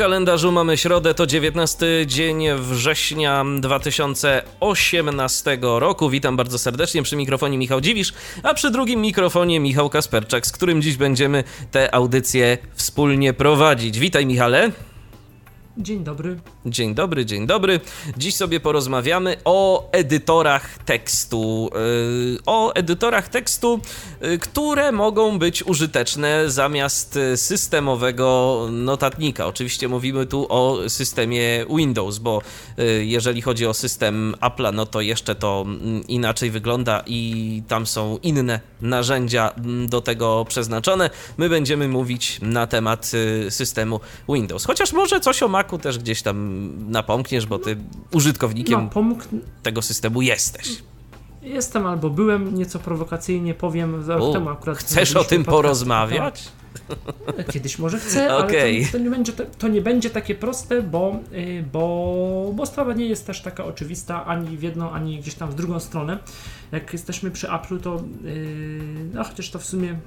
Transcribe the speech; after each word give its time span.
Kalendarzu 0.00 0.52
mamy 0.52 0.76
środę, 0.76 1.14
to 1.14 1.26
19 1.26 1.86
dzień 2.06 2.44
września 2.56 3.44
2018 3.60 5.58
roku. 5.62 6.10
Witam 6.10 6.36
bardzo 6.36 6.58
serdecznie 6.58 7.02
przy 7.02 7.16
mikrofonie 7.16 7.58
Michał 7.58 7.80
Dziwisz, 7.80 8.12
a 8.42 8.54
przy 8.54 8.70
drugim 8.70 9.00
mikrofonie 9.00 9.60
Michał 9.60 9.90
Kasperczak, 9.90 10.46
z 10.46 10.52
którym 10.52 10.82
dziś 10.82 10.96
będziemy 10.96 11.44
tę 11.70 11.94
audycję 11.94 12.58
wspólnie 12.74 13.32
prowadzić. 13.32 13.98
Witaj 13.98 14.26
Michale. 14.26 14.70
Dzień 15.80 16.04
dobry. 16.04 16.36
Dzień 16.66 16.94
dobry, 16.94 17.26
dzień 17.26 17.46
dobry. 17.46 17.80
Dziś 18.16 18.36
sobie 18.36 18.60
porozmawiamy 18.60 19.36
o 19.44 19.88
edytorach 19.92 20.78
tekstu. 20.78 21.70
Yy, 22.34 22.38
o 22.46 22.74
edytorach 22.74 23.28
tekstu, 23.28 23.80
yy, 24.20 24.38
które 24.38 24.92
mogą 24.92 25.38
być 25.38 25.62
użyteczne 25.62 26.50
zamiast 26.50 27.18
systemowego 27.36 28.58
notatnika. 28.70 29.46
Oczywiście 29.46 29.88
mówimy 29.88 30.26
tu 30.26 30.46
o 30.48 30.88
systemie 30.88 31.66
Windows, 31.76 32.18
bo 32.18 32.42
yy, 32.76 33.04
jeżeli 33.04 33.42
chodzi 33.42 33.66
o 33.66 33.74
system 33.74 34.34
Apple'a, 34.40 34.74
no 34.74 34.86
to 34.86 35.00
jeszcze 35.00 35.34
to 35.34 35.64
mm, 35.66 36.06
inaczej 36.06 36.50
wygląda 36.50 37.02
i 37.06 37.62
tam 37.68 37.86
są 37.86 38.18
inne 38.22 38.60
narzędzia 38.80 39.50
mm, 39.50 39.88
do 39.88 40.00
tego 40.00 40.44
przeznaczone. 40.48 41.10
My 41.38 41.48
będziemy 41.48 41.88
mówić 41.88 42.38
na 42.42 42.66
temat 42.66 43.12
systemu 43.48 44.00
Windows. 44.28 44.64
Chociaż 44.64 44.92
może 44.92 45.20
coś 45.20 45.42
o 45.42 45.48
Macu 45.70 45.82
też 45.82 45.98
gdzieś 45.98 46.22
tam 46.22 46.70
napomkniesz, 46.90 47.46
bo 47.46 47.58
ty 47.58 47.76
użytkownikiem 48.12 48.88
No, 48.94 49.16
tego 49.62 49.82
systemu 49.82 50.22
jesteś. 50.22 50.82
Jestem 51.42 51.86
albo 51.86 52.10
byłem, 52.10 52.54
nieco 52.58 52.78
prowokacyjnie 52.78 53.54
powiem, 53.54 54.02
za 54.02 54.16
rok 54.16 54.32
temu 54.32 54.50
akurat. 54.50 54.78
chcesz 54.78 55.16
o 55.16 55.24
tym 55.24 55.44
porozmawiać? 55.44 56.48
na 56.88 57.32
temat- 57.32 57.52
Kiedyś 57.52 57.78
może 57.78 57.98
chcę, 57.98 58.36
Okej. 58.36 58.76
ale 58.76 58.86
to, 58.86 58.92
to, 58.92 58.98
nie 58.98 59.10
będzie, 59.10 59.32
to, 59.32 59.68
nie 59.68 59.80
będzie 59.80 60.10
takie 60.10 60.34
proste, 60.34 60.82
bo, 60.82 61.16
y, 61.32 61.64
bo, 61.72 62.52
bo 62.54 62.66
sprawa 62.66 62.92
nie 62.92 63.06
jest 63.06 63.26
też 63.26 63.42
taka 63.42 63.64
oczywista 63.64 64.26
ani 64.26 64.56
w 64.56 64.62
jedną, 64.62 64.90
ani 64.90 65.18
gdzieś 65.18 65.34
tam 65.34 65.50
w 65.50 65.54
drugą 65.54 65.80
stronę. 65.80 66.18
Jak 66.72 66.92
jesteśmy 66.92 67.30
przy 67.30 67.46
Apple'u, 67.46 67.80
to 67.80 68.04
yy, 68.24 69.10
no 69.14 69.24
chociaż 69.24 69.50
to 69.50 69.58
w 69.58 69.64
sumie 69.64 69.98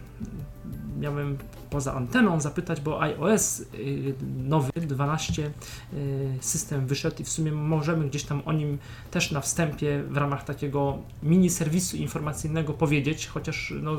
miałem 1.00 1.38
poza 1.70 1.94
anteną 1.94 2.42
zapytać, 2.42 2.82
bo 2.82 3.02
iOS 3.02 3.60
y, 3.60 4.14
nowy 4.38 4.72
12 4.76 5.52
y, 5.94 6.38
system 6.42 6.88
wyszedł 6.88 7.16
i 7.20 7.24
w 7.24 7.30
sumie 7.30 7.52
możemy 7.52 8.10
gdzieś 8.10 8.24
tam 8.24 8.42
o 8.46 8.54
nim 8.54 8.78
też 9.12 9.32
na 9.32 9.42
wstępie 9.42 10.04
w 10.10 10.18
ramach 10.18 10.44
takiego 10.44 10.98
mini 11.24 11.50
serwisu 11.50 11.98
informacyjnego 11.98 12.74
powiedzieć, 12.74 13.28
chociaż 13.28 13.74
no, 13.82 13.92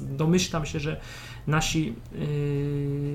domyślam 0.00 0.66
się, 0.66 0.80
że 0.80 1.00
nasi 1.46 1.94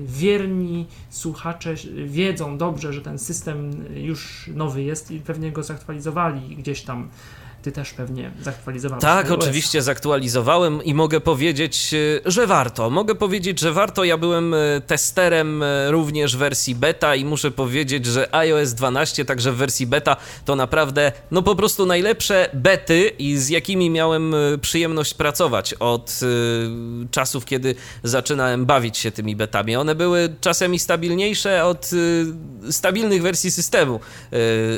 wierni 0.04 0.86
słuchacze 1.10 1.74
wiedzą 2.06 2.58
dobrze, 2.58 2.92
że 2.92 3.00
ten 3.00 3.18
system 3.18 3.84
już 3.94 4.50
nowy 4.54 4.82
jest 4.82 5.10
i 5.10 5.20
pewnie 5.20 5.52
go 5.52 5.62
zaktualizowali 5.62 6.56
gdzieś 6.56 6.82
tam. 6.82 7.08
Ty 7.62 7.72
też 7.72 7.90
pewnie 7.90 8.30
zaktualizowałeś. 8.42 9.02
Tak, 9.02 9.30
oczywiście 9.30 9.82
zaktualizowałem 9.82 10.84
i 10.84 10.94
mogę 10.94 11.20
powiedzieć, 11.20 11.94
e, 11.94 12.30
że 12.30 12.46
warto. 12.46 12.90
Mogę 12.90 13.14
powiedzieć, 13.14 13.60
że 13.60 13.72
warto. 13.72 14.04
Ja 14.04 14.16
byłem 14.16 14.54
e, 14.54 14.58
testerem 14.86 15.62
e, 15.62 15.90
również 15.90 16.36
wersji 16.36 16.74
beta 16.74 17.14
i 17.14 17.24
muszę 17.24 17.50
powiedzieć, 17.50 18.06
że 18.06 18.34
iOS 18.34 18.74
12, 18.74 19.24
także 19.24 19.52
w 19.52 19.56
wersji 19.56 19.86
beta, 19.86 20.16
to 20.44 20.56
naprawdę, 20.56 21.12
no 21.30 21.42
po 21.42 21.56
prostu 21.56 21.86
najlepsze 21.86 22.50
bety 22.54 23.12
i 23.18 23.36
z 23.36 23.48
jakimi 23.48 23.90
miałem 23.90 24.34
przyjemność 24.60 25.14
pracować 25.14 25.74
od 25.74 26.20
czasów, 27.10 27.44
kiedy 27.44 27.74
zaczynałem 28.02 28.66
bawić 28.66 28.98
się 28.98 29.10
tymi 29.10 29.36
betami. 29.36 29.76
One 29.76 29.94
były 29.94 30.34
czasami 30.40 30.78
stabilniejsze 30.78 31.64
od 31.64 31.90
stabilnych 32.70 33.22
wersji 33.22 33.50
systemu 33.50 34.00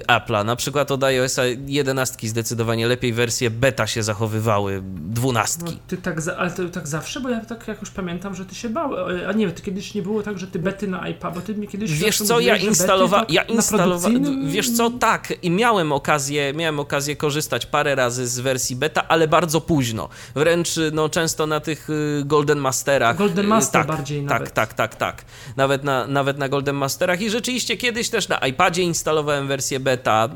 Apple'a. 0.08 0.44
Na 0.44 0.56
przykład 0.56 0.91
od 0.91 1.04
iOS 1.04 1.36
11 1.66 2.28
zdecydowanie 2.28 2.69
lepiej 2.76 3.12
wersje 3.12 3.50
beta 3.50 3.86
się 3.86 4.03
zachowywały, 4.03 4.82
No, 4.84 5.00
dwunastki. 5.14 5.78
ty 5.86 5.97
tak, 5.97 6.20
za, 6.20 6.36
ale 6.36 6.50
to 6.50 6.69
tak 6.69 6.88
zawsze, 6.88 7.20
bo 7.20 7.28
ja 7.28 7.44
tak 7.44 7.69
jakoś 7.69 7.91
pamiętam, 7.91 8.34
że 8.34 8.44
ty 8.44 8.54
się 8.54 8.69
bałeś. 8.69 9.22
A 9.28 9.32
nie, 9.32 9.50
to 9.50 9.62
kiedyś 9.62 9.94
nie 9.94 10.03
było 10.03 10.22
tak, 10.22 10.38
że 10.38 10.47
ty 10.47 10.58
bety 10.58 10.88
na 10.88 11.09
iPad, 11.09 11.34
bo 11.34 11.41
ty 11.41 11.54
mi 11.54 11.69
kiedyś 11.69 11.92
Wiesz 11.92 12.19
co, 12.19 12.41
ja 12.41 12.56
instalowałem, 12.56 13.26
tak 13.26 13.34
ja 13.34 13.42
instalowałem, 13.42 14.50
wiesz 14.50 14.70
co, 14.70 14.91
tak, 14.91 15.32
i 15.42 15.50
miałem 15.50 15.92
okazję, 15.92 16.53
miałem 16.54 16.80
okazję 16.80 17.16
korzystać 17.16 17.66
parę 17.66 17.94
razy 17.94 18.26
z 18.26 18.41
wersji 18.41 18.76
beta, 18.76 19.09
ale 19.09 19.28
bardzo 19.28 19.60
późno. 19.60 20.09
Wręcz, 20.34 20.70
no, 20.92 21.09
często 21.09 21.47
na 21.47 21.60
tych 21.60 21.91
y, 21.91 22.22
Golden 22.25 22.59
Masterach. 22.59 23.16
Golden 23.16 23.44
y, 23.44 23.48
Master 23.48 23.86
tak, 23.86 23.97
bardziej 23.97 24.20
tak, 24.20 24.30
nawet. 24.30 24.54
Tak, 24.54 24.75
tak, 24.75 24.94
tak, 24.94 25.25
Nawet 25.56 25.84
na, 25.84 26.06
nawet 26.06 26.38
na 26.38 26.48
Golden 26.48 26.76
Masterach 26.76 27.20
i 27.20 27.30
rzeczywiście 27.30 27.76
kiedyś 27.76 28.10
też 28.10 28.28
na 28.28 28.38
iPadzie 28.38 28.82
instalowałem 28.82 29.48
wersję 29.48 29.80
beta. 29.80 30.28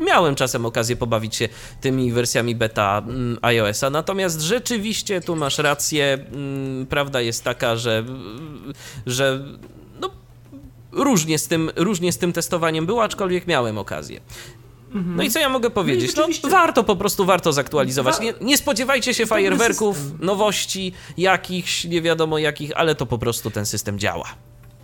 Miałem 0.00 0.34
czasem 0.34 0.66
okazję 0.66 0.96
pobawić 0.96 1.36
się 1.36 1.48
tymi 1.80 2.12
wersjami 2.12 2.54
beta 2.54 3.02
mm, 3.06 3.38
iOS-a, 3.42 3.90
natomiast 3.90 4.40
rzeczywiście 4.40 5.20
tu 5.20 5.36
masz 5.36 5.58
rację. 5.58 6.18
mm, 6.32 6.86
Prawda 6.86 7.20
jest 7.20 7.44
taka, 7.44 7.76
że, 7.76 8.04
że 9.06 9.44
no, 10.00 10.10
różnie 10.92 11.38
z, 11.38 11.48
tym, 11.48 11.70
różnie 11.76 12.12
z 12.12 12.18
tym 12.18 12.32
testowaniem 12.32 12.86
było, 12.86 13.04
aczkolwiek 13.04 13.46
miałem 13.46 13.78
okazję. 13.78 14.20
No 14.94 15.22
i 15.22 15.30
co 15.30 15.38
ja 15.38 15.48
mogę 15.48 15.70
powiedzieć? 15.70 16.16
No, 16.16 16.22
rzeczywiście- 16.22 16.48
warto, 16.48 16.84
po 16.84 16.96
prostu 16.96 17.24
warto 17.24 17.52
zaktualizować. 17.52 18.16
Wa- 18.16 18.22
Nie, 18.22 18.34
nie 18.40 18.58
spodziewajcie 18.58 19.14
się 19.14 19.26
fajerwerków, 19.26 19.96
nowości 20.20 20.92
jakichś, 21.18 21.84
nie 21.84 22.02
wiadomo 22.02 22.38
jakich, 22.38 22.70
ale 22.76 22.94
to 22.94 23.06
po 23.06 23.18
prostu 23.18 23.50
ten 23.50 23.66
system 23.66 23.98
działa. 23.98 24.24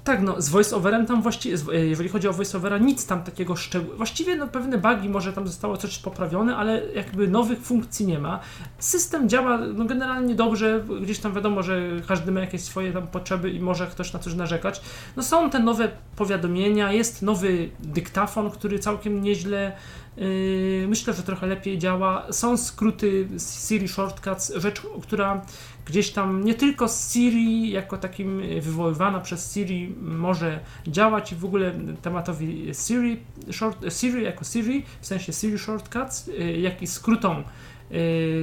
Tak, 0.07 0.23
no 0.23 0.43
z 0.43 0.49
voiceoverem 0.49 1.07
tam 1.07 1.23
właściwie, 1.23 1.57
jeżeli 1.73 2.09
chodzi 2.09 2.29
o 2.29 2.33
voiceovera, 2.33 2.79
nic 2.79 3.07
tam 3.07 3.23
takiego 3.23 3.57
szczegółowego. 3.57 3.97
Właściwie 3.97 4.37
no 4.37 4.49
pewne 4.49 4.79
bugi, 4.79 5.09
może 5.09 5.33
tam 5.33 5.47
zostało 5.47 5.77
coś 5.77 5.99
poprawione, 5.99 6.57
ale 6.57 6.83
jakby 6.95 7.29
nowych 7.29 7.61
funkcji 7.61 8.07
nie 8.07 8.19
ma. 8.19 8.41
System 8.79 9.29
działa 9.29 9.59
no 9.59 9.85
generalnie 9.85 10.35
dobrze, 10.35 10.85
gdzieś 11.03 11.19
tam 11.19 11.35
wiadomo, 11.35 11.63
że 11.63 11.81
każdy 12.09 12.33
ma 12.33 12.41
jakieś 12.41 12.63
swoje 12.63 12.93
tam 12.93 13.07
potrzeby 13.07 13.51
i 13.51 13.61
może 13.61 13.87
ktoś 13.87 14.13
na 14.13 14.19
coś 14.19 14.35
narzekać. 14.35 14.81
No 15.17 15.23
są 15.23 15.51
te 15.51 15.59
nowe 15.59 15.89
powiadomienia, 16.17 16.93
jest 16.93 17.23
nowy 17.23 17.71
dyktafon, 17.81 18.51
który 18.51 18.79
całkiem 18.79 19.23
nieźle 19.23 19.73
Yy, 20.17 20.87
myślę, 20.89 21.15
że 21.15 21.23
trochę 21.23 21.47
lepiej 21.47 21.79
działa. 21.79 22.27
Są 22.31 22.57
skróty 22.57 23.29
Siri 23.69 23.89
Shortcuts, 23.89 24.53
rzecz, 24.57 24.83
która 25.03 25.43
gdzieś 25.87 26.11
tam 26.11 26.45
nie 26.45 26.55
tylko 26.55 26.89
z 26.89 27.13
Siri 27.13 27.71
jako 27.71 27.99
takim 27.99 28.41
yy, 28.41 28.61
wywoływana 28.61 29.21
przez 29.21 29.55
Siri 29.55 29.95
może 30.03 30.61
działać 30.87 31.33
i 31.33 31.35
w 31.35 31.45
ogóle 31.45 31.73
tematowi 32.03 32.71
Siri, 32.87 33.21
short, 33.51 33.85
Siri 34.01 34.23
jako 34.23 34.45
Siri, 34.45 34.85
w 35.01 35.07
sensie 35.07 35.33
Siri 35.33 35.59
Shortcuts, 35.59 36.27
yy, 36.27 36.61
jak 36.61 36.83
i 36.83 36.87
skrótom 36.87 37.45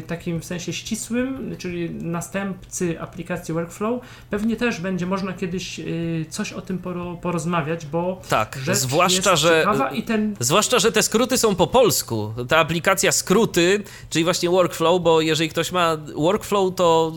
takim 0.08 0.40
w 0.42 0.46
sensie 0.46 0.74
ścisłym, 0.74 1.56
czyli 1.58 1.90
następcy 1.90 3.02
aplikacji 3.02 3.54
Workflow, 3.54 4.02
pewnie 4.30 4.56
też 4.56 4.82
będzie 4.82 5.06
można 5.06 5.34
kiedyś 5.34 5.80
yy, 5.80 6.26
coś 6.30 6.54
o 6.54 6.62
tym 6.62 6.78
poro, 6.78 7.16
porozmawiać, 7.16 7.86
bo 7.86 8.22
Tak, 8.30 8.60
zwłaszcza, 8.72 9.36
że- 9.36 9.66
ten 10.08 10.36
Zwłaszcza, 10.40 10.80
że 10.80 10.92
te 10.92 11.04
skróty 11.04 11.38
są 11.38 11.56
po 11.56 11.68
polsku. 11.68 12.34
Ta 12.48 12.58
aplikacja 12.58 13.12
skróty, 13.12 13.84
czyli 14.10 14.24
właśnie 14.24 14.50
workflow, 14.50 15.02
bo 15.02 15.22
jeżeli 15.22 15.50
ktoś 15.50 15.72
ma 15.72 15.98
workflow, 16.16 16.76
to 16.76 17.14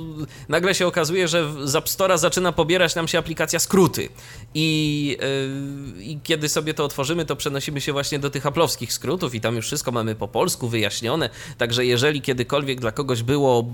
nagle 0.49 0.75
się 0.75 0.87
okazuje, 0.87 1.29
że 1.29 1.69
z 1.69 1.77
App 1.77 1.85
Store'a 1.87 2.19
zaczyna 2.19 2.53
pobierać 2.53 2.95
nam 2.95 3.09
się 3.09 3.19
aplikacja 3.19 3.59
skróty. 3.59 4.09
I, 4.55 5.17
yy, 5.97 6.05
I 6.05 6.21
kiedy 6.23 6.49
sobie 6.49 6.75
to 6.75 6.85
otworzymy, 6.85 7.25
to 7.25 7.37
przenosimy 7.37 7.81
się 7.81 7.93
właśnie 7.93 8.19
do 8.19 8.31
tych 8.31 8.47
aplowskich 8.47 8.93
skrótów 8.93 9.35
i 9.35 9.41
tam 9.41 9.57
już 9.57 9.67
wszystko 9.67 9.93
mamy 9.93 10.15
po 10.15 10.29
polsku 10.29 10.69
wyjaśnione. 10.69 11.31
Także 11.59 11.87
jeżeli 11.87 12.16
kiedykolwiek 12.23 12.81
dla 12.81 12.93
kogoś 12.93 13.23
było 13.23 13.65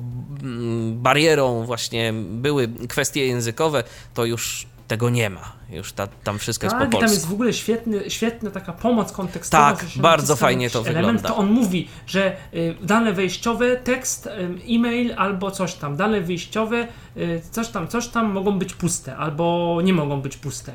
mm, 0.43 1.03
barierą 1.03 1.65
właśnie 1.65 2.13
były 2.31 2.69
kwestie 2.89 3.27
językowe, 3.27 3.85
to 4.15 4.25
już 4.25 4.67
tego 4.89 5.11
nie 5.11 5.31
ma. 5.31 5.53
Już 5.71 5.93
ta, 5.93 6.07
tam 6.07 6.39
wszystko 6.39 6.67
jest 6.67 6.77
Tak, 6.77 6.81
po 6.81 6.89
i 6.89 6.91
tam 6.91 7.01
polsku. 7.01 7.15
jest 7.15 7.27
w 7.29 7.33
ogóle 7.33 7.53
świetny, 7.53 8.11
świetna 8.11 8.51
taka 8.51 8.73
pomoc 8.73 9.13
kontekstowa. 9.13 9.73
Tak, 9.77 9.87
bardzo 9.97 10.37
fajnie 10.37 10.71
to 10.71 10.79
element, 10.79 10.97
wygląda. 10.97 11.29
To 11.29 11.37
on 11.37 11.51
mówi, 11.51 11.89
że 12.07 12.37
y, 12.55 12.75
dane 12.83 13.13
wejściowe, 13.13 13.77
tekst, 13.77 14.27
y, 14.27 14.31
e-mail 14.69 15.15
albo 15.17 15.51
coś 15.51 15.75
tam, 15.75 15.97
dane 15.97 16.21
wyjściowe, 16.21 16.89
y, 17.17 17.43
coś 17.51 17.69
tam, 17.69 17.89
coś 17.89 18.09
tam 18.09 18.33
mogą 18.33 18.59
być 18.59 18.75
puste 18.75 19.17
albo 19.17 19.79
nie 19.85 19.93
mogą 19.93 20.21
być 20.21 20.37
puste. 20.37 20.73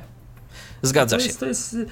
Zgadza 0.81 1.15
to 1.15 1.21
się. 1.21 1.27
jest, 1.27 1.39
to 1.39 1.45
jest, 1.45 1.73
y, 1.73 1.85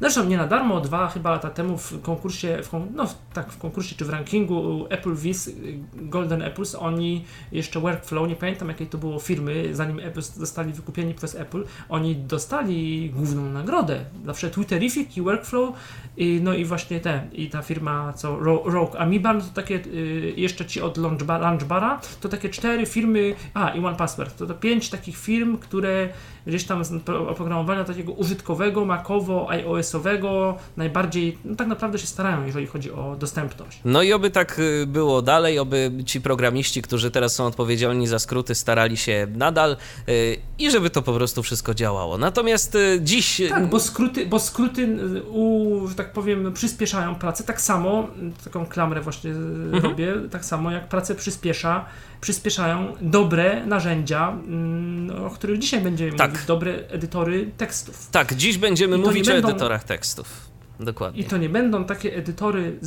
Zresztą 0.00 0.24
nie 0.24 0.36
na 0.36 0.46
darmo, 0.46 0.80
dwa 0.80 1.08
chyba 1.08 1.30
lata 1.30 1.50
temu 1.50 1.78
w 1.78 2.02
konkursie, 2.02 2.58
w, 2.62 2.70
no 2.94 3.06
tak, 3.32 3.52
w 3.52 3.58
konkursie 3.58 3.96
czy 3.96 4.04
w 4.04 4.10
rankingu 4.10 4.86
Apple 4.90 5.14
Viz 5.14 5.50
Golden 5.94 6.42
Apples, 6.42 6.74
oni 6.74 7.24
jeszcze 7.52 7.80
Workflow, 7.80 8.28
nie 8.28 8.36
pamiętam 8.36 8.68
jakiej 8.68 8.86
to 8.86 8.98
było 8.98 9.18
firmy, 9.18 9.68
zanim 9.72 10.00
Apple 10.00 10.22
zostali 10.22 10.72
wykupieni 10.72 11.14
przez 11.14 11.34
Apple, 11.34 11.64
oni 11.88 12.16
dostali 12.16 13.10
główną 13.10 13.42
nagrodę. 13.50 14.04
Zawsze 14.26 14.50
Twitterific 14.50 15.16
i 15.16 15.22
Workflow, 15.22 15.74
i, 16.16 16.40
no 16.42 16.54
i 16.54 16.64
właśnie 16.64 17.00
te, 17.00 17.28
i 17.32 17.50
ta 17.50 17.62
firma 17.62 18.12
co 18.12 18.38
Ro- 18.38 18.62
Rogue 18.64 18.98
Amoeba, 18.98 19.32
no 19.32 19.40
to 19.40 19.46
takie 19.54 19.74
y, 19.74 20.34
jeszcze 20.36 20.66
ci 20.66 20.80
od 20.80 20.96
Launchbar, 20.96 21.40
Launchbara, 21.40 22.00
to 22.20 22.28
takie 22.28 22.48
cztery 22.48 22.86
firmy, 22.86 23.34
a 23.54 23.70
i 23.70 23.84
One 23.84 23.96
Password, 23.96 24.36
to, 24.36 24.46
to 24.46 24.54
pięć 24.54 24.90
takich 24.90 25.16
firm, 25.16 25.56
które 25.56 26.08
gdzieś 26.48 26.64
tam 26.64 26.84
z 26.84 27.02
pro- 27.02 27.28
oprogramowania 27.28 27.84
takiego 27.84 28.12
użytkowego, 28.12 28.84
makowo, 28.84 29.50
iOS-owego 29.50 30.56
najbardziej, 30.76 31.38
no 31.44 31.56
tak 31.56 31.68
naprawdę 31.68 31.98
się 31.98 32.06
starają, 32.06 32.46
jeżeli 32.46 32.66
chodzi 32.66 32.92
o 32.92 33.16
dostępność. 33.18 33.80
No 33.84 34.02
i 34.02 34.12
oby 34.12 34.30
tak 34.30 34.58
y, 34.58 34.86
było 34.86 35.22
dalej, 35.22 35.58
oby 35.58 35.90
ci 36.06 36.20
programiści, 36.20 36.82
którzy 36.82 37.10
teraz 37.10 37.34
są 37.34 37.46
odpowiedzialni 37.46 38.06
za 38.06 38.18
skróty, 38.18 38.54
starali 38.54 38.96
się 38.96 39.26
nadal 39.36 39.76
y, 40.08 40.36
i 40.58 40.70
żeby 40.70 40.90
to 40.90 41.02
po 41.02 41.12
prostu 41.12 41.42
wszystko 41.42 41.74
działało. 41.74 42.18
Natomiast 42.18 42.74
y, 42.74 42.98
dziś. 43.02 43.42
Tak, 43.48 43.66
bo 43.66 43.80
skróty, 43.80 44.26
bo 44.26 44.38
skróty 44.38 44.82
y, 44.82 45.22
u, 45.22 45.86
że 45.88 45.94
tak 45.94 46.12
powiem, 46.12 46.52
przyspieszają 46.52 47.14
pracę. 47.14 47.44
Tak 47.44 47.60
samo, 47.60 48.08
y, 48.40 48.44
taką 48.44 48.66
klamrę 48.66 49.00
właśnie 49.00 49.30
y, 49.30 49.34
Mhm. 49.34 49.82
robię, 49.82 50.14
tak 50.30 50.44
samo 50.44 50.70
jak 50.70 50.88
pracę 50.88 51.14
przyspiesza, 51.14 51.84
przyspieszają 52.20 52.92
dobre 53.00 53.66
narzędzia, 53.66 54.28
mm, 54.30 55.24
o 55.26 55.30
których 55.30 55.58
dzisiaj 55.58 55.80
będziemy 55.80 56.12
Tak. 56.12 56.30
mówić, 56.30 56.46
dobre 56.46 56.72
edytory 56.88 57.50
tekstów. 57.56 58.08
Tak, 58.10 58.34
dziś 58.34 58.58
będziemy 58.58 58.98
mówić 58.98 59.26
nie 59.26 59.32
o 59.32 59.36
będą- 59.36 59.48
edytorach 59.50 59.84
tekstów. 59.84 60.48
Dokładnie. 60.80 61.20
I 61.20 61.24
to 61.24 61.36
nie 61.36 61.48
będą 61.48 61.84
takie 61.84 62.16
edytory, 62.16 62.78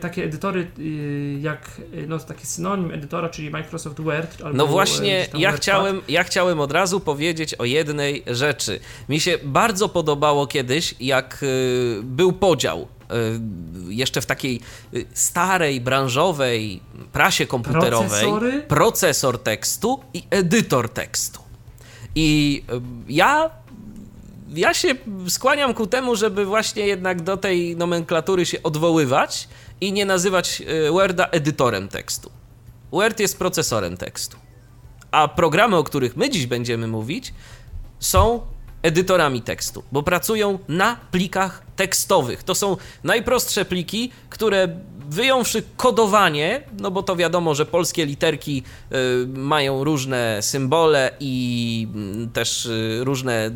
takie 0.00 0.24
edytory 0.24 0.66
y, 0.78 1.38
jak, 1.40 1.80
y, 1.94 2.06
no 2.08 2.18
taki 2.18 2.46
synonim 2.46 2.90
edytora, 2.92 3.28
czyli 3.28 3.50
Microsoft 3.50 4.00
Word. 4.00 4.42
Albo 4.44 4.56
No 4.56 4.64
y, 4.64 4.68
właśnie, 4.68 5.18
ja 5.18 5.24
Wordpad. 5.32 5.56
chciałem, 5.56 6.00
ja 6.08 6.24
chciałem 6.24 6.60
od 6.60 6.72
razu 6.72 7.00
powiedzieć 7.00 7.54
o 7.54 7.64
jednej 7.64 8.22
rzeczy. 8.26 8.80
Mi 9.08 9.20
się 9.20 9.38
bardzo 9.44 9.88
podobało 9.88 10.46
kiedyś, 10.46 10.94
jak 11.00 11.44
był 12.02 12.32
podział 12.32 12.88
jeszcze 13.88 14.20
w 14.20 14.26
takiej 14.26 14.60
y, 14.94 15.06
starej, 15.14 15.80
branżowej 15.80 16.80
prasie 17.12 17.46
komputerowej. 17.46 18.08
Procesory? 18.08 18.62
Procesor 18.68 19.42
tekstu 19.42 20.00
i 20.14 20.22
edytor 20.30 20.88
tekstu. 20.88 21.40
I 22.14 22.62
y, 23.08 23.12
ja 23.12 23.50
ja 24.54 24.74
się 24.74 24.94
skłaniam 25.28 25.74
ku 25.74 25.86
temu, 25.86 26.16
żeby 26.16 26.44
właśnie 26.44 26.86
jednak 26.86 27.22
do 27.22 27.36
tej 27.36 27.76
nomenklatury 27.76 28.46
się 28.46 28.62
odwoływać 28.62 29.48
i 29.80 29.92
nie 29.92 30.04
nazywać 30.04 30.62
y, 30.88 30.90
Worda 30.90 31.26
edytorem 31.26 31.88
tekstu. 31.88 32.30
Word 32.92 33.20
jest 33.20 33.38
procesorem 33.38 33.96
tekstu. 33.96 34.36
A 35.10 35.28
programy, 35.28 35.76
o 35.76 35.84
których 35.84 36.16
my 36.16 36.30
dziś 36.30 36.46
będziemy 36.46 36.86
mówić, 36.86 37.34
są 38.00 38.40
edytorami 38.82 39.42
tekstu, 39.42 39.82
bo 39.92 40.02
pracują 40.02 40.58
na 40.68 40.96
plikach 41.10 41.62
tekstowych. 41.76 42.42
To 42.42 42.54
są 42.54 42.76
najprostsze 43.04 43.64
pliki, 43.64 44.12
które 44.30 44.68
wyjąwszy 45.08 45.62
kodowanie, 45.76 46.62
no 46.80 46.90
bo 46.90 47.02
to 47.02 47.16
wiadomo, 47.16 47.54
że 47.54 47.66
polskie 47.66 48.06
literki 48.06 48.62
y, 48.92 49.26
mają 49.26 49.84
różne 49.84 50.38
symbole 50.40 51.10
i 51.20 51.88
mm, 51.94 52.30
też 52.30 52.66
y, 52.66 53.00
różne 53.04 53.50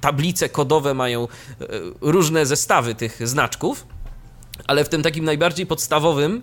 tablice 0.00 0.48
kodowe 0.48 0.94
mają 0.94 1.24
y, 1.24 1.66
różne 2.00 2.46
zestawy 2.46 2.94
tych 2.94 3.28
znaczków, 3.28 3.86
ale 4.66 4.84
w 4.84 4.88
tym 4.88 5.02
takim 5.02 5.24
najbardziej 5.24 5.66
podstawowym 5.66 6.42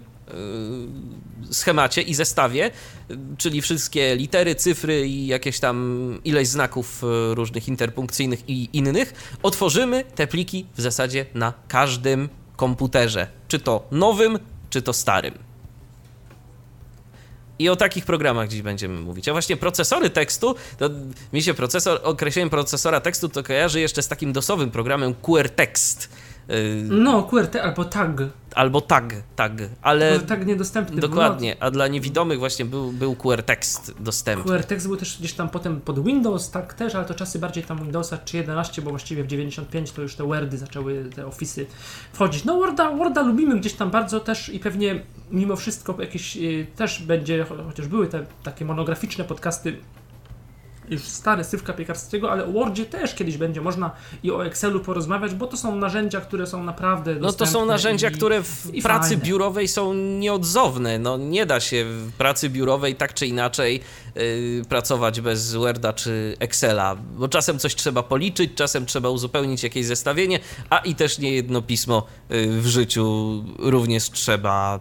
schemacie 1.51 2.01
i 2.01 2.13
zestawie, 2.13 2.71
y, 3.11 3.17
czyli 3.37 3.61
wszystkie 3.61 4.15
litery, 4.15 4.55
cyfry 4.55 5.07
i 5.07 5.27
jakieś 5.27 5.59
tam 5.59 6.19
ileś 6.23 6.47
znaków 6.47 7.03
y, 7.03 7.35
różnych 7.35 7.67
interpunkcyjnych 7.67 8.49
i 8.49 8.69
innych, 8.73 9.37
otworzymy 9.43 10.03
te 10.15 10.27
pliki 10.27 10.65
w 10.75 10.81
zasadzie 10.81 11.25
na 11.33 11.53
każdym 11.67 12.29
komputerze, 12.55 13.27
czy 13.47 13.59
to 13.59 13.87
nowym, 13.91 14.39
czy 14.69 14.81
to 14.81 14.93
starym. 14.93 15.33
I 17.59 17.69
o 17.69 17.75
takich 17.75 18.05
programach 18.05 18.47
dziś 18.47 18.61
będziemy 18.61 18.99
mówić. 18.99 19.29
A 19.29 19.31
właśnie 19.31 19.57
procesory 19.57 20.09
tekstu, 20.09 20.55
to 20.77 20.89
mi 21.33 21.43
się 21.43 21.53
procesor, 21.53 21.99
określenie 22.03 22.49
procesora 22.49 23.01
tekstu 23.01 23.29
to 23.29 23.43
kojarzy 23.43 23.79
jeszcze 23.79 24.01
z 24.01 24.07
takim 24.07 24.33
dosowym 24.33 24.71
programem 24.71 25.13
QRText. 25.13 26.09
Y, 26.51 26.83
No, 26.89 27.23
QRT 27.23 27.55
albo 27.55 27.85
tag. 27.85 28.21
albo 28.55 28.81
tag, 28.81 29.13
tag, 29.35 29.51
ale 29.81 30.19
tag 30.19 30.45
niedostępny. 30.47 31.01
dokładnie, 31.01 31.55
a 31.59 31.71
dla 31.71 31.87
niewidomych 31.87 32.39
właśnie 32.39 32.65
był, 32.65 32.91
był 32.91 33.15
QRText 33.15 33.93
dostępny. 33.99 34.51
QRText 34.51 34.87
był 34.87 34.97
też 34.97 35.17
gdzieś 35.19 35.33
tam 35.33 35.49
potem 35.49 35.81
pod 35.81 36.03
Windows, 36.05 36.51
tak 36.51 36.73
też, 36.73 36.95
ale 36.95 37.05
to 37.05 37.13
czasy 37.13 37.39
bardziej 37.39 37.63
tam 37.63 37.77
Windowsa 37.83 38.17
czy 38.17 38.37
11, 38.37 38.81
bo 38.81 38.89
właściwie 38.89 39.23
w 39.23 39.27
95 39.27 39.91
to 39.91 40.01
już 40.01 40.15
te 40.15 40.23
Wordy 40.23 40.57
zaczęły, 40.57 41.09
te 41.15 41.25
Office'y 41.25 41.65
wchodzić. 42.13 42.43
No 42.45 42.55
Worda, 42.57 42.91
Worda 42.91 43.21
lubimy 43.21 43.59
gdzieś 43.59 43.73
tam 43.73 43.91
bardzo 43.91 44.19
też 44.19 44.49
i 44.49 44.59
pewnie 44.59 45.01
mimo 45.31 45.55
wszystko 45.55 45.95
jakieś 45.99 46.37
y, 46.37 46.67
też 46.75 47.01
będzie, 47.03 47.43
cho- 47.45 47.65
chociaż 47.65 47.87
były 47.87 48.07
te 48.07 48.25
takie 48.43 48.65
monograficzne 48.65 49.23
podcasty 49.23 49.77
już 50.89 51.01
stary 51.01 51.43
Sywka 51.43 51.73
Piekarskiego, 51.73 52.31
ale 52.31 52.45
o 52.45 52.51
Wordzie 52.51 52.85
też 52.85 53.15
kiedyś 53.15 53.37
będzie 53.37 53.61
można 53.61 53.91
i 54.23 54.31
o 54.31 54.45
Excelu 54.45 54.79
porozmawiać, 54.79 55.35
bo 55.35 55.47
to 55.47 55.57
są 55.57 55.75
narzędzia, 55.75 56.21
które 56.21 56.47
są 56.47 56.63
naprawdę 56.63 57.15
No 57.15 57.33
to 57.33 57.45
są 57.45 57.65
narzędzia, 57.65 58.09
i, 58.09 58.11
które 58.11 58.43
w 58.43 58.71
pracy 58.83 59.09
fajne. 59.09 59.23
biurowej 59.23 59.67
są 59.67 59.93
nieodzowne. 59.93 60.99
No 60.99 61.17
nie 61.17 61.45
da 61.45 61.59
się 61.59 61.85
w 61.85 62.11
pracy 62.11 62.49
biurowej 62.49 62.95
tak 62.95 63.13
czy 63.13 63.27
inaczej 63.27 63.81
yy, 64.15 64.61
pracować 64.69 65.21
bez 65.21 65.53
Worda 65.53 65.93
czy 65.93 66.35
Excela, 66.39 66.95
bo 66.95 67.27
czasem 67.27 67.59
coś 67.59 67.75
trzeba 67.75 68.03
policzyć, 68.03 68.51
czasem 68.55 68.85
trzeba 68.85 69.09
uzupełnić 69.09 69.63
jakieś 69.63 69.85
zestawienie, 69.85 70.39
a 70.69 70.77
i 70.77 70.95
też 70.95 71.19
nie 71.19 71.31
jedno 71.31 71.61
pismo 71.61 72.05
yy, 72.29 72.61
w 72.61 72.67
życiu 72.67 73.43
również 73.59 74.09
trzeba 74.09 74.79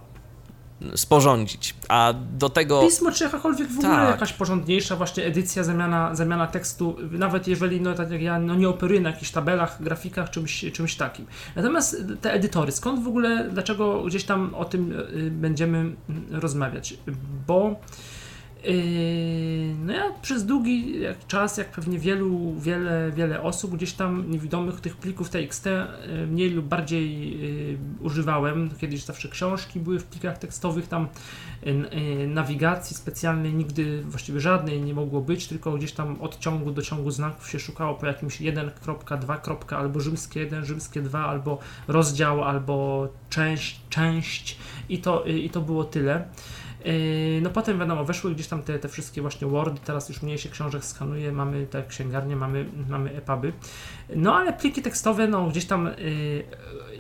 sporządzić. 0.97 1.75
A 1.89 2.15
do 2.39 2.49
tego 2.49 2.83
Pismo 2.83 3.13
czy 3.13 3.25
jakakolwiek 3.25 3.69
w 3.69 3.79
ogóle 3.79 3.97
Tak. 3.97 4.11
jakaś 4.11 4.33
porządniejsza 4.33 4.97
właśnie 4.97 5.25
edycja, 5.25 5.65
zamiana, 5.65 6.15
zamiana 6.15 6.47
tekstu, 6.47 6.97
nawet 7.11 7.49
jeżeli, 7.49 7.81
no 7.81 7.95
tak 7.95 8.11
jak 8.11 8.23
ja, 8.23 8.39
no 8.39 8.55
nie 8.55 8.69
operuję 8.69 9.01
na 9.01 9.11
jakichś 9.11 9.31
tabelach, 9.31 9.83
grafikach, 9.83 10.31
czymś, 10.31 10.65
czymś 10.73 10.97
takim. 10.97 11.27
Natomiast 11.57 11.97
te 12.21 12.33
edytory, 12.33 12.73
skąd 12.73 13.05
w 13.05 13.09
ogóle, 13.09 13.49
dlaczego 13.53 14.03
gdzieś 14.03 14.25
tam 14.25 14.55
o 14.55 14.65
tym 14.65 14.93
y, 14.93 15.31
będziemy 15.31 15.79
mm, 15.79 15.97
rozmawiać? 16.31 16.95
Bo 17.47 17.81
no 19.79 19.93
ja 19.93 20.13
przez 20.23 20.47
długi 20.47 20.95
czas, 21.29 21.57
jak 21.57 21.71
pewnie 21.71 21.99
wielu, 21.99 22.55
wiele, 22.61 23.13
wiele 23.17 23.43
osób, 23.43 23.77
gdzieś 23.77 23.93
tam 23.93 24.31
niewidomych 24.31 24.81
tych 24.81 24.97
plików 24.97 25.31
TXT 25.31 25.67
yy, 25.67 26.27
mniej 26.27 26.51
lub 26.51 26.67
bardziej 26.67 27.39
yy, 27.71 27.79
używałem. 28.01 28.71
Kiedyś 28.81 29.05
zawsze 29.05 29.29
książki 29.29 29.81
były 29.81 29.99
w 29.99 30.05
plikach 30.05 30.39
tekstowych, 30.39 30.89
tam 30.89 31.09
yy, 31.63 31.73
yy, 31.73 32.29
nawigacji 32.29 32.97
specjalnej 32.97 33.55
nigdy 33.55 34.03
właściwie 34.03 34.41
żadnej 34.41 34.83
nie 34.83 34.95
mogło 34.95 35.21
być, 35.21 35.47
tylko 35.47 35.73
gdzieś 35.73 35.93
tam 35.93 36.21
od 36.21 36.39
ciągu 36.39 36.71
do 36.71 36.83
ciągu 36.83 37.11
znaków 37.11 37.51
się 37.51 37.59
szukało 37.59 37.95
po 37.95 38.07
jakimś 38.07 38.41
1.2. 38.41 39.75
albo 39.77 40.01
rzymskie 40.01 40.41
1, 40.41 40.65
rzymskie 40.65 41.03
2, 41.03 41.27
albo 41.27 41.59
rozdział, 41.89 42.45
albo 42.45 43.09
część, 43.31 43.81
część 43.91 44.59
i 44.89 44.99
to, 44.99 45.27
yy, 45.27 45.39
i 45.39 45.51
to 45.51 45.61
było 45.61 45.85
tyle. 45.85 46.25
Yy, 46.87 47.41
No 47.43 47.51
potem 47.51 47.79
wiadomo, 47.79 48.05
weszły 48.05 48.35
gdzieś 48.35 48.47
tam 48.47 48.63
te, 48.63 48.79
te 48.79 48.89
wszystkie 48.89 49.23
właśnie 49.23 49.47
Wordy, 49.47 49.81
teraz 49.85 50.09
już 50.09 50.23
mniej 50.23 50.39
się 50.39 50.49
książek 50.49 50.85
skanuje, 50.85 51.33
mamy 51.33 51.67
te 51.67 51.83
księgarnie, 51.83 52.37
mamy, 52.37 52.67
mamy 52.89 53.11
EPUBy. 53.11 53.53
No 54.17 54.37
ale 54.37 54.53
pliki 54.53 54.83
tekstowe, 54.83 55.27
no 55.29 55.47
gdzieś 55.47 55.65
tam 55.65 55.85
yy, 55.85 56.45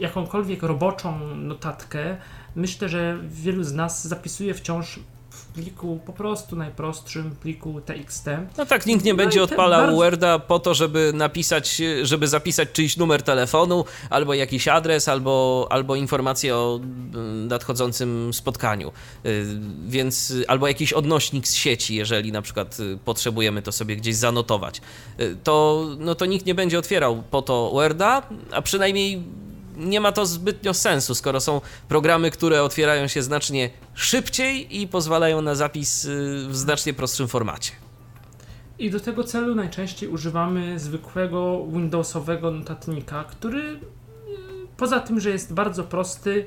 jakąkolwiek 0.00 0.62
roboczą 0.62 1.37
notatkę, 1.37 2.16
myślę, 2.57 2.88
że 2.88 3.19
wielu 3.28 3.64
z 3.64 3.73
nas 3.73 4.09
zapisuje 4.09 4.55
wciąż 4.55 5.00
pliku 5.56 6.00
po 6.06 6.12
prostu 6.12 6.56
najprostszym 6.56 7.36
pliku 7.42 7.80
TXT. 7.80 8.26
No 8.58 8.66
tak, 8.66 8.86
nikt 8.86 9.04
nie 9.04 9.12
No 9.12 9.16
będzie 9.16 9.42
odpalał 9.42 9.80
bardzo- 9.80 9.96
Worda 9.96 10.38
po 10.38 10.58
to, 10.58 10.75
żeby 10.75 11.12
napisać, 11.14 11.82
żeby 12.02 12.28
zapisać 12.28 12.68
czyjś 12.72 12.96
numer 12.96 13.22
telefonu, 13.22 13.84
albo 14.10 14.34
jakiś 14.34 14.68
adres, 14.68 15.08
albo, 15.08 15.66
albo 15.70 15.96
informację 15.96 16.56
o 16.56 16.80
mm, 16.82 17.48
nadchodzącym 17.48 18.34
spotkaniu. 18.34 18.92
Y, 19.26 19.46
Więc, 19.88 20.34
albo 20.48 20.68
jakiś 20.68 20.92
odnośnik 20.92 21.48
z 21.48 21.54
sieci, 21.54 21.94
jeżeli 21.94 22.32
na 22.32 22.42
przykład 22.42 22.80
y, 22.80 22.98
potrzebujemy 23.04 23.62
to 23.62 23.72
sobie 23.72 23.96
gdzieś 23.96 24.16
zanotować. 24.16 24.80
Y, 25.20 25.36
To, 25.44 25.86
no 25.98 26.14
to 26.14 26.26
nikt 26.26 26.46
nie 26.46 26.54
będzie 26.54 26.78
otwierał 26.78 27.22
po 27.30 27.42
to 27.42 27.70
Worda, 27.75 28.22
a 28.52 28.62
przynajmniej 28.62 29.22
nie 29.76 30.00
ma 30.00 30.12
to 30.12 30.26
zbytnio 30.26 30.75
sensu, 30.75 31.14
skoro 31.14 31.40
są 31.40 31.61
programy, 31.88 32.30
które 32.30 32.62
otwierają 32.62 33.09
się 33.09 33.23
znacznie 33.23 33.71
szybciej 33.95 34.80
i 34.80 34.88
pozwalają 34.88 35.42
na 35.42 35.54
zapis 35.54 36.04
y, 36.04 36.47
w 36.49 36.56
znacznie 36.56 36.95
prostszym 36.95 37.28
formacie. 37.28 37.73
I 38.78 38.90
do 38.90 39.00
tego 39.00 39.25
celu 39.25 39.54
najczęściej 39.54 40.09
używamy 40.09 40.78
zwykłego 40.78 41.66
Windowsowego 41.66 42.50
notatnika, 42.50 43.25
który 43.25 43.80
poza 44.76 45.00
tym, 45.00 45.21
że 45.21 45.30
jest 45.30 45.54
bardzo 45.54 45.85
prosty, 45.85 46.47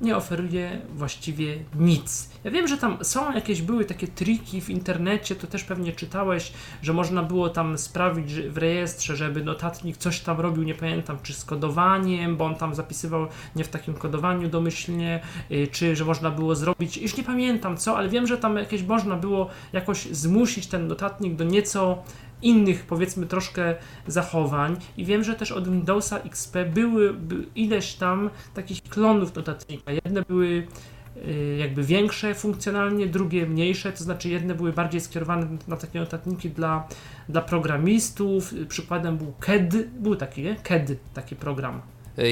nie 0.00 0.16
oferuje 0.16 0.80
właściwie 0.94 1.64
nic. 1.74 2.28
Ja 2.46 2.52
wiem, 2.52 2.68
że 2.68 2.76
tam 2.76 2.98
są 3.02 3.32
jakieś 3.32 3.62
były 3.62 3.84
takie 3.84 4.08
triki 4.08 4.60
w 4.60 4.70
internecie, 4.70 5.36
to 5.36 5.46
też 5.46 5.64
pewnie 5.64 5.92
czytałeś, 5.92 6.52
że 6.82 6.92
można 6.92 7.22
było 7.22 7.48
tam 7.48 7.78
sprawić 7.78 8.34
w 8.34 8.56
rejestrze, 8.58 9.16
żeby 9.16 9.44
notatnik 9.44 9.96
coś 9.96 10.20
tam 10.20 10.40
robił, 10.40 10.62
nie 10.62 10.74
pamiętam, 10.74 11.18
czy 11.22 11.32
z 11.32 11.44
kodowaniem, 11.44 12.36
bo 12.36 12.44
on 12.44 12.54
tam 12.54 12.74
zapisywał 12.74 13.26
nie 13.56 13.64
w 13.64 13.68
takim 13.68 13.94
kodowaniu 13.94 14.48
domyślnie, 14.48 15.20
y, 15.50 15.68
czy 15.72 15.96
że 15.96 16.04
można 16.04 16.30
było 16.30 16.54
zrobić, 16.54 16.96
już 16.96 17.16
nie 17.16 17.24
pamiętam 17.24 17.76
co, 17.76 17.96
ale 17.96 18.08
wiem, 18.08 18.26
że 18.26 18.38
tam 18.38 18.56
jakieś 18.56 18.82
można 18.82 19.16
było 19.16 19.50
jakoś 19.72 20.04
zmusić 20.04 20.66
ten 20.66 20.86
notatnik 20.86 21.34
do 21.34 21.44
nieco 21.44 22.02
innych, 22.42 22.86
powiedzmy, 22.86 23.26
troszkę 23.26 23.74
zachowań. 24.06 24.76
I 24.96 25.04
wiem, 25.04 25.24
że 25.24 25.34
też 25.34 25.52
od 25.52 25.68
Windowsa 25.68 26.18
XP 26.18 26.56
były, 26.74 27.14
ileś 27.54 27.94
tam 27.94 28.30
takich 28.54 28.82
klonów 28.82 29.34
notatnika. 29.34 29.92
Jedne 29.92 30.22
były 30.22 30.66
jakby 31.58 31.82
większe 31.82 32.34
funkcjonalnie, 32.34 33.06
drugie 33.06 33.46
mniejsze, 33.46 33.92
to 33.92 34.04
znaczy 34.04 34.28
jedne 34.28 34.54
były 34.54 34.72
bardziej 34.72 35.00
skierowane 35.00 35.46
na 35.68 35.76
takie 35.76 36.00
notatniki 36.00 36.50
dla, 36.50 36.88
dla 37.28 37.40
programistów. 37.40 38.54
Przykładem 38.68 39.16
był 39.16 39.34
KED, 39.40 39.74
był 39.98 40.16
taki, 40.16 40.42
nie? 40.42 40.56
KED, 40.62 40.96
taki 41.14 41.36
program. 41.36 41.80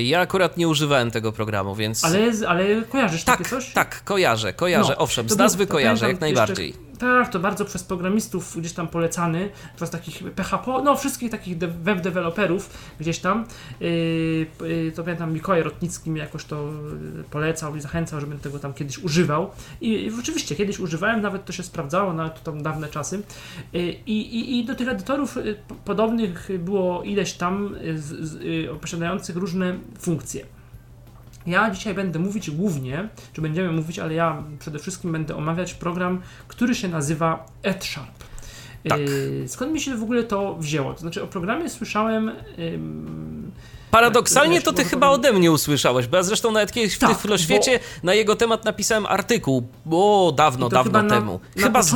Ja 0.02 0.20
akurat 0.20 0.56
nie 0.56 0.68
używałem 0.68 1.10
tego 1.10 1.32
programu, 1.32 1.74
więc. 1.74 2.04
Ale, 2.04 2.32
ale 2.48 2.82
kojarzysz 2.82 3.24
tak, 3.24 3.38
takie 3.38 3.50
coś? 3.50 3.72
Tak, 3.72 4.04
kojarzę, 4.04 4.52
kojarzę, 4.52 4.92
no, 4.92 4.98
owszem, 4.98 5.28
z 5.28 5.36
nazwy 5.36 5.66
kojarzę, 5.66 6.08
jak 6.08 6.20
najbardziej. 6.20 6.74
Tak, 7.04 7.28
to 7.28 7.40
bardzo 7.40 7.64
przez 7.64 7.82
programistów 7.82 8.56
gdzieś 8.60 8.72
tam 8.72 8.88
polecany, 8.88 9.50
przez 9.76 9.90
takich 9.90 10.22
PHP, 10.34 10.82
no 10.84 10.96
wszystkich 10.96 11.30
takich 11.30 11.58
de 11.58 11.68
web 11.68 12.00
deweloperów 12.00 12.70
gdzieś 13.00 13.18
tam. 13.18 13.44
Yy, 13.80 13.88
yy, 14.60 14.92
to 14.96 15.04
pamiętam 15.04 15.32
Mikołaj 15.32 15.62
Rotnicki 15.62 16.10
mi 16.10 16.20
jakoś 16.20 16.44
to 16.44 16.72
yy, 17.16 17.24
polecał 17.30 17.76
i 17.76 17.80
zachęcał, 17.80 18.20
żebym 18.20 18.38
tego 18.38 18.58
tam 18.58 18.74
kiedyś 18.74 18.98
używał. 18.98 19.50
I, 19.80 19.92
i 19.92 20.10
rzeczywiście 20.10 20.54
kiedyś 20.54 20.78
używałem, 20.78 21.20
nawet 21.20 21.44
to 21.44 21.52
się 21.52 21.62
sprawdzało, 21.62 22.12
nawet 22.12 22.42
to 22.42 22.52
tam 22.52 22.62
dawne 22.62 22.88
czasy. 22.88 23.22
Yy, 23.72 23.82
I, 24.06 24.58
i 24.58 24.64
do 24.64 24.74
tych 24.74 24.88
edytorów 24.88 25.36
yy, 25.36 25.56
podobnych 25.84 26.48
było 26.58 27.02
ileś 27.02 27.32
tam 27.32 27.76
yy, 28.40 28.74
posiadających 28.80 29.36
różne 29.36 29.78
funkcje. 29.98 30.44
Ja 31.46 31.70
dzisiaj 31.70 31.94
będę 31.94 32.18
mówić 32.18 32.50
głównie, 32.50 33.08
czy 33.32 33.42
będziemy 33.42 33.72
mówić, 33.72 33.98
ale 33.98 34.14
ja 34.14 34.42
przede 34.58 34.78
wszystkim 34.78 35.12
będę 35.12 35.36
omawiać 35.36 35.74
program, 35.74 36.20
który 36.48 36.74
się 36.74 36.88
nazywa 36.88 37.46
EdSharp. 37.62 38.24
Tak. 38.88 39.00
Yy, 39.00 39.44
skąd 39.48 39.72
mi 39.72 39.80
się 39.80 39.96
w 39.96 40.02
ogóle 40.02 40.24
to 40.24 40.54
wzięło? 40.54 40.94
To 40.94 41.00
znaczy 41.00 41.22
o 41.22 41.26
programie 41.26 41.68
słyszałem 41.68 42.30
Paradoksalnie 43.94 44.62
to 44.62 44.72
ty 44.72 44.84
chyba 44.84 45.08
ode 45.08 45.32
mnie 45.32 45.52
usłyszałeś, 45.52 46.06
bo 46.06 46.16
ja 46.16 46.22
zresztą 46.22 46.52
nawet 46.52 46.72
kiedyś 46.72 46.94
w 46.94 46.98
tak, 46.98 47.10
Tyfloświecie 47.10 47.78
bo... 47.78 48.06
na 48.06 48.14
jego 48.14 48.36
temat 48.36 48.64
napisałem 48.64 49.06
artykuł, 49.06 49.66
o 49.90 50.32
dawno, 50.36 50.68
dawno 50.68 51.00
chyba 51.00 51.14
temu. 51.14 51.40
Na, 51.56 51.62
chyba 51.62 51.78
na 51.78 51.82
z 51.82 51.94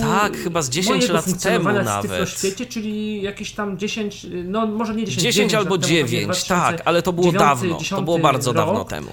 Tak, 0.00 0.36
chyba 0.36 0.62
z 0.62 0.70
10 0.70 1.08
lat 1.08 1.42
temu 1.42 1.72
nawet. 1.72 2.10
w 2.10 2.12
Tyfloświecie, 2.12 2.66
czyli 2.66 3.22
jakieś 3.22 3.52
tam 3.52 3.78
10, 3.78 4.26
no 4.44 4.66
może 4.66 4.94
nie 4.94 5.04
10, 5.04 5.22
10, 5.22 5.34
10 5.34 5.54
albo 5.54 5.78
9, 5.78 6.44
tak, 6.44 6.82
ale 6.84 7.02
to 7.02 7.12
było 7.12 7.32
dawno, 7.32 7.78
to 7.90 8.02
było 8.02 8.18
bardzo 8.18 8.52
rok. 8.52 8.66
dawno 8.66 8.84
temu. 8.84 9.10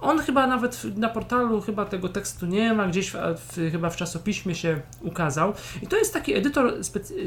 On 0.00 0.18
chyba 0.18 0.46
nawet 0.46 0.84
na 0.96 1.08
portalu 1.08 1.60
chyba 1.60 1.84
tego 1.84 2.08
tekstu 2.08 2.46
nie 2.46 2.74
ma, 2.74 2.86
gdzieś 2.86 3.10
w, 3.10 3.14
w, 3.36 3.72
chyba 3.72 3.90
w 3.90 3.96
czasopiśmie 3.96 4.54
się 4.54 4.80
ukazał. 5.02 5.52
I 5.82 5.86
to 5.86 5.96
jest 5.96 6.12
taki 6.12 6.34
edytor 6.34 6.74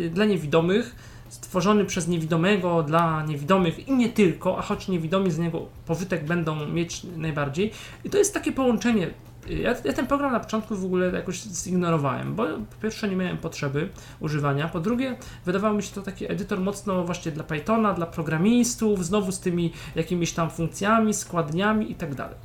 dla 0.09 0.25
niewidomych, 0.25 0.95
stworzony 1.33 1.85
przez 1.85 2.07
niewidomego 2.07 2.83
dla 2.83 3.25
niewidomych 3.25 3.87
i 3.87 3.93
nie 3.93 4.09
tylko, 4.09 4.57
a 4.57 4.61
choć 4.61 4.87
niewidomi 4.87 5.31
z 5.31 5.39
niego 5.39 5.65
pożytek 5.85 6.25
będą 6.25 6.65
mieć 6.65 7.03
najbardziej. 7.17 7.71
I 8.03 8.09
to 8.09 8.17
jest 8.17 8.33
takie 8.33 8.51
połączenie. 8.51 9.07
Ja, 9.49 9.75
ja, 9.83 9.93
ten 9.93 10.07
program 10.07 10.31
na 10.31 10.39
początku 10.39 10.75
w 10.75 10.85
ogóle 10.85 11.11
jakoś 11.11 11.41
zignorowałem, 11.41 12.35
bo 12.35 12.45
po 12.45 12.81
pierwsze 12.81 13.09
nie 13.09 13.15
miałem 13.15 13.37
potrzeby 13.37 13.89
używania, 14.19 14.67
po 14.67 14.79
drugie 14.79 15.17
wydawał 15.45 15.73
mi 15.73 15.83
się 15.83 15.95
to 15.95 16.01
taki 16.01 16.31
edytor 16.31 16.59
mocno 16.59 17.03
właśnie 17.03 17.31
dla 17.31 17.43
Pythona, 17.43 17.93
dla 17.93 18.05
programistów, 18.05 19.05
znowu 19.05 19.31
z 19.31 19.39
tymi 19.39 19.73
jakimiś 19.95 20.31
tam 20.31 20.49
funkcjami, 20.49 21.13
składniami 21.13 21.91
i 21.91 21.95
tak 21.95 22.15
dalej. 22.15 22.35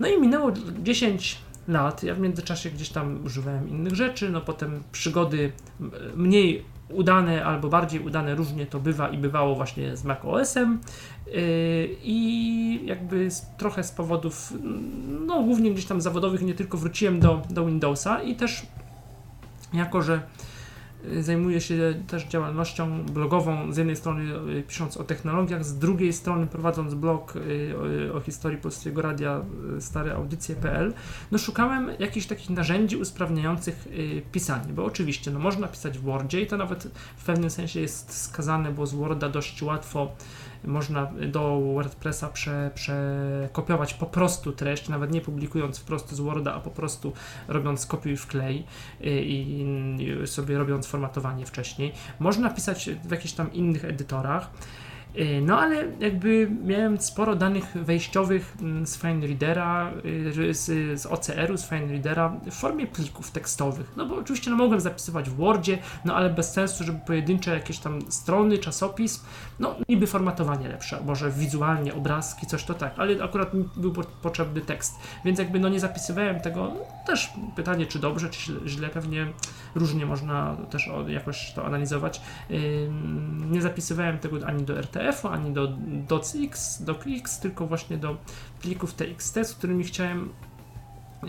No 0.00 0.08
i 0.08 0.20
minęło 0.20 0.52
10 0.82 1.38
lat, 1.68 2.02
ja 2.02 2.14
w 2.14 2.20
międzyczasie 2.20 2.70
gdzieś 2.70 2.88
tam 2.88 3.24
używałem 3.24 3.68
innych 3.68 3.94
rzeczy, 3.94 4.30
no 4.30 4.40
potem 4.40 4.82
przygody 4.92 5.52
mniej 6.16 6.75
udane 6.90 7.44
albo 7.44 7.68
bardziej 7.68 8.00
udane, 8.00 8.34
różnie 8.34 8.66
to 8.66 8.80
bywa 8.80 9.08
i 9.08 9.18
bywało 9.18 9.54
właśnie 9.54 9.96
z 9.96 10.04
macOSem. 10.04 10.80
Yy, 11.26 11.32
i 12.02 12.80
jakby 12.84 13.28
trochę 13.56 13.84
z 13.84 13.90
powodów, 13.90 14.52
no 15.26 15.42
głównie 15.42 15.70
gdzieś 15.70 15.86
tam 15.86 16.00
zawodowych, 16.00 16.42
nie 16.42 16.54
tylko 16.54 16.78
wróciłem 16.78 17.20
do, 17.20 17.42
do 17.50 17.66
Windowsa 17.66 18.22
i 18.22 18.34
też 18.34 18.66
jako, 19.72 20.02
że 20.02 20.20
Zajmuję 21.20 21.60
się 21.60 21.94
też 22.06 22.24
działalnością 22.24 23.02
blogową, 23.02 23.72
z 23.72 23.76
jednej 23.76 23.96
strony 23.96 24.24
y, 24.58 24.62
pisząc 24.62 24.96
o 24.96 25.04
technologiach, 25.04 25.64
z 25.64 25.78
drugiej 25.78 26.12
strony 26.12 26.46
prowadząc 26.46 26.94
blog 26.94 27.36
y, 27.36 28.12
o 28.14 28.20
historii 28.20 28.58
Polskiego 28.58 29.02
Radia 29.02 29.42
y, 29.76 29.80
stareaudycje.pl. 29.80 30.92
No 31.30 31.38
szukałem 31.38 31.90
jakichś 31.98 32.26
takich 32.26 32.50
narzędzi 32.50 32.96
usprawniających 32.96 33.88
pisanie, 34.32 34.72
bo 34.72 34.84
oczywiście 34.84 35.30
no 35.30 35.38
można 35.38 35.68
pisać 35.68 35.98
w 35.98 36.02
Wordzie 36.02 36.40
i 36.40 36.46
to 36.46 36.56
nawet 36.56 36.88
w 37.16 37.24
pewnym 37.24 37.50
sensie 37.50 37.80
jest 37.80 38.22
skazane, 38.22 38.72
bo 38.72 38.86
z 38.86 38.94
Worda 38.94 39.28
dość 39.28 39.62
łatwo 39.62 40.12
można 40.64 41.12
do 41.28 41.60
WordPressa 41.74 42.28
prze, 42.28 42.70
przekopiować 42.74 43.94
po 43.94 44.06
prostu 44.06 44.52
treść, 44.52 44.88
nawet 44.88 45.12
nie 45.12 45.20
publikując 45.20 45.78
wprost 45.78 46.12
z 46.12 46.20
Worda, 46.20 46.54
a 46.54 46.60
po 46.60 46.70
prostu 46.70 47.12
robiąc 47.48 47.86
kopiuj 47.86 48.16
wklej 48.16 48.64
i, 49.00 49.66
i 50.22 50.26
sobie 50.26 50.58
robiąc 50.58 50.86
formatowanie 50.86 51.46
wcześniej. 51.46 51.92
Można 52.18 52.50
pisać 52.50 52.90
w 53.04 53.10
jakichś 53.10 53.34
tam 53.34 53.52
innych 53.52 53.84
edytorach. 53.84 54.50
Y, 55.18 55.40
no 55.42 55.58
ale 55.58 55.84
jakby 56.00 56.50
miałem 56.64 57.00
sporo 57.00 57.36
danych 57.36 57.64
wejściowych 57.74 58.56
mm, 58.60 58.86
z 58.86 58.98
FineReadera, 58.98 59.92
y, 60.04 60.54
z, 60.54 61.00
z 61.00 61.06
OCR-u, 61.06 61.56
z 61.56 61.68
FineReadera 61.68 62.28
w 62.46 62.54
formie 62.54 62.86
plików 62.86 63.30
tekstowych. 63.30 63.92
No 63.96 64.06
bo 64.06 64.16
oczywiście 64.16 64.50
no, 64.50 64.56
mogłem 64.56 64.80
zapisywać 64.80 65.30
w 65.30 65.34
Wordzie, 65.34 65.78
no 66.04 66.14
ale 66.14 66.30
bez 66.30 66.52
sensu, 66.52 66.84
żeby 66.84 66.98
pojedyncze 67.06 67.54
jakieś 67.54 67.78
tam 67.78 68.12
strony, 68.12 68.58
czasopis, 68.58 69.24
no 69.58 69.76
niby 69.88 70.06
formatowanie 70.06 70.68
lepsze, 70.68 71.00
może 71.04 71.30
wizualnie, 71.30 71.94
obrazki, 71.94 72.46
coś 72.46 72.64
to 72.64 72.74
tak, 72.74 72.94
ale 72.96 73.24
akurat 73.24 73.54
mi 73.54 73.64
był 73.76 73.92
potrzebny 74.22 74.60
tekst, 74.60 74.94
więc 75.24 75.38
jakby 75.38 75.60
no 75.60 75.68
nie 75.68 75.80
zapisywałem 75.80 76.40
tego, 76.40 76.72
no, 76.74 76.80
też 77.06 77.32
pytanie 77.56 77.86
czy 77.86 77.98
dobrze, 77.98 78.30
czy 78.30 78.60
źle, 78.66 78.88
pewnie 78.88 79.26
różnie 79.74 80.06
można 80.06 80.56
też 80.70 80.90
jakoś 81.08 81.52
to 81.52 81.66
analizować. 81.66 82.20
Nie 83.50 83.62
zapisywałem 83.62 84.18
tego 84.18 84.46
ani 84.46 84.62
do 84.62 84.78
RTF, 84.78 85.05
PDF-u, 85.06 85.28
ani 85.28 85.52
do 85.52 85.68
docx, 86.08 86.82
docx, 86.82 87.38
tylko 87.40 87.66
właśnie 87.66 87.96
do 87.96 88.16
plików 88.62 88.94
TXT, 88.94 89.38
z 89.44 89.54
którymi 89.54 89.84
chciałem 89.84 90.28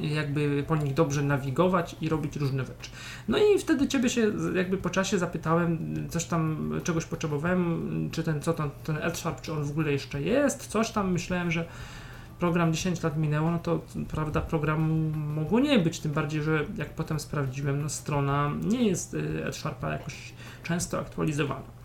jakby 0.01 0.63
po 0.67 0.75
nich 0.75 0.93
dobrze 0.93 1.23
nawigować 1.23 1.95
i 2.01 2.09
robić 2.09 2.35
różne 2.35 2.65
rzeczy. 2.65 2.91
No 3.27 3.37
i 3.37 3.59
wtedy 3.59 3.87
ciebie 3.87 4.09
się 4.09 4.31
jakby 4.55 4.77
po 4.77 4.89
czasie 4.89 5.17
zapytałem, 5.17 5.95
coś 6.09 6.25
tam, 6.25 6.71
czegoś 6.83 7.05
potrzebowałem, 7.05 8.09
czy 8.11 8.23
ten, 8.23 8.41
co 8.41 8.53
tam, 8.53 8.69
ten 8.83 8.97
Edsharp, 8.97 9.41
czy 9.41 9.53
on 9.53 9.63
w 9.63 9.71
ogóle 9.71 9.91
jeszcze 9.91 10.21
jest, 10.21 10.67
coś 10.67 10.91
tam, 10.91 11.11
myślałem, 11.11 11.51
że 11.51 11.65
program 12.39 12.73
10 12.73 13.03
lat 13.03 13.17
minęło, 13.17 13.51
no 13.51 13.59
to 13.59 13.81
prawda 14.07 14.41
programu 14.41 15.17
mogło 15.17 15.59
nie 15.59 15.79
być, 15.79 15.99
tym 15.99 16.11
bardziej, 16.11 16.41
że 16.41 16.65
jak 16.77 16.89
potem 16.89 17.19
sprawdziłem, 17.19 17.81
no 17.81 17.89
strona 17.89 18.51
nie 18.63 18.87
jest 18.87 19.15
Edsharpa 19.45 19.91
jakoś 19.91 20.33
często 20.63 20.99
aktualizowana 20.99 21.76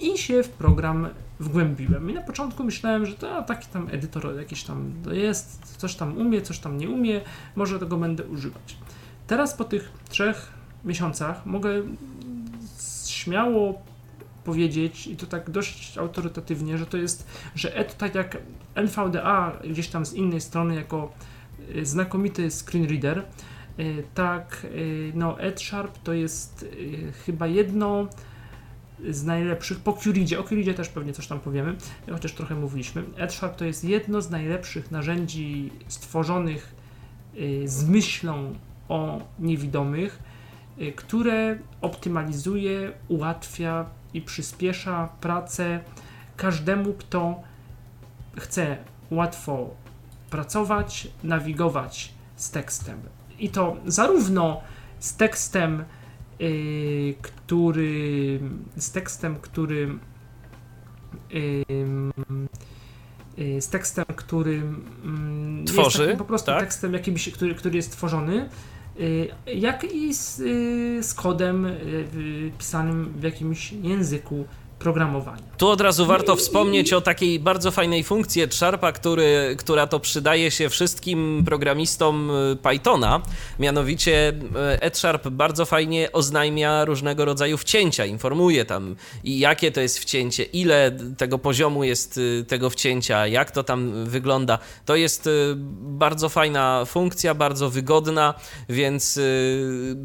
i 0.00 0.18
się 0.18 0.42
w 0.42 0.48
program 0.48 1.08
wgłębiłem. 1.40 2.10
I 2.10 2.14
na 2.14 2.22
początku 2.22 2.64
myślałem, 2.64 3.06
że 3.06 3.14
to 3.14 3.42
taki 3.42 3.68
tam 3.68 3.88
edytor 3.90 4.36
jakiś 4.36 4.64
tam 4.64 4.92
jest, 5.12 5.76
coś 5.76 5.94
tam 5.94 6.18
umie, 6.18 6.42
coś 6.42 6.58
tam 6.58 6.78
nie 6.78 6.88
umie, 6.88 7.20
może 7.56 7.78
tego 7.78 7.96
będę 7.96 8.24
używać. 8.24 8.76
Teraz 9.26 9.54
po 9.54 9.64
tych 9.64 9.92
trzech 10.08 10.52
miesiącach 10.84 11.46
mogę 11.46 11.82
śmiało 13.06 13.82
powiedzieć, 14.44 15.06
i 15.06 15.16
to 15.16 15.26
tak 15.26 15.50
dość 15.50 15.98
autorytatywnie, 15.98 16.78
że 16.78 16.86
to 16.86 16.96
jest, 16.96 17.26
że 17.54 17.76
Ed, 17.76 17.96
tak 17.96 18.14
jak 18.14 18.36
NVDA 18.74 19.52
gdzieś 19.70 19.88
tam 19.88 20.06
z 20.06 20.12
innej 20.14 20.40
strony 20.40 20.74
jako 20.74 21.12
y, 21.76 21.86
znakomity 21.86 22.50
screen 22.50 22.88
reader, 22.88 23.24
y, 23.78 24.04
tak 24.14 24.64
y, 24.64 25.12
no 25.14 25.40
EdSharp 25.40 25.98
to 26.02 26.12
jest 26.12 26.66
chyba 27.26 27.46
jedno 27.46 28.08
z 29.10 29.24
najlepszych, 29.24 29.80
po 29.80 29.92
Curidzie, 29.92 30.40
o 30.40 30.42
Curidzie 30.42 30.74
też 30.74 30.88
pewnie 30.88 31.12
coś 31.12 31.26
tam 31.26 31.40
powiemy, 31.40 31.76
chociaż 32.10 32.32
trochę 32.32 32.54
mówiliśmy. 32.54 33.02
EdSharp 33.16 33.56
to 33.56 33.64
jest 33.64 33.84
jedno 33.84 34.22
z 34.22 34.30
najlepszych 34.30 34.90
narzędzi 34.90 35.70
stworzonych 35.88 36.74
y, 37.36 37.68
z 37.68 37.88
myślą 37.88 38.54
o 38.88 39.20
niewidomych, 39.38 40.18
y, 40.80 40.92
które 40.92 41.58
optymalizuje, 41.80 42.92
ułatwia 43.08 43.86
i 44.14 44.22
przyspiesza 44.22 45.08
pracę 45.20 45.80
każdemu, 46.36 46.92
kto 46.92 47.42
chce 48.38 48.76
łatwo 49.10 49.70
pracować, 50.30 51.08
nawigować 51.24 52.14
z 52.36 52.50
tekstem. 52.50 53.00
I 53.38 53.48
to 53.48 53.76
zarówno 53.86 54.60
z 54.98 55.16
tekstem, 55.16 55.84
który 57.22 58.40
z 58.76 58.90
tekstem, 58.92 59.36
który 59.40 59.88
yy, 61.30 61.64
yy, 63.38 63.60
z 63.60 63.68
tekstem, 63.68 64.04
który 64.16 64.62
Tworzy, 65.66 66.06
jest 66.06 66.18
po 66.18 66.24
prostu 66.24 66.46
tak? 66.46 66.60
tekstem 66.60 66.92
jakimś, 66.92 67.28
który, 67.28 67.54
który 67.54 67.76
jest 67.76 67.92
tworzony, 67.92 68.48
jak 69.54 69.84
i 69.84 70.14
z, 70.14 70.36
z 71.06 71.14
kodem 71.14 71.66
pisanym 72.58 73.12
w 73.16 73.22
jakimś 73.22 73.72
języku 73.72 74.44
programowania. 74.80 75.42
Tu 75.58 75.68
od 75.68 75.80
razu 75.80 76.06
warto 76.06 76.36
wspomnieć 76.36 76.92
o 76.92 77.00
takiej 77.00 77.40
bardzo 77.40 77.70
fajnej 77.70 78.04
funkcji 78.04 78.42
Sharpa, 78.50 78.92
który, 78.92 79.56
która 79.58 79.86
to 79.86 80.00
przydaje 80.00 80.50
się 80.50 80.68
wszystkim 80.68 81.42
programistom 81.46 82.30
y, 82.30 82.56
Pythona. 82.56 83.20
Mianowicie 83.58 84.32
Edsharp 84.80 85.28
bardzo 85.28 85.64
fajnie 85.64 86.12
oznajmia 86.12 86.84
różnego 86.84 87.24
rodzaju 87.24 87.56
wcięcia, 87.56 88.06
informuje 88.06 88.64
tam 88.64 88.96
i 89.24 89.38
jakie 89.38 89.72
to 89.72 89.80
jest 89.80 89.98
wcięcie, 89.98 90.42
ile 90.42 90.92
tego 91.18 91.38
poziomu 91.38 91.84
jest 91.84 92.18
y, 92.18 92.44
tego 92.48 92.70
wcięcia, 92.70 93.26
jak 93.26 93.50
to 93.50 93.62
tam 93.64 94.04
wygląda. 94.04 94.58
To 94.84 94.96
jest 94.96 95.28
bardzo 95.80 96.28
fajna 96.28 96.84
funkcja, 96.84 97.34
bardzo 97.34 97.70
wygodna, 97.70 98.34
więc 98.68 99.20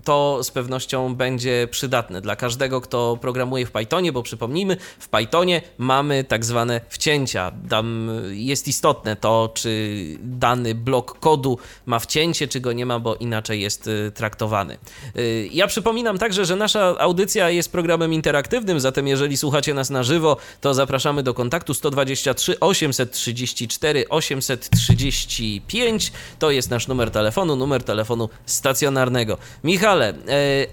to 0.04 0.44
z 0.44 0.52
pewnością 0.52 1.16
będzie 1.16 1.68
przydatne 1.72 2.22
dla 2.22 2.36
każdego, 2.36 2.82
kto 2.82 3.18
programuje 3.22 3.66
w 3.66 3.72
Pythonie, 3.72 4.12
bo 4.12 4.24
przypomnijmy, 4.24 4.65
w 5.00 5.10
Pythonie 5.10 5.62
mamy 5.78 6.24
tak 6.24 6.46
zwane 6.46 6.82
wcięcia. 6.90 7.52
Tam 7.70 8.10
jest 8.32 8.68
istotne 8.68 9.16
to, 9.16 9.52
czy 9.54 9.96
dany 10.20 10.76
blok 10.76 11.20
kodu 11.20 11.58
ma 11.86 12.00
wcięcie, 12.00 12.48
czy 12.48 12.60
go 12.60 12.74
nie 12.74 12.86
ma, 12.86 13.00
bo 13.00 13.16
inaczej 13.16 13.62
jest 13.62 13.88
y, 13.88 14.12
traktowany. 14.16 14.78
Y, 15.18 15.50
Ja 15.52 15.68
przypominam 15.68 16.18
także, 16.18 16.46
że 16.46 16.56
nasza 16.56 16.96
audycja 17.00 17.50
jest 17.50 17.72
programem 17.72 18.14
interaktywnym, 18.14 18.80
zatem 18.80 19.08
jeżeli 19.08 19.38
słuchacie 19.38 19.74
nas 19.74 19.90
na 19.90 20.04
żywo, 20.04 20.38
to 20.62 20.74
zapraszamy 20.74 21.24
do 21.24 21.34
kontaktu 21.34 21.74
123 21.74 22.60
834 22.60 24.10
835. 24.10 26.12
To 26.40 26.52
jest 26.52 26.70
nasz 26.70 26.88
numer 26.88 27.12
telefonu, 27.12 27.56
numer 27.56 27.84
telefonu 27.84 28.30
stacjonarnego. 28.46 29.38
Michale, 29.64 30.14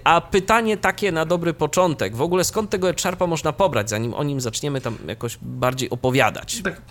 a 0.03 0.21
pytanie 0.21 0.77
takie 0.77 1.11
na 1.11 1.25
dobry 1.25 1.53
początek. 1.53 2.15
W 2.15 2.21
ogóle 2.21 2.43
skąd 2.43 2.69
tego 2.69 2.87
Sharpa 2.97 3.27
można 3.27 3.53
pobrać, 3.53 3.82
zanim 3.89 4.13
o 4.13 4.23
nim 4.23 4.41
zaczniemy 4.41 4.81
tam 4.81 4.97
jakoś 5.07 5.37
bardziej 5.41 5.89
opowiadać? 5.89 6.61
Tak. 6.61 6.81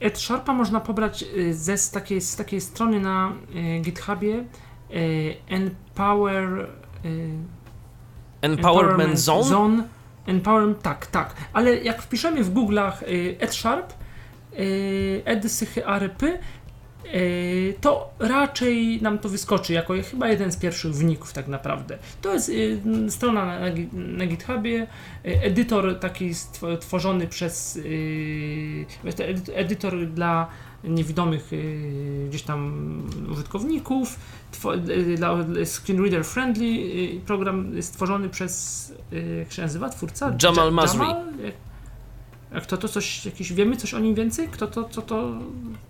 Ed 0.00 0.18
Sharpa 0.18 0.52
można 0.52 0.80
pobrać 0.80 1.24
y, 1.36 1.54
ze, 1.54 1.78
z, 1.78 1.90
takiej, 1.90 2.20
z 2.20 2.36
takiej 2.36 2.60
strony 2.60 3.00
na 3.00 3.32
y, 3.54 3.80
GitHubie 3.80 4.44
y, 4.90 5.36
Empower. 5.48 6.68
Y, 7.04 7.30
Empowerment 8.42 9.18
Zone? 9.18 9.44
Zone. 9.44 9.82
Empowerment, 10.26 10.82
tak, 10.82 11.06
tak. 11.06 11.34
Ale 11.52 11.76
jak 11.76 12.02
wpiszemy 12.02 12.44
w 12.44 12.54
Google'ach 12.54 12.92
Ed 13.40 13.54
Sharp, 13.54 13.92
Ed 15.24 15.52
Sychy 15.52 15.86
Arypy, 15.86 16.38
to 17.80 18.10
raczej 18.18 19.02
nam 19.02 19.18
to 19.18 19.28
wyskoczy 19.28 19.72
jako 19.72 19.94
chyba 20.10 20.28
jeden 20.28 20.52
z 20.52 20.56
pierwszych 20.56 20.94
wyników 20.94 21.32
tak 21.32 21.48
naprawdę. 21.48 21.98
To 22.22 22.34
jest 22.34 22.48
y, 22.48 22.80
strona 23.08 23.46
na, 23.46 23.60
na, 23.60 23.70
gi- 23.70 23.92
na 23.92 24.26
GitHubie, 24.26 24.82
y, 24.82 25.42
edytor 25.42 25.98
taki 25.98 26.30
tworzony 26.80 27.26
przez 27.26 27.78
to 29.16 29.24
edy- 29.24 29.54
edytor 29.54 30.06
dla 30.06 30.46
niewidomych 30.84 31.50
gdzieś 32.28 32.42
tam 32.42 33.02
użytkowników, 33.32 34.18
dla 35.16 35.36
screen 35.64 36.02
reader 36.02 36.24
friendly 36.24 36.66
program 37.26 37.82
stworzony 37.82 38.28
przez 38.28 38.92
jak 39.38 39.52
się 39.52 39.62
nazywa 39.62 39.88
twórca? 39.88 40.36
Jamal 40.42 40.64
Ja- 40.66 40.70
Masri. 40.70 40.98
Jamal? 41.00 41.24
Jak 42.54 42.66
to, 42.66 42.88
coś, 42.88 43.26
jakiś, 43.26 43.52
wiemy 43.52 43.76
coś 43.76 43.94
o 43.94 43.98
nim 43.98 44.14
więcej? 44.14 44.48
Kto 44.48 44.66
to, 44.66 44.88
co 44.88 45.02
to, 45.02 45.38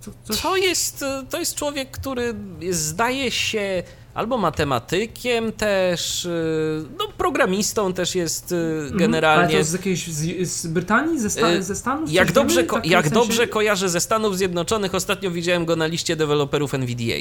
co, 0.01 0.11
coś? 0.25 0.41
To 0.41 0.57
jest, 0.57 1.05
to 1.31 1.39
jest 1.39 1.55
człowiek, 1.55 1.91
który 1.91 2.35
zdaje 2.71 3.31
się 3.31 3.83
albo 4.15 4.39
matematykiem 4.39 5.53
też, 5.53 6.25
y, 6.25 6.85
no 6.99 7.09
programistą 7.19 7.93
też 7.93 8.15
jest 8.15 8.53
y, 8.53 8.55
Mhm. 8.57 8.89
Ale 8.91 8.99
generalnie. 8.99 9.59
to 9.59 9.65
z 9.65 9.73
jakiejś, 9.73 10.09
z, 10.09 10.49
z 10.51 10.67
Brytanii, 10.67 11.21
ze, 11.21 11.49
Y, 11.59 11.63
ze 11.63 11.75
Stanów? 11.77 12.13
Jak 12.13 12.33
dobrze, 12.33 12.65
wiemy? 12.65 12.81
jak 12.85 13.05
sensie- 13.05 13.15
dobrze 13.15 13.47
kojarzę 13.47 13.89
ze 13.89 14.01
Stanów 14.01 14.37
Zjednoczonych, 14.37 14.95
ostatnio 14.95 15.31
widziałem 15.31 15.65
go 15.65 15.77
na 15.77 15.87
liście 15.87 16.17
deweloperów 16.17 16.75
NVDA, 16.75 17.17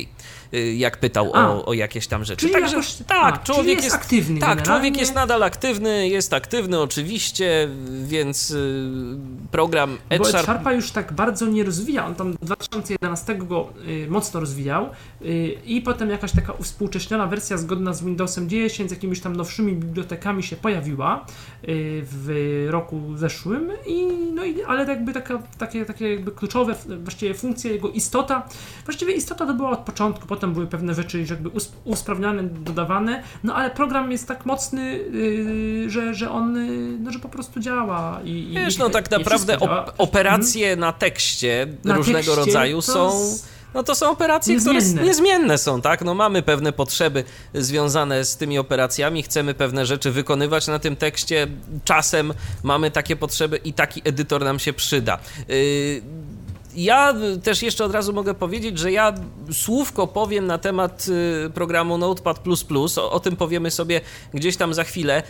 jak 0.75 0.97
pytał 0.99 1.32
A. 1.34 1.49
o, 1.49 1.65
o 1.65 1.73
jakieś 1.73 2.08
tam 2.08 2.25
rzeczy. 2.25 2.39
Czyli 2.41 2.54
Także 2.54 2.75
jakoś- 2.75 2.95
tak, 3.08 3.34
a, 3.36 3.38
człowiek 3.38 3.63
czyli 3.63 3.71
jest 3.73 3.84
jest 3.84 3.95
aktywny 3.95 4.39
Tak, 4.39 4.63
człowiek 4.63 4.97
jest 4.97 5.15
nadal 5.15 5.43
aktywny, 5.43 6.10
jest 6.10 6.34
aktywny 6.34 6.80
oczywiście, 6.80 7.69
więc 8.04 8.54
program 9.52 9.97
Bo 10.10 10.15
Ed 10.15 10.21
EdSharp 10.21 10.43
Sharpa 10.45 10.73
już 10.73 10.91
tak 10.91 11.13
bardzo 11.13 11.45
nie 11.45 11.63
rozwija. 11.63 12.06
On 12.06 12.15
tam 12.15 12.34
2011 12.41 13.36
go 13.36 13.69
y, 13.88 14.08
mocno 14.10 14.39
rozwijał 14.39 14.89
y, 15.21 15.58
i 15.65 15.82
potem 15.82 16.10
jakaś 16.10 16.32
taka 16.32 16.54
uwspółcześniona 16.84 17.28
wersja 17.28 17.58
zgodna 17.58 17.94
z 17.94 18.04
Windowsem 18.04 18.50
10, 18.50 18.89
z 18.89 18.94
jakimiś 18.94 19.20
tam 19.22 19.36
nowszymi 19.36 19.74
bibliotekami 19.74 20.44
się 20.44 20.56
pojawiła 20.56 21.26
y, 21.63 22.02
w 22.12 22.65
roku 22.70 23.02
zeszłym 23.15 23.72
i 23.88 24.06
no 24.36 24.46
i 24.46 24.63
ale 24.63 24.86
jakby 24.86 25.13
taka, 25.13 25.39
takie, 25.58 25.86
takie 25.86 26.10
jakby 26.12 26.32
kluczowe 26.32 26.76
właściwie 27.04 27.34
funkcje, 27.34 27.72
jego 27.72 27.89
istota, 27.89 28.48
właściwie 28.86 29.13
istota 29.13 29.46
to 29.46 29.54
była 29.54 29.70
od 29.72 29.80
początku, 29.80 30.28
potem 30.28 30.54
były 30.54 30.68
pewne 30.68 30.94
rzeczy 30.94 31.26
jakby 31.30 31.50
us- 31.50 31.72
usprawniane, 31.84 32.44
dodawane, 32.44 33.24
no 33.44 33.56
ale 33.56 33.70
program 33.72 34.12
jest 34.12 34.28
tak 34.28 34.46
mocny, 34.46 34.82
y, 35.13 35.86
że, 35.89 36.13
że 36.13 36.32
on, 36.32 36.58
y, 36.58 36.98
no 37.00 37.12
że 37.12 37.20
po 37.20 37.30
prostu 37.30 37.60
działa 37.60 38.20
i, 38.24 38.54
Wiesz, 38.56 38.76
i- 38.76 38.80
no 38.80 38.89
tak 38.89 39.12
naprawdę 39.12 39.58
op- 39.58 39.92
operacje 39.98 40.76
na 40.76 40.92
tekście 40.94 41.68
Na 41.86 41.96
różnego 41.96 42.18
tekście 42.18 42.36
rodzaju 42.36 42.82
są. 42.82 43.12
z- 43.26 43.59
No 43.73 43.84
to 43.84 43.95
są 43.95 44.10
operacje, 44.12 44.60
które 44.60 44.73
Niezmienne. 44.75 45.01
s- 45.01 45.08
niezmienne 45.08 45.58
są, 45.58 45.82
tak? 45.82 46.01
No 46.01 46.13
mamy 46.13 46.41
pewne 46.41 46.71
potrzeby 46.73 47.23
związane 47.53 48.25
z 48.25 48.38
tymi 48.38 48.58
operacjami, 48.60 49.23
chcemy 49.23 49.53
pewne 49.53 49.86
rzeczy 49.86 50.12
wykonywać 50.12 50.67
na 50.67 50.79
tym 50.79 50.95
tekście. 50.95 51.47
Czasem 51.86 52.34
mamy 52.63 52.91
takie 52.91 53.15
potrzeby 53.15 53.58
i 53.58 53.73
taki 53.73 54.01
edytor 54.05 54.43
nam 54.43 54.60
się 54.60 54.73
przyda. 54.73 55.17
Yy, 55.47 56.01
ja 56.84 57.13
też 57.44 57.62
jeszcze 57.63 57.86
od 57.86 57.92
razu 57.92 58.13
mogę 58.13 58.34
powiedzieć, 58.34 58.80
że 58.80 58.92
ja 58.92 59.13
słówko 59.52 60.08
powiem 60.08 60.48
na 60.48 60.58
temat 60.58 61.06
y, 61.48 61.50
programu 61.50 61.98
Notepad. 61.98 62.39
O, 62.98 63.12
o 63.12 63.20
tym 63.20 63.36
powiemy 63.36 63.72
sobie 63.72 64.02
gdzieś 64.34 64.58
tam 64.58 64.74
za 64.74 64.84
chwilę 64.84 65.24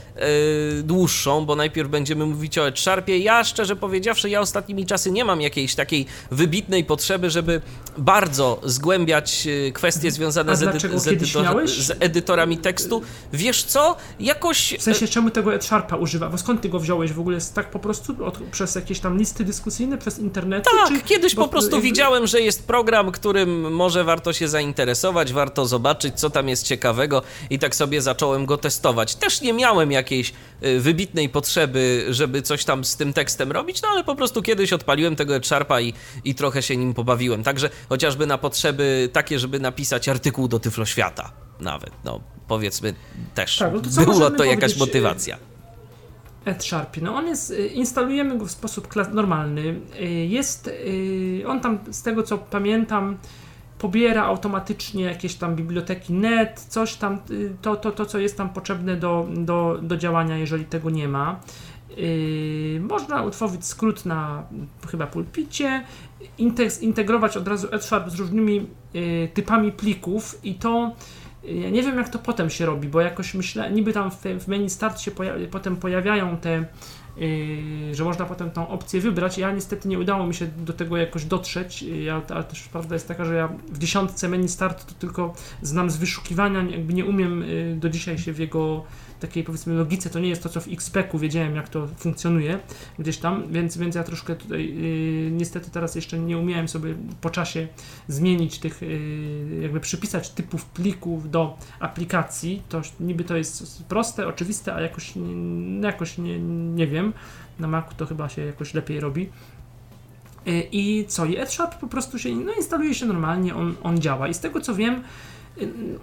y, 0.80 0.84
dłuższą, 0.84 1.46
bo 1.46 1.56
najpierw 1.56 1.90
będziemy 1.90 2.26
mówić 2.26 2.58
o 2.58 2.76
Sharpie. 2.76 3.18
Ja 3.18 3.44
szczerze 3.44 3.76
powiedziawszy, 3.76 4.30
ja 4.30 4.42
ostatnimi 4.42 4.86
czasy 4.86 5.12
nie 5.12 5.26
mam 5.26 5.42
jakiejś 5.42 5.76
takiej 5.76 6.06
wybitnej 6.32 6.84
potrzeby, 6.86 7.30
żeby 7.30 7.62
bardzo 7.98 8.62
zgłębiać 8.64 9.48
y, 9.48 9.72
kwestie 9.72 10.12
związane 10.12 10.52
A 10.52 10.56
z, 10.56 10.64
edy- 10.64 11.00
z, 11.00 11.08
edytor- 11.08 11.68
z 11.68 11.92
edytorami 12.00 12.58
tekstu. 12.58 13.02
Wiesz 13.34 13.64
co? 13.64 13.96
Jakoś. 14.20 14.76
W 14.80 14.82
sensie, 14.82 15.08
czemu 15.08 15.30
tego 15.30 15.62
Sharpa 15.62 15.96
używa? 15.96 16.30
Bo 16.30 16.38
skąd 16.38 16.62
ty 16.62 16.70
go 16.70 16.80
wziąłeś 16.80 17.14
w 17.14 17.20
ogóle? 17.20 17.38
Tak 17.54 17.72
po 17.72 17.80
prostu 17.80 18.26
od, 18.26 18.38
przez 18.52 18.76
jakieś 18.76 19.00
tam 19.00 19.18
listy 19.18 19.44
dyskusyjne, 19.44 19.98
przez 19.98 20.20
internet? 20.20 20.66
Tak, 20.88 21.04
kiedyś 21.06 21.36
po 21.40 21.48
prostu 21.48 21.82
widziałem, 21.82 22.28
że 22.28 22.42
jest 22.42 22.68
program, 22.68 23.12
którym 23.12 23.74
może 23.74 24.04
warto 24.04 24.34
się 24.34 24.48
zainteresować, 24.48 25.34
warto 25.34 25.66
zobaczyć, 25.66 26.16
co 26.16 26.30
tam 26.30 26.50
jest 26.50 26.66
ciekawego 26.66 27.22
i 27.50 27.60
tak 27.60 27.76
sobie 27.76 28.02
zacząłem 28.02 28.46
go 28.46 28.58
testować. 28.58 29.16
Też 29.16 29.42
nie 29.42 29.54
miałem 29.54 29.92
jakiejś 29.92 30.34
y, 30.64 30.80
wybitnej 30.80 31.30
potrzeby, 31.30 32.06
żeby 32.10 32.42
coś 32.42 32.66
tam 32.66 32.86
z 32.86 32.96
tym 32.96 33.14
tekstem 33.14 33.52
robić, 33.52 33.82
no 33.82 33.88
ale 33.90 34.04
po 34.04 34.16
prostu 34.16 34.42
kiedyś 34.42 34.74
odpaliłem 34.74 35.16
tego 35.16 35.44
Sharpa 35.44 35.82
i, 35.82 35.94
i 36.24 36.36
trochę 36.36 36.62
się 36.62 36.78
nim 36.78 36.94
pobawiłem. 36.94 37.44
Także 37.44 37.70
chociażby 37.90 38.26
na 38.26 38.38
potrzeby 38.38 39.10
takie, 39.14 39.40
żeby 39.40 39.60
napisać 39.60 40.10
artykuł 40.10 40.48
do 40.48 40.60
Tyfloświata 40.60 41.32
nawet, 41.60 41.92
no 42.04 42.20
powiedzmy 42.48 42.94
też 43.36 43.58
Tak, 43.58 43.74
no 43.74 44.06
to 44.06 44.12
była 44.12 44.32
to 44.32 44.44
jakaś 44.44 44.76
y, 44.76 44.80
motywacja. 44.80 45.49
Sharpie. 46.58 47.02
No 47.02 47.16
on 47.16 47.28
jest, 47.28 47.52
y, 47.52 47.68
instalujemy 47.68 48.38
go 48.38 48.46
w 48.46 48.52
sposób 48.52 48.88
normalny. 49.14 49.80
Y, 50.02 50.06
Jest, 50.26 50.68
y, 50.68 51.44
on 51.48 51.60
tam 51.60 51.80
z 51.92 52.04
tego 52.04 52.24
co 52.24 52.38
pamiętam, 52.38 53.18
pobiera 53.80 54.24
automatycznie 54.24 55.04
jakieś 55.04 55.36
tam 55.36 55.56
biblioteki 55.56 56.14
net, 56.14 56.60
coś 56.60 56.96
tam, 56.96 57.20
to, 57.62 57.76
to, 57.76 57.92
to 57.92 58.06
co 58.06 58.20
jest 58.20 58.38
tam 58.38 58.50
potrzebne 58.50 58.96
do, 58.96 59.28
do, 59.38 59.80
do 59.82 59.98
działania, 59.98 60.38
jeżeli 60.38 60.66
tego 60.66 60.90
nie 60.90 61.08
ma. 61.08 61.40
Można 62.80 63.24
utworzyć 63.24 63.66
skrót 63.66 64.06
na 64.06 64.44
chyba 64.92 65.08
pulpicie, 65.08 65.84
integ- 66.40 66.84
integrować 66.84 67.38
od 67.38 67.48
razu 67.48 67.68
EdSharp 67.72 68.10
z 68.10 68.20
różnymi 68.20 68.68
typami 69.34 69.72
plików 69.72 70.40
i 70.44 70.56
to 70.56 70.96
ja 71.54 71.70
nie 71.70 71.84
wiem 71.84 71.98
jak 71.98 72.10
to 72.10 72.20
potem 72.20 72.50
się 72.50 72.66
robi, 72.66 72.88
bo 72.88 73.02
jakoś 73.02 73.34
myślę, 73.34 73.72
niby 73.72 73.94
tam 73.94 74.12
w, 74.12 74.16
w 74.40 74.48
menu 74.48 74.70
start 74.70 75.00
się 75.00 75.12
potem 75.52 75.76
pojawiają 75.76 76.38
te 76.38 76.66
Yy, 77.20 77.96
że 77.96 78.04
można 78.04 78.26
potem 78.26 78.52
tą 78.52 78.68
opcję 78.68 79.02
wybrać. 79.02 79.38
Ja 79.38 79.52
niestety 79.52 79.88
nie 79.88 80.00
udało 80.00 80.28
mi 80.28 80.36
się 80.36 80.48
do 80.48 80.74
tego 80.74 80.98
jakoś 80.98 81.26
dotrzeć, 81.26 81.82
ja, 81.82 82.22
ale 82.30 82.44
też 82.44 82.64
prawda 82.64 82.96
jest 82.96 83.08
taka, 83.08 83.26
że 83.26 83.36
ja 83.36 83.50
w 83.72 83.78
dziesiątce 83.78 84.30
menu 84.30 84.48
start 84.48 84.86
to 84.86 84.94
tylko 84.94 85.34
znam 85.62 85.90
z 85.90 85.98
wyszukiwania, 85.98 86.64
jakby 86.64 86.94
nie 86.94 87.06
umiem 87.06 87.42
yy, 87.42 87.76
do 87.76 87.90
dzisiaj 87.90 88.18
się 88.18 88.34
w 88.34 88.40
jego 88.40 88.84
takiej 89.20 89.44
powiedzmy 89.44 89.74
logice, 89.74 90.10
to 90.10 90.20
nie 90.20 90.30
jest 90.30 90.44
to, 90.44 90.50
co 90.50 90.62
w 90.62 90.68
XPEC-u 90.68 91.20
wiedziałem, 91.20 91.56
jak 91.56 91.70
to 91.70 91.88
funkcjonuje 91.88 92.60
gdzieś 93.00 93.18
tam, 93.18 93.44
więc, 93.52 93.78
więc 93.78 93.96
ja 93.96 94.04
troszkę 94.04 94.36
tutaj 94.36 94.76
yy, 94.76 95.32
niestety 95.32 95.72
teraz 95.72 95.96
jeszcze 95.96 96.20
nie 96.20 96.38
umiałem 96.38 96.68
sobie 96.68 96.96
po 97.22 97.30
czasie 97.30 97.68
zmienić 98.08 98.60
tych, 98.60 98.82
yy, 98.82 99.60
jakby 99.62 99.80
przypisać 99.80 100.30
typów 100.30 100.66
plików 100.66 101.32
do 101.32 101.58
aplikacji. 101.80 102.62
To 102.70 102.82
niby 103.00 103.24
to 103.24 103.38
jest 103.38 103.84
proste, 103.84 104.28
oczywiste, 104.28 104.74
a 104.76 104.82
jakoś, 104.82 105.14
jakoś 105.82 106.18
nie, 106.18 106.40
nie 106.76 106.88
wiem. 106.88 107.14
Na 107.60 107.68
Macu 107.68 107.96
to 107.98 108.06
chyba 108.06 108.30
się 108.30 108.42
jakoś 108.42 108.74
lepiej 108.74 109.00
robi. 109.00 109.30
Yy, 110.46 110.68
I 110.72 111.06
co? 111.08 111.26
I 111.26 111.38
EdSharp 111.38 111.80
po 111.80 111.88
prostu 111.88 112.20
się, 112.20 112.30
no 112.30 112.54
instaluje 112.54 112.94
się 112.94 113.06
normalnie, 113.06 113.56
on, 113.56 113.76
on 113.84 114.00
działa. 114.00 114.28
I 114.28 114.34
z 114.34 114.40
tego 114.40 114.62
co 114.62 114.76
wiem, 114.76 115.04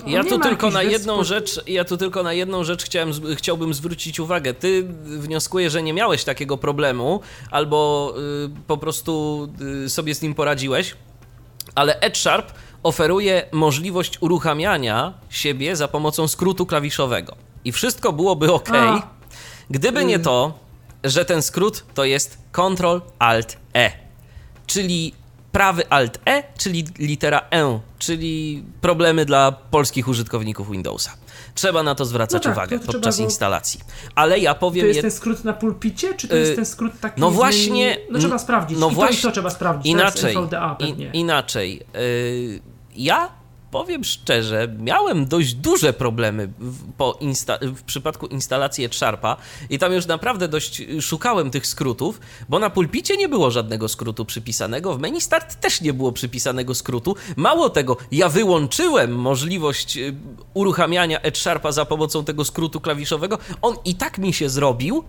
ja 0.07 0.25
tu 0.25 0.39
tylko 0.39 0.71
na 0.71 0.83
jedną 0.83 1.25
rzecz, 1.25 1.61
ja 1.67 1.85
tu 1.85 1.97
tylko 1.97 2.23
na 2.23 2.33
jedną 2.33 2.65
rzecz 2.65 2.85
chciałem, 2.85 3.13
chciałbym 3.37 3.75
zwrócić 3.75 4.21
uwagę. 4.21 4.55
Ty 4.55 4.83
wnioskujesz, 5.05 5.73
że 5.73 5.83
nie 5.83 5.93
miałeś 5.93 6.25
takiego 6.25 6.59
problemu, 6.59 7.21
albo 7.51 8.15
y, 8.47 8.51
po 8.67 8.77
prostu 8.79 9.49
y, 9.85 9.91
sobie 9.91 10.15
z 10.15 10.23
nim 10.23 10.35
poradziłeś, 10.35 10.95
ale 11.75 12.01
EdSharp 12.01 12.53
oferuje 12.83 13.47
możliwość 13.53 14.19
uruchamiania 14.21 15.15
siebie 15.31 15.77
za 15.77 15.89
pomocą 15.89 16.29
skrótu 16.29 16.67
klawiszowego. 16.67 17.37
I 17.65 17.73
wszystko 17.73 18.13
byłoby 18.13 18.53
ok, 18.53 18.71
A. 18.73 19.03
gdyby 19.71 20.05
nie 20.05 20.19
to, 20.19 20.59
że 21.05 21.25
ten 21.25 21.43
skrót 21.43 21.85
to 21.95 22.05
jest 22.05 22.39
Ctrl 22.53 23.01
Alt 23.19 23.57
E. 23.75 23.93
Czyli 24.67 25.13
prawy 25.57 25.91
Alt 25.91 26.19
E, 26.27 26.43
czyli 26.59 26.85
litera 26.99 27.41
E, 27.51 27.81
czyli 27.99 28.65
problemy 28.81 29.25
dla 29.25 29.53
polskich 29.53 30.09
użytkowników 30.09 30.71
Windowsa. 30.71 31.11
Trzeba 31.55 31.83
na 31.83 31.95
to 31.95 32.05
zwracać 32.05 32.43
no 32.43 32.51
tak, 32.51 32.53
uwagę 32.53 32.79
to 32.79 32.93
podczas 32.93 33.19
instalacji. 33.19 33.81
Ale 34.15 34.39
ja 34.39 34.55
powiem. 34.55 34.83
To 34.83 34.87
jest 34.87 35.01
ten 35.01 35.11
skrót 35.11 35.45
na 35.45 35.53
pulpicie, 35.53 36.15
czy 36.15 36.29
to 36.29 36.37
jest 36.37 36.53
y, 36.53 36.57
ten 36.57 36.67
skrót 36.67 37.01
taki. 37.01 37.21
No 37.21 37.31
właśnie. 37.31 37.99
No 38.11 38.19
trzeba 38.19 38.39
sprawdzić. 38.39 38.79
No 38.79 38.91
I 38.91 38.95
właśnie. 38.95 39.23
To, 39.23 39.29
to 39.29 39.33
trzeba 39.33 39.51
sprawdzić. 39.51 39.93
Inaczej. 39.93 40.37
In, 40.79 40.97
inaczej. 41.13 41.83
Yy, 41.95 42.61
ja 42.97 43.29
powiem 43.71 44.05
szczerze, 44.05 44.69
miałem 44.79 45.27
dość 45.27 45.55
duże 45.55 45.93
problemy 45.93 46.49
w, 46.59 46.93
po 46.93 47.13
insta- 47.13 47.75
w 47.75 47.83
przypadku 47.83 48.27
instalacji 48.27 48.85
Edsharpa 48.85 49.37
i 49.71 49.79
tam 49.79 49.93
już 49.93 50.07
naprawdę 50.07 50.49
dość 50.49 50.83
szukałem 51.01 51.51
tych 51.51 51.67
skrótów, 51.67 52.21
bo 52.49 52.59
na 52.59 52.71
pulpicie 52.71 53.17
nie 53.17 53.29
było 53.29 53.51
żadnego 53.51 53.89
skrótu 53.89 54.25
przypisanego, 54.25 54.95
w 54.95 55.01
menu 55.01 55.21
start 55.21 55.61
też 55.61 55.81
nie 55.81 55.93
było 55.93 56.13
przypisanego 56.13 56.75
skrótu. 56.75 57.17
Mało 57.37 57.71
tego, 57.71 57.97
ja 58.13 58.29
wyłączyłem 58.29 59.15
możliwość 59.15 59.97
y, 59.97 60.15
uruchamiania 60.55 61.21
Edsharpa 61.21 61.73
za 61.73 61.85
pomocą 61.85 62.25
tego 62.25 62.45
skrótu 62.45 62.81
klawiszowego. 62.81 63.39
On 63.63 63.75
i 63.85 63.95
tak 63.95 64.19
mi 64.19 64.33
się 64.33 64.49
zrobił, 64.49 65.05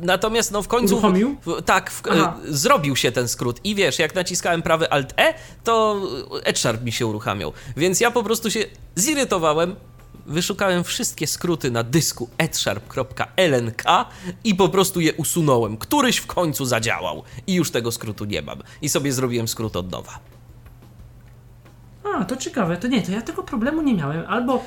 natomiast 0.00 0.52
no 0.52 0.62
w 0.62 0.68
końcu. 0.68 0.94
Uruchomił? 0.94 1.36
Tak, 1.64 1.90
w, 1.90 2.02
y, 2.06 2.56
zrobił 2.56 2.96
się 2.96 3.12
ten 3.12 3.28
skrót. 3.28 3.60
I 3.64 3.74
wiesz, 3.74 3.98
jak 3.98 4.14
naciskałem 4.14 4.62
prawy 4.62 4.90
Alt 4.90 5.14
E, 5.16 5.34
to 5.64 6.02
Edge 6.44 6.60
mi 6.84 6.92
się 6.92 7.06
uruchamiał. 7.06 7.52
Więc 7.76 8.00
ja 8.00 8.10
po 8.10 8.22
prostu 8.22 8.50
się 8.50 8.64
zirytowałem. 8.94 9.76
Wyszukałem 10.26 10.84
wszystkie 10.84 11.26
skróty 11.26 11.70
na 11.70 11.82
dysku 11.82 12.28
edsharp.lnk 12.38 13.82
i 14.44 14.54
po 14.54 14.68
prostu 14.68 15.00
je 15.00 15.14
usunąłem. 15.14 15.76
Któryś 15.76 16.16
w 16.16 16.26
końcu 16.26 16.64
zadziałał 16.64 17.22
i 17.46 17.54
już 17.54 17.70
tego 17.70 17.92
skrótu 17.92 18.24
nie 18.24 18.42
mam. 18.42 18.62
I 18.82 18.88
sobie 18.88 19.12
zrobiłem 19.12 19.48
skrót 19.48 19.76
od 19.76 19.90
nowa. 19.90 20.18
A, 22.14 22.24
to 22.24 22.36
ciekawe, 22.36 22.76
to 22.76 22.88
nie, 22.88 23.02
to 23.02 23.12
ja 23.12 23.22
tego 23.22 23.42
problemu 23.42 23.82
nie 23.82 23.94
miałem. 23.94 24.24
Albo 24.26 24.64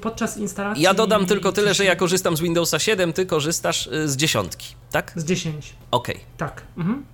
podczas 0.00 0.36
instalacji. 0.36 0.82
Ja 0.82 0.94
dodam 0.94 1.26
tylko 1.26 1.52
tyle, 1.52 1.74
że 1.74 1.84
ja 1.84 1.96
korzystam 1.96 2.36
z 2.36 2.40
Windowsa 2.40 2.78
7, 2.78 3.12
ty 3.12 3.26
korzystasz 3.26 3.86
y, 3.86 4.08
z 4.08 4.16
dziesiątki, 4.16 4.74
tak? 4.92 5.12
Z 5.16 5.24
10. 5.24 5.74
Okej. 5.90 6.14
Okay. 6.14 6.26
Tak. 6.36 6.62
Mhm. 6.78 7.04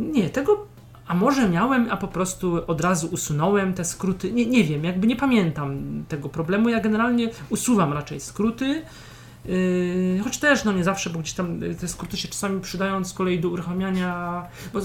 Nie, 0.00 0.30
tego. 0.30 0.66
A 1.06 1.14
może 1.14 1.48
miałem, 1.48 1.88
a 1.90 1.96
po 1.96 2.08
prostu 2.08 2.60
od 2.66 2.80
razu 2.80 3.08
usunąłem 3.12 3.74
te 3.74 3.84
skróty. 3.84 4.32
Nie, 4.32 4.46
nie 4.46 4.64
wiem, 4.64 4.84
jakby 4.84 5.06
nie 5.06 5.16
pamiętam 5.16 5.78
tego 6.08 6.28
problemu. 6.28 6.68
Ja 6.68 6.80
generalnie 6.80 7.30
usuwam 7.50 7.92
raczej 7.92 8.20
skróty. 8.20 8.82
Yy, 9.44 10.20
choć 10.24 10.38
też, 10.38 10.64
no 10.64 10.72
nie 10.72 10.84
zawsze, 10.84 11.10
bo 11.10 11.18
gdzieś 11.18 11.32
tam 11.32 11.62
y, 11.62 11.74
te 11.74 11.88
skróty 11.88 12.16
się 12.16 12.28
czasami 12.28 12.60
przydają 12.60 13.04
z 13.04 13.12
kolei 13.12 13.40
do 13.40 13.48
uruchamiania, 13.48 14.42
bo 14.72 14.80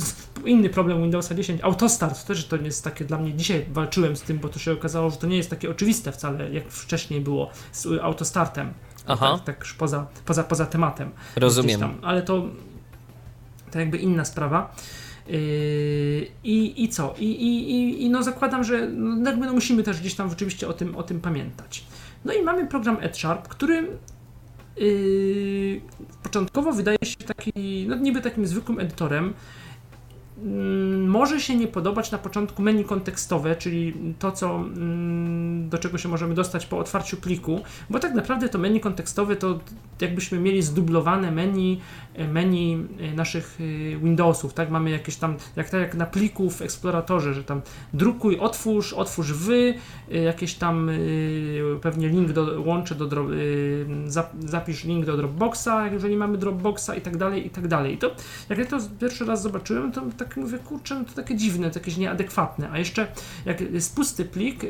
inny 0.46 0.70
problem 0.70 1.02
Windowsa 1.02 1.36
10, 1.36 1.62
autostart, 1.62 2.26
też 2.26 2.48
to 2.48 2.58
nie 2.58 2.66
jest 2.66 2.84
takie 2.84 3.06
dla 3.06 3.18
mnie, 3.18 3.34
dzisiaj 3.34 3.66
walczyłem 3.72 4.16
z 4.16 4.22
tym, 4.22 4.40
bo 4.40 4.50
to 4.50 4.60
się 4.60 4.72
okazało, 4.72 5.10
że 5.10 5.18
to 5.18 5.28
nie 5.28 5.38
jest 5.38 5.50
takie 5.50 5.70
oczywiste 5.70 6.12
wcale, 6.12 6.52
jak 6.52 6.70
wcześniej 6.70 7.22
było 7.22 7.50
z 7.72 7.88
autostartem, 8.02 8.74
Aha. 9.08 9.34
tak, 9.38 9.46
tak 9.46 9.60
już 9.60 9.74
poza, 9.74 10.08
poza, 10.26 10.44
poza 10.44 10.66
tematem. 10.66 11.12
Rozumiem. 11.36 11.80
Tam, 11.80 11.96
ale 12.02 12.22
to, 12.22 12.48
to 13.72 13.80
jakby 13.80 13.98
inna 13.98 14.26
sprawa. 14.26 14.76
Yy, 15.28 15.36
I, 16.44 16.84
I 16.84 16.90
co? 16.90 17.16
I, 17.20 17.26
i, 17.26 18.04
I 18.04 18.10
no 18.10 18.24
zakładam, 18.24 18.64
że 18.64 18.88
no 18.88 19.30
jakby 19.30 19.46
no 19.46 19.54
musimy 19.54 19.84
też 19.84 20.00
gdzieś 20.00 20.16
tam 20.16 20.30
oczywiście 20.30 20.68
o 20.68 20.74
tym, 20.74 20.96
o 20.96 21.04
tym 21.04 21.22
pamiętać. 21.22 21.84
No 22.26 22.34
i 22.34 22.42
mamy 22.42 22.68
program 22.68 22.98
EdSharp, 23.02 23.48
który 23.48 23.88
Yy, 24.78 25.82
początkowo 26.24 26.72
wydaje 26.72 26.98
się 27.04 27.18
taki, 27.18 27.52
no 27.88 27.96
niby 27.96 28.22
takim 28.22 28.48
zwykłym 28.48 28.80
edytorem, 28.80 29.34
Mm, 30.38 31.08
może 31.08 31.40
się 31.40 31.56
nie 31.56 31.68
podobać 31.68 32.12
na 32.12 32.18
początku 32.18 32.62
menu 32.62 32.84
kontekstowe, 32.84 33.56
czyli 33.56 33.94
to, 34.20 34.32
co, 34.32 34.56
mm, 34.56 35.70
do 35.70 35.78
czego 35.78 35.98
się 35.98 36.10
możemy 36.10 36.34
dostać 36.34 36.66
po 36.66 36.78
otwarciu 36.78 37.18
pliku, 37.18 37.62
bo 37.90 38.00
tak 38.00 38.14
naprawdę 38.14 38.50
to 38.50 38.58
menu 38.58 38.80
kontekstowe 38.80 39.36
to 39.36 39.60
jakbyśmy 40.04 40.40
mieli 40.40 40.62
zdublowane 40.62 41.32
menu, 41.32 41.82
e, 42.14 42.28
menu 42.28 42.88
e, 43.00 43.14
naszych 43.14 43.58
e, 43.60 43.98
Windowsów, 43.98 44.54
tak? 44.54 44.70
Mamy 44.70 44.90
jakieś 44.90 45.16
tam, 45.16 45.36
jak, 45.56 45.70
tak 45.70 45.82
jak 45.82 45.96
na 45.96 46.06
pliku 46.06 46.50
w 46.50 46.62
Exploratorze, 46.62 47.34
że 47.34 47.44
tam 47.44 47.62
drukuj, 47.94 48.40
otwórz, 48.40 48.94
otwórz 48.94 49.34
wy, 49.34 49.74
jakieś 50.10 50.54
tam 50.56 50.90
pewnie 51.82 52.10
link 52.10 52.32
do, 52.32 52.62
łączę 52.62 52.96
do, 52.96 53.28
zapisz 54.40 54.84
link 54.84 55.06
do 55.06 55.18
Dropboxa, 55.18 55.88
jeżeli 55.92 56.16
mamy 56.16 56.38
Dropboxa 56.38 56.90
i 56.98 57.02
tak 57.02 57.18
dalej, 57.18 57.48
i 57.48 57.50
tak 57.50 57.68
dalej. 57.68 57.94
I 57.94 57.98
to, 57.98 58.12
jak 58.50 58.60
ja 58.60 58.66
to 58.66 58.78
pierwszy 59.00 59.26
raz 59.26 59.42
zobaczyłem, 59.42 59.92
to 59.92 60.02
tak 60.18 60.38
mówię, 60.38 60.58
kurczę, 60.58 60.96
no 60.96 61.06
to 61.06 61.14
takie 61.14 61.36
dziwne, 61.36 61.72
to 61.72 61.80
jakieś 61.80 61.98
nieadekwatne. 61.98 62.70
A 62.72 62.78
jeszcze 62.78 63.08
jak 63.46 63.62
jest 63.62 63.96
pusty 63.96 64.26
plik, 64.26 64.66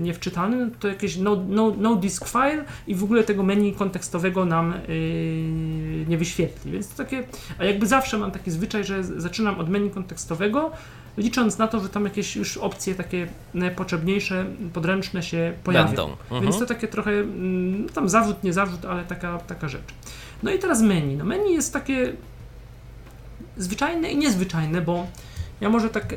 niewczytany, 0.00 0.70
to 0.80 0.88
jakieś 0.88 1.16
no, 1.16 1.44
no, 1.48 1.72
no 1.78 1.96
disk 1.96 2.28
file 2.28 2.64
i 2.86 2.94
w 2.94 3.04
ogóle 3.04 3.24
tego 3.24 3.42
menu 3.42 3.72
kontekstowego 3.72 4.39
nam 4.44 4.74
yy, 4.88 6.06
nie 6.08 6.18
wyświetli. 6.18 6.72
Więc 6.72 6.88
to 6.88 6.96
takie, 6.96 7.24
a 7.58 7.64
jakby 7.64 7.86
zawsze 7.86 8.18
mam 8.18 8.30
taki 8.30 8.50
zwyczaj, 8.50 8.84
że 8.84 9.04
zaczynam 9.04 9.60
od 9.60 9.68
menu 9.68 9.90
kontekstowego, 9.90 10.70
licząc 11.16 11.58
na 11.58 11.68
to, 11.68 11.80
że 11.80 11.88
tam 11.88 12.04
jakieś 12.04 12.36
już 12.36 12.56
opcje 12.56 12.94
takie 12.94 13.26
najpotrzebniejsze, 13.54 14.44
podręczne 14.72 15.22
się 15.22 15.52
pojawią. 15.64 15.86
Będą. 15.86 16.10
Mhm. 16.10 16.42
Więc 16.42 16.58
to 16.58 16.66
takie 16.66 16.88
trochę, 16.88 17.10
mm, 17.10 17.88
tam 17.88 18.08
zawód, 18.08 18.44
nie 18.44 18.52
zawód, 18.52 18.84
ale 18.84 19.04
taka, 19.04 19.38
taka 19.38 19.68
rzecz. 19.68 19.94
No 20.42 20.50
i 20.50 20.58
teraz 20.58 20.82
menu. 20.82 21.16
No 21.16 21.24
menu 21.24 21.52
jest 21.52 21.72
takie 21.72 22.12
zwyczajne 23.56 24.10
i 24.10 24.16
niezwyczajne, 24.16 24.80
bo 24.80 25.06
ja 25.60 25.68
może 25.68 25.88
tak 25.88 26.14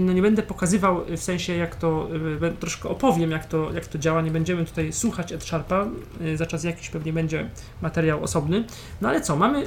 no 0.00 0.12
nie 0.12 0.22
będę 0.22 0.42
pokazywał 0.42 1.04
w 1.16 1.20
sensie 1.20 1.56
jak 1.56 1.76
to, 1.76 2.08
y, 2.42 2.52
troszkę 2.52 2.88
opowiem 2.88 3.30
jak 3.30 3.46
to, 3.46 3.72
jak 3.72 3.86
to 3.86 3.98
działa, 3.98 4.20
nie 4.20 4.30
będziemy 4.30 4.64
tutaj 4.64 4.92
słuchać 4.92 5.32
Ed 5.32 5.44
Sharpa, 5.44 5.86
y, 6.20 6.36
za 6.36 6.46
czas 6.46 6.64
jakiś 6.64 6.88
pewnie 6.88 7.12
będzie 7.12 7.50
materiał 7.82 8.22
osobny, 8.24 8.64
no 9.00 9.08
ale 9.08 9.20
co, 9.20 9.36
mamy, 9.36 9.64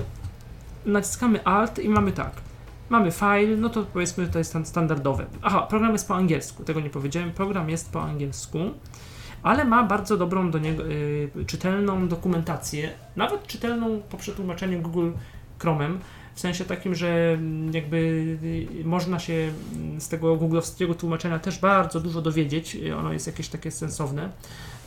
naciskamy 0.85 1.43
Alt 1.43 1.79
i 1.79 1.89
mamy 1.89 2.11
tak, 2.11 2.31
mamy 2.89 3.11
file, 3.11 3.57
no 3.57 3.69
to 3.69 3.83
powiedzmy 3.93 4.27
to 4.27 4.37
jest 4.37 4.57
standardowe. 4.63 5.25
Aha, 5.41 5.61
program 5.69 5.91
jest 5.91 6.07
po 6.07 6.15
angielsku, 6.15 6.63
tego 6.63 6.79
nie 6.79 6.89
powiedziałem, 6.89 7.31
program 7.31 7.69
jest 7.69 7.91
po 7.91 8.01
angielsku, 8.01 8.59
ale 9.43 9.65
ma 9.65 9.83
bardzo 9.83 10.17
dobrą 10.17 10.51
do 10.51 10.59
niego, 10.59 10.87
y, 10.87 11.29
czytelną 11.47 12.07
dokumentację, 12.07 12.89
nawet 13.15 13.47
czytelną 13.47 14.01
po 14.09 14.17
przetłumaczeniu 14.17 14.81
Google 14.81 15.11
Chromem, 15.59 15.99
w 15.99 16.20
sensie 16.41 16.65
takim, 16.65 16.95
że 16.95 17.33
mm, 17.33 17.73
jakby 17.73 17.97
y, 18.81 18.85
można 18.85 19.19
się 19.19 19.51
mm, 19.73 20.01
z 20.01 20.09
tego 20.09 20.35
googlowskiego 20.35 20.95
tłumaczenia 20.95 21.39
też 21.39 21.59
bardzo 21.59 21.99
dużo 21.99 22.21
dowiedzieć, 22.21 22.75
y, 22.75 22.95
ono 22.95 23.13
jest 23.13 23.27
jakieś 23.27 23.47
takie 23.47 23.71
sensowne. 23.71 24.29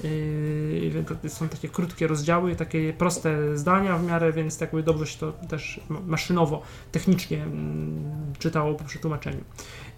Y, 0.05 1.05
są 1.29 1.49
takie 1.49 1.69
krótkie 1.69 2.07
rozdziały, 2.07 2.57
takie 2.57 2.93
proste 2.93 3.59
zdania 3.59 3.99
w 3.99 4.07
miarę, 4.07 4.33
więc 4.33 4.61
jakby 4.61 4.83
dobrze 4.83 5.07
się 5.07 5.19
to 5.19 5.33
też 5.33 5.81
maszynowo, 6.07 6.63
technicznie 6.93 7.43
mm, 7.43 8.13
czytało 8.39 8.75
po 8.75 8.85
przetłumaczeniu. 8.85 9.45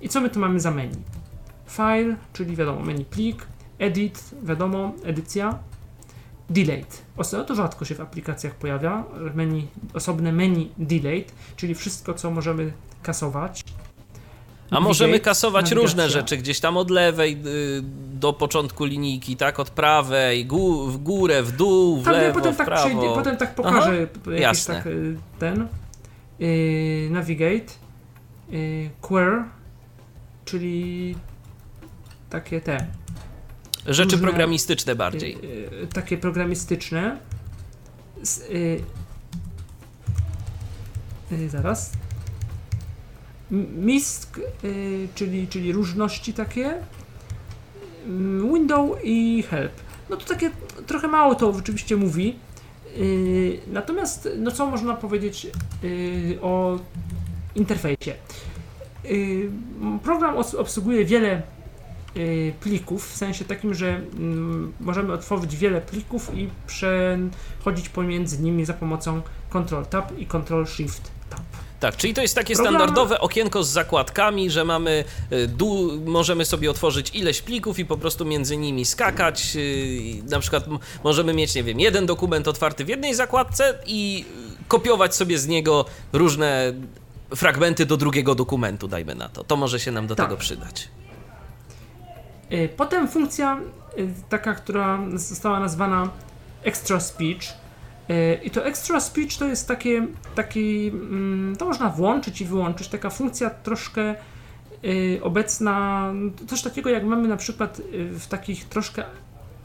I 0.01 0.09
co 0.09 0.21
my 0.21 0.31
tu 0.31 0.41
mamy 0.41 0.61
za 0.61 0.71
menu? 0.71 0.97
File, 1.69 2.17
czyli 2.33 2.57
wiadomo, 2.57 2.81
menu 2.81 3.05
plik, 3.05 3.47
edit, 3.79 4.31
wiadomo, 4.43 4.93
edycja, 5.05 5.59
delayed. 6.51 7.03
To 7.47 7.55
rzadko 7.55 7.85
się 7.85 7.95
w 7.95 8.01
aplikacjach 8.01 8.55
pojawia, 8.55 9.05
menu, 9.35 9.69
osobne 9.95 10.33
menu 10.33 10.71
delayed, 10.79 11.33
czyli 11.57 11.75
wszystko, 11.75 12.15
co 12.15 12.31
możemy 12.31 12.73
kasować. 13.03 13.65
A 14.71 14.81
możemy 14.81 15.21
kasować 15.21 15.65
nawigacja. 15.65 15.83
różne 15.83 16.11
rzeczy, 16.11 16.37
gdzieś 16.37 16.61
tam 16.61 16.77
od 16.77 16.91
lewej 16.91 17.33
y, 17.47 17.83
do 18.21 18.33
początku 18.33 18.85
linijki, 18.85 19.37
tak? 19.37 19.61
Od 19.61 19.71
prawej, 19.71 20.47
gó 20.47 20.87
w 20.87 20.97
górę, 20.97 21.43
w 21.43 21.53
dół, 21.53 22.01
w 22.01 22.05
tak, 22.05 22.13
lewo, 22.15 22.35
potem 22.35 22.55
w 22.55 22.57
tak 22.57 22.67
prawo. 22.67 22.89
Przejdzie, 22.89 23.15
potem 23.15 23.37
tak 23.37 23.55
pokażę 23.55 24.01
jakiś 24.01 24.41
Jasne. 24.41 24.75
tak 24.75 24.87
y, 24.87 25.17
ten 25.39 25.69
yy, 26.39 27.09
navigate, 27.11 27.73
yy, 28.51 28.91
query, 29.01 29.45
czyli 30.45 31.17
takie 32.31 32.61
te 32.61 32.87
Rzeczy 33.89 34.19
programistyczne 34.19 34.95
bardziej. 34.95 35.39
Yy, 35.43 35.87
takie 35.87 36.19
programistyczne. 36.19 37.19
zaraz. 41.49 41.93
MISC, 43.51 44.39
y, 44.65 45.09
czyli, 45.15 45.49
czyli 45.49 45.73
różności 45.73 46.35
takie, 46.35 46.75
mm, 48.07 48.55
window 48.55 48.91
i 49.05 49.45
help. 49.51 49.73
No 50.11 50.17
to 50.17 50.25
takie 50.25 50.51
trochę 50.87 51.09
mało 51.09 51.35
to 51.35 51.53
rzeczywiście 51.53 51.97
mówi. 51.97 52.37
Y, 52.97 53.61
natomiast, 53.67 54.29
no 54.39 54.51
co 54.51 54.67
można 54.67 54.95
powiedzieć 54.95 55.47
y, 55.85 56.39
o 56.43 56.79
interfejsie? 57.55 58.15
Program 60.03 60.37
obsługuje 60.37 61.05
wiele 61.05 61.43
plików, 62.61 63.13
w 63.13 63.17
sensie 63.17 63.45
takim, 63.45 63.75
że 63.75 63.89
mm, 63.89 64.73
możemy 64.81 65.13
otworzyć 65.13 65.57
wiele 65.57 65.81
plików 65.81 66.35
i 66.35 66.49
przechodzić 66.67 67.89
pomiędzy 67.89 68.43
nimi 68.43 68.65
za 68.65 68.75
pomocą 68.75 69.23
Ctrl 69.51 69.83
Tab 69.91 70.19
i 70.19 70.27
Ctrl 70.27 70.65
Shift 70.67 71.11
Tab. 71.31 71.67
Tak, 71.81 71.97
czyli 71.97 72.15
to 72.15 72.23
jest 72.23 72.35
takie 72.35 72.57
standardowe 72.57 73.21
okienko 73.21 73.65
z 73.65 73.69
zakładkami, 73.69 74.51
że 74.51 74.65
mamy, 74.65 75.05
y, 75.33 75.49
du, 75.49 76.01
możemy 76.05 76.45
sobie 76.45 76.71
otworzyć 76.71 77.11
ileś 77.15 77.43
plików 77.43 77.79
i 77.79 77.85
po 77.85 77.97
prostu 77.97 78.25
między 78.25 78.57
nimi 78.57 78.85
skakać. 78.85 79.57
Y, 79.57 80.23
na 80.31 80.41
przykład 80.41 80.65
możemy 81.05 81.35
mieć, 81.35 81.55
nie 81.55 81.65
wiem, 81.65 81.81
jeden 81.81 82.07
dokument 82.07 82.49
otwarty 82.49 82.85
w 82.85 82.89
jednej 82.89 83.15
zakładce 83.15 83.79
i 83.87 84.25
kopiować 84.69 85.15
sobie 85.15 85.39
z 85.39 85.47
niego 85.47 85.85
różne 86.13 86.73
fragmenty 87.37 87.87
do 87.87 87.97
drugiego 87.97 88.35
dokumentu, 88.35 88.89
dajmy 88.89 89.15
na 89.15 89.29
to. 89.29 89.45
To 89.45 89.57
może 89.57 89.81
się 89.81 89.93
nam 89.93 90.07
do 90.07 90.15
tak. 90.15 90.27
tego 90.27 90.37
przydać. 90.37 90.89
Y, 92.53 92.69
potem 92.77 93.09
funkcja 93.09 93.61
taka, 94.29 94.55
która 94.55 94.99
została 95.15 95.61
nazwana 95.61 96.11
Extra 96.65 97.01
Speech, 97.01 97.67
E, 98.09 98.35
I 98.35 98.51
to 98.51 98.67
extra 98.67 99.01
speech 99.01 99.39
to 99.39 99.45
jest 99.45 99.69
takie, 99.69 100.07
taki, 100.35 100.89
mm, 100.89 101.57
to 101.57 101.65
można 101.65 101.89
włączyć 101.89 102.41
i 102.41 102.45
wyłączyć, 102.45 102.89
taka 102.89 103.11
funkcja 103.11 103.51
troszkę 103.51 104.15
obecna, 105.23 106.13
coś 106.47 106.63
takiego 106.63 106.91
jak 106.91 107.05
mamy 107.05 107.29
na 107.29 107.37
przykład 107.37 107.81
w 107.93 108.27
takich 108.27 108.65
troszkę 108.65 109.05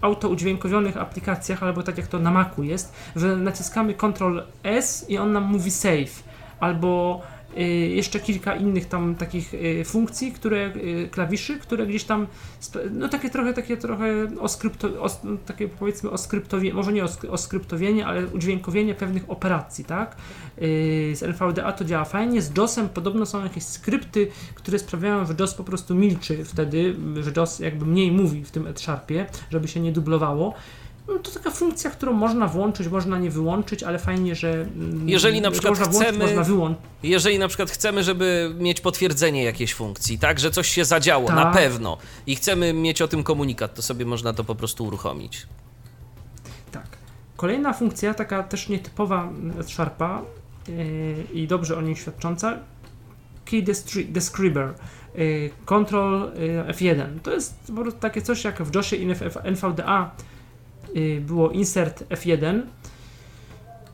autoudźwiękowionych 0.01 0.97
aplikacjach, 0.97 1.63
albo 1.63 1.83
tak 1.83 1.97
jak 1.97 2.07
to 2.07 2.19
na 2.19 2.31
Macu 2.31 2.63
jest, 2.63 2.93
że 3.15 3.37
naciskamy 3.37 3.93
Ctrl 3.93 4.41
S 4.63 5.05
i 5.09 5.17
on 5.17 5.31
nam 5.31 5.43
mówi 5.43 5.71
save, 5.71 6.23
albo 6.59 7.21
Y, 7.21 7.40
jeszcze 7.89 8.19
kilka 8.19 8.55
innych 8.55 8.85
tam 8.85 9.15
takich 9.15 9.53
y, 9.53 9.83
funkcji, 9.85 10.31
które, 10.31 10.73
y, 10.75 11.09
klawiszy, 11.11 11.59
które 11.59 11.87
gdzieś 11.87 12.03
tam, 12.03 12.27
no 12.91 13.09
takie 13.09 13.29
trochę, 13.29 13.53
takie 13.53 13.77
trochę 13.77 14.27
oskrypto, 14.39 15.01
os, 15.01 15.19
no, 15.23 15.37
takie 15.45 15.67
powiedzmy 15.67 16.09
oskryptowienie, 16.09 16.73
może 16.73 16.93
nie 16.93 17.03
oskryptowienie, 17.29 18.05
ale 18.05 18.27
udźwiękowienie 18.27 18.95
pewnych 18.95 19.29
operacji, 19.29 19.85
tak? 19.85 20.15
Z 21.13 21.23
NVDA 21.23 21.71
to 21.71 21.85
działa 21.85 22.05
fajnie, 22.05 22.41
z 22.41 22.57
JOSem 22.57 22.89
podobno 22.89 23.25
są 23.25 23.43
jakieś 23.43 23.63
skrypty, 23.63 24.27
które 24.55 24.79
sprawiają, 24.79 25.25
że 25.25 25.33
JOS 25.39 25.53
po 25.53 25.63
prostu 25.63 25.95
milczy 25.95 26.45
wtedy, 26.45 26.95
że 27.21 27.31
JOS 27.37 27.59
jakby 27.59 27.85
mniej 27.85 28.11
mówi 28.11 28.43
w 28.43 28.51
tym 28.51 28.67
Edsharpie, 28.67 29.25
żeby 29.51 29.67
się 29.67 29.79
nie 29.79 29.91
dublowało. 29.91 30.53
No 31.11 31.19
to 31.19 31.31
taka 31.31 31.51
funkcja, 31.51 31.89
którą 31.89 32.13
można 32.13 32.47
włączyć, 32.47 32.87
można 32.87 33.19
nie 33.19 33.29
wyłączyć, 33.29 33.83
ale 33.83 33.99
fajnie, 33.99 34.35
że. 34.35 34.51
Mm, 34.51 35.09
jeżeli 35.09 35.41
na 35.41 35.51
przykład 35.51 35.79
chcemy. 35.79 36.35
Jeżeli 37.03 37.39
na 37.39 37.47
przykład 37.47 37.71
chcemy, 37.71 38.03
żeby 38.03 38.55
mieć 38.59 38.81
potwierdzenie 38.81 39.43
jakiejś 39.43 39.73
funkcji, 39.73 40.19
tak, 40.19 40.39
że 40.39 40.51
coś 40.51 40.67
się 40.67 40.85
zadziało, 40.85 41.27
Ta. 41.27 41.35
na 41.35 41.43
tak. 41.43 41.53
pewno, 41.53 41.97
i 42.27 42.35
chcemy 42.35 42.73
mieć 42.73 43.01
o 43.01 43.07
tym 43.07 43.23
komunikat, 43.23 43.75
to 43.75 43.81
sobie 43.81 44.05
można 44.05 44.33
to 44.33 44.43
po 44.43 44.55
prostu 44.55 44.85
uruchomić. 44.85 45.47
Tak. 46.71 46.87
Kolejna 47.37 47.73
funkcja, 47.73 48.13
taka 48.13 48.43
też 48.43 48.69
nietypowa 48.69 49.29
z 49.59 49.69
Sharpa 49.69 50.21
yy, 50.67 50.73
i 51.33 51.47
dobrze 51.47 51.77
o 51.77 51.81
niej 51.81 51.95
świadcząca, 51.95 52.59
Key 53.45 53.63
Describer. 54.09 54.73
Yy, 55.15 55.49
Ctrl 55.65 56.39
yy, 56.39 56.73
F1. 56.73 57.19
To 57.23 57.31
jest 57.31 57.71
takie 57.99 58.21
coś 58.21 58.43
jak 58.43 58.63
w 58.63 58.75
JOSie 58.75 58.95
i 58.95 59.07
NVDA 59.43 60.11
było 61.21 61.49
insert 61.49 62.03
F1, 62.09 62.61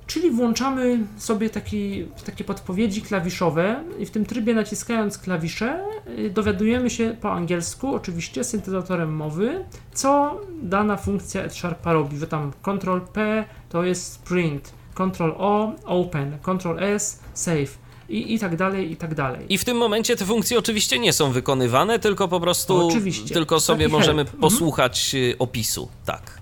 czyli 0.07 0.31
włączamy 0.31 0.99
sobie 1.17 1.49
taki, 1.49 2.05
takie 2.25 2.43
podpowiedzi 2.43 3.01
klawiszowe 3.01 3.83
i 3.99 4.05
w 4.05 4.11
tym 4.11 4.25
trybie 4.25 4.53
naciskając 4.53 5.17
klawisze 5.17 5.85
y, 6.19 6.29
dowiadujemy 6.29 6.89
się 6.89 7.17
po 7.21 7.31
angielsku, 7.31 7.95
oczywiście 7.95 8.43
syntezatorem 8.43 9.15
mowy, 9.15 9.65
co 9.93 10.41
dana 10.61 10.97
funkcja 10.97 11.43
Edsharpa 11.43 11.93
robi, 11.93 12.17
że 12.17 12.27
tam 12.27 12.51
Ctrl 12.61 12.99
P 13.13 13.45
to 13.69 13.83
jest 13.83 14.23
print, 14.23 14.73
Ctrl 14.93 15.31
O 15.37 15.75
open, 15.85 16.37
Ctrl 16.41 16.83
S 16.83 17.19
save. 17.33 17.87
I, 18.09 18.33
I 18.33 18.39
tak 18.39 18.55
dalej, 18.55 18.91
i 18.91 18.95
tak 18.95 19.15
dalej. 19.15 19.45
I 19.49 19.57
w 19.57 19.65
tym 19.65 19.77
momencie 19.77 20.15
te 20.15 20.25
funkcje 20.25 20.59
oczywiście 20.59 20.99
nie 20.99 21.13
są 21.13 21.31
wykonywane, 21.31 21.99
tylko 21.99 22.27
po 22.27 22.39
prostu 22.39 22.87
oczywiście. 22.87 23.33
tylko 23.33 23.59
sobie 23.59 23.85
Taki 23.85 23.91
możemy 23.91 24.25
help. 24.25 24.27
Mhm. 24.27 24.41
posłuchać 24.41 25.15
mhm. 25.15 25.35
opisu. 25.39 25.89
Tak. 26.05 26.36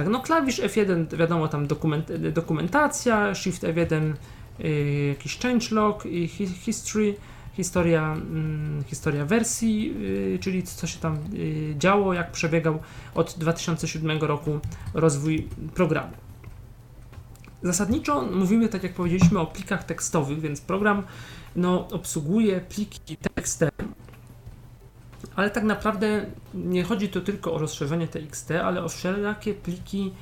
Tak, 0.00 0.08
no 0.08 0.20
klawisz 0.20 0.60
F1, 0.60 1.16
wiadomo, 1.16 1.48
tam 1.48 1.66
dokument, 1.66 2.12
dokumentacja, 2.32 3.34
Shift 3.34 3.62
F1, 3.62 4.14
y, 4.60 5.06
jakiś 5.08 5.38
changelog 5.38 6.06
i 6.06 6.28
history, 6.64 7.14
historia, 7.56 8.16
y, 8.80 8.84
historia 8.84 9.24
wersji, 9.24 9.94
y, 10.34 10.38
czyli 10.40 10.62
co 10.62 10.86
się 10.86 10.98
tam 10.98 11.18
y, 11.34 11.74
działo, 11.78 12.14
jak 12.14 12.32
przebiegał 12.32 12.78
od 13.14 13.34
2007 13.38 14.20
roku 14.20 14.60
rozwój 14.94 15.48
programu. 15.74 16.12
Zasadniczo 17.62 18.22
mówimy, 18.22 18.68
tak 18.68 18.82
jak 18.82 18.94
powiedzieliśmy, 18.94 19.38
o 19.38 19.46
plikach 19.46 19.84
tekstowych, 19.84 20.40
więc 20.40 20.60
program 20.60 21.02
no, 21.56 21.88
obsługuje 21.88 22.60
pliki 22.60 23.16
tekstem, 23.16 23.70
ale 25.36 25.50
tak 25.50 25.64
naprawdę 25.64 26.26
nie 26.54 26.84
chodzi 26.84 27.08
tu 27.08 27.20
tylko 27.20 27.52
o 27.54 27.58
rozszerzenie 27.58 28.08
TXT, 28.08 28.50
ale 28.50 28.84
o 28.84 28.88
wszelakie 28.88 29.54
pliki 29.54 30.12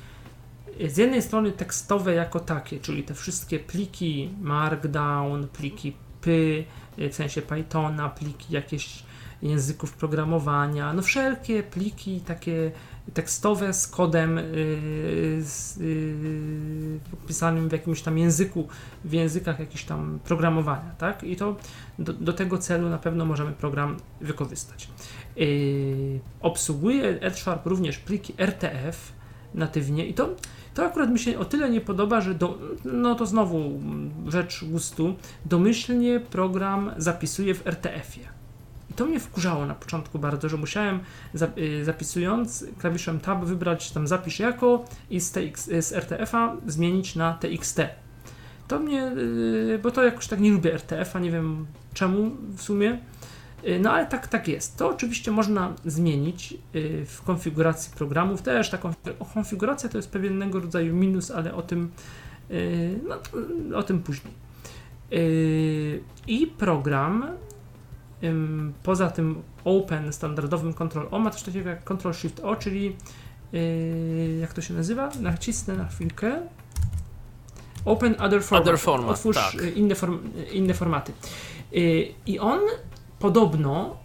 z 0.87 0.97
jednej 0.97 1.21
strony 1.21 1.51
tekstowe 1.51 2.13
jako 2.13 2.39
takie, 2.39 2.79
czyli 2.79 3.03
te 3.03 3.13
wszystkie 3.13 3.59
pliki 3.59 4.29
Markdown, 4.41 5.47
pliki 5.47 5.93
PY, 6.21 6.65
w 6.97 7.15
sensie 7.15 7.41
Pythona, 7.41 8.09
pliki 8.09 8.53
jakieś 8.53 9.03
języków 9.41 9.93
programowania, 9.93 10.93
no 10.93 11.01
wszelkie 11.01 11.63
pliki 11.63 12.21
takie 12.21 12.71
tekstowe 13.13 13.73
z 13.73 13.87
kodem 13.87 14.37
yy, 14.37 15.43
yy, 15.79 16.99
pisanym 17.27 17.69
w 17.69 17.71
jakimś 17.71 18.01
tam 18.01 18.17
języku, 18.17 18.67
w 19.05 19.13
językach 19.13 19.59
jakichś 19.59 19.83
tam 19.83 20.19
programowania, 20.23 20.91
tak? 20.97 21.23
I 21.23 21.35
to 21.35 21.55
do, 21.99 22.13
do 22.13 22.33
tego 22.33 22.57
celu 22.57 22.89
na 22.89 22.97
pewno 22.97 23.25
możemy 23.25 23.51
program 23.51 23.97
wykorzystać. 24.21 24.89
Yy, 25.35 26.19
obsługuje 26.41 27.21
Edsharp 27.21 27.65
również 27.65 27.97
pliki 27.97 28.33
RTF 28.37 29.11
natywnie 29.53 30.05
i 30.05 30.13
to, 30.13 30.29
to 30.73 30.85
akurat 30.85 31.09
mi 31.09 31.19
się 31.19 31.39
o 31.39 31.45
tyle 31.45 31.69
nie 31.69 31.81
podoba, 31.81 32.21
że 32.21 32.35
do, 32.35 32.57
no 32.85 33.15
to 33.15 33.25
znowu 33.25 33.79
rzecz 34.27 34.65
gustu, 34.65 35.15
domyślnie 35.45 36.19
program 36.19 36.91
zapisuje 36.97 37.55
w 37.55 37.67
RTF-ie 37.67 38.38
to 38.95 39.05
mnie 39.05 39.19
wkurzało 39.19 39.65
na 39.65 39.75
początku 39.75 40.19
bardzo, 40.19 40.49
że 40.49 40.57
musiałem 40.57 40.99
y, 41.57 41.85
zapisując 41.85 42.65
klawiszem 42.77 43.19
Tab 43.19 43.45
wybrać 43.45 43.91
tam 43.91 44.07
zapisz 44.07 44.39
jako 44.39 44.85
i 45.09 45.19
z, 45.19 45.31
TX, 45.31 45.65
z 45.65 45.93
RTF-a 45.93 46.55
zmienić 46.67 47.15
na 47.15 47.33
TXT. 47.33 47.79
To 48.67 48.79
mnie, 48.79 49.11
y, 49.17 49.79
bo 49.83 49.91
to 49.91 50.03
jakoś 50.03 50.27
tak 50.27 50.39
nie 50.39 50.51
lubię 50.51 50.73
RTF-a, 50.73 51.19
nie 51.19 51.31
wiem 51.31 51.65
czemu 51.93 52.31
w 52.55 52.61
sumie. 52.61 52.99
Y, 53.67 53.79
no 53.79 53.91
ale 53.91 54.05
tak, 54.05 54.27
tak 54.27 54.47
jest. 54.47 54.77
To 54.77 54.89
oczywiście 54.89 55.31
można 55.31 55.73
zmienić 55.85 56.57
w 57.05 57.21
konfiguracji 57.25 57.91
programów. 57.95 58.41
Też 58.41 58.69
ta 58.69 58.77
konfiguracja 59.33 59.89
to 59.89 59.97
jest 59.97 60.11
pewnego 60.11 60.59
rodzaju 60.59 60.95
minus, 60.95 61.31
ale 61.31 61.53
o 61.53 61.61
tym, 61.61 61.91
no, 63.07 63.77
o 63.77 63.83
tym 63.83 64.03
później. 64.03 64.33
I 66.27 66.47
program 66.47 67.25
poza 68.83 69.09
tym 69.09 69.41
Open 69.65 70.13
standardowym 70.13 70.73
Ctrl 70.73 71.07
O 71.11 71.19
ma 71.19 71.29
też 71.29 71.43
takiego 71.43 71.69
jak 71.69 71.83
Ctrl 71.83 72.13
Shift 72.13 72.39
O, 72.39 72.55
czyli 72.55 72.95
yy, 73.51 74.37
jak 74.41 74.53
to 74.53 74.61
się 74.61 74.73
nazywa? 74.73 75.09
Nacisnę 75.21 75.75
na 75.75 75.85
chwilkę. 75.85 76.41
Open 77.85 78.15
other 78.19 78.43
format. 78.43 78.67
Other 78.67 78.79
format, 78.79 79.11
Otwórz 79.11 79.35
tak. 79.35 79.61
y, 79.61 79.69
inne, 79.69 79.95
form, 79.95 80.19
y, 80.37 80.43
inne 80.43 80.73
formaty. 80.73 81.11
Y, 81.73 82.13
I 82.25 82.39
on 82.39 82.59
podobno 83.19 83.97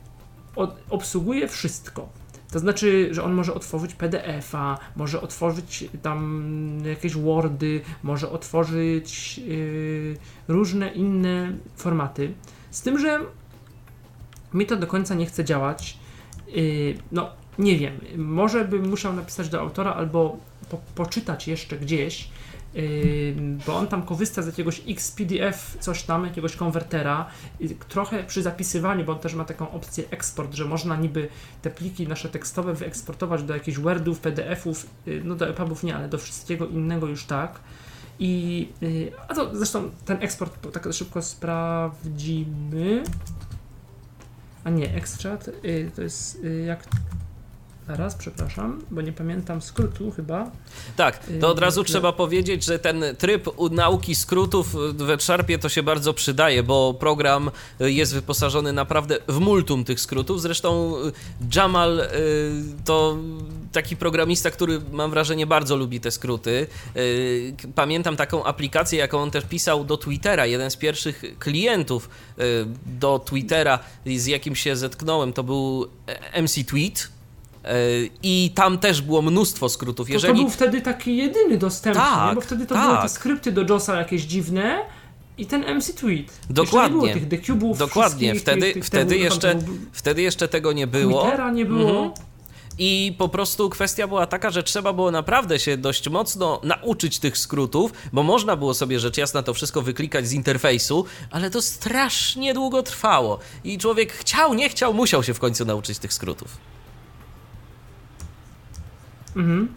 od, 0.57 0.77
obsługuje 0.91 1.49
wszystko. 1.49 2.09
To 2.53 2.59
znaczy, 2.59 3.09
że 3.11 3.23
on 3.23 3.33
może 3.33 3.55
otworzyć 3.55 3.95
PDF-a, 3.95 4.79
może 4.97 5.21
otworzyć 5.21 5.85
tam 6.03 6.79
jakieś 6.85 7.15
Wordy, 7.17 7.81
może 8.03 8.31
otworzyć 8.31 9.39
yy, 9.39 10.17
różne 10.49 10.89
inne 10.89 11.53
formaty. 11.77 12.35
Z 12.71 12.83
tym, 12.83 12.99
że 12.99 13.21
mi 14.55 14.67
to 14.67 14.77
do 14.77 14.87
końca 14.87 15.15
nie 15.15 15.27
chce 15.27 15.45
działać. 15.45 15.99
Yy, 16.47 16.95
no, 17.13 17.31
nie 17.59 17.79
wiem, 17.79 18.01
może 18.17 18.65
bym 18.65 18.89
musiał 18.89 19.13
napisać 19.13 19.49
do 19.49 19.61
autora 19.61 19.95
albo 19.95 20.37
po, 20.71 20.79
poczytać 20.95 21.49
jeszcze 21.49 21.79
gdzieś, 21.79 22.29
yy, 22.75 23.35
bo 23.67 23.77
on 23.77 23.87
tam 23.87 24.03
korzysta 24.03 24.43
z 24.43 24.47
jakiegoś 24.47 24.83
XPDF, 24.89 25.77
coś 25.81 26.03
tam, 26.03 26.25
jakiegoś 26.25 26.57
konwertera. 26.57 27.27
Trochę 27.89 28.25
przy 28.25 28.43
zapisywaniu, 28.43 29.05
bo 29.05 29.13
on 29.13 29.19
też 29.19 29.35
ma 29.35 29.45
taką 29.45 29.71
opcję 29.71 30.05
eksport, 30.11 30.55
że 30.55 30.65
można 30.65 30.97
niby 30.97 31.29
te 31.63 31.71
pliki 31.71 32.09
nasze 32.09 32.29
tekstowe 32.29 32.75
wyeksportować 32.75 33.43
do 33.43 33.55
jakichś 33.55 33.79
Wordów, 33.79 34.21
PDF-ów, 34.21 34.87
yy, 35.07 35.23
no 35.25 35.35
do 35.35 35.49
EPUBów 35.49 35.83
nie, 35.83 35.97
ale 35.97 36.09
do 36.09 36.19
wszystkiego 36.19 36.67
innego 36.67 37.07
już 37.07 37.25
tak. 37.25 37.61
I, 38.19 38.69
a 39.29 39.35
to 39.35 39.57
zresztą 39.57 39.91
ten 40.05 40.23
eksport 40.23 40.73
tak 40.73 40.93
szybko 40.93 41.23
sprawdzimy. 41.23 43.03
A 44.65 44.71
nie, 44.71 44.95
extract 44.95 45.51
yy, 45.63 45.91
to 45.97 46.03
jest 46.03 46.43
yy, 46.43 46.65
jak. 46.65 46.85
Zaraz, 47.89 48.15
przepraszam, 48.15 48.81
bo 48.91 49.01
nie 49.01 49.13
pamiętam 49.13 49.63
skrótu 49.63 50.11
chyba. 50.11 50.51
Tak, 50.97 51.21
to 51.41 51.49
od 51.49 51.59
razu 51.59 51.81
Yy, 51.81 51.87
trzeba 51.87 52.13
powiedzieć, 52.13 52.65
że 52.65 52.79
ten 52.79 53.05
tryb 53.19 53.49
u- 53.59 53.69
nauki 53.69 54.15
skrótów 54.15 54.73
w 54.97 55.01
RedSharpie 55.09 55.59
to 55.59 55.69
się 55.69 55.83
bardzo 55.83 56.15
przydaje, 56.15 56.63
bo 56.63 56.95
program 56.95 57.51
y, 57.81 57.93
jest 57.93 58.15
wyposażony 58.15 58.73
naprawdę 58.73 59.19
w 59.29 59.39
multum 59.41 59.85
tych 59.85 60.01
skrótów. 60.01 60.43
Zresztą 60.43 60.95
y, 60.97 61.13
Jamal 61.57 62.01
y, 62.01 62.07
to 62.85 63.17
taki 63.73 63.97
programista, 63.97 64.51
który 64.51 64.81
mam 64.93 65.11
wrażenie 65.11 65.47
bardzo 65.47 65.77
lubi 65.77 66.01
te 66.01 66.11
skróty. 66.11 66.67
Y, 66.97 67.55
Pamiętam 67.75 68.17
taką 68.17 68.45
aplikację, 68.45 68.99
jaką 68.99 69.19
on 69.23 69.31
też 69.31 69.45
pisał 69.45 69.85
do 69.85 69.97
Twittera. 69.97 70.47
Jeden 70.47 70.71
z 70.71 70.77
pierwszych 70.77 71.23
klientów 71.39 72.09
y, 72.39 72.43
do 72.87 73.19
Twittera, 73.19 73.79
z 74.17 74.27
jakim 74.27 74.57
się 74.57 74.77
zetknąłem, 74.77 75.33
to 75.33 75.43
był 75.43 75.89
e, 76.35 76.43
MC 76.43 76.65
Tweet. 76.69 77.09
Y, 77.65 78.11
I 78.23 78.51
tam 78.55 78.79
też 78.79 79.03
było 79.03 79.23
mnóstwo 79.23 79.69
skrótów. 79.69 80.07
To, 80.07 80.13
Jeżeli 80.13 80.35
to 80.35 80.41
był 80.41 80.51
wtedy 80.51 80.81
taki 80.81 81.17
jedyny 81.17 81.59
dostępny, 81.59 82.03
Tak, 82.03 82.35
bo 82.35 82.41
wtedy 82.41 82.67
to 82.67 82.75
tak. 82.75 82.87
były 82.89 83.03
te 83.03 83.09
skrypty 83.09 83.53
do 83.53 83.63
JOSa 83.75 83.97
jakieś 83.97 84.23
dziwne 84.23 84.79
i 85.39 85.47
ten 85.47 85.65
MC 85.65 85.93
Tweet. 85.95 86.41
Dokładnie. 86.51 86.81
Jeszcze 86.81 86.89
nie 86.89 86.91
było 86.91 87.09
tych 87.15 87.29
decubów, 87.29 87.79
Dokładnie, 87.79 88.35
wtedy, 88.35 88.61
tych, 88.61 88.75
tych, 88.75 88.85
wtedy, 88.85 89.11
tego- 89.15 89.25
jeszcze, 89.25 89.55
był- 89.55 89.75
wtedy 89.93 90.23
jeszcze 90.23 90.49
tego 90.49 90.73
nie 90.73 90.87
było. 90.87 91.23
Twittera 91.23 91.51
nie 91.51 91.65
było. 91.67 91.91
Mhm. 91.91 92.11
I 92.79 93.15
po 93.19 93.29
prostu 93.29 93.71
kwestia 93.71 94.07
była 94.09 94.27
taka, 94.27 94.51
że 94.51 94.63
trzeba 94.63 94.93
było 94.93 95.11
naprawdę 95.11 95.59
się 95.59 95.77
dość 95.77 96.09
mocno 96.09 96.61
nauczyć 96.65 97.19
tych 97.19 97.39
skrótów, 97.39 97.93
bo 98.13 98.23
można 98.23 98.57
było 98.57 98.75
sobie 98.75 99.01
rzecz 99.01 99.17
jasna 99.19 99.43
to 99.43 99.55
wszystko 99.55 99.83
wyklikać 99.83 100.27
z 100.29 100.33
interfejsu, 100.33 101.05
ale 101.31 101.51
to 101.51 101.63
strasznie 101.63 102.55
długo 102.55 102.83
trwało. 102.83 103.39
I 103.65 103.79
człowiek 103.79 104.13
chciał, 104.13 104.55
nie 104.55 104.69
chciał, 104.69 104.95
musiał 104.95 105.23
się 105.23 105.35
w 105.35 105.39
końcu 105.39 105.65
nauczyć 105.65 105.99
tych 105.99 106.13
skrótów. 106.13 106.49
Mhm. 109.37 109.69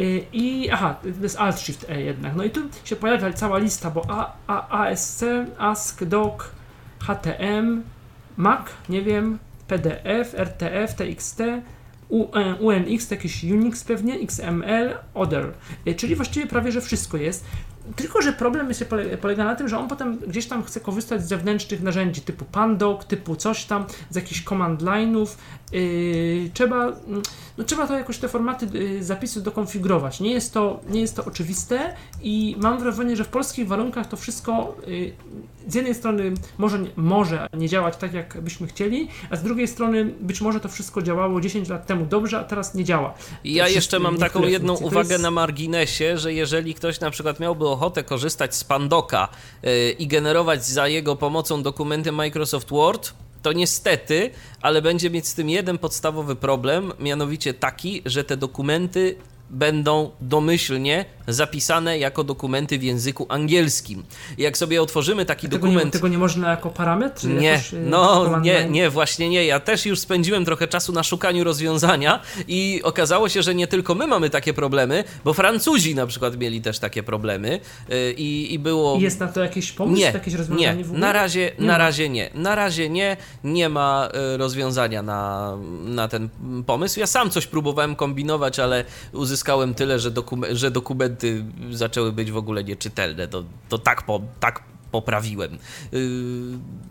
Y, 0.00 0.24
I 0.32 0.70
aha, 0.70 0.96
to 1.02 1.22
jest 1.22 1.38
Alt 1.38 1.58
Shift 1.58 1.90
E 1.90 2.00
jednak. 2.02 2.36
No 2.36 2.44
i 2.44 2.50
tu 2.50 2.60
się 2.84 2.96
pojawia 2.96 3.32
cała 3.32 3.58
lista, 3.58 3.90
bo 3.90 4.04
A, 4.08 4.32
A, 4.46 4.84
ASC, 4.86 5.24
ASC, 5.58 6.04
DOC, 6.04 6.42
HTM, 7.00 7.82
Mac, 8.36 8.66
nie 8.88 9.02
wiem, 9.02 9.38
PDF, 9.68 10.34
RTF, 10.34 10.94
TXT, 10.94 11.42
U, 12.08 12.36
e, 12.38 12.54
UNX, 12.54 13.08
to 13.08 13.14
jakiś 13.14 13.44
Unix 13.44 13.84
pewnie, 13.84 14.14
XML, 14.14 14.94
Other. 15.14 15.52
Y, 15.86 15.94
Czyli 15.94 16.16
właściwie 16.16 16.46
prawie, 16.46 16.72
że 16.72 16.80
wszystko 16.80 17.16
jest. 17.16 17.44
Tylko, 17.96 18.22
że 18.22 18.32
problem 18.32 18.68
jest, 18.68 18.84
pole- 18.84 19.16
polega 19.16 19.44
na 19.44 19.56
tym, 19.56 19.68
że 19.68 19.78
on 19.78 19.88
potem 19.88 20.18
gdzieś 20.18 20.46
tam 20.46 20.62
chce 20.64 20.80
korzystać 20.80 21.22
z 21.24 21.28
zewnętrznych 21.28 21.82
narzędzi 21.82 22.20
typu 22.20 22.44
Pandoc, 22.44 23.06
typu 23.06 23.36
coś 23.36 23.64
tam, 23.64 23.84
z 24.10 24.16
jakichś 24.16 24.44
command 24.44 24.82
line'ów. 24.82 25.26
Yy, 25.72 26.50
trzeba, 26.54 26.84
mm, 26.84 27.22
no, 27.60 27.66
trzeba 27.66 27.86
to 27.86 27.94
jakoś 27.98 28.18
te 28.18 28.28
formaty 28.28 28.66
yy, 28.72 29.04
zapisu 29.04 29.40
dokonfigurować. 29.40 30.20
Nie 30.20 30.32
jest, 30.32 30.54
to, 30.54 30.80
nie 30.88 31.00
jest 31.00 31.16
to 31.16 31.24
oczywiste 31.24 31.94
i 32.22 32.56
mam 32.58 32.78
wrażenie, 32.80 33.16
że 33.16 33.24
w 33.24 33.28
polskich 33.28 33.68
warunkach 33.68 34.06
to 34.08 34.16
wszystko 34.16 34.76
yy, 34.86 35.12
z 35.68 35.74
jednej 35.74 35.94
strony 35.94 36.32
może, 36.58 36.78
nie- 36.78 36.88
może 36.96 37.46
nie 37.54 37.68
działać 37.68 37.96
tak, 37.96 38.12
jak 38.14 38.40
byśmy 38.40 38.66
chcieli, 38.66 39.08
a 39.30 39.36
z 39.36 39.42
drugiej 39.42 39.68
strony 39.68 40.04
być 40.20 40.40
może 40.40 40.60
to 40.60 40.68
wszystko 40.68 41.02
działało 41.02 41.40
10 41.40 41.68
lat 41.68 41.86
temu 41.86 42.06
dobrze, 42.06 42.38
a 42.38 42.44
teraz 42.44 42.74
nie 42.74 42.84
działa. 42.84 43.14
Ja 43.44 43.64
Wszystkie- 43.64 43.74
jeszcze 43.78 43.98
mam 43.98 44.16
taką 44.18 44.42
jedną 44.42 44.76
funkcje. 44.76 44.86
Uwagę 44.98 45.10
jest- 45.12 45.22
na 45.22 45.30
marginesie, 45.30 46.18
że 46.18 46.32
jeżeli 46.32 46.74
ktoś 46.74 47.00
na 47.00 47.10
przykład 47.10 47.40
miałby 47.40 47.68
ochotę 47.68 48.04
korzystać 48.04 48.54
z 48.54 48.64
Pandoka 48.64 49.28
yy, 49.62 49.70
i 49.98 50.06
generować 50.06 50.64
za 50.66 50.88
jego 50.88 51.16
pomocą 51.16 51.62
dokumenty 51.62 52.12
Microsoft 52.12 52.70
Word, 52.70 53.12
to 53.42 53.52
niestety, 53.52 54.30
ale 54.60 54.82
będzie 54.82 55.10
mieć 55.10 55.26
z 55.26 55.34
tym 55.34 55.50
jeden 55.50 55.78
podstawowy 55.78 56.36
problem, 56.36 56.92
mianowicie 56.98 57.54
taki, 57.54 58.02
że 58.06 58.24
te 58.24 58.36
dokumenty 58.36 59.16
będą 59.50 60.10
domyślnie 60.20 61.04
zapisane 61.28 61.98
jako 61.98 62.24
dokumenty 62.24 62.78
w 62.78 62.82
języku 62.82 63.26
angielskim. 63.28 64.04
Jak 64.38 64.58
sobie 64.58 64.82
otworzymy 64.82 65.24
taki 65.24 65.48
Tego 65.48 65.58
dokument... 65.58 65.84
nie, 65.84 65.90
tego 65.90 66.08
nie 66.08 66.18
można 66.18 66.50
jako 66.50 66.70
parametr? 66.70 67.24
Nie, 67.24 67.48
jakoś, 67.48 67.72
yy, 67.72 67.80
no 67.80 68.38
nie, 68.40 68.68
nie, 68.70 68.90
właśnie 68.90 69.28
nie. 69.28 69.44
Ja 69.44 69.60
też 69.60 69.86
już 69.86 69.98
spędziłem 69.98 70.44
trochę 70.44 70.68
czasu 70.68 70.92
na 70.92 71.02
szukaniu 71.02 71.44
rozwiązania 71.44 72.20
i 72.48 72.80
okazało 72.84 73.28
się, 73.28 73.42
że 73.42 73.54
nie 73.54 73.66
tylko 73.66 73.94
my 73.94 74.06
mamy 74.06 74.30
takie 74.30 74.54
problemy, 74.54 75.04
bo 75.24 75.34
Francuzi 75.34 75.94
na 75.94 76.06
przykład 76.06 76.36
mieli 76.36 76.60
też 76.60 76.78
takie 76.78 77.02
problemy 77.02 77.60
yy, 77.88 78.12
i, 78.12 78.54
i 78.54 78.58
było... 78.58 78.98
Jest 79.00 79.20
na 79.20 79.28
to 79.28 79.40
jakiś 79.40 79.72
pomysł, 79.72 80.00
nie, 80.00 80.10
jakieś 80.10 80.34
rozwiązanie 80.34 80.74
nie, 80.76 80.84
w 80.84 80.86
ogóle? 80.86 81.00
na 81.00 81.12
razie, 81.12 81.52
Nie 81.58 81.66
na 81.66 81.78
razie 81.78 82.08
nie. 82.08 82.30
Na 82.34 82.54
razie 82.54 82.90
nie, 82.90 83.16
nie 83.44 83.68
ma 83.68 84.08
y, 84.34 84.36
rozwiązania 84.36 85.02
na, 85.02 85.56
na 85.84 86.08
ten 86.08 86.28
pomysł. 86.66 87.00
Ja 87.00 87.06
sam 87.06 87.30
coś 87.30 87.46
próbowałem 87.46 87.96
kombinować, 87.96 88.58
ale 88.58 88.84
uzyskałem 89.12 89.39
tyle, 89.74 89.98
że, 89.98 90.10
dokume- 90.10 90.54
że 90.54 90.70
dokumenty 90.70 91.44
zaczęły 91.70 92.12
być 92.12 92.30
w 92.30 92.36
ogóle 92.36 92.64
nieczytelne. 92.64 93.28
To, 93.28 93.44
to 93.68 93.78
tak, 93.78 94.02
po, 94.02 94.20
tak 94.40 94.62
poprawiłem. 94.90 95.58
Yy, 95.92 96.00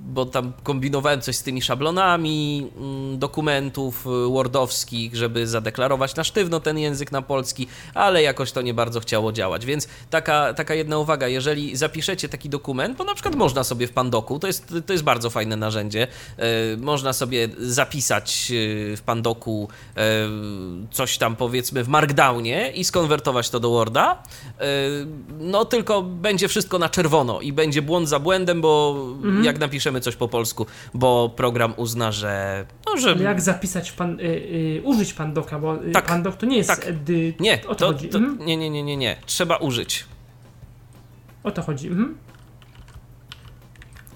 bo 0.09 0.25
tam 0.25 0.53
kombinowałem 0.63 1.21
coś 1.21 1.35
z 1.35 1.43
tymi 1.43 1.61
szablonami 1.61 2.67
mm, 2.77 3.19
dokumentów 3.19 4.07
y, 4.07 4.29
wordowskich, 4.29 5.15
żeby 5.15 5.47
zadeklarować 5.47 6.15
na 6.15 6.23
sztywno 6.23 6.59
ten 6.59 6.77
język 6.77 7.11
na 7.11 7.21
polski, 7.21 7.67
ale 7.93 8.23
jakoś 8.23 8.51
to 8.51 8.61
nie 8.61 8.73
bardzo 8.73 8.99
chciało 8.99 9.31
działać. 9.31 9.65
Więc 9.65 9.87
taka, 10.09 10.53
taka 10.53 10.73
jedna 10.73 10.97
uwaga, 10.97 11.27
jeżeli 11.27 11.75
zapiszecie 11.75 12.29
taki 12.29 12.49
dokument, 12.49 12.97
bo 12.97 13.03
na 13.03 13.13
przykład 13.13 13.35
można 13.35 13.63
sobie 13.63 13.87
w 13.87 13.91
Pandoku, 13.91 14.39
to 14.39 14.47
jest, 14.47 14.73
to 14.85 14.93
jest 14.93 15.05
bardzo 15.05 15.29
fajne 15.29 15.55
narzędzie, 15.55 16.07
yy, 16.37 16.43
można 16.77 17.13
sobie 17.13 17.49
zapisać 17.57 18.51
w 18.95 19.01
Pandoku 19.05 19.67
coś 20.91 21.17
tam 21.17 21.35
powiedzmy 21.35 21.83
w 21.83 21.87
Markdownie 21.87 22.71
i 22.71 22.83
skonwertować 22.83 23.49
to 23.49 23.59
do 23.59 23.69
Worda, 23.69 24.23
no 25.39 25.65
tylko 25.65 26.01
będzie 26.01 26.47
wszystko 26.47 26.79
na 26.79 26.89
czerwono 26.89 27.41
i 27.41 27.53
będzie 27.53 27.81
błąd 27.89 28.09
za 28.09 28.19
błędem, 28.19 28.61
bo 28.61 28.95
Mhm. 29.23 29.43
jak 29.43 29.59
napiszemy 29.59 30.01
coś 30.01 30.15
po 30.15 30.27
polsku, 30.27 30.65
bo 30.93 31.29
program 31.35 31.73
uzna, 31.77 32.11
że... 32.11 32.65
No, 32.87 32.97
że 33.01 33.11
Ale 33.11 33.23
jak 33.23 33.41
zapisać 33.41 33.91
pan, 33.91 34.19
y, 34.19 34.23
y, 34.23 34.81
użyć 34.83 35.13
Pandoka, 35.13 35.59
bo 35.59 35.83
y, 35.83 35.91
Tak, 35.91 36.05
Pandok 36.05 36.35
to 36.37 36.45
nie 36.45 36.57
jest 36.57 36.69
tak. 36.69 36.85
Nie, 37.39 37.59
o 37.67 37.75
to, 37.75 37.75
to, 37.75 37.85
chodzi. 37.87 38.09
to, 38.09 38.17
Mhm. 38.17 38.45
nie, 38.47 38.57
nie, 38.57 38.69
nie, 38.69 38.83
nie, 38.83 38.97
nie. 38.97 39.17
Trzeba 39.25 39.57
użyć. 39.57 40.05
O 41.43 41.51
to 41.51 41.61
chodzi. 41.61 41.87
Mhm. 41.87 42.17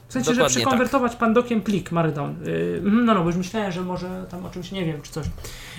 W 0.08 0.14
sensie, 0.14 0.26
że 0.30 0.36
Dokładnie 0.36 0.56
tak. 0.56 0.62
przekonwertować 0.64 1.16
pandokiem 1.16 1.62
plik 1.62 1.92
Markdown. 1.92 2.36
Yy, 2.46 2.82
mhm, 2.86 3.06
no, 3.06 3.14
no, 3.14 3.20
bo 3.22 3.28
już 3.28 3.36
myślałem, 3.36 3.72
że 3.72 3.82
może 3.82 4.26
tam 4.32 4.46
o 4.46 4.50
czymś 4.50 4.72
nie 4.72 4.86
wiem, 4.86 5.02
czy 5.02 5.12
coś. 5.12 5.26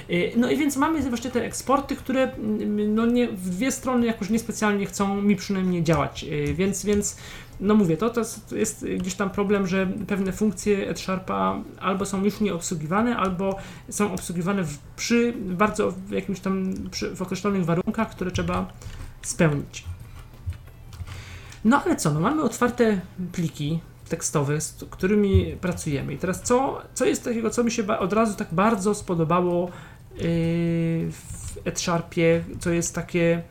Yy, 0.09 0.33
no 0.37 0.51
i 0.51 0.57
więc 0.57 0.77
mamy 0.77 1.03
właśnie 1.03 1.31
te 1.31 1.45
eksporty, 1.45 1.97
które 1.97 2.23
mm, 2.33 2.95
no 2.95 3.07
nie, 3.07 3.29
w 3.29 3.51
dwie 3.51 3.73
strony 3.73 4.07
jakoś 4.07 4.31
niespecjalnie 4.31 4.87
chcą 4.87 5.23
mi 5.23 5.37
przynajmniej 5.37 5.83
działać. 5.83 6.23
Yy, 6.23 6.55
więc, 6.55 6.85
więc 6.85 7.17
no 7.61 7.75
mówię, 7.75 7.97
to, 7.97 8.11
to 8.11 8.21
jest- 8.53 8.87
gdzieś 8.99 9.15
tam 9.15 9.31
problem, 9.31 9.67
że 9.67 9.87
pewne 9.87 10.33
funkcje 10.33 10.89
Edsharpa 10.89 11.63
albo 11.81 12.07
są 12.07 12.25
już 12.25 12.41
nieobsługiwane, 12.41 13.17
albo 13.17 13.59
są 13.91 14.13
obsługiwane 14.13 14.65
w, 14.65 14.79
przy 14.97 15.35
bardzo 15.39 15.93
jakimś 16.11 16.41
tam 16.41 16.75
przy, 16.91 17.15
w 17.15 17.23
określonych 17.23 17.65
warunkach, 17.65 18.11
które 18.11 18.31
trzeba 18.31 18.73
spełnić. 19.23 19.85
No 21.65 21.83
ale 21.85 21.97
co, 21.97 22.15
no 22.15 22.21
mamy 22.21 22.43
otwarte 22.43 23.01
pliki 23.33 23.81
tekstowe, 24.09 24.61
z 24.61 24.85
którymi 24.91 25.57
pracujemy. 25.61 26.13
I 26.13 26.19
teraz 26.19 26.43
co, 26.43 26.83
co 26.95 27.05
jest 27.05 27.25
takiego, 27.25 27.51
co 27.51 27.65
mi 27.65 27.71
się 27.71 27.99
od 27.99 28.13
razu 28.13 28.35
tak 28.37 28.49
bardzo 28.53 28.95
spodobało 28.95 29.71
yy, 30.15 30.21
w 31.13 31.59
Edsharpie, 31.65 32.45
co 32.61 32.71
jest 32.71 32.95
takie 32.95 33.43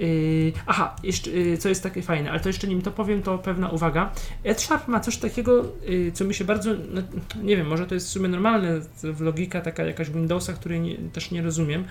Yy, 0.00 0.52
aha, 0.66 0.96
jeszcze, 1.02 1.30
yy, 1.30 1.58
co 1.58 1.68
jest 1.68 1.82
takie 1.82 2.02
fajne, 2.02 2.30
ale 2.30 2.40
to 2.40 2.48
jeszcze 2.48 2.68
nim 2.68 2.82
to 2.82 2.90
powiem, 2.90 3.22
to 3.22 3.38
pewna 3.38 3.68
uwaga. 3.68 4.12
EdSharp 4.44 4.88
ma 4.88 5.00
coś 5.00 5.16
takiego, 5.16 5.72
yy, 5.88 6.12
co 6.12 6.24
mi 6.24 6.34
się 6.34 6.44
bardzo, 6.44 6.70
no, 6.90 7.02
nie 7.42 7.56
wiem, 7.56 7.66
może 7.66 7.86
to 7.86 7.94
jest 7.94 8.06
w 8.06 8.10
sumie 8.10 8.28
normalne, 8.28 8.80
w 9.02 9.20
logika 9.20 9.60
taka 9.60 9.84
jakaś 9.84 10.10
Windowsa, 10.10 10.52
której 10.52 10.80
nie, 10.80 10.96
też 10.96 11.30
nie 11.30 11.42
rozumiem, 11.42 11.84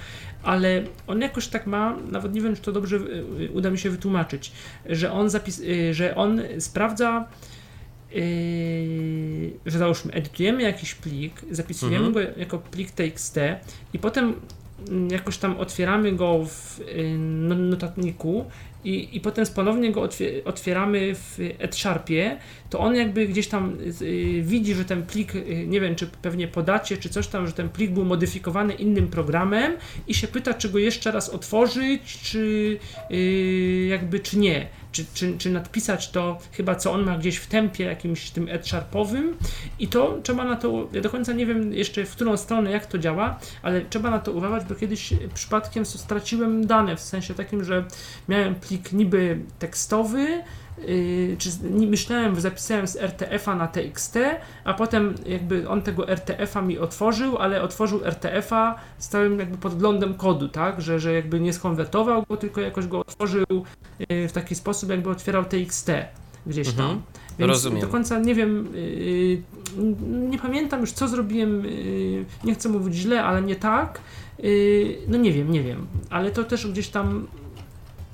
ale 0.43 0.84
on 1.07 1.22
jakoś 1.22 1.47
tak 1.47 1.68
ma, 1.68 1.97
nawet 2.12 2.34
nie 2.34 2.41
wiem, 2.41 2.55
czy 2.55 2.62
to 2.62 2.72
dobrze 2.72 2.97
yy, 2.97 3.51
uda 3.53 3.70
mi 3.70 3.78
się 3.78 3.89
wytłumaczyć, 3.89 4.51
że 4.86 5.12
on, 5.12 5.30
zapis, 5.30 5.60
yy, 5.60 5.93
że 5.93 6.16
on 6.16 6.41
sprawdza 6.60 7.28
Yy, 8.12 9.53
że 9.66 9.80
załóżmy, 9.80 10.14
edytujemy 10.14 10.64
jakiś 10.64 10.95
plik, 10.95 11.41
zapisujemy 11.51 12.05
mhm. 12.05 12.14
go 12.14 12.39
jako 12.39 12.57
plik 12.57 12.91
TXT 12.91 13.38
i 13.93 13.99
potem 13.99 14.34
jakoś 15.12 15.38
tam 15.38 15.58
otwieramy 15.58 16.12
go 16.12 16.46
w 16.46 16.80
y, 16.80 17.16
no, 17.18 17.56
notatniku 17.56 18.46
i, 18.84 19.10
i 19.12 19.22
potem 19.22 19.46
ponownie 19.56 19.92
go 19.92 20.10
otwieramy 20.46 21.16
w 21.16 21.40
EdSharpie, 21.60 22.38
to 22.70 22.80
on 22.80 22.96
jakby 22.96 23.28
gdzieś 23.28 23.48
tam 23.48 23.78
y, 24.02 24.42
widzi, 24.42 24.74
że 24.74 24.86
ten 24.86 25.04
plik, 25.04 25.36
y, 25.36 25.66
nie 25.68 25.82
wiem, 25.82 25.96
czy 25.96 26.08
pewnie 26.08 26.48
podacie, 26.48 26.98
czy 26.98 27.10
coś 27.10 27.28
tam, 27.28 27.48
że 27.48 27.54
ten 27.54 27.70
plik 27.70 27.92
był 27.92 28.06
modyfikowany 28.06 28.74
innym 28.74 29.08
programem 29.08 29.74
i 30.08 30.14
się 30.14 30.28
pyta, 30.28 30.54
czy 30.54 30.70
go 30.70 30.80
jeszcze 30.80 31.12
raz 31.12 31.30
otworzyć, 31.30 32.20
czy 32.22 32.78
jakby, 33.90 34.20
czy 34.20 34.40
nie 34.40 34.68
czy, 34.92 35.06
czy, 35.14 35.38
czy 35.38 35.50
nadpisać 35.50 36.12
to 36.12 36.38
chyba, 36.52 36.76
co 36.76 36.92
on 36.92 37.04
ma 37.04 37.18
gdzieś 37.18 37.38
w 37.38 37.48
tempie 37.48 37.84
jakimś 37.84 38.30
tym 38.30 38.50
sharpowym 38.62 39.38
i 39.80 39.88
to 39.88 40.20
trzeba 40.24 40.44
na 40.44 40.56
to, 40.56 40.88
ja 40.94 41.02
do 41.02 41.10
końca 41.10 41.34
nie 41.34 41.46
wiem 41.46 41.74
jeszcze 41.74 42.06
w 42.06 42.12
którą 42.12 42.38
stronę, 42.38 42.72
jak 42.72 42.86
to 42.86 42.98
działa, 42.98 43.40
ale 43.62 43.82
trzeba 43.82 44.10
na 44.10 44.20
to 44.20 44.32
uważać, 44.32 44.64
bo 44.70 44.76
kiedyś 44.76 45.14
przypadkiem 45.34 45.86
straciłem 45.86 46.68
dane, 46.68 46.96
w 46.96 47.00
sensie 47.00 47.34
takim, 47.34 47.64
że 47.64 47.86
miałem 48.30 48.56
plik 48.56 48.92
niby 48.92 49.40
tekstowy, 49.60 50.44
Yy, 50.88 51.36
czy 51.38 51.50
myślałem, 51.64 52.42
zapisałem 52.42 52.88
z 52.88 52.96
RTF-a 52.96 53.56
na 53.56 53.68
TXT, 53.68 54.18
a 54.64 54.74
potem 54.74 55.16
jakby 55.26 55.70
on 55.70 55.82
tego 55.82 56.08
RTF-a 56.10 56.62
mi 56.62 56.78
otworzył, 56.78 57.38
ale 57.38 57.62
otworzył 57.62 58.06
RTF-a 58.06 58.76
z 58.98 59.08
całym 59.08 59.40
jakby 59.40 59.58
podglądem 59.58 60.14
kodu, 60.14 60.48
tak, 60.48 60.82
że, 60.82 61.00
że 61.00 61.14
jakby 61.14 61.40
nie 61.40 61.54
skonwertował 61.54 62.24
go, 62.30 62.38
tylko 62.38 62.62
jakoś 62.62 62.88
go 62.88 63.00
otworzył 63.00 63.46
yy, 64.10 64.28
w 64.28 64.32
taki 64.32 64.56
sposób, 64.56 64.90
jakby 64.90 65.10
otwierał 65.10 65.46
TXT 65.46 65.92
gdzieś 66.48 66.74
tam. 66.74 66.86
Mhm. 66.86 67.02
Więc 67.40 67.50
Rozumiem. 67.50 67.82
do 67.82 67.88
końca 67.88 68.20
nie 68.20 68.36
wiem, 68.36 68.68
yy, 68.74 69.42
nie 70.30 70.40
pamiętam 70.40 70.82
już 70.82 70.92
co 70.92 71.08
zrobiłem, 71.08 71.64
nie 72.44 72.56
chcę 72.56 72.70
mówić 72.70 72.96
źle, 72.96 73.24
ale 73.24 73.42
nie 73.42 73.56
tak. 73.56 74.02
No 75.08 75.18
nie 75.18 75.32
wiem, 75.32 75.52
nie 75.52 75.64
wiem, 75.64 75.88
ale 76.10 76.32
to 76.32 76.44
też 76.44 76.68
gdzieś 76.68 76.88
tam 76.90 77.28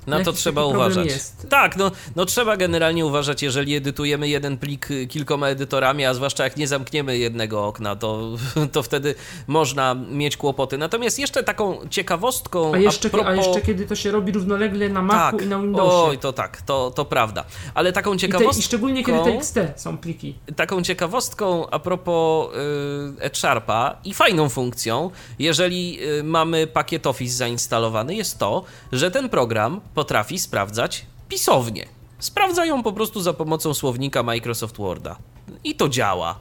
na 0.06 0.24
to 0.24 0.32
trzeba 0.32 0.64
uważać. 0.64 1.06
Jest. 1.06 1.46
Tak, 1.50 1.76
no, 1.76 1.90
no 2.16 2.24
trzeba 2.24 2.56
generalnie 2.56 3.06
uważać, 3.06 3.42
jeżeli 3.42 3.74
edytujemy 3.74 4.28
jeden 4.28 4.58
plik 4.58 4.88
kilkoma 5.08 5.48
edytorami, 5.48 6.04
a 6.04 6.14
zwłaszcza 6.14 6.44
jak 6.44 6.56
nie 6.56 6.68
zamkniemy 6.68 7.18
jednego 7.18 7.66
okna, 7.66 7.96
to, 7.96 8.36
to 8.72 8.82
wtedy 8.82 9.14
można 9.46 9.94
mieć 9.94 10.36
kłopoty. 10.36 10.78
Natomiast 10.78 11.18
jeszcze 11.18 11.42
taką 11.42 11.78
ciekawostką. 11.90 12.74
A 12.74 12.78
jeszcze, 12.78 13.08
a, 13.08 13.10
propos... 13.10 13.28
a 13.28 13.34
jeszcze 13.34 13.60
kiedy 13.60 13.86
to 13.86 13.94
się 13.94 14.10
robi 14.10 14.32
równolegle 14.32 14.88
na 14.88 15.02
Macu 15.02 15.36
tak. 15.36 15.46
i 15.46 15.48
na 15.48 15.58
Windowsie. 15.58 16.10
Oj, 16.10 16.18
to 16.18 16.32
tak, 16.32 16.62
to, 16.62 16.90
to 16.90 17.04
prawda. 17.04 17.44
Ale 17.74 17.92
taką 17.92 18.16
ciekawostką. 18.16 18.50
I, 18.50 18.54
te, 18.54 18.60
i 18.60 18.62
szczególnie 18.62 19.04
kiedy 19.04 19.18
TXT 19.18 19.58
są 19.76 19.98
pliki. 19.98 20.34
Taką 20.56 20.82
ciekawostką 20.82 21.70
a 21.70 21.78
propos 21.78 22.48
y, 22.54 23.22
EdSharpa 23.22 23.96
i 24.04 24.14
fajną 24.14 24.48
funkcją, 24.48 25.10
jeżeli 25.38 25.98
y, 26.18 26.22
mamy 26.22 26.66
pakiet 26.66 27.06
Office 27.06 27.36
zainstalowany, 27.36 28.14
jest 28.14 28.38
to, 28.38 28.64
że 28.92 29.10
ten 29.10 29.28
program 29.28 29.80
potrafi 29.96 30.38
sprawdzać 30.38 31.06
pisownie. 31.28 31.86
Sprawdzają 32.18 32.82
po 32.82 32.92
prostu 32.92 33.20
za 33.20 33.32
pomocą 33.32 33.74
słownika 33.74 34.22
Microsoft 34.22 34.76
Worda. 34.76 35.16
I 35.64 35.74
to 35.74 35.88
działa. 35.88 36.38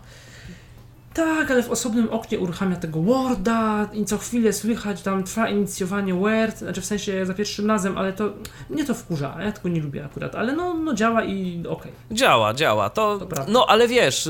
Tak, 1.16 1.52
ale 1.52 1.64
w 1.64 1.72
osobnym 1.72 2.10
oknie 2.10 2.40
uruchamia 2.40 2.76
tego 2.76 3.02
Worda 3.02 3.90
i 3.94 4.06
co 4.06 4.18
chwilę 4.18 4.54
słychać 4.54 5.02
tam 5.02 5.24
trwa 5.24 5.50
inicjowanie 5.50 6.14
Word, 6.14 6.58
znaczy 6.58 6.82
w 6.82 6.86
sensie 6.86 7.26
za 7.26 7.34
pierwszym 7.34 7.68
razem, 7.68 7.98
ale 7.98 8.14
to 8.14 8.34
mnie 8.70 8.86
to 8.86 8.94
wkurza, 8.94 9.38
ja 9.40 9.52
tego 9.52 9.70
nie 9.70 9.82
lubię 9.82 10.06
akurat, 10.06 10.36
ale 10.36 10.54
no, 10.54 10.74
no 10.74 10.94
działa 10.94 11.24
i 11.24 11.60
okej. 11.60 11.72
Okay. 11.72 11.92
Działa, 12.18 12.54
działa, 12.54 12.90
to, 12.90 13.20
to 13.20 13.46
no 13.48 13.66
ale 13.70 13.88
wiesz, 13.88 14.30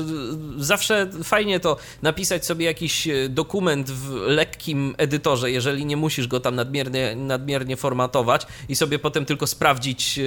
zawsze 0.56 1.10
fajnie 1.22 1.60
to 1.60 1.76
napisać 2.02 2.46
sobie 2.46 2.66
jakiś 2.66 3.08
e, 3.08 3.28
dokument 3.28 3.90
w 3.90 4.12
lekkim 4.12 4.94
edytorze, 4.98 5.50
jeżeli 5.50 5.86
nie 5.86 5.96
musisz 5.96 6.28
go 6.28 6.40
tam 6.40 6.54
nadmiernie, 6.54 7.16
nadmiernie 7.16 7.76
formatować 7.76 8.46
i 8.68 8.76
sobie 8.76 8.98
potem 8.98 9.24
tylko 9.24 9.46
sprawdzić 9.46 10.18
yy, 10.18 10.24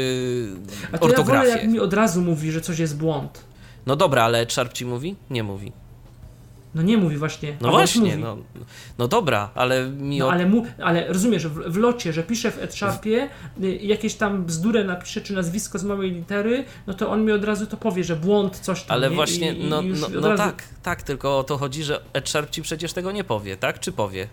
A 0.91 0.97
to 0.97 1.05
ortografię. 1.05 1.47
ja 1.47 1.53
wolę, 1.53 1.62
jak 1.62 1.72
mi 1.72 1.80
od 1.80 1.93
razu 1.93 2.22
mówi, 2.22 2.51
że 2.51 2.62
coś 2.62 2.80
jest 2.80 2.97
błąd. 2.97 3.43
No 3.86 3.95
dobra, 3.95 4.24
ale 4.24 4.45
Sharp 4.49 4.74
ci 4.74 4.86
mówi? 4.86 5.16
Nie 5.30 5.43
mówi. 5.43 5.72
No 6.76 6.82
nie 6.82 6.98
mówi 6.98 7.18
właśnie. 7.18 7.58
No 7.62 7.72
właśnie, 7.72 8.18
no, 8.18 8.38
no 8.98 9.08
dobra, 9.08 9.50
ale 9.56 9.90
mi. 9.90 10.20
No, 10.20 10.32
ale, 10.32 10.46
mu, 10.46 10.66
ale 10.84 11.08
rozumiesz, 11.08 11.48
w, 11.48 11.72
w 11.72 11.78
locie, 11.78 12.14
że 12.14 12.24
pisze 12.24 12.52
w 12.52 12.64
Edsharpie, 12.64 13.30
y, 13.64 13.76
jakieś 13.76 14.16
tam 14.16 14.46
bzdurę 14.46 14.84
napisze, 14.84 15.22
czy 15.22 15.34
nazwisko 15.34 15.80
z 15.80 15.84
małej 15.84 16.12
litery, 16.12 16.66
no 16.88 16.94
to 16.94 17.10
on 17.10 17.26
mi 17.26 17.32
od 17.32 17.44
razu 17.44 17.66
to 17.66 17.78
powie, 17.78 18.04
że 18.04 18.16
błąd, 18.16 18.60
coś 18.60 18.84
tam. 18.84 18.98
Ale 18.98 19.10
nie? 19.10 19.16
właśnie, 19.16 19.54
I, 19.54 19.70
no, 19.70 19.82
no, 19.82 20.08
no 20.22 20.30
razu... 20.30 20.44
tak, 20.44 20.64
tak, 20.84 21.04
tylko 21.04 21.40
o 21.40 21.44
to 21.44 21.58
chodzi, 21.58 21.84
że 21.84 22.02
Edsharp 22.14 22.50
ci 22.50 22.62
przecież 22.62 22.94
tego 22.94 23.12
nie 23.12 23.24
powie, 23.24 23.58
tak? 23.58 23.80
Czy 23.80 23.92
powie? 23.92 24.28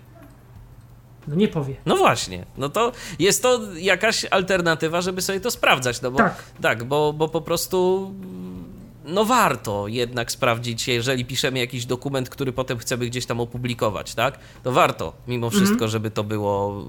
No 1.29 1.35
nie 1.35 1.49
powie. 1.49 1.75
No 1.87 1.97
właśnie, 1.97 2.45
no 2.57 2.69
to 2.69 2.93
jest 3.19 3.43
to 3.43 3.61
jakaś 3.77 4.27
alternatywa, 4.31 5.01
żeby 5.01 5.23
sobie 5.23 5.41
to 5.41 5.51
sprawdzać, 5.51 6.03
no 6.03 6.11
bo 6.11 6.19
tak, 6.19 6.43
tak 6.63 6.85
bo, 6.85 7.13
bo 7.13 7.29
po 7.29 7.41
prostu 7.41 8.11
no 9.07 9.25
warto 9.25 9.89
jednak 9.89 10.33
sprawdzić, 10.33 10.89
jeżeli 10.89 11.25
piszemy 11.25 11.59
jakiś 11.59 11.87
dokument, 11.87 12.29
który 12.29 12.53
potem 12.53 12.79
chcemy 12.79 13.07
gdzieś 13.07 13.27
tam 13.27 13.41
opublikować, 13.41 14.15
tak? 14.15 14.39
To 14.63 14.73
warto 14.73 15.13
mimo 15.29 15.51
wszystko, 15.51 15.77
mm 15.77 15.89
-hmm. 15.89 15.93
żeby 15.93 16.11
to 16.11 16.25
było 16.25 16.85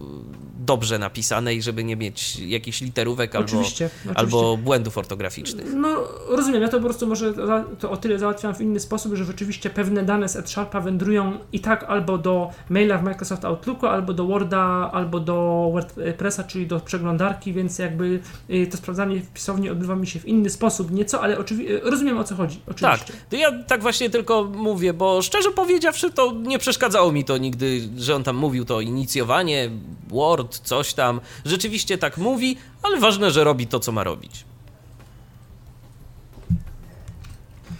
dobrze 0.60 1.00
napisane 1.00 1.56
i 1.56 1.62
żeby 1.62 1.84
nie 1.84 1.96
mieć 1.96 2.40
jakichś 2.40 2.82
literówek 2.82 3.36
albo, 3.36 3.46
oczywiście. 3.46 3.90
albo 4.16 4.58
błędów 4.58 4.98
ortograficznych. 4.98 5.74
No 5.74 6.04
rozumiem, 6.30 6.62
ja 6.62 6.68
to 6.68 6.78
po 6.78 6.84
prostu 6.84 7.08
może 7.08 7.34
to 7.80 7.92
o 7.92 7.98
tyle 7.98 8.20
załatwiam 8.20 8.56
w 8.56 8.62
inny 8.62 8.80
sposób, 8.80 9.16
że 9.16 9.26
rzeczywiście 9.26 9.70
pewne 9.70 10.04
dane 10.04 10.30
z 10.30 10.36
AdSharpa 10.36 10.82
wędrują 10.82 11.38
i 11.52 11.60
tak 11.60 11.84
albo 11.84 12.18
do 12.18 12.52
maila 12.70 12.98
w 12.98 13.04
Microsoft 13.04 13.46
Outlooku, 13.46 13.86
albo 13.86 14.14
do 14.14 14.26
Worda, 14.26 14.90
albo 14.94 15.20
do 15.20 15.70
WordPressa, 15.74 16.44
czyli 16.44 16.68
do 16.68 16.80
przeglądarki, 16.80 17.54
więc 17.54 17.80
jakby 17.80 18.20
y, 18.50 18.68
to 18.68 18.78
sprawdzanie 18.78 19.20
w 19.20 19.30
pisowni 19.30 19.70
odbywa 19.70 19.96
mi 19.96 20.08
się 20.08 20.20
w 20.20 20.26
inny 20.26 20.50
sposób 20.50 20.92
nieco, 20.92 21.22
ale 21.22 21.38
oczywiście 21.38 21.80
rozumiem 21.84 22.07
rozumiem 22.08 22.18
o 22.18 22.24
co 22.24 22.36
chodzi, 22.36 22.60
oczywiście. 22.68 23.14
Tak, 23.30 23.40
ja 23.40 23.64
tak 23.68 23.82
właśnie 23.82 24.10
tylko 24.10 24.44
mówię, 24.44 24.94
bo 24.94 25.22
szczerze 25.22 25.52
powiedziawszy, 25.52 26.12
to 26.12 26.32
nie 26.32 26.60
przeszkadzało 26.60 27.12
mi 27.12 27.24
to 27.24 27.38
nigdy, 27.38 27.90
że 27.98 28.16
on 28.16 28.24
tam 28.24 28.36
mówił 28.36 28.66
to 28.66 28.82
inicjowanie, 28.82 29.70
Word, 30.08 30.60
coś 30.60 30.94
tam. 30.94 31.22
Rzeczywiście 31.46 31.98
tak 31.98 32.18
mówi, 32.18 32.58
ale 32.84 33.00
ważne, 33.00 33.32
że 33.32 33.44
robi 33.44 33.68
to, 33.68 33.80
co 33.80 33.92
ma 33.92 34.04
robić. 34.04 34.46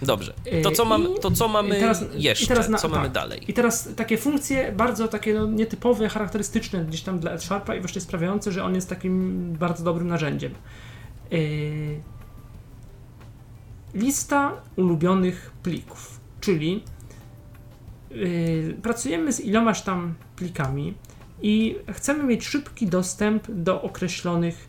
Dobrze. 0.02 0.34
To 0.62 0.70
co, 0.70 0.84
mam, 0.84 1.06
to 1.20 1.30
co 1.30 1.48
mamy 1.48 1.80
teraz, 1.80 2.04
jeszcze? 2.14 2.46
Teraz 2.46 2.68
na, 2.68 2.78
co 2.78 2.88
mamy 2.88 3.02
tak. 3.02 3.12
dalej? 3.12 3.40
I 3.48 3.52
teraz 3.52 3.88
takie 3.96 4.18
funkcje 4.18 4.72
bardzo 4.72 5.08
takie 5.08 5.34
no, 5.34 5.46
nietypowe, 5.46 6.08
charakterystyczne 6.08 6.84
gdzieś 6.84 7.02
tam 7.02 7.18
dla 7.18 7.38
Sharpa 7.38 7.74
i 7.74 7.80
właśnie 7.80 8.00
sprawiające, 8.00 8.52
że 8.52 8.64
on 8.64 8.74
jest 8.74 8.88
takim 8.88 9.52
bardzo 9.52 9.84
dobrym 9.84 10.08
narzędziem. 10.08 10.54
Yy, 11.30 11.38
lista 13.98 14.52
ulubionych 14.76 15.50
plików, 15.62 16.20
czyli 16.40 16.82
yy, 18.10 18.76
pracujemy 18.82 19.32
z 19.32 19.40
ilomaś 19.40 19.82
tam 19.82 20.14
plikami 20.36 20.94
i 21.42 21.76
chcemy 21.92 22.24
mieć 22.24 22.46
szybki 22.46 22.86
dostęp 22.86 23.50
do 23.50 23.82
określonych 23.82 24.68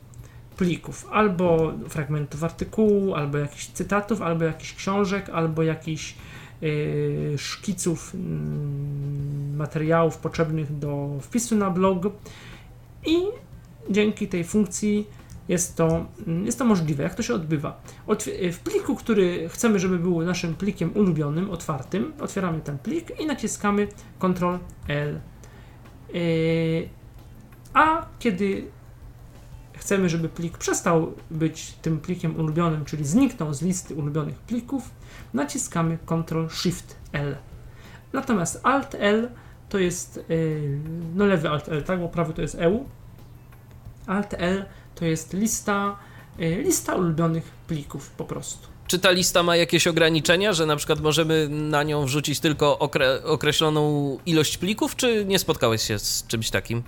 plików, 0.57 1.07
albo 1.11 1.73
fragmentów 1.89 2.43
artykułu, 2.43 3.15
albo 3.15 3.37
jakichś 3.37 3.67
cytatów, 3.67 4.21
albo 4.21 4.45
jakichś 4.45 4.73
książek, 4.73 5.29
albo 5.29 5.63
jakichś 5.63 6.15
yy, 6.61 7.37
szkiców 7.37 8.13
yy, 8.13 9.57
materiałów 9.57 10.17
potrzebnych 10.17 10.79
do 10.79 11.09
wpisu 11.21 11.55
na 11.55 11.69
blog. 11.69 12.03
I 13.05 13.17
dzięki 13.89 14.27
tej 14.27 14.43
funkcji 14.43 15.07
jest 15.49 15.75
to, 15.75 16.05
mm, 16.27 16.45
jest 16.45 16.59
to 16.59 16.65
możliwe. 16.65 17.03
Jak 17.03 17.15
to 17.15 17.23
się 17.23 17.33
odbywa? 17.33 17.81
w 18.53 18.59
pliku, 18.63 18.95
który 18.95 19.49
chcemy, 19.49 19.79
żeby 19.79 19.99
był 19.99 20.21
naszym 20.21 20.55
plikiem 20.55 20.91
ulubionym, 20.95 21.49
otwartym, 21.49 22.13
otwieramy 22.19 22.61
ten 22.61 22.77
plik 22.77 23.19
i 23.19 23.25
naciskamy 23.25 23.87
Ctrl 24.19 24.57
L. 24.87 25.19
Yy, 26.13 26.89
a 27.73 28.05
kiedy 28.19 28.67
chcemy, 29.73 30.09
żeby 30.09 30.29
plik 30.29 30.57
przestał 30.57 31.13
być 31.31 31.71
tym 31.71 31.99
plikiem 31.99 32.39
ulubionym, 32.39 32.85
czyli 32.85 33.05
zniknął 33.05 33.53
z 33.53 33.61
listy 33.61 33.95
ulubionych 33.95 34.35
plików, 34.35 34.91
naciskamy 35.33 35.97
Ctrl 36.05 36.47
Shift 36.49 36.95
L. 37.11 37.35
Natomiast 38.13 38.59
Alt 38.63 38.95
L 38.99 39.29
to 39.69 39.79
jest 39.79 40.25
no 41.15 41.25
lewy 41.25 41.49
Alt 41.49 41.69
L, 41.69 41.83
tak, 41.83 41.99
bo 41.99 42.09
prawy 42.09 42.33
to 42.33 42.41
jest 42.41 42.55
EU. 42.55 42.85
Alt 44.07 44.33
L 44.37 44.65
to 44.99 45.05
jest 45.05 45.33
lista, 45.33 45.95
lista 46.39 46.95
ulubionych 46.95 47.43
plików 47.67 48.09
po 48.09 48.25
prostu. 48.25 48.67
Czy 48.87 48.99
ta 48.99 49.11
lista 49.11 49.43
ma 49.43 49.55
jakieś 49.55 49.87
ograniczenia, 49.87 50.53
że 50.53 50.65
na 50.65 50.75
przykład 50.75 50.99
możemy 50.99 51.49
na 51.49 51.83
nią 51.83 52.05
wrzucić 52.05 52.39
tylko 52.39 52.79
okre 52.79 53.23
określoną 53.23 54.17
ilość 54.25 54.57
plików, 54.57 54.95
czy 54.95 55.25
nie 55.25 55.39
spotkałeś 55.39 55.81
się 55.81 55.99
z 55.99 56.27
czymś 56.27 56.49
takim? 56.49 56.83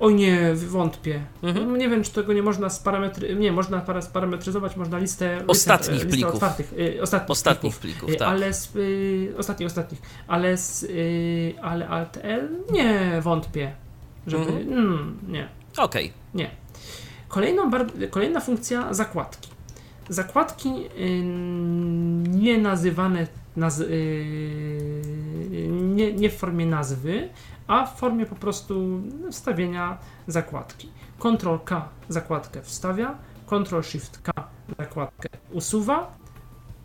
Oj 0.00 0.14
nie, 0.14 0.54
wątpię. 0.54 1.20
Mhm. 1.42 1.78
Nie 1.78 1.88
wiem, 1.88 2.02
czy 2.02 2.12
tego 2.12 2.32
nie 2.32 2.42
można 2.42 2.70
sparametry... 2.70 3.36
Nie, 3.36 3.52
można 3.52 4.02
sparametryzować, 4.02 4.76
można 4.76 4.98
listę... 4.98 5.44
Ostatnich 5.46 5.92
listę, 5.92 6.08
plików. 6.08 6.34
Otwartych, 6.34 6.72
y, 6.72 7.02
ostatnich, 7.02 7.30
ostatnich 7.30 7.78
plików, 7.78 8.00
plików 8.00 8.18
tak. 8.18 8.28
Ale 8.28 8.54
z, 8.54 8.76
y, 8.76 9.34
ostatnich, 9.38 9.66
ostatnich. 9.66 10.02
Ale 10.28 10.56
z, 10.56 10.82
y, 10.82 11.54
ale 11.62 11.88
Alt-L? 11.88 12.48
Nie, 12.72 13.20
wątpię. 13.20 13.72
Żeby... 14.26 14.42
Mhm. 14.42 14.72
Mm, 14.72 15.18
nie. 15.28 15.48
Okej. 15.76 16.04
Okay. 16.06 16.18
Nie. 16.34 16.50
Kolejną, 17.28 17.70
kolejna 18.10 18.40
funkcja 18.40 18.94
zakładki. 18.94 19.50
Zakładki 20.08 20.68
y, 20.68 21.22
nie 22.28 22.58
nazywane 22.58 23.26
naz 23.56 23.80
y, 23.80 23.86
nie, 25.70 26.12
nie 26.12 26.30
w 26.30 26.36
formie 26.36 26.66
nazwy, 26.66 27.28
a 27.66 27.86
w 27.86 27.98
formie 27.98 28.26
po 28.26 28.36
prostu 28.36 29.02
wstawienia 29.30 29.98
zakładki. 30.26 30.90
Ctrl 31.18 31.56
K 31.64 31.88
zakładkę 32.08 32.62
wstawia, 32.62 33.18
Ctrl 33.46 33.82
Shift 33.82 34.22
K 34.22 34.32
zakładkę 34.78 35.28
usuwa, 35.52 36.18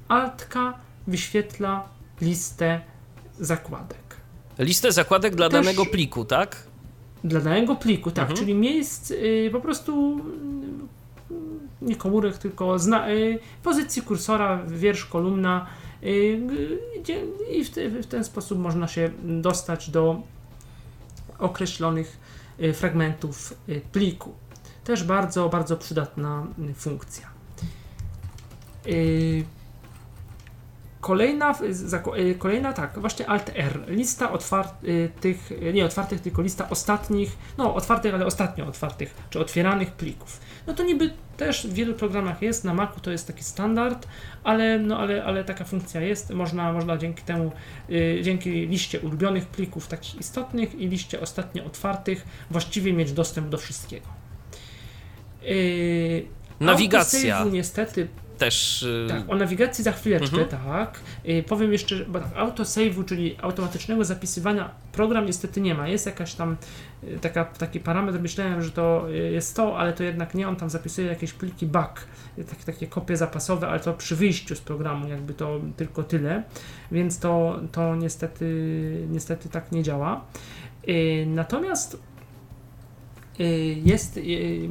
Alt 0.07 0.45
K 0.45 0.73
wyświetla 1.07 1.87
listę 2.21 2.81
zakładek. 3.39 3.97
Listę 4.59 4.91
zakładek 4.91 5.35
dla 5.35 5.49
Też 5.49 5.59
danego 5.59 5.85
pliku, 5.85 6.25
tak? 6.25 6.70
Dla 7.23 7.39
danego 7.39 7.75
pliku, 7.75 8.11
tak, 8.11 8.29
mhm. 8.29 8.39
czyli 8.39 8.55
miejsc 8.55 9.11
y, 9.11 9.49
po 9.51 9.59
prostu 9.61 10.21
nie 11.81 11.95
komórek, 11.95 12.37
tylko 12.37 12.79
zna, 12.79 13.09
y, 13.09 13.39
pozycji 13.63 14.01
kursora, 14.01 14.63
wiersz, 14.67 15.05
kolumna 15.05 15.67
y, 16.03 16.41
i 17.51 17.63
w, 17.63 17.69
te, 17.69 17.89
w 17.89 18.07
ten 18.07 18.23
sposób 18.23 18.59
można 18.59 18.87
się 18.87 19.09
dostać 19.23 19.89
do 19.89 20.21
określonych 21.39 22.17
y, 22.61 22.73
fragmentów 22.73 23.53
pliku. 23.91 24.33
Też 24.83 25.03
bardzo, 25.03 25.49
bardzo 25.49 25.77
przydatna 25.77 26.47
funkcja. 26.75 27.27
Kolejna, 31.01 31.55
y, 32.17 32.35
kolejna 32.35 32.73
tak, 32.73 32.99
właśnie 32.99 33.27
Alt 33.27 33.51
R, 33.55 33.79
lista 33.87 34.31
otwartych, 34.31 35.51
y, 35.51 35.73
nie 35.73 35.85
otwartych, 35.85 36.21
tylko 36.21 36.41
lista 36.41 36.69
ostatnich, 36.69 37.37
no 37.57 37.75
otwartych, 37.75 38.13
ale 38.13 38.25
ostatnio 38.25 38.67
otwartych, 38.67 39.15
czy 39.29 39.39
otwieranych 39.39 39.91
plików. 39.91 40.39
No 40.67 40.73
to 40.73 40.83
niby 40.83 41.13
też 41.37 41.67
w 41.67 41.73
wielu 41.73 41.93
programach 41.93 42.41
jest, 42.41 42.63
na 42.63 42.73
Macu 42.73 42.99
to 42.99 43.11
jest 43.11 43.27
taki 43.27 43.43
standard, 43.43 44.07
ale, 44.43 44.79
no, 44.79 44.99
ale, 44.99 45.23
ale 45.23 45.43
taka 45.43 45.65
funkcja 45.65 46.01
jest, 46.01 46.29
można, 46.29 46.73
można 46.73 46.97
dzięki 46.97 47.23
temu, 47.23 47.51
yy, 47.89 48.19
dzięki 48.23 48.49
liście 48.67 48.99
ulubionych 48.99 49.47
plików 49.47 49.87
takich 49.87 50.19
istotnych 50.19 50.75
i 50.75 50.87
liście 50.87 51.21
ostatnio 51.21 51.65
otwartych 51.65 52.25
właściwie 52.51 52.93
mieć 52.93 53.11
dostęp 53.11 53.49
do 53.49 53.57
wszystkiego. 53.57 54.07
Yy, 55.41 56.25
Nawigacja. 56.59 57.45
niestety 57.51 58.07
też. 58.41 58.83
Y, 58.83 59.05
tak, 59.09 59.23
o 59.27 59.35
nawigacji 59.35 59.83
za 59.83 59.91
chwileczkę, 59.91 60.41
mhm. 60.41 60.47
tak. 60.47 60.99
Y, 61.29 61.43
powiem 61.43 61.71
jeszcze, 61.71 61.95
bo 62.05 62.19
tak, 62.19 62.33
autosave'u, 62.33 63.05
czyli 63.05 63.35
automatycznego 63.41 64.05
zapisywania, 64.05 64.71
program 64.91 65.25
niestety 65.25 65.61
nie 65.61 65.75
ma. 65.75 65.87
Jest 65.87 66.05
jakaś 66.05 66.33
tam 66.33 66.57
y, 67.03 67.19
taka, 67.19 67.45
taki 67.45 67.79
parametr, 67.79 68.19
myślałem, 68.19 68.61
że 68.61 68.71
to 68.71 69.05
jest 69.31 69.55
to, 69.55 69.77
ale 69.77 69.93
to 69.93 70.03
jednak 70.03 70.35
nie, 70.35 70.47
on 70.47 70.55
tam 70.55 70.69
zapisuje 70.69 71.07
jakieś 71.07 71.33
pliki 71.33 71.65
back, 71.65 72.07
takie, 72.35 72.63
takie 72.65 72.87
kopie 72.87 73.17
zapasowe, 73.17 73.67
ale 73.67 73.79
to 73.79 73.93
przy 73.93 74.15
wyjściu 74.15 74.55
z 74.55 74.61
programu, 74.61 75.07
jakby 75.07 75.33
to 75.33 75.59
tylko 75.77 76.03
tyle, 76.03 76.43
więc 76.91 77.19
to, 77.19 77.59
to 77.71 77.95
niestety, 77.95 79.07
niestety 79.09 79.49
tak 79.49 79.71
nie 79.71 79.83
działa. 79.83 80.25
Natomiast 81.25 81.97
jest, 83.83 84.17
y, 84.17 84.69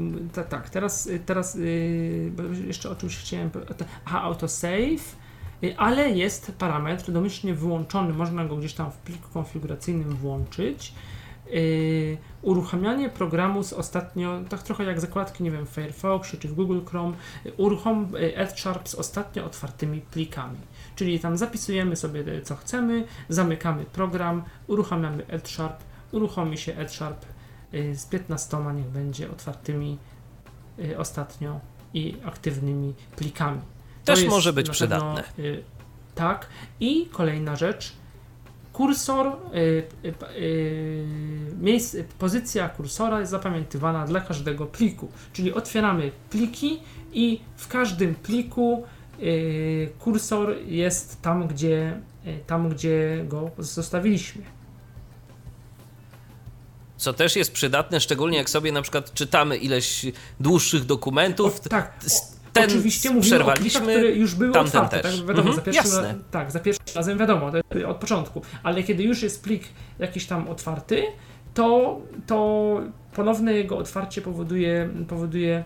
tak, 0.49 0.71
teraz, 0.71 1.09
teraz 1.27 1.57
y, 1.57 2.33
jeszcze 2.66 2.91
o 2.91 2.97
czymś 2.97 3.16
chciałem, 3.16 3.51
aha, 4.05 4.23
autosave, 4.23 5.16
ale 5.77 6.11
jest 6.11 6.53
parametr 6.59 7.12
domyślnie 7.12 7.55
wyłączony, 7.55 8.14
można 8.14 8.45
go 8.45 8.57
gdzieś 8.57 8.75
tam 8.75 8.91
w 8.91 8.97
pliku 8.97 9.29
konfiguracyjnym 9.33 10.16
włączyć. 10.16 10.95
uruchamianie 12.43 13.09
programu 13.09 13.62
z 13.62 13.73
ostatnio, 13.73 14.41
tak 14.49 14.62
trochę 14.62 14.85
jak 14.85 15.01
zakładki, 15.01 15.43
nie 15.43 15.51
wiem, 15.51 15.66
w 15.66 16.05
czy 16.41 16.49
w 16.49 16.55
Google 16.55 16.81
Chrome, 16.87 17.16
uruchom 17.57 18.09
AdSharp 18.37 18.89
z 18.89 18.95
ostatnio 18.95 19.45
otwartymi 19.45 20.01
plikami. 20.01 20.59
Czyli 20.97 21.21
tam 21.21 21.37
zapisujemy 21.37 21.97
sobie 21.97 22.25
co 22.43 22.57
chcemy, 22.57 23.05
zamykamy 23.29 23.85
program, 23.85 24.43
uruchamiamy 24.66 25.25
AdSharp, 25.35 25.77
uruchomi 26.12 26.59
się 26.59 26.79
AdSharp 26.79 27.25
Y, 27.25 27.39
z 27.73 28.07
15 28.07 28.57
niech 28.75 28.87
będzie 28.87 29.31
otwartymi 29.31 29.99
y, 30.79 30.99
ostatnio 30.99 31.61
i 31.95 32.16
aktywnymi 32.25 32.95
plikami. 33.16 33.61
To 34.05 34.14
Też 34.14 34.27
może 34.27 34.53
być 34.53 34.71
przydatne. 34.71 35.23
Pewno, 35.37 35.62
tak. 36.14 36.47
I 36.81 37.07
kolejna 37.07 37.57
rzecz. 37.57 37.93
Kursor, 38.73 39.37
miejsce, 41.61 42.05
pozycja 42.18 42.68
kursora 42.68 43.21
jest 43.21 43.31
zapamiętywana 43.31 44.07
dla 44.07 44.21
każdego 44.21 44.66
pliku. 44.66 45.09
Czyli 45.33 45.53
otwieramy 45.53 46.11
pliki 46.31 46.81
i 47.12 47.41
w 47.57 47.68
każdym 47.68 48.14
pliku 48.14 48.85
kursor 49.99 50.57
jest 50.66 51.23
tam, 51.23 51.49
gdzie, 51.49 52.01
tam, 52.47 52.68
gdzie 52.68 53.25
go 53.29 53.51
zostawiliśmy 53.59 54.43
co 57.01 57.12
też 57.12 57.36
jest 57.36 57.53
przydatne, 57.53 58.01
szczególnie 58.01 58.38
jak 58.38 58.51
sobie 58.51 58.72
na 58.72 58.82
przykład 58.82 59.14
czytamy 59.14 59.57
ileś 59.57 60.07
dłuższych 60.40 60.84
dokumentów. 60.84 61.61
O, 61.66 61.68
tak. 61.68 61.92
Ten 62.53 62.64
Oczywiście 62.64 63.11
mówimy 63.11 63.44
o 63.44 63.53
plikach, 63.53 63.82
które 63.82 64.11
już 64.11 64.34
były 64.34 64.59
otwarte, 64.59 65.01
też. 65.01 65.16
tak 65.18 65.26
wiadomo, 65.26 65.51
mhm, 65.51 65.57
za 65.57 65.62
pierwszym, 65.62 66.05
ra- 66.05 66.14
tak, 66.30 66.51
za 66.51 66.61
pierwszym 66.61 66.84
razem 66.94 67.18
wiadomo, 67.18 67.53
od 67.86 67.96
początku, 67.96 68.42
ale 68.62 68.82
kiedy 68.82 69.03
już 69.03 69.22
jest 69.22 69.42
plik 69.42 69.62
jakiś 69.98 70.26
tam 70.26 70.48
otwarty, 70.48 71.03
to, 71.55 72.01
to 72.26 72.80
ponowne 73.14 73.53
jego 73.53 73.78
otwarcie 73.78 74.22
powoduje, 74.22 74.88
powoduje 75.09 75.64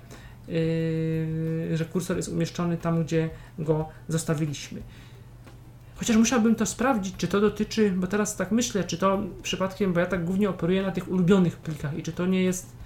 yy, 0.49 1.77
że 1.77 1.85
kursor 1.85 2.17
jest 2.17 2.29
umieszczony 2.29 2.77
tam, 2.77 3.05
gdzie 3.05 3.31
go 3.59 3.89
zostawiliśmy. 4.09 4.83
Chociaż 5.97 6.17
musiałbym 6.17 6.55
to 6.55 6.67
sprawdzić, 6.67 7.15
czy 7.17 7.29
to 7.29 7.41
dotyczy, 7.41 7.91
bo 7.91 8.07
teraz 8.07 8.37
tak 8.37 8.53
myślę, 8.53 8.85
czy 8.85 8.99
to 8.99 9.23
przypadkiem, 9.43 9.93
bo 9.93 10.01
ja 10.01 10.07
tak 10.07 10.25
głównie 10.25 10.51
operuję 10.51 10.83
na 10.83 10.91
tych 10.91 11.11
ulubionych 11.11 11.57
plikach 11.57 11.99
i 11.99 12.03
czy 12.03 12.13
to 12.13 12.27
nie 12.27 12.43
jest 12.43 12.84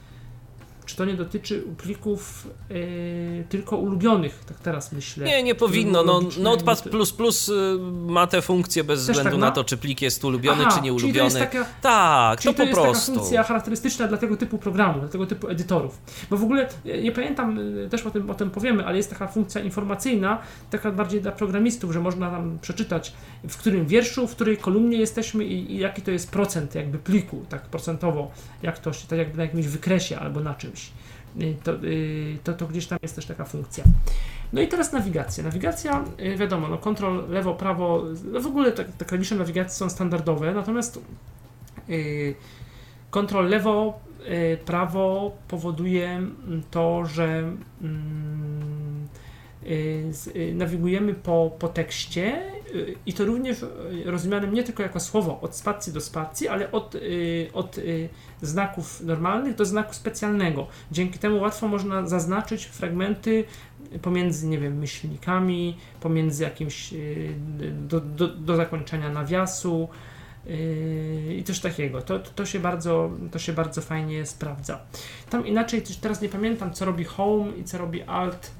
czy 0.88 0.96
to 0.96 1.04
nie 1.04 1.14
dotyczy 1.14 1.62
plików 1.76 2.46
yy, 2.70 3.44
tylko 3.48 3.76
ulubionych, 3.76 4.44
tak 4.46 4.58
teraz 4.58 4.92
myślę. 4.92 5.26
Nie, 5.26 5.42
nie 5.42 5.54
powinno. 5.54 6.02
No, 6.02 6.20
Notepad++ 6.38 6.86
y, 6.86 7.78
ma 8.06 8.26
te 8.26 8.42
funkcje 8.42 8.84
bez 8.84 9.06
Też 9.06 9.16
względu 9.16 9.40
tak 9.40 9.48
na 9.48 9.50
to, 9.50 9.64
czy 9.64 9.76
plik 9.76 10.02
jest 10.02 10.24
ulubiony, 10.24 10.64
Aha, 10.66 10.76
czy 10.76 10.82
nieulubiony. 10.82 11.30
To 11.30 11.38
taka, 11.38 11.66
tak, 11.82 12.42
to, 12.42 12.52
to 12.52 12.56
po 12.56 12.62
jest 12.62 12.80
prostu. 12.80 13.06
taka 13.06 13.18
funkcja 13.18 13.42
charakterystyczna 13.42 14.08
dla 14.08 14.18
tego 14.18 14.36
typu 14.36 14.58
programu, 14.58 15.00
dla 15.00 15.08
tego 15.08 15.26
typu 15.26 15.48
edytorów. 15.48 15.98
Bo 16.30 16.36
w 16.36 16.42
ogóle, 16.42 16.68
nie 17.02 17.12
pamiętam, 17.12 17.58
y, 17.58 17.88
też 17.90 18.06
o 18.06 18.10
tym, 18.10 18.30
o 18.30 18.34
tym 18.34 18.50
powiemy, 18.50 18.86
ale 18.86 18.96
jest 18.96 19.10
taka 19.10 19.28
funkcja 19.28 19.60
informacyjna, 19.60 20.38
taka 20.70 20.90
bardziej 20.90 21.20
dla 21.20 21.32
programistów, 21.32 21.92
że 21.92 22.00
można 22.00 22.30
tam 22.30 22.58
przeczytać, 22.60 23.12
w 23.48 23.56
którym 23.56 23.86
wierszu, 23.86 24.26
w 24.26 24.34
której 24.34 24.56
kolumnie 24.56 24.98
jesteśmy 24.98 25.44
i, 25.44 25.72
i 25.72 25.78
jaki 25.78 26.02
to 26.02 26.10
jest 26.10 26.30
procent 26.30 26.74
jakby 26.74 26.98
pliku, 26.98 27.44
tak 27.48 27.62
procentowo, 27.62 28.30
jak 28.62 28.78
to, 28.78 28.90
tak 29.08 29.18
jakby 29.18 29.36
na 29.36 29.42
jakimś 29.42 29.66
wykresie 29.66 30.18
albo 30.18 30.40
na 30.40 30.54
czymś. 30.54 30.77
Y, 31.40 31.56
to, 31.64 31.74
y, 31.74 32.38
to, 32.44 32.52
to 32.52 32.66
gdzieś 32.66 32.86
tam 32.86 32.98
jest 33.02 33.16
też 33.16 33.26
taka 33.26 33.44
funkcja. 33.44 33.84
No 34.52 34.60
i 34.60 34.68
teraz 34.68 34.92
nawigacja. 34.92 35.44
Nawigacja, 35.44 36.04
y, 36.20 36.36
wiadomo, 36.36 36.68
no 36.68 36.78
kontrol 36.78 37.28
lewo, 37.28 37.54
prawo, 37.54 38.04
no 38.32 38.40
w 38.40 38.46
ogóle 38.46 38.72
te, 38.72 38.84
te 38.84 39.04
klawisze 39.04 39.34
nawigacji 39.34 39.78
są 39.78 39.90
standardowe, 39.90 40.54
natomiast 40.54 41.00
kontrol 43.10 43.48
lewo, 43.48 44.00
prawo 44.64 45.36
powoduje 45.48 46.22
to, 46.70 47.04
że 47.04 47.52
mm, 47.82 49.08
nawigujemy 50.54 51.14
po, 51.14 51.56
po 51.58 51.68
tekście 51.68 52.42
i 53.06 53.12
to 53.12 53.24
również 53.24 53.58
rozumianym 54.04 54.54
nie 54.54 54.62
tylko 54.62 54.82
jako 54.82 55.00
słowo 55.00 55.40
od 55.40 55.56
spacji 55.56 55.92
do 55.92 56.00
spacji, 56.00 56.48
ale 56.48 56.72
od, 56.72 56.96
od 57.52 57.76
znaków 58.42 59.00
normalnych 59.00 59.54
do 59.54 59.64
znaku 59.64 59.94
specjalnego. 59.94 60.66
Dzięki 60.92 61.18
temu 61.18 61.40
łatwo 61.40 61.68
można 61.68 62.06
zaznaczyć 62.06 62.64
fragmenty 62.64 63.44
pomiędzy, 64.02 64.46
nie 64.46 64.58
wiem, 64.58 64.78
myślnikami, 64.78 65.76
pomiędzy 66.00 66.42
jakimś 66.42 66.94
do, 67.88 68.00
do, 68.00 68.28
do 68.28 68.56
zakończenia 68.56 69.12
nawiasu, 69.12 69.88
i 71.36 71.44
coś 71.44 71.60
takiego. 71.60 72.02
To, 72.02 72.18
to, 72.18 72.46
się 72.46 72.60
bardzo, 72.60 73.10
to 73.30 73.38
się 73.38 73.52
bardzo 73.52 73.80
fajnie 73.80 74.26
sprawdza. 74.26 74.80
Tam 75.30 75.46
inaczej, 75.46 75.82
teraz 76.00 76.22
nie 76.22 76.28
pamiętam, 76.28 76.72
co 76.72 76.84
robi 76.84 77.04
Home 77.04 77.52
i 77.56 77.64
co 77.64 77.78
robi 77.78 78.02
Alt. 78.02 78.50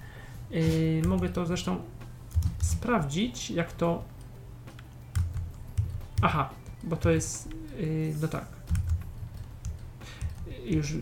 Mogę 1.07 1.29
to 1.29 1.47
zresztą 1.47 1.77
sprawdzić, 2.63 3.51
jak 3.51 3.73
to. 3.73 4.03
Aha, 6.23 6.51
bo 6.85 6.97
to 6.97 7.11
jest. 7.11 7.49
Yy, 7.79 8.15
no 8.21 8.29
tak 8.29 8.59
już, 10.71 10.93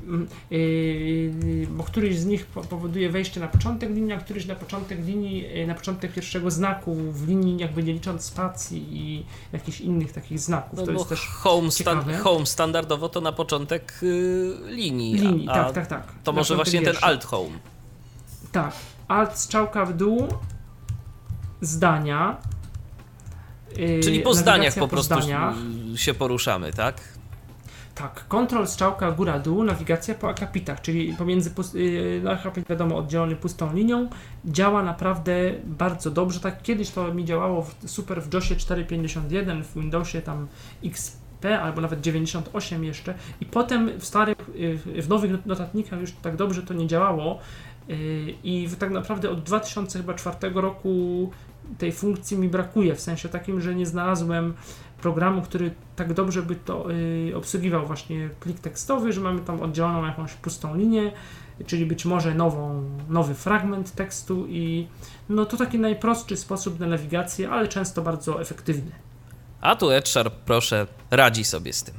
yy, 0.51 1.67
bo 1.71 1.85
któryś 1.85 2.19
z 2.19 2.27
nich 2.27 2.47
powoduje 2.47 3.11
wejście 3.11 3.41
na 3.41 3.49
początek 3.49 3.91
linii, 3.91 4.13
a 4.13 4.19
któryś 4.19 4.47
na 4.47 4.55
początek 4.55 5.07
linii, 5.07 5.43
yy, 5.43 5.67
na 5.67 5.75
początek 5.75 6.13
pierwszego 6.13 6.51
znaku 6.51 6.95
w 6.95 7.29
linii, 7.29 7.59
jakby 7.59 7.83
nie 7.83 7.93
licząc 7.93 8.25
spacji 8.25 8.87
i 8.91 9.25
jakichś 9.53 9.81
innych 9.81 10.13
takich 10.13 10.39
znaków. 10.39 10.79
No 10.79 10.87
to 10.87 10.93
jest 10.93 11.09
też 11.09 11.27
home, 11.27 11.71
sta 11.71 12.05
home 12.23 12.47
standardowo 12.47 13.09
to 13.09 13.21
na 13.21 13.33
początek 13.33 13.99
yy, 14.03 14.57
linii. 14.67 15.15
Linii, 15.15 15.49
a, 15.49 15.55
tak, 15.55 15.73
tak, 15.73 15.87
tak. 15.87 16.13
To 16.25 16.33
na 16.33 16.37
może 16.37 16.57
właśnie 16.57 16.83
ten 16.83 16.97
alt 17.01 17.25
home. 17.25 17.59
Tak. 18.53 18.73
Alt 19.09 19.39
strzałka 19.39 19.87
w 19.87 19.97
dół, 19.97 20.29
zdania. 21.61 22.37
Czyli 24.03 24.21
po 24.21 24.35
zdaniach 24.35 24.75
po 24.75 24.89
prostu 24.89 25.15
po 25.15 25.23
zdaniach. 25.23 25.55
się 25.97 26.15
poruszamy, 26.15 26.73
tak? 26.73 27.17
Tak, 27.97 28.25
kontrol 28.29 28.67
strzałka 28.67 29.13
góra-dół, 29.13 29.65
nawigacja 29.65 30.15
po 30.15 30.29
akapitach, 30.29 30.81
czyli 30.81 31.15
pomiędzy, 31.15 31.51
yy, 31.75 32.21
no 32.25 32.31
akapit 32.31 32.69
wiadomo, 32.69 32.97
oddzielony 32.97 33.37
pustą 33.37 33.75
linią, 33.75 34.09
działa 34.45 34.83
naprawdę 34.83 35.33
bardzo 35.65 36.11
dobrze. 36.11 36.41
Tak 36.41 36.63
kiedyś 36.63 36.91
to 36.91 37.15
mi 37.15 37.25
działało 37.25 37.63
w, 37.63 37.75
super 37.87 38.23
w 38.23 38.35
JOSie 38.35 38.55
4.51, 38.55 39.63
w 39.63 39.75
Windowsie 39.75 40.23
tam 40.23 40.49
XP 40.85 41.45
albo 41.63 41.81
nawet 41.81 42.01
98 42.01 42.85
jeszcze 42.85 43.15
i 43.41 43.47
potem 43.47 44.01
w 44.01 44.05
starych, 44.05 44.37
yy, 44.55 45.03
w 45.03 45.09
nowych 45.09 45.47
notatnikach 45.47 46.01
już 46.01 46.13
tak 46.13 46.37
dobrze 46.37 46.63
to 46.63 46.75
nie 46.75 46.87
działało 46.87 47.39
yy, 47.89 47.97
i 48.45 48.69
tak 48.79 48.91
naprawdę 48.91 49.31
od 49.31 49.43
2004 49.43 50.37
roku 50.55 51.31
tej 51.79 51.93
funkcji 51.93 52.39
mi 52.39 52.49
brakuje, 52.49 52.95
w 52.95 53.01
sensie 53.01 53.29
takim, 53.29 53.61
że 53.61 53.75
nie 53.75 53.87
znalazłem 53.87 54.55
programu, 55.01 55.43
który 55.43 55.71
tak 55.97 56.15
dobrze 56.15 56.43
by 56.43 56.57
to 56.57 56.93
y, 56.93 57.37
obsługiwał 57.37 57.87
właśnie 57.87 58.31
plik 58.41 58.61
tekstowy, 58.61 59.13
że 59.13 59.21
mamy 59.21 59.41
tam 59.41 59.61
oddzieloną 59.61 60.07
jakąś 60.07 60.35
pustą 60.35 60.77
linię, 60.77 61.13
czyli 61.67 61.87
być 61.87 62.05
może 62.05 62.35
nową, 62.35 62.83
nowy 63.09 63.35
fragment 63.35 63.93
tekstu 63.93 64.47
i 64.49 64.87
no 65.29 65.45
to 65.47 65.57
taki 65.57 65.79
najprostszy 65.79 66.37
sposób 66.37 66.81
na 66.81 66.87
nawigację, 66.87 67.51
ale 67.51 67.69
często 67.69 68.03
bardzo 68.03 68.41
efektywny. 68.41 68.91
A 69.61 69.77
tu 69.77 69.91
EdSharp, 69.91 70.35
proszę, 70.35 70.87
radzi 71.11 71.45
sobie 71.45 71.73
z 71.73 71.83
tym. 71.83 71.95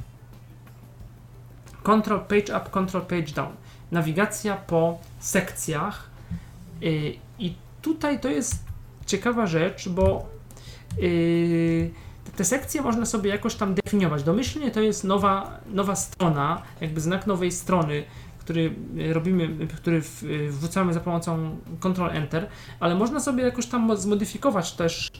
Control 1.83 2.19
page 2.19 2.57
up, 2.57 2.69
control 2.71 3.01
page 3.05 3.31
down. 3.35 3.51
Nawigacja 3.91 4.55
po 4.55 4.99
sekcjach 5.19 6.09
yy, 6.81 7.13
i 7.39 7.55
tutaj 7.81 8.19
to 8.19 8.29
jest 8.29 8.66
ciekawa 9.07 9.47
rzecz, 9.47 9.89
bo 9.89 10.29
yy, 10.97 11.91
te 12.35 12.45
sekcje 12.45 12.81
można 12.81 13.05
sobie 13.05 13.29
jakoś 13.29 13.55
tam 13.55 13.75
definiować. 13.75 14.23
Domyślnie 14.23 14.71
to 14.71 14.81
jest 14.81 15.03
nowa, 15.03 15.59
nowa 15.73 15.95
strona, 15.95 16.61
jakby 16.81 17.01
znak 17.01 17.27
nowej 17.27 17.51
strony, 17.51 18.03
który 18.39 18.75
robimy, 19.13 19.67
który 19.67 20.01
wrzucamy 20.49 20.93
za 20.93 20.99
pomocą 20.99 21.57
Ctrl 21.79 22.09
Enter, 22.09 22.47
ale 22.79 22.95
można 22.95 23.19
sobie 23.19 23.43
jakoś 23.43 23.65
tam 23.65 23.97
zmodyfikować 23.97 24.71
też, 24.71 25.11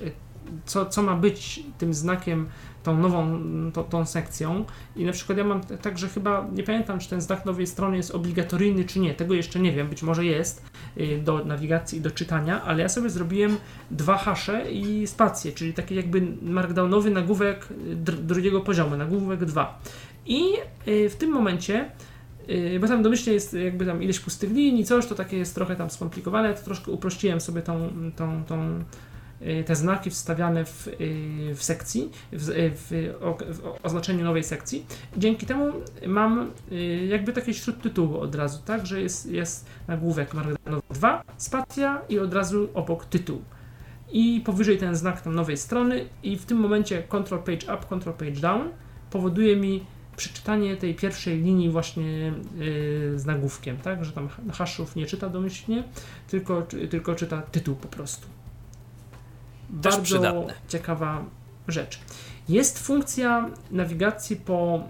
co, 0.65 0.85
co 0.85 1.03
ma 1.03 1.15
być 1.15 1.63
tym 1.77 1.93
znakiem 1.93 2.49
tą 2.87 2.97
nową, 2.97 3.41
to, 3.73 3.83
tą 3.83 4.05
sekcją. 4.05 4.65
I 4.95 5.05
na 5.05 5.11
przykład 5.11 5.37
ja 5.37 5.43
mam 5.43 5.61
tak, 5.61 5.97
że 5.97 6.07
chyba, 6.07 6.47
nie 6.53 6.63
pamiętam, 6.63 6.99
czy 6.99 7.09
ten 7.09 7.21
znak 7.21 7.45
nowej 7.45 7.67
strony 7.67 7.97
jest 7.97 8.11
obligatoryjny, 8.11 8.85
czy 8.85 8.99
nie, 8.99 9.13
tego 9.13 9.33
jeszcze 9.33 9.59
nie 9.59 9.71
wiem, 9.71 9.87
być 9.87 10.03
może 10.03 10.25
jest 10.25 10.65
y, 10.97 11.21
do 11.23 11.45
nawigacji 11.45 11.97
i 11.97 12.01
do 12.01 12.11
czytania, 12.11 12.63
ale 12.63 12.81
ja 12.81 12.89
sobie 12.89 13.09
zrobiłem 13.09 13.57
dwa 13.91 14.17
hasze 14.17 14.71
i 14.71 15.07
spację, 15.07 15.51
czyli 15.51 15.73
taki 15.73 15.95
jakby 15.95 16.21
markdownowy 16.41 17.09
nagłówek 17.09 17.67
drugiego 18.21 18.61
poziomu, 18.61 18.97
nagłówek 18.97 19.45
2 19.45 19.81
i 20.25 20.41
y, 20.87 21.09
w 21.09 21.15
tym 21.15 21.31
momencie 21.31 21.91
y, 22.49 22.79
bo 22.81 22.87
tam 22.87 23.03
domyślnie 23.03 23.33
jest 23.33 23.53
jakby 23.53 23.85
tam 23.85 24.03
ileś 24.03 24.19
pustych 24.19 24.51
linii, 24.51 24.85
coś, 24.85 25.05
to 25.07 25.15
takie 25.15 25.37
jest 25.37 25.55
trochę 25.55 25.75
tam 25.75 25.89
skomplikowane, 25.89 26.53
to 26.53 26.63
troszkę 26.63 26.91
uprościłem 26.91 27.41
sobie 27.41 27.61
tą, 27.61 27.89
tą, 28.15 28.43
tą 28.43 28.79
Y, 28.79 29.06
te 29.65 29.75
znaki 29.75 30.09
wstawiane 30.09 30.65
w, 30.65 30.87
y, 30.87 31.55
w 31.55 31.63
sekcji, 31.63 32.11
w, 32.31 32.49
y, 32.49 32.71
w, 32.75 33.13
w, 33.55 33.85
oznaczeniu 33.85 34.25
nowej 34.25 34.43
sekcji. 34.43 34.85
Dzięki 35.17 35.45
temu 35.45 35.71
mam 36.07 36.51
jakby 37.07 37.33
takie 37.33 37.53
śródtytuły 37.53 38.19
od 38.19 38.35
razu, 38.35 38.61
tak, 38.65 38.85
że 38.85 39.01
jest, 39.01 39.31
jest 39.31 39.65
nagłówek 39.87 40.33
Markdownowy 40.33 40.81
2, 40.89 41.23
spacja 41.37 42.01
i 42.09 42.19
od 42.19 42.33
razu 42.33 42.69
obok 42.73 43.05
tytuł. 43.05 43.41
I 44.11 44.41
powyżej 44.45 44.77
ten 44.77 44.95
znak 44.95 45.21
tam 45.21 45.35
nowej 45.35 45.57
strony 45.57 46.05
i 46.23 46.37
w 46.37 46.45
tym 46.45 46.57
momencie 46.57 47.03
Control 47.03 47.43
Page 47.43 47.75
Up, 47.75 47.87
Control 47.89 48.15
Page 48.15 48.31
Down 48.31 48.69
powoduje 49.09 49.55
mi 49.55 49.85
przeczytanie 50.17 50.77
tej 50.77 50.95
pierwszej 50.95 51.41
linii 51.41 51.69
właśnie 51.69 52.33
yy, 52.55 53.19
z 53.19 53.25
nagłówkiem, 53.25 53.77
tak, 53.77 54.05
że 54.05 54.11
tam 54.11 54.29
haszów 54.53 54.95
nie 54.95 55.05
czyta 55.05 55.29
domyślnie, 55.29 55.83
tylko, 56.27 56.61
tylko 56.89 57.15
czyta 57.15 57.41
tytuł 57.41 57.75
po 57.75 57.87
prostu. 57.87 58.36
Też 59.67 59.75
bardzo 59.81 60.01
przydatne. 60.01 60.53
ciekawa 60.67 61.25
rzecz. 61.67 61.99
Jest 62.49 62.79
funkcja 62.79 63.49
nawigacji 63.71 64.35
po 64.35 64.83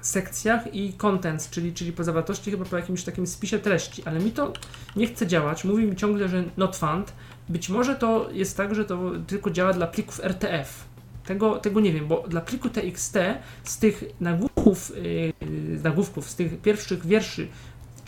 sekcjach 0.00 0.74
i 0.74 0.92
contents, 0.92 1.50
czyli, 1.50 1.72
czyli 1.72 1.92
po 1.92 2.04
zawartości, 2.04 2.50
chyba 2.50 2.64
po 2.64 2.76
jakimś 2.76 3.04
takim 3.04 3.26
spisie 3.26 3.58
treści, 3.58 4.02
ale 4.04 4.20
mi 4.20 4.30
to 4.30 4.52
nie 4.96 5.06
chce 5.06 5.26
działać. 5.26 5.64
Mówi 5.64 5.86
mi 5.86 5.96
ciągle, 5.96 6.28
że 6.28 6.44
not 6.56 6.76
found. 6.76 7.12
Być 7.48 7.68
może 7.68 7.96
to 7.96 8.28
jest 8.32 8.56
tak, 8.56 8.74
że 8.74 8.84
to 8.84 9.10
tylko 9.26 9.50
działa 9.50 9.72
dla 9.72 9.86
plików 9.86 10.20
RTF. 10.24 10.84
Tego, 11.24 11.58
tego 11.58 11.80
nie 11.80 11.92
wiem, 11.92 12.08
bo 12.08 12.24
dla 12.28 12.40
pliku 12.40 12.68
TXT 12.70 13.16
z 13.64 13.78
tych 13.78 14.04
nagłówków, 14.20 14.92
yy, 14.96 15.80
nagłówków, 15.82 16.30
z 16.30 16.34
tych 16.34 16.60
pierwszych 16.60 17.06
wierszy 17.06 17.48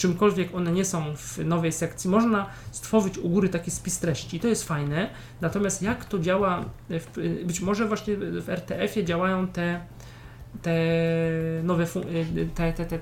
czymkolwiek 0.01 0.55
one 0.55 0.73
nie 0.73 0.85
są 0.85 1.17
w 1.17 1.39
nowej 1.39 1.73
sekcji, 1.73 2.11
można 2.11 2.47
stworzyć 2.71 3.19
u 3.19 3.29
góry 3.29 3.49
taki 3.49 3.71
spis 3.71 3.99
treści 3.99 4.41
to 4.41 4.49
jest 4.49 4.65
fajne. 4.65 5.11
Natomiast 5.41 5.83
jak 5.83 6.05
to 6.05 6.19
działa, 6.19 6.65
w, 6.91 7.45
być 7.47 7.61
może 7.61 7.89
właśnie 7.89 8.17
w 8.17 8.49
RTF-ie 8.49 9.07
działają 9.07 9.47
te 9.47 9.81
te 10.63 10.75
nowe 11.63 11.87
te, 12.55 12.73
te, 12.73 12.85
te, 12.85 12.99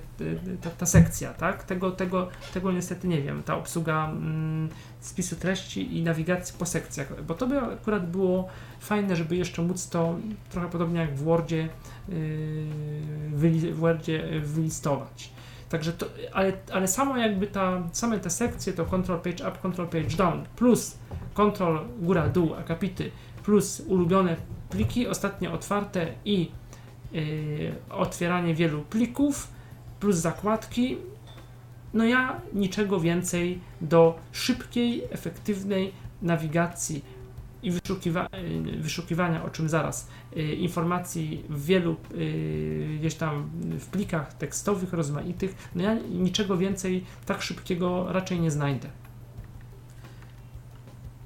ta, 0.61 0.71
ta 0.71 0.87
sekcja, 0.87 1.35
tak? 1.35 1.65
Tego, 1.65 1.91
tego, 1.91 2.29
tego 2.55 2.73
niestety 2.73 3.09
nie 3.09 3.23
wiem. 3.23 3.43
Ta 3.43 3.57
obsługa 3.57 4.11
mm, 4.11 4.69
spisu 5.01 5.37
treści 5.37 5.99
i 5.99 6.03
nawigacji 6.03 6.55
po 6.59 6.67
sekcjach, 6.67 7.25
bo 7.25 7.35
to 7.35 7.47
by 7.47 7.61
akurat 7.61 8.11
było 8.11 8.49
fajne, 8.81 9.17
żeby 9.17 9.37
jeszcze 9.37 9.63
móc 9.63 9.89
to 9.89 10.19
trochę 10.51 10.69
podobnie 10.69 11.01
jak 11.01 11.15
w 11.15 11.23
Wordzie, 11.23 11.69
yy, 12.09 13.73
w 13.73 13.77
Wordzie 13.77 14.41
wylistować. 14.41 15.38
Także 15.69 15.93
to, 15.93 16.07
ale, 16.33 16.53
ale 16.73 16.87
jakby 17.21 17.47
ta, 17.47 17.83
same 17.93 18.19
te 18.19 18.31
sekcje 18.31 18.73
to 18.73 18.85
control 18.85 19.19
page 19.19 19.49
up, 19.49 19.59
control 19.63 19.89
page 19.89 20.17
down, 20.17 20.45
plus 20.57 20.99
control 21.35 21.81
góra, 22.01 22.29
dół, 22.29 22.55
akapity, 22.55 23.11
plus 23.45 23.81
ulubione 23.81 24.37
pliki, 24.71 25.09
ostatnio 25.09 25.53
otwarte 25.53 26.07
i 26.25 26.51
yy, 27.13 27.75
otwieranie 27.91 28.55
wielu 28.55 28.83
plików, 28.83 29.49
plus 30.01 30.17
zakładki. 30.17 30.97
No 31.95 32.05
ja 32.05 32.41
niczego 32.53 33.01
więcej 33.01 33.61
do 33.81 34.19
szybkiej, 34.33 35.05
efektywnej 35.11 35.93
nawigacji 36.23 37.05
i 37.63 37.71
wyszukiwa 37.71 38.29
wyszukiwania, 38.81 39.45
o 39.45 39.51
czym 39.51 39.69
zaraz, 39.69 40.09
y, 40.37 40.43
informacji 40.43 41.45
w 41.49 41.65
wielu 41.65 41.97
y, 42.15 42.97
gdzieś 42.99 43.15
tam 43.15 43.51
w 43.81 43.87
plikach 43.87 44.35
tekstowych 44.35 44.93
rozmaitych, 44.93 45.69
no 45.75 45.83
ja 45.83 45.95
niczego 45.95 46.57
więcej 46.57 47.05
tak 47.27 47.43
szybkiego 47.43 48.13
raczej 48.13 48.41
nie 48.41 48.51
znajdę. 48.51 48.89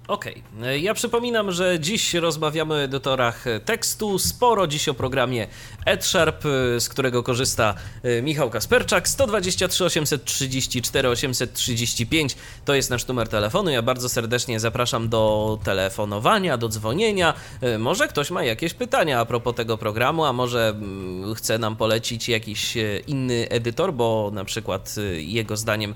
Okej, 0.09 0.43
okay. 0.59 0.81
ja 0.81 0.95
przypominam, 0.95 1.53
że 1.53 1.81
dziś 1.81 2.15
rozmawiamy 2.15 2.75
o 2.75 2.83
edytorach 2.83 3.45
tekstu, 3.65 4.19
sporo 4.19 4.67
dziś 4.67 4.89
o 4.89 4.95
programie 4.95 5.47
EdSharp, 5.87 6.43
z 6.79 6.89
którego 6.89 7.23
korzysta 7.23 7.75
e, 8.03 8.23
Michał 8.23 8.51
Kasperczak, 8.51 9.09
123 9.09 9.85
834 9.85 11.09
835 11.09 12.37
to 12.65 12.75
jest 12.75 12.91
nasz 12.91 13.07
numer 13.07 13.29
telefonu, 13.29 13.71
ja 13.71 13.83
bardzo 13.83 14.09
serdecznie 14.09 14.61
zapraszam 14.61 15.09
do 15.09 15.59
telefonowania, 15.65 16.59
do 16.59 16.69
dzwonienia, 16.69 17.35
e, 17.61 17.79
może 17.79 18.09
ktoś 18.09 18.31
ma 18.31 18.45
jakieś 18.45 18.75
pytania 18.75 19.21
a 19.21 19.25
propos 19.25 19.55
tego 19.55 19.79
programu, 19.79 20.25
a 20.25 20.33
może 20.33 20.69
mm, 20.69 21.35
chce 21.35 21.59
nam 21.59 21.77
polecić 21.77 22.29
jakiś 22.29 22.77
e, 22.77 22.99
inny 23.07 23.47
edytor, 23.49 23.95
bo 23.95 24.31
na 24.33 24.45
przykład 24.45 24.95
jego 25.17 25.57
zdaniem 25.57 25.95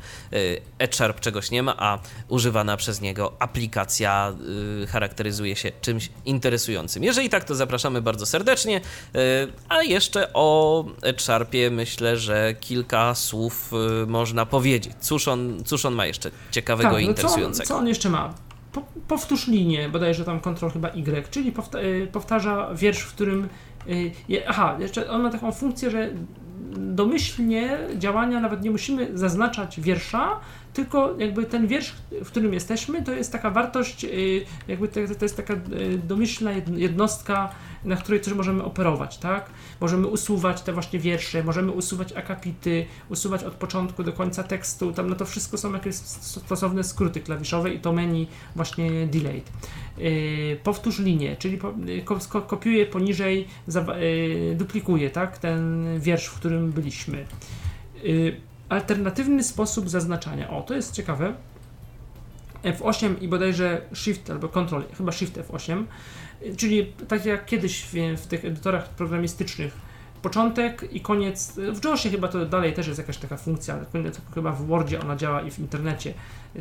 EdSharp 0.78 1.20
czegoś 1.20 1.50
nie 1.50 1.62
ma, 1.62 1.74
a 1.78 1.98
używana 2.28 2.76
przez 2.76 3.00
niego 3.00 3.32
aplikacja 3.38 3.95
y, 4.82 4.86
charakteryzuje 4.86 5.56
się 5.56 5.72
czymś 5.80 6.10
interesującym. 6.24 7.04
Jeżeli 7.04 7.28
tak, 7.28 7.44
to 7.44 7.54
zapraszamy 7.54 8.02
bardzo 8.02 8.26
serdecznie. 8.26 8.76
Y, 8.76 8.80
a 9.68 9.82
jeszcze 9.82 10.32
o 10.32 10.84
Sharpie 11.16 11.70
myślę, 11.70 12.16
że 12.16 12.54
kilka 12.60 13.14
słów 13.14 13.72
y, 14.02 14.06
można 14.06 14.46
powiedzieć. 14.46 14.94
Cóż 15.00 15.28
on, 15.28 15.62
cóż 15.64 15.84
on 15.84 15.94
ma 15.94 16.06
jeszcze 16.06 16.30
ciekawego 16.50 16.90
tak, 16.90 17.00
i 17.00 17.04
interesującego? 17.04 17.68
Co 17.68 17.74
on, 17.74 17.78
co 17.78 17.82
on 17.82 17.88
jeszcze 17.88 18.10
ma? 18.10 18.34
Po, 18.72 18.82
powtórz 19.08 19.46
linię, 19.46 19.88
bodajże 19.88 20.24
tam 20.24 20.40
kontrol 20.40 20.70
chyba 20.70 20.88
Y, 20.88 21.30
czyli 21.30 21.52
powta 21.52 21.78
powtarza 22.12 22.74
wiersz, 22.74 23.00
w 23.00 23.14
którym. 23.14 23.48
Je, 24.28 24.48
aha, 24.48 24.76
jeszcze 24.80 25.10
on 25.10 25.22
ma 25.22 25.30
taką 25.30 25.52
funkcję, 25.52 25.90
że 25.90 26.10
domyślnie 26.76 27.78
działania 27.98 28.40
nawet 28.40 28.62
nie 28.62 28.70
musimy 28.70 29.18
zaznaczać 29.18 29.80
wiersza, 29.80 30.40
tylko 30.76 31.14
jakby 31.18 31.44
ten 31.44 31.66
wiersz, 31.66 31.94
w 32.24 32.26
którym 32.26 32.54
jesteśmy, 32.54 33.02
to 33.02 33.12
jest 33.12 33.32
taka 33.32 33.50
wartość, 33.50 34.04
y, 34.04 34.44
jakby 34.68 34.88
to, 34.88 35.00
to 35.18 35.24
jest 35.24 35.36
taka 35.36 35.54
y, 35.54 35.98
domyślna 35.98 36.52
jednostka, 36.76 37.52
na 37.84 37.96
której 37.96 38.20
też 38.20 38.34
możemy 38.34 38.64
operować, 38.64 39.18
tak? 39.18 39.50
Możemy 39.80 40.06
usuwać 40.06 40.62
te 40.62 40.72
właśnie 40.72 40.98
wiersze, 40.98 41.44
możemy 41.44 41.72
usuwać 41.72 42.12
akapity, 42.12 42.86
usuwać 43.08 43.44
od 43.44 43.54
początku 43.54 44.02
do 44.02 44.12
końca 44.12 44.42
tekstu, 44.42 44.92
tam 44.92 45.10
no 45.10 45.16
to 45.16 45.24
wszystko 45.24 45.58
są 45.58 45.72
jakieś 45.72 45.94
stosowne 45.94 46.84
skróty 46.84 47.20
klawiszowe 47.20 47.74
i 47.74 47.80
to 47.80 47.92
menu 47.92 48.28
właśnie 48.56 49.06
delayed. 49.06 49.52
Yy, 49.98 50.56
powtórz 50.64 50.98
linię, 50.98 51.36
czyli 51.36 51.58
kopiuję 52.46 52.86
poniżej, 52.86 53.48
duplikuję, 54.54 55.10
tak? 55.10 55.38
Ten 55.38 55.86
wiersz, 56.00 56.26
w 56.26 56.34
którym 56.34 56.72
byliśmy. 56.72 57.26
Alternatywny 58.68 59.44
sposób 59.44 59.88
zaznaczania. 59.90 60.50
O, 60.50 60.62
to 60.62 60.74
jest 60.74 60.94
ciekawe. 60.94 61.34
F8 62.62 63.14
i 63.20 63.28
bodajże 63.28 63.80
Shift 63.94 64.30
albo 64.30 64.48
Ctrl, 64.48 64.80
chyba 64.96 65.12
Shift 65.12 65.36
F8, 65.36 65.84
czyli 66.56 66.92
tak 67.08 67.26
jak 67.26 67.46
kiedyś 67.46 67.82
w, 67.82 67.92
w 68.16 68.26
tych 68.26 68.44
edytorach 68.44 68.88
programistycznych, 68.88 69.86
początek 70.22 70.92
i 70.92 71.00
koniec. 71.00 71.52
W 71.72 71.84
JOSie 71.84 72.10
chyba 72.10 72.28
to 72.28 72.46
dalej 72.46 72.74
też 72.74 72.86
jest 72.86 72.98
jakaś 72.98 73.16
taka 73.16 73.36
funkcja, 73.36 73.78
chyba 74.34 74.52
w 74.52 74.66
Wordzie 74.66 75.00
ona 75.00 75.16
działa 75.16 75.42
i 75.42 75.50
w 75.50 75.58
internecie, 75.58 76.14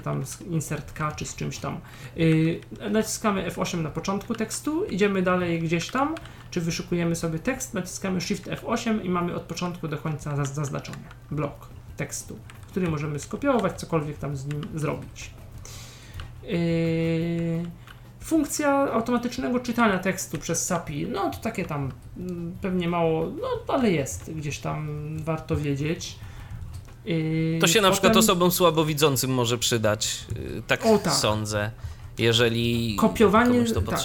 tam 0.03 0.25
z 0.25 0.41
insert 0.41 0.93
K 0.93 1.11
czy 1.11 1.25
z 1.25 1.35
czymś 1.35 1.57
tam. 1.57 1.79
Yy, 2.15 2.59
naciskamy 2.89 3.49
F8 3.49 3.81
na 3.81 3.89
początku 3.89 4.35
tekstu, 4.35 4.85
idziemy 4.85 5.21
dalej 5.21 5.59
gdzieś 5.59 5.89
tam, 5.89 6.15
czy 6.51 6.61
wyszukujemy 6.61 7.15
sobie 7.15 7.39
tekst, 7.39 7.73
naciskamy 7.73 8.21
Shift 8.21 8.47
F8 8.47 9.05
i 9.05 9.09
mamy 9.09 9.35
od 9.35 9.43
początku 9.43 9.87
do 9.87 9.97
końca 9.97 10.45
zaznaczony 10.45 11.03
blok 11.31 11.74
tekstu, 11.97 12.37
który 12.67 12.89
możemy 12.89 13.19
skopiować, 13.19 13.79
cokolwiek 13.79 14.17
tam 14.17 14.35
z 14.35 14.45
nim 14.45 14.61
zrobić. 14.75 15.29
Yy, 16.43 17.65
funkcja 18.19 18.93
automatycznego 18.93 19.59
czytania 19.59 19.99
tekstu 19.99 20.37
przez 20.37 20.65
SAPI, 20.65 21.07
no 21.07 21.29
to 21.29 21.37
takie 21.37 21.65
tam 21.65 21.91
mm, 22.17 22.57
pewnie 22.61 22.89
mało, 22.89 23.25
no 23.41 23.73
ale 23.73 23.91
jest, 23.91 24.33
gdzieś 24.33 24.59
tam 24.59 24.87
warto 25.23 25.55
wiedzieć. 25.55 26.15
Yy, 27.05 27.57
to 27.61 27.67
się 27.67 27.81
na 27.81 27.91
przykład 27.91 28.17
osobom 28.17 28.51
słabowidzącym 28.51 29.33
może 29.33 29.57
przydać, 29.57 30.25
yy, 30.35 30.61
tak, 30.67 30.85
o, 30.85 30.97
tak. 30.97 31.13
sądzę, 31.13 31.71
jeżeli 32.17 32.95
kopiowanie, 32.95 33.63
to 33.63 33.81
tak. 33.81 33.99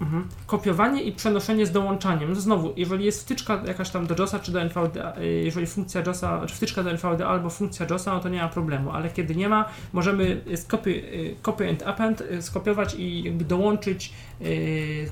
Mhm. 0.00 0.28
Kopiowanie 0.46 1.02
i 1.02 1.12
przenoszenie 1.12 1.66
z 1.66 1.72
dołączaniem. 1.72 2.32
No 2.32 2.40
znowu, 2.40 2.72
jeżeli 2.76 3.04
jest 3.04 3.22
wtyczka 3.22 3.62
jakaś 3.66 3.90
tam 3.90 4.06
do 4.06 4.14
JOSa 4.18 4.38
czy 4.38 4.52
do 4.52 4.60
NVDA, 4.60 5.16
y, 5.18 5.24
jeżeli 5.26 5.66
funkcja 5.66 6.02
JOSa, 6.06 6.46
czy 6.46 6.54
wtyczka 6.54 6.82
do 6.82 6.90
NVDA 6.90 7.28
albo 7.28 7.50
funkcja 7.50 7.86
JOSa, 7.90 8.14
no 8.14 8.20
to 8.20 8.28
nie 8.28 8.42
ma 8.42 8.48
problemu, 8.48 8.90
ale 8.90 9.10
kiedy 9.10 9.34
nie 9.34 9.48
ma, 9.48 9.68
możemy 9.92 10.40
copy, 10.68 10.90
y, 10.90 11.36
copy 11.42 11.68
and 11.68 11.82
append 11.82 12.20
y, 12.20 12.42
skopiować 12.42 12.94
i 12.98 13.32
dołączyć 13.32 14.12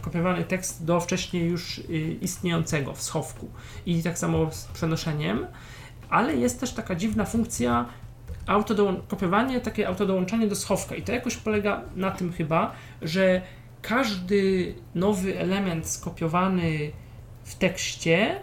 kopiowany 0.01 0.45
tekst 0.45 0.85
do 0.85 1.01
wcześniej 1.01 1.51
już 1.51 1.81
istniejącego 2.21 2.93
w 2.93 3.03
schowku. 3.03 3.49
I 3.87 4.03
tak 4.03 4.19
samo 4.19 4.53
z 4.53 4.65
przenoszeniem, 4.65 5.47
ale 6.11 6.37
jest 6.37 6.61
też 6.61 6.73
taka 6.73 6.95
dziwna 6.95 7.25
funkcja 7.25 7.87
kopiowanie, 9.09 9.61
takie 9.61 9.89
autodołączanie 9.89 10.47
do 10.47 10.57
schowka 10.57 10.95
i 10.95 11.03
to 11.03 11.13
jakoś 11.13 11.37
polega 11.37 11.83
na 11.97 12.11
tym 12.11 12.33
chyba, 12.33 12.73
że 13.03 13.43
każdy 13.89 14.75
nowy 14.95 15.39
element 15.39 15.87
skopiowany 15.87 16.91
w 17.45 17.55
tekście 17.55 18.41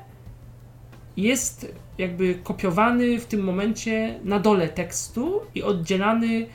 jest 1.18 1.76
jakby 1.98 2.36
kopiowany 2.36 3.20
w 3.20 3.26
tym 3.26 3.42
momencie 3.42 4.20
na 4.24 4.40
dole 4.40 4.70
tekstu 4.70 5.42
i 5.56 5.64
oddzielany 5.64 6.48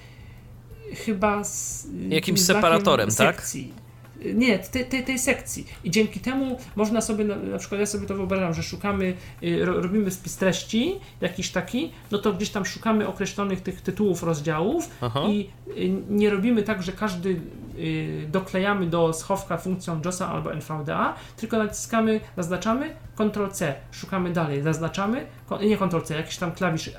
chyba 0.95 1.45
z 1.45 1.89
jakimś 2.09 2.41
separatorem, 2.41 3.09
tak? 3.09 3.37
sekcji. 3.37 3.73
tak? 3.77 3.88
Nie, 4.35 4.59
tej, 4.59 4.87
tej, 4.87 5.05
tej 5.05 5.19
sekcji. 5.19 5.67
I 5.85 5.91
dzięki 5.91 6.21
temu 6.21 6.59
można 6.77 7.01
sobie, 7.01 7.25
na, 7.25 7.37
na, 7.37 7.59
przykład 7.59 7.81
ja 7.81 7.87
sobie 7.87 8.07
to 8.07 8.15
wyobrażam, 8.15 8.55
że 8.55 8.63
szukamy, 8.63 9.15
y, 9.43 9.65
robimy 9.65 10.11
spis 10.11 10.37
treści, 10.37 11.01
jakiś 11.21 11.51
taki, 11.51 11.93
no 12.11 12.19
to 12.19 12.33
gdzieś 12.33 12.51
tam 12.51 12.65
szukamy 12.65 13.09
określonych 13.09 13.61
tych 13.61 13.81
tytułów 13.81 14.23
rozdziałów 14.23 14.91
Aha. 15.01 15.23
i 15.29 15.51
y, 15.69 16.03
nie 16.11 16.31
robimy 16.31 16.63
tak, 16.63 16.83
że 16.83 16.93
każdy 16.93 17.41
y, 17.79 18.29
doklejamy 18.33 18.87
do 18.87 19.13
schowka 19.13 19.57
funkcją 19.57 20.01
JOSa 20.05 20.29
albo 20.29 20.53
NVDA, 20.53 21.15
tylko 21.37 21.59
naciskamy, 21.59 22.21
zaznaczamy, 22.37 22.97
Ctrl-C, 23.17 23.75
szukamy 23.91 24.33
dalej, 24.33 24.63
zaznaczamy, 24.63 25.27
nie 25.63 25.77
Ctrl-C, 25.77 26.15
jakiś 26.15 26.37
tam 26.37 26.53
klawisz, 26.53 26.91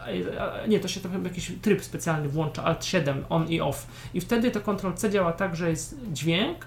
nie, 0.68 0.80
to 0.80 0.88
się 0.88 1.00
tam 1.00 1.24
jakiś 1.24 1.52
tryb 1.62 1.84
specjalny 1.84 2.30
włącza, 2.30 2.64
Alt-7, 2.64 3.14
on 3.30 3.48
i 3.48 3.62
off. 3.62 3.88
I 4.14 4.22
wtedy 4.22 4.52
to 4.52 4.60
Ctrl-C 4.60 5.10
działa 5.10 5.34
tak, 5.34 5.56
że 5.56 5.70
jest 5.70 6.00
dźwięk, 6.14 6.66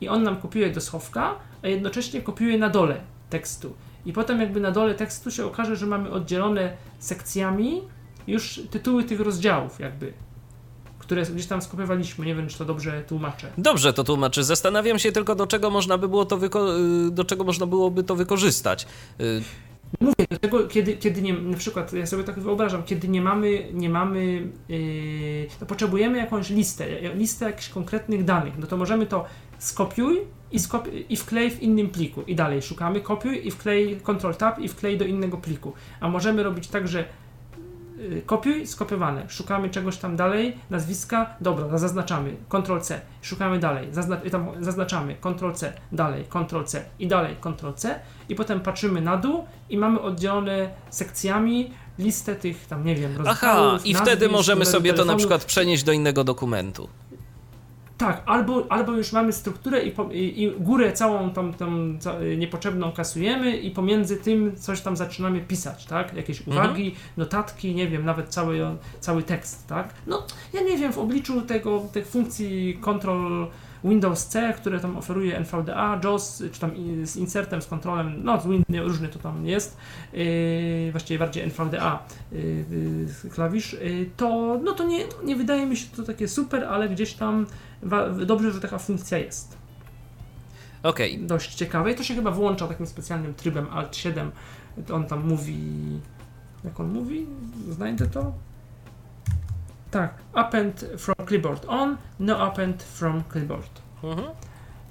i 0.00 0.08
on 0.08 0.22
nam 0.22 0.36
kopiuje 0.36 0.70
do 0.70 0.80
schowka, 0.80 1.34
a 1.62 1.68
jednocześnie 1.68 2.22
kopiuje 2.22 2.58
na 2.58 2.70
dole 2.70 3.00
tekstu. 3.30 3.74
I 4.06 4.12
potem 4.12 4.40
jakby 4.40 4.60
na 4.60 4.70
dole 4.70 4.94
tekstu 4.94 5.30
się 5.30 5.46
okaże, 5.46 5.76
że 5.76 5.86
mamy 5.86 6.10
oddzielone 6.10 6.76
sekcjami 6.98 7.82
już 8.26 8.60
tytuły 8.70 9.04
tych 9.04 9.20
rozdziałów 9.20 9.80
jakby 9.80 10.12
które 11.10 11.22
gdzieś 11.22 11.46
tam 11.46 11.62
skopiowaliśmy. 11.62 12.26
Nie 12.26 12.34
wiem, 12.34 12.48
czy 12.48 12.58
to 12.58 12.64
dobrze 12.64 13.02
tłumaczę. 13.02 13.46
Dobrze 13.58 13.92
to 13.92 14.04
tłumaczy. 14.04 14.44
Zastanawiam 14.44 14.98
się 14.98 15.12
tylko, 15.12 15.34
do 15.34 15.46
czego 15.46 15.70
można 15.70 15.98
by 15.98 16.08
było 16.08 16.24
to, 16.24 16.36
y, 16.36 17.10
do 17.10 17.24
czego 17.24 17.44
można 17.44 17.66
byłoby 17.66 18.04
to 18.04 18.16
wykorzystać. 18.16 18.86
Y, 19.20 19.42
Mówię, 20.00 20.26
dlatego 20.28 20.68
kiedy, 20.68 20.96
kiedy 20.96 21.22
nie, 21.22 21.32
na 21.32 21.56
przykład, 21.56 21.92
ja 21.92 22.06
sobie 22.06 22.24
tak 22.24 22.40
wyobrażam, 22.40 22.82
kiedy 22.82 23.08
nie 23.08 23.22
mamy, 23.22 23.66
nie 23.72 23.90
mamy, 23.90 24.48
yy, 24.68 25.46
to 25.60 25.66
potrzebujemy 25.66 26.18
jakąś 26.18 26.50
listę, 26.50 27.14
listę 27.14 27.44
jakichś 27.44 27.68
konkretnych 27.68 28.24
danych, 28.24 28.58
no 28.58 28.66
to 28.66 28.76
możemy 28.76 29.06
to 29.06 29.24
skopiuj 29.60 30.20
i, 30.52 30.58
skopi- 30.58 31.04
i 31.08 31.16
wklej 31.16 31.50
w 31.50 31.62
innym 31.62 31.88
pliku. 31.88 32.22
I 32.22 32.34
dalej 32.34 32.62
szukamy, 32.62 33.00
kopiuj 33.00 33.46
i 33.46 33.50
wklej 33.50 34.00
Ctrl 34.00 34.32
Tab 34.32 34.58
i 34.58 34.68
wklej 34.68 34.98
do 34.98 35.04
innego 35.04 35.36
pliku. 35.36 35.72
A 36.00 36.08
możemy 36.08 36.42
robić 36.42 36.68
tak, 36.68 36.88
że 36.88 37.04
y, 38.00 38.22
kopiuj, 38.26 38.66
skopiowane. 38.66 39.28
Szukamy 39.28 39.70
czegoś 39.70 39.96
tam 39.96 40.16
dalej, 40.16 40.56
nazwiska, 40.70 41.34
dobra, 41.40 41.78
zaznaczamy, 41.78 42.36
Ctrl 42.48 42.80
C, 42.80 43.00
szukamy 43.22 43.58
dalej, 43.58 43.88
Zazna- 43.92 44.20
zaznaczamy, 44.60 45.16
Ctrl 45.20 45.52
C, 45.52 45.72
dalej, 45.92 46.24
Ctrl 46.24 46.64
C. 46.64 46.84
I 46.98 47.06
dalej, 47.06 47.36
Ctrl 47.40 47.72
C. 47.76 48.00
I 48.28 48.34
potem 48.34 48.60
patrzymy 48.60 49.00
na 49.00 49.16
dół 49.16 49.44
i 49.70 49.78
mamy 49.78 50.00
oddzielone 50.00 50.70
sekcjami 50.90 51.70
listę 51.98 52.36
tych 52.36 52.66
tam, 52.66 52.84
nie 52.84 52.94
wiem, 52.96 53.14
Aha, 53.26 53.78
i 53.84 53.94
wtedy 53.94 54.28
możemy 54.28 54.66
sobie 54.66 54.94
to 54.94 55.04
na 55.04 55.16
przykład 55.16 55.44
przenieść 55.44 55.82
do 55.84 55.92
innego 55.92 56.24
dokumentu. 56.24 56.88
Tak, 58.00 58.22
albo, 58.26 58.66
albo 58.68 58.92
już 58.92 59.12
mamy 59.12 59.32
strukturę 59.32 59.82
i, 59.82 59.90
po, 59.90 60.08
i, 60.12 60.42
i 60.42 60.50
górę 60.50 60.92
całą 60.92 61.30
tą, 61.30 61.54
tą, 61.54 61.68
niepotrzebną 62.38 62.92
kasujemy 62.92 63.56
i 63.56 63.70
pomiędzy 63.70 64.16
tym 64.16 64.56
coś 64.56 64.80
tam 64.80 64.96
zaczynamy 64.96 65.40
pisać, 65.40 65.86
tak? 65.86 66.14
Jakieś 66.14 66.38
mhm. 66.38 66.56
uwagi, 66.56 66.86
mhm. 66.86 67.04
notatki, 67.16 67.74
nie 67.74 67.88
wiem, 67.88 68.04
nawet 68.04 68.28
cały, 68.28 68.76
cały 69.00 69.22
tekst, 69.22 69.66
tak? 69.66 69.94
No, 70.06 70.26
ja 70.52 70.62
nie 70.62 70.76
wiem, 70.76 70.92
w 70.92 70.98
obliczu 70.98 71.42
tego, 71.42 71.82
tych 71.92 72.06
funkcji 72.06 72.78
control 72.80 73.46
Windows 73.84 74.26
C, 74.26 74.52
które 74.52 74.80
tam 74.80 74.96
oferuje 74.96 75.36
NVDA, 75.36 76.00
JOS, 76.04 76.42
czy 76.52 76.60
tam 76.60 76.70
z 77.04 77.16
insertem, 77.16 77.62
z 77.62 77.66
kontrolem, 77.66 78.24
no 78.24 78.40
z 78.40 78.46
Windows 78.46 78.88
różny 78.88 79.08
to 79.08 79.18
tam 79.18 79.46
jest, 79.46 79.76
yy, 80.12 80.88
właściwie 80.90 81.18
bardziej 81.18 81.42
NVDA 81.42 82.02
yy, 82.32 82.64
yy, 83.24 83.30
klawisz, 83.30 83.72
yy, 83.72 84.10
to 84.16 84.60
no 84.64 84.72
to 84.72 84.84
nie, 84.84 85.04
nie 85.24 85.36
wydaje 85.36 85.66
mi 85.66 85.76
się 85.76 85.86
to 85.96 86.02
takie 86.02 86.28
super, 86.28 86.64
ale 86.64 86.88
gdzieś 86.88 87.14
tam 87.14 87.46
dobrze, 88.26 88.52
że 88.52 88.60
taka 88.60 88.78
funkcja 88.78 89.18
jest. 89.18 89.60
Okej. 90.82 91.14
Okay. 91.14 91.26
Dość 91.26 91.54
ciekawe 91.54 91.92
i 91.92 91.94
to 91.94 92.02
się 92.02 92.14
chyba 92.14 92.30
włącza 92.30 92.66
takim 92.66 92.86
specjalnym 92.86 93.34
trybem 93.34 93.66
Alt 93.70 93.96
7, 93.96 94.30
on 94.92 95.06
tam 95.06 95.28
mówi, 95.28 95.58
jak 96.64 96.80
on 96.80 96.92
mówi, 96.92 97.26
znajdę 97.70 98.06
to, 98.06 98.32
tak, 99.90 100.14
append 100.32 100.84
from 100.98 101.26
clipboard 101.26 101.64
on, 101.68 101.96
no 102.20 102.38
append 102.38 102.82
from 102.82 103.22
clipboard. 103.32 103.82
Mhm. 104.04 104.28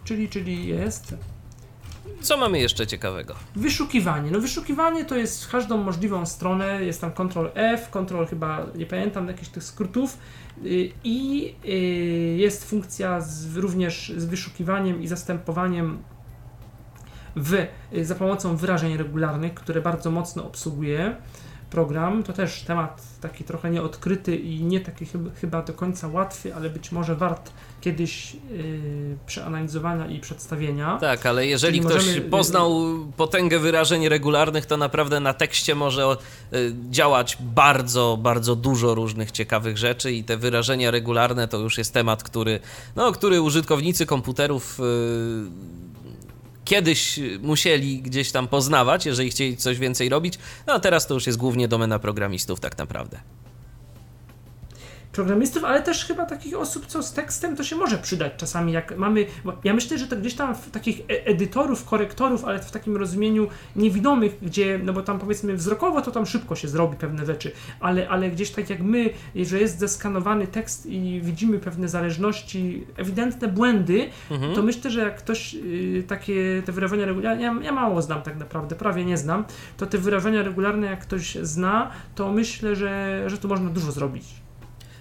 Czyli, 0.03 0.29
czyli 0.29 0.67
jest. 0.67 1.15
Co 2.21 2.37
mamy 2.37 2.59
jeszcze 2.59 2.87
ciekawego? 2.87 3.35
Wyszukiwanie. 3.55 4.31
No 4.31 4.39
wyszukiwanie 4.39 5.05
to 5.05 5.15
jest 5.15 5.47
każdą 5.47 5.77
możliwą 5.77 6.25
stronę, 6.25 6.83
jest 6.83 7.01
tam 7.01 7.11
Ctrl 7.11 7.47
F, 7.53 7.89
Ctrl 7.89 8.25
chyba, 8.25 8.65
nie 8.75 8.85
pamiętam 8.85 9.27
jakichś 9.27 9.49
tych 9.49 9.63
skrótów 9.63 10.17
y, 10.65 10.91
i 11.03 11.53
y, 11.65 11.69
jest 12.37 12.69
funkcja 12.69 13.21
z, 13.21 13.55
również 13.55 14.13
z 14.17 14.25
wyszukiwaniem 14.25 15.01
i 15.01 15.07
zastępowaniem 15.07 16.03
w, 17.35 17.67
za 18.01 18.15
pomocą 18.15 18.57
wyrażeń 18.57 18.97
regularnych, 18.97 19.53
które 19.53 19.81
bardzo 19.81 20.11
mocno 20.11 20.45
obsługuje 20.45 21.15
program. 21.70 22.24
To 22.24 22.34
też 22.34 22.61
temat 22.61 23.01
taki 23.22 23.43
trochę 23.43 23.70
nieodkryty 23.70 24.36
i 24.36 24.63
nie 24.63 24.80
taki 24.80 25.05
chyba, 25.41 25.61
do 25.61 25.74
końca 25.74 26.07
łatwy, 26.07 26.55
ale 26.55 26.70
być 26.70 26.91
może 26.91 27.15
wart 27.15 27.51
kiedyś 27.82 28.34
yy, 28.34 29.17
przeanalizowania 29.26 30.07
i 30.07 30.20
przedstawienia. 30.20 30.97
Tak, 31.01 31.26
ale 31.26 31.47
jeżeli 31.47 31.80
Czyli 31.80 31.89
ktoś 31.89 32.05
możemy- 32.05 32.30
poznał 32.30 32.82
potęgę 33.17 33.59
wyrażeń 33.59 34.09
regularnych, 34.09 34.65
to 34.65 34.78
naprawdę 34.78 35.20
na 35.20 35.34
tekście 35.34 35.76
może 35.76 36.15
y, 36.53 36.76
działać 36.89 37.38
bardzo, 37.39 38.17
bardzo 38.22 38.55
dużo 38.55 38.95
różnych 38.95 39.32
ciekawych 39.32 39.78
rzeczy 39.78 40.11
i 40.11 40.24
te 40.24 40.38
wyrażenia 40.38 40.91
regularne 40.91 41.47
to 41.47 41.57
już 41.57 41.78
jest 41.78 41.93
temat, 41.93 42.24
który, 42.24 42.59
no, 42.95 43.11
który 43.11 43.41
użytkownicy 43.41 44.05
komputerów 44.05 44.80
y, 44.80 45.88
kiedyś 46.70 47.20
musieli 47.41 48.01
gdzieś 48.01 48.32
tam 48.32 48.47
poznawać, 48.47 49.05
jeżeli 49.05 49.30
chcieli 49.30 49.57
coś 49.57 49.80
więcej 49.80 50.09
robić, 50.09 50.34
no 50.67 50.74
a 50.74 50.80
teraz 50.80 51.07
to 51.07 51.13
już 51.13 51.28
jest 51.28 51.38
głównie 51.38 51.67
domena 51.67 51.99
programistów 51.99 52.59
tak 52.59 52.78
naprawdę. 52.78 53.20
Programistów, 55.12 55.64
ale 55.64 55.82
też 55.82 56.05
chyba 56.05 56.26
takich 56.26 56.57
osób, 56.57 56.86
co 56.86 57.03
z 57.03 57.14
tekstem 57.14 57.55
to 57.55 57.64
się 57.64 57.76
może 57.76 57.97
przydać 57.97 58.34
czasami, 58.38 58.72
jak 58.74 58.97
mamy, 58.97 59.26
ja 59.64 59.74
myślę, 59.74 59.97
że 59.97 60.07
to 60.07 60.16
gdzieś 60.16 60.34
tam 60.34 60.55
w 60.55 60.70
takich 60.72 60.99
e- 60.99 61.26
edytorów, 61.26 61.86
korektorów, 61.86 62.45
ale 62.45 62.60
w 62.60 62.72
takim 62.72 62.97
rozumieniu 62.97 63.47
niewidomych, 63.76 64.38
gdzie, 64.41 64.80
no 64.84 64.93
bo 64.93 65.01
tam 65.01 65.20
powiedzmy 65.20 65.53
wzrokowo 65.53 66.01
to 66.01 66.12
tam 66.12 66.26
szybko 66.26 66.55
się 66.55 66.68
zrobi 66.68 66.97
pewne 66.97 67.26
rzeczy, 67.26 67.51
ale, 67.80 68.10
ale 68.10 68.30
gdzieś 68.30 68.51
tak 68.51 68.70
jak 68.70 68.82
my, 68.82 69.10
że 69.36 69.60
jest 69.60 69.80
zeskanowany 69.80 70.47
tekst 70.47 70.86
i 70.86 71.22
widzimy 71.24 71.60
pewne 71.60 71.89
zależności, 71.89 72.88
ewidentne 72.97 73.47
błędy, 73.47 74.10
Mhm. 74.32 74.55
to 74.55 74.62
myślę, 74.64 74.91
że 74.91 74.99
jak 75.01 75.18
ktoś 75.18 75.55
y, 75.55 76.03
takie 76.07 76.64
te 76.66 76.72
wyrażenia 76.72 77.05
regularne, 77.05 77.43
ja, 77.43 77.55
ja 77.64 77.72
mało 77.72 78.01
znam 78.01 78.22
tak 78.22 78.38
naprawdę, 78.38 78.76
prawie 78.76 79.05
nie 79.05 79.18
znam, 79.18 79.45
to 79.78 79.86
te 79.86 79.97
wyrażenia 79.97 80.43
regularne 80.43 80.88
jak 80.88 80.99
ktoś 80.99 81.36
zna, 81.41 81.91
to 82.16 82.32
myślę, 82.32 82.76
że, 82.76 83.24
że 83.28 83.38
tu 83.38 83.47
można 83.47 83.70
dużo 83.70 83.91
zrobić. 83.91 84.24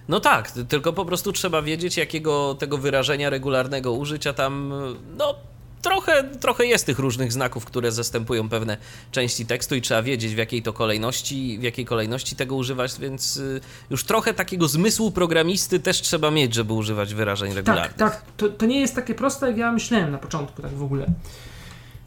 No 0.09 0.21
tak, 0.21 0.51
ty- 0.51 0.65
tylko 0.65 0.93
po 0.93 1.05
prostu 1.05 1.33
trzeba 1.33 1.63
wiedzieć, 1.63 1.97
jakiego 1.97 2.55
tego 2.55 2.79
wyrażenia 2.79 3.31
regularnego 3.31 3.93
użyć, 3.93 4.27
a 4.27 4.33
tam 4.33 4.73
no 5.19 5.35
trochę, 5.83 6.25
trochę 6.25 6.67
jest 6.67 6.87
tych 6.87 6.99
różnych 6.99 7.33
znaków, 7.33 7.65
które 7.65 7.93
zastępują 7.93 8.49
pewne 8.49 8.77
części 9.13 9.47
tekstu 9.47 9.75
i 9.75 9.83
trzeba 9.83 10.03
wiedzieć 10.03 10.35
w 10.35 10.39
jakiej 10.39 10.63
to 10.63 10.73
kolejności, 10.73 11.59
w 11.59 11.63
jakiej 11.63 11.85
kolejności 11.85 12.37
tego 12.37 12.55
używać, 12.57 12.99
więc 13.01 13.37
y, 13.37 13.61
już 13.91 14.05
trochę 14.05 14.35
takiego 14.35 14.69
zmysłu 14.69 15.11
programisty 15.11 15.81
też 15.81 16.01
trzeba 16.01 16.31
mieć, 16.31 16.55
żeby 16.55 16.73
używać 16.73 17.15
wyrażeń 17.15 17.55
regularnych. 17.55 17.95
Tak, 17.95 18.13
tak. 18.13 18.23
To, 18.37 18.49
to 18.49 18.67
nie 18.67 18.81
jest 18.81 18.95
takie 18.95 19.15
proste, 19.15 19.47
jak 19.47 19.57
ja 19.57 19.73
myślałem 19.73 20.13
na 20.13 20.19
początku, 20.19 20.63
tak 20.63 20.71
w 20.73 20.83
ogóle. 20.83 21.07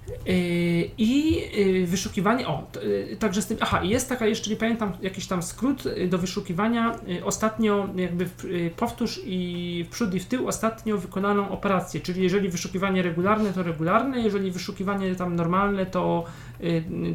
Yy, 0.08 0.90
I 0.98 1.36
yy, 1.36 1.88
wyszukiwanie, 1.88 2.48
o, 2.48 2.68
yy, 2.84 3.18
także 3.20 3.42
z 3.42 3.48
tym, 3.48 3.58
aha, 3.62 3.84
jest 3.84 4.10
taka 4.10 4.26
jeszcze, 4.26 4.50
nie 4.50 4.56
pamiętam, 4.56 4.94
jakiś 5.02 5.28
tam 5.28 5.44
skrót 5.44 5.84
do 6.10 6.18
wyszukiwania. 6.18 6.96
Ostatnio, 7.24 7.90
jakby 7.96 8.30
powtórz 8.76 9.22
i 9.26 9.86
w 9.88 9.92
przód 9.92 10.14
i 10.14 10.20
w 10.20 10.26
tył 10.26 10.48
ostatnio 10.48 10.98
wykonaną 10.98 11.50
operację, 11.50 12.02
czyli 12.02 12.24
jeżeli 12.24 12.50
wyszukiwanie 12.50 13.02
regularne, 13.02 13.54
to 13.54 13.64
regularne, 13.64 14.22
jeżeli 14.22 14.52
wyszukiwanie 14.52 15.16
tam 15.16 15.36
normalne, 15.36 15.86
to, 15.86 16.26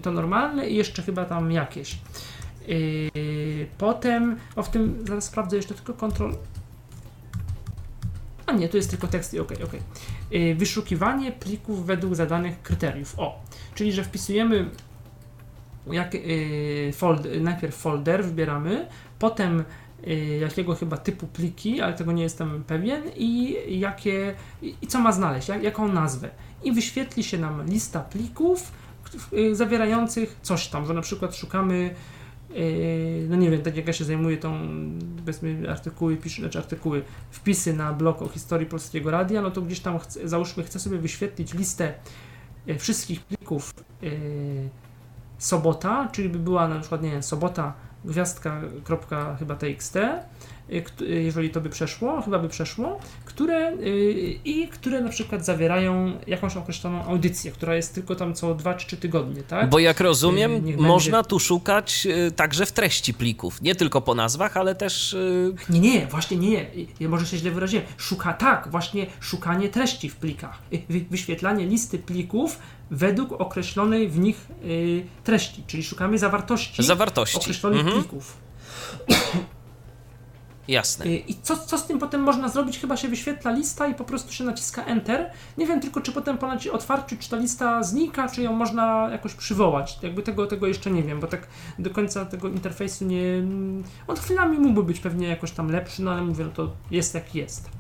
to 0.03 0.12
normalne 0.12 0.68
i 0.68 0.76
jeszcze 0.76 1.03
chyba 1.03 1.24
tam 1.24 1.53
jakieś. 1.53 1.99
Potem, 3.78 4.37
o 4.57 4.62
w 4.62 4.70
tym, 4.70 5.05
zaraz 5.09 5.24
sprawdzę 5.24 5.57
jeszcze 5.57 5.74
tylko 5.74 5.95
kontrol, 5.95 6.34
a 8.47 8.53
nie, 8.53 8.68
to 8.68 8.76
jest 8.76 8.91
tylko 8.91 9.07
tekst 9.07 9.34
i 9.34 9.41
okej, 9.41 9.62
okej. 9.62 9.80
Yy, 9.80 10.15
Wyszukiwanie 10.56 11.32
plików 11.32 11.86
według 11.86 12.14
zadanych 12.14 12.62
kryteriów. 12.62 13.14
O, 13.18 13.42
czyli 13.74 13.92
że 13.92 14.04
wpisujemy 14.04 14.70
jak, 15.90 16.14
yy, 16.14 16.92
fold, 16.92 17.28
najpierw 17.40 17.76
folder 17.76 18.24
wybieramy, 18.24 18.88
potem 19.18 19.64
yy, 20.06 20.16
jakiego 20.16 20.74
chyba 20.74 20.96
typu 20.96 21.26
pliki, 21.26 21.80
ale 21.80 21.94
tego 21.94 22.12
nie 22.12 22.22
jestem 22.22 22.64
pewien 22.64 23.02
i 23.16 23.56
jakie 23.78 24.34
i, 24.62 24.86
co 24.86 25.00
ma 25.00 25.12
znaleźć, 25.12 25.48
jak, 25.48 25.62
jaką 25.62 25.88
nazwę. 25.88 26.30
I 26.64 26.72
wyświetli 26.72 27.24
się 27.24 27.38
nam 27.38 27.66
lista 27.66 28.00
plików 28.00 28.72
zawierających 29.52 30.36
coś 30.42 30.68
tam, 30.68 30.86
że 30.86 30.94
na 30.94 31.02
przykład 31.02 31.36
szukamy 31.36 31.94
no 33.28 33.36
nie 33.36 33.51
wiem, 33.51 33.62
tak 33.62 33.76
jak 33.76 33.86
ja 33.86 33.92
się 33.92 34.05
zajmuję 34.05 34.36
tą, 34.36 34.59
powiedzmy, 35.16 35.70
artykuły, 35.70 36.16
piszę, 36.16 36.42
znaczy 36.42 36.59
artykuły, 36.59 37.03
wpisy 37.30 37.72
na 37.72 37.92
blog 37.92 38.22
o 38.22 38.28
historii 38.28 38.66
Polskiego 38.66 39.11
Radia, 39.11 39.42
no 39.42 39.51
to 39.51 39.62
gdzieś 39.62 39.80
tam, 39.80 39.99
chcę, 39.99 40.28
załóżmy, 40.28 40.62
chcę 40.62 40.78
sobie 40.78 40.99
wyświetlić 40.99 41.55
listę 41.55 41.94
yy, 42.66 42.78
wszystkich 42.78 43.24
plików 43.24 43.74
yy, 44.03 44.11
sobota, 45.38 46.09
czyli 46.12 46.28
by 46.28 46.38
była 46.38 46.68
na 46.68 46.80
przykład, 46.80 47.03
nie 47.03 47.11
wiem, 47.11 47.22
sobota 47.22 47.72
gwiazdka, 48.07 48.61
kropka, 48.84 49.36
chyba 49.38 49.57
txt, 49.57 49.94
yy, 50.68 50.82
kt- 50.82 51.00
yy, 51.04 51.22
jeżeli 51.22 51.50
to 51.50 51.61
by 51.61 51.70
przeszło, 51.70 52.22
chyba 52.22 52.38
by 52.38 52.48
przeszło, 52.48 53.00
które 53.24 53.72
yy, 53.76 53.90
i 54.44 54.68
które 54.68 55.00
na 55.00 55.09
przykład 55.09 55.44
zawierają 55.44 56.12
jakąś 56.26 56.57
określoną 56.57 57.04
audycję, 57.04 57.52
która 57.52 57.74
jest 57.74 57.94
tylko 57.94 58.14
tam 58.14 58.34
co 58.34 58.54
2 58.54 58.74
czy 58.74 58.86
3 58.86 58.96
tygodnie, 58.96 59.42
tak? 59.42 59.70
Bo 59.70 59.78
jak 59.78 60.00
rozumiem, 60.00 60.64
niech 60.64 60.76
można 60.78 61.18
będzie- 61.18 61.28
tu 61.28 61.38
szukać 61.38 62.07
y, 62.07 62.32
także 62.32 62.66
w 62.66 62.72
treści 62.72 63.14
plików. 63.14 63.62
Nie 63.62 63.74
tylko 63.74 64.00
po 64.00 64.14
nazwach, 64.14 64.57
ale 64.57 64.74
też. 64.74 65.12
y, 65.12 65.54
Nie, 65.70 65.80
nie, 65.80 66.07
właśnie 66.07 66.36
nie. 66.36 66.66
Ja 67.00 67.09
może 67.09 67.26
się 67.26 67.36
źle 67.36 67.50
wyraziłem. 67.50 67.84
Szuka 67.96 68.32
tak, 68.32 68.68
właśnie 68.70 69.07
szukanie 69.20 69.68
treści 69.68 70.09
w 70.11 70.16
plikach. 70.16 70.59
Y, 70.72 70.82
Wy, 70.88 71.00
wyświetlanie 71.11 71.66
listy 71.66 71.98
plików 71.98 72.59
według 72.91 73.32
określonej 73.32 74.09
w 74.09 74.18
nich 74.18 74.47
y, 74.64 75.07
treści, 75.24 75.64
czyli 75.66 75.82
szukamy 75.84 76.18
zawartości, 76.18 76.82
Zawartości. 76.82 77.37
określonych 77.37 77.80
Mhm. 77.80 78.03
plików. 78.03 78.37
Jasne. 80.68 81.05
Y, 81.07 81.16
I 81.16 81.34
co, 81.43 81.57
co 81.57 81.78
z 81.78 81.87
tym 81.87 81.99
potem 81.99 82.20
można 82.20 82.49
zrobić? 82.49 82.78
Chyba 82.78 82.97
się 82.97 83.09
wyświetla 83.09 83.51
lista 83.51 83.87
i 83.87 83.95
po 83.95 84.05
prostu 84.05 84.32
się 84.32 84.45
naciska 84.45 84.84
Enter. 84.84 85.30
Nie 85.59 85.66
wiem 85.66 85.80
tylko, 85.80 86.01
czy 86.01 86.12
potem 86.12 86.39
po 86.39 86.49
otwarciu, 86.72 87.16
czy 87.18 87.30
ta 87.30 87.37
lista 87.37 87.82
znika, 87.82 88.28
czy 88.28 88.43
ją 88.43 88.53
można 88.53 89.09
jakoś 89.12 89.34
przywołać. 89.34 89.99
Jakby 90.03 90.22
tego, 90.22 90.47
tego 90.47 90.66
jeszcze 90.66 90.91
nie 90.91 91.03
wiem, 91.03 91.20
bo 91.20 91.26
tak 91.26 91.47
do 91.78 91.91
końca 91.91 92.24
tego 92.24 92.49
interfejsu 92.49 93.05
nie... 93.05 93.43
On 94.09 94.16
chwilami 94.16 94.59
mógłby 94.59 94.82
być 94.82 95.01
pewnie 95.01 95.28
jakoś 95.28 95.51
tam 95.51 95.70
lepszy, 95.70 96.03
no 96.03 96.11
ale 96.11 96.22
mówię, 96.22 96.45
no 96.45 96.51
to 96.51 96.70
jest 96.91 97.14
jak 97.14 97.34
jest. 97.34 97.70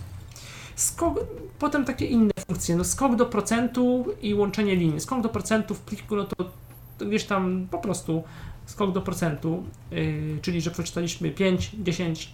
Skok, 0.76 1.20
potem 1.58 1.84
takie 1.84 2.06
inne 2.06 2.32
funkcje, 2.46 2.76
no 2.76 2.84
skok 2.84 3.16
do 3.16 3.26
procentu 3.26 4.06
i 4.22 4.34
łączenie 4.34 4.76
linii. 4.76 5.00
Skok 5.00 5.20
do 5.20 5.28
procentu 5.28 5.74
w 5.74 5.80
pliku, 5.80 6.16
no 6.16 6.24
to, 6.24 6.50
to 6.98 7.06
gdzieś 7.06 7.24
tam 7.24 7.66
po 7.70 7.78
prostu 7.78 8.24
skok 8.66 8.92
do 8.92 9.00
procentu, 9.00 9.64
yy, 9.90 10.38
czyli 10.42 10.60
że 10.60 10.70
przeczytaliśmy 10.70 11.30
5, 11.30 11.70
10, 11.78 12.32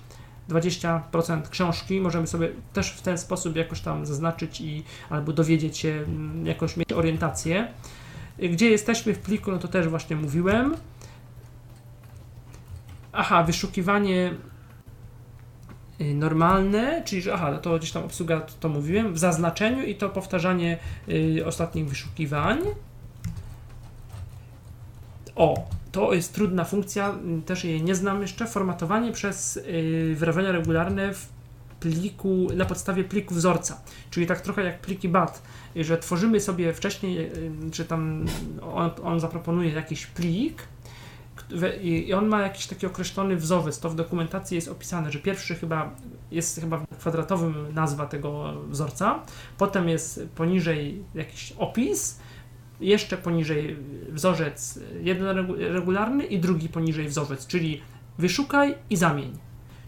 20% 0.49 1.49
książki, 1.49 2.01
możemy 2.01 2.27
sobie 2.27 2.49
też 2.73 2.91
w 2.91 3.03
ten 3.03 3.19
sposób 3.19 3.57
jakoś 3.57 3.81
tam 3.81 4.07
zaznaczyć 4.07 4.61
i 4.61 4.85
albo 5.11 5.33
dowiedzieć 5.33 5.79
się, 5.79 5.89
mm, 5.89 6.47
jakoś 6.47 6.77
mieć 6.77 6.93
orientację. 6.93 7.69
Y, 8.43 8.49
Gdzie 8.49 8.71
jesteśmy 8.71 9.15
w 9.15 9.19
pliku, 9.19 9.53
no 9.53 9.59
to 9.59 9.69
też 9.69 9.89
właśnie 9.89 10.17
mówiłem. 10.17 10.77
Aha, 13.13 13.43
wyszukiwanie 13.43 14.35
normalne, 16.01 17.03
czyli 17.05 17.23
że 17.23 17.35
aha, 17.35 17.59
to 17.59 17.79
gdzieś 17.79 17.93
tam 17.93 18.05
obsługa, 18.05 18.41
to, 18.41 18.53
to 18.61 18.69
mówiłem, 18.69 19.15
w 19.15 19.19
zaznaczeniu 19.19 19.87
i 19.87 19.95
to 19.95 20.09
powtarzanie 20.09 20.79
y, 21.09 21.47
ostatnich 21.47 21.89
wyszukiwań. 21.89 22.59
O, 25.37 25.67
to 25.93 26.15
jest 26.15 26.35
trudna 26.35 26.65
funkcja, 26.65 27.11
m, 27.11 27.43
też 27.43 27.65
jej 27.65 27.83
nie 27.83 27.95
znam 27.95 28.23
jeszcze. 28.23 28.47
Formatowanie 28.47 29.13
przez 29.13 29.57
y, 29.57 30.15
wyrażenia 30.19 30.53
regularne 30.53 31.15
w 31.15 31.29
pliku, 31.81 32.49
na 32.57 32.65
podstawie 32.65 33.05
pliku 33.05 33.35
wzorca, 33.35 33.81
czyli 34.11 34.27
tak 34.27 34.41
trochę 34.41 34.65
jak 34.65 34.81
pliki 34.81 35.09
BAT, 35.09 35.43
y, 35.77 35.85
że 35.85 35.99
tworzymy 35.99 36.41
sobie 36.41 36.73
wcześniej, 36.73 37.19
y, 37.19 37.71
czy 37.73 37.85
tam 37.85 38.27
on, 38.75 38.91
on 39.05 39.21
zaproponuje 39.21 39.71
jakiś 39.71 40.07
plik 40.07 40.63
i 41.83 42.13
on 42.13 42.27
ma 42.27 42.43
jakiś 42.43 42.67
taki 42.67 42.87
określony 42.87 43.37
wzorzec, 43.37 43.81
to 43.81 43.91
w 43.91 43.95
dokumentacji 43.95 44.55
jest 44.55 44.69
opisane, 44.69 45.13
że 45.13 45.19
pierwszy 45.19 45.55
chyba 45.55 45.95
jest 46.31 46.61
chyba 46.61 46.79
w 46.79 46.97
kwadratowym 46.99 47.55
nazwa 47.75 48.07
tego 48.07 48.55
wzorca, 48.69 49.21
potem 49.59 49.89
jest 49.89 50.29
poniżej 50.35 51.05
jakiś 51.15 51.53
opis, 51.53 52.21
jeszcze 52.81 53.17
poniżej 53.17 53.77
wzorzec 54.09 54.81
jeden 55.03 55.27
regu- 55.27 55.73
regularny 55.73 56.25
i 56.25 56.39
drugi 56.39 56.69
poniżej 56.69 57.09
wzorzec, 57.09 57.47
czyli 57.47 57.81
wyszukaj 58.19 58.75
i 58.91 58.97
zamień. 58.97 59.39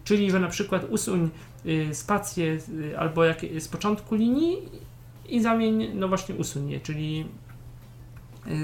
Czyli, 0.03 0.31
że 0.31 0.39
na 0.39 0.47
przykład 0.47 0.85
usuń 0.89 1.29
y, 1.65 1.89
spację 1.95 2.57
y, 2.69 2.99
albo 2.99 3.23
jak 3.23 3.41
z 3.59 3.67
początku 3.67 4.15
linii 4.15 4.57
i 5.29 5.41
zamień, 5.41 5.91
no 5.93 6.07
właśnie 6.07 6.35
usuń 6.35 6.69
je, 6.69 6.79
czyli 6.79 7.25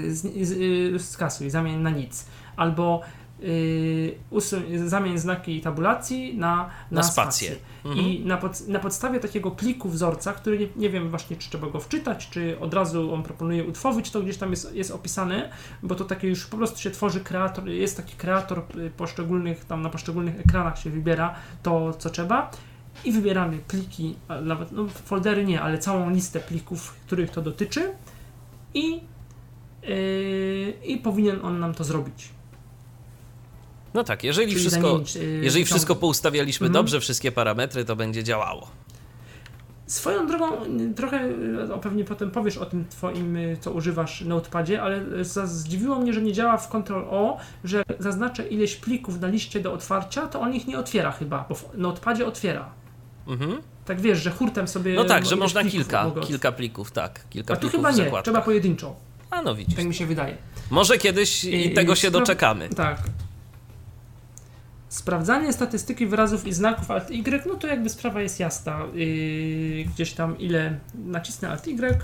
z, 0.08 0.48
z, 0.48 1.08
skasuj, 1.08 1.50
zamień 1.50 1.80
na 1.80 1.90
nic. 1.90 2.26
Albo 2.62 3.02
Yy, 3.42 4.14
usuń, 4.30 4.62
zamień 4.88 5.18
znaki 5.18 5.60
tabulacji 5.60 6.38
na, 6.38 6.56
na, 6.56 6.70
na 6.90 7.02
spację. 7.02 7.56
Mhm. 7.84 8.06
I 8.06 8.24
na, 8.24 8.36
pod, 8.36 8.68
na 8.68 8.78
podstawie 8.78 9.20
takiego 9.20 9.50
pliku 9.50 9.88
wzorca, 9.88 10.32
który 10.32 10.58
nie, 10.58 10.68
nie, 10.76 10.90
wiem 10.90 11.10
właśnie, 11.10 11.36
czy 11.36 11.50
trzeba 11.50 11.70
go 11.70 11.80
wczytać, 11.80 12.30
czy 12.30 12.60
od 12.60 12.74
razu 12.74 13.14
on 13.14 13.22
proponuje 13.22 13.64
utworzyć, 13.64 14.10
to 14.10 14.22
gdzieś 14.22 14.36
tam 14.36 14.50
jest, 14.50 14.74
jest 14.74 14.90
opisane, 14.90 15.50
bo 15.82 15.94
to 15.94 16.04
takie 16.04 16.28
już 16.28 16.46
po 16.46 16.56
prostu 16.56 16.78
się 16.80 16.90
tworzy 16.90 17.20
kreator, 17.20 17.68
jest 17.68 17.96
taki 17.96 18.16
kreator 18.16 18.62
y, 18.76 18.90
poszczególnych, 18.90 19.64
tam 19.64 19.82
na 19.82 19.90
poszczególnych 19.90 20.40
ekranach 20.40 20.78
się 20.78 20.90
wybiera 20.90 21.34
to, 21.62 21.92
co 21.92 22.10
trzeba 22.10 22.50
i 23.04 23.12
wybieramy 23.12 23.58
pliki, 23.58 24.16
nawet 24.42 24.72
no, 24.72 24.88
foldery 24.88 25.44
nie, 25.44 25.62
ale 25.62 25.78
całą 25.78 26.10
listę 26.10 26.40
plików, 26.40 26.94
których 27.06 27.30
to 27.30 27.42
dotyczy 27.42 27.92
i, 28.74 29.00
yy, 29.82 30.74
i 30.86 30.96
powinien 30.96 31.44
on 31.44 31.60
nam 31.60 31.74
to 31.74 31.84
zrobić. 31.84 32.28
No 33.94 34.04
tak, 34.04 34.24
jeżeli 34.24 34.54
wszystko, 34.54 34.88
zamienić, 34.88 35.14
yy, 35.14 35.40
jeżeli 35.42 35.64
wszystko 35.64 35.96
poustawialiśmy 35.96 36.66
mhm. 36.66 36.84
dobrze, 36.84 37.00
wszystkie 37.00 37.32
parametry, 37.32 37.84
to 37.84 37.96
będzie 37.96 38.24
działało. 38.24 38.70
Swoją 39.86 40.26
drogą, 40.26 40.46
trochę 40.96 41.28
o, 41.74 41.78
pewnie 41.78 42.04
potem 42.04 42.30
powiesz 42.30 42.56
o 42.56 42.66
tym 42.66 42.84
twoim, 42.88 43.38
co 43.60 43.72
używasz 43.72 44.24
w 44.24 44.26
Notepadzie, 44.26 44.82
ale 44.82 45.04
zdziwiło 45.44 45.98
mnie, 45.98 46.12
że 46.12 46.22
nie 46.22 46.32
działa 46.32 46.56
w 46.56 46.68
Ctrl-O, 46.68 47.36
że 47.64 47.82
zaznaczę 47.98 48.48
ileś 48.48 48.76
plików 48.76 49.20
na 49.20 49.28
liście 49.28 49.60
do 49.60 49.72
otwarcia, 49.72 50.26
to 50.26 50.40
on 50.40 50.54
ich 50.54 50.66
nie 50.66 50.78
otwiera 50.78 51.12
chyba, 51.12 51.44
bo 51.48 51.54
w 51.54 51.70
Notepadzie 51.74 52.26
otwiera. 52.26 52.70
Mhm. 53.26 53.62
Tak 53.84 54.00
wiesz, 54.00 54.22
że 54.22 54.30
hurtem 54.30 54.68
sobie. 54.68 54.94
No 54.94 55.04
tak, 55.04 55.26
że 55.26 55.36
można 55.36 55.64
kilka, 55.64 56.10
kilka 56.26 56.52
plików, 56.52 56.92
tak. 56.92 57.28
Kilka 57.30 57.54
A 57.54 57.56
tu 57.56 57.68
chyba 57.68 57.90
nie, 57.90 58.10
trzeba 58.22 58.40
pojedynczo. 58.40 58.96
A 59.30 59.42
no 59.42 59.54
widzisz. 59.54 59.76
Tak 59.76 59.84
mi 59.84 59.94
się 59.94 60.06
wydaje. 60.06 60.36
Może 60.70 60.98
kiedyś 60.98 61.44
i, 61.44 61.66
i 61.66 61.74
tego 61.74 61.94
się 61.94 62.10
doczekamy. 62.10 62.68
Tak. 62.68 62.98
Sprawdzanie 64.92 65.52
statystyki 65.52 66.06
wyrazów 66.06 66.46
i 66.46 66.52
znaków 66.52 66.90
Alt 66.90 67.10
Y, 67.10 67.46
no 67.46 67.54
to 67.54 67.66
jakby 67.66 67.88
sprawa 67.88 68.20
jest 68.20 68.40
jasna. 68.40 68.78
Yy, 68.94 69.84
gdzieś 69.84 70.12
tam 70.12 70.38
ile 70.38 70.78
nacisnę 70.94 71.50
Alt 71.50 71.68
Y. 71.68 71.98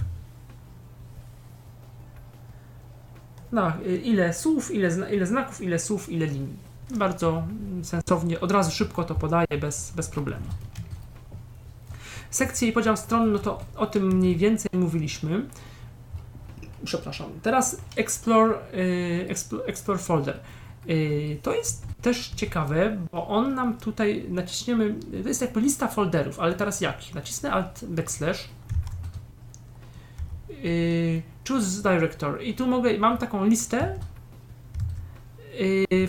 No, 3.52 3.72
yy, 3.86 3.96
ile 3.96 4.34
słów, 4.34 4.74
ile, 4.74 4.90
zna 4.90 5.10
ile 5.10 5.26
znaków, 5.26 5.60
ile 5.60 5.78
słów, 5.78 6.08
ile 6.08 6.26
linii. 6.26 6.56
Bardzo 6.90 7.42
sensownie, 7.82 8.40
od 8.40 8.52
razu 8.52 8.70
szybko 8.70 9.04
to 9.04 9.14
podaje 9.14 9.58
bez, 9.60 9.92
bez 9.96 10.08
problemu. 10.08 10.46
Sekcje 12.30 12.68
i 12.68 12.72
podział 12.72 12.96
stron, 12.96 13.32
no 13.32 13.38
to 13.38 13.60
o 13.76 13.86
tym 13.86 14.06
mniej 14.06 14.36
więcej 14.36 14.70
mówiliśmy. 14.72 15.46
Przepraszam. 16.84 17.26
Teraz 17.42 17.76
Explore, 17.96 18.54
yy, 18.72 19.26
explore, 19.28 19.64
explore 19.64 19.98
Folder. 19.98 20.40
Yy, 20.88 21.38
to 21.42 21.54
jest 21.54 21.86
też 22.02 22.28
ciekawe, 22.28 22.96
bo 23.12 23.26
on 23.28 23.54
nam 23.54 23.78
tutaj 23.78 24.24
naciśniemy, 24.28 24.94
to 25.22 25.28
jest 25.28 25.40
jakby 25.40 25.60
lista 25.60 25.88
folderów, 25.88 26.40
ale 26.40 26.54
teraz 26.54 26.80
jakich? 26.80 27.14
Nacisnę 27.14 27.52
Alt 27.52 27.84
backslash 27.84 28.48
yy, 30.48 31.22
choose 31.48 31.82
director 31.82 32.42
i 32.42 32.54
tu 32.54 32.66
mogę, 32.66 32.98
mam 32.98 33.18
taką 33.18 33.44
listę 33.44 33.98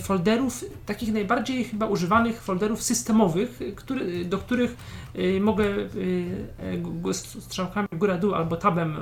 folderów, 0.01 0.65
takich 0.85 1.13
najbardziej 1.13 1.63
chyba 1.63 1.85
używanych 1.85 2.41
folderów 2.41 2.83
systemowych, 2.83 3.59
który, 3.75 4.25
do 4.25 4.37
których 4.37 4.77
yy, 5.15 5.41
mogę 5.41 5.65
yy, 5.65 7.13
strzałkami 7.13 7.87
góra-dół 7.91 8.33
albo 8.33 8.57
tabem 8.57 8.95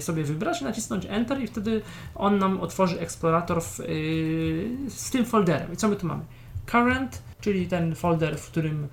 sobie 0.00 0.24
wybrać, 0.24 0.60
nacisnąć 0.60 1.06
Enter 1.08 1.42
i 1.42 1.46
wtedy 1.46 1.82
on 2.14 2.38
nam 2.38 2.60
otworzy 2.60 3.00
eksplorator 3.00 3.62
w, 3.62 3.78
z 4.88 5.10
tym 5.10 5.24
folderem. 5.24 5.72
I 5.72 5.76
co 5.76 5.88
my 5.88 5.96
tu 5.96 6.06
mamy? 6.06 6.22
Current, 6.66 7.22
czyli 7.40 7.66
ten 7.66 7.94
folder, 7.94 8.38
w 8.38 8.46
którym 8.50 8.88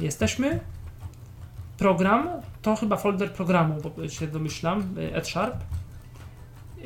jesteśmy. 0.00 0.60
Program, 1.78 2.28
to 2.62 2.76
chyba 2.76 2.96
folder 2.96 3.32
programu, 3.32 3.74
bo 3.82 4.08
się 4.08 4.26
domyślam, 4.26 4.94
Edsharp. 5.12 5.56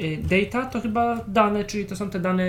Y, 0.01 0.23
data 0.23 0.67
to 0.67 0.81
chyba 0.81 1.17
dane, 1.29 1.65
czyli 1.65 1.87
to 1.87 1.97
są 1.97 2.11
te 2.11 2.21
dane, 2.21 2.45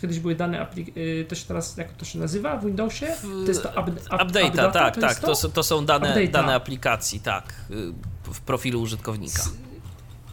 kiedyś 0.00 0.18
były 0.18 0.34
dane, 0.34 0.66
y, 0.96 1.26
to 1.28 1.34
się 1.34 1.46
teraz, 1.46 1.76
jak 1.76 1.92
to 1.92 2.04
się 2.04 2.18
nazywa 2.18 2.56
w 2.56 2.64
Windowsie? 2.66 3.06
To 3.22 3.48
jest 3.48 3.62
to 3.62 3.68
up, 3.68 3.90
up, 3.90 4.24
updata, 4.24 4.70
tak, 4.70 4.94
to 4.94 5.00
tak, 5.00 5.18
to? 5.18 5.48
to? 5.48 5.62
są 5.62 5.86
dane, 5.86 6.26
dane 6.26 6.54
aplikacji, 6.54 7.20
tak, 7.20 7.54
y, 7.70 7.74
w 8.32 8.40
profilu 8.40 8.80
użytkownika. 8.82 9.42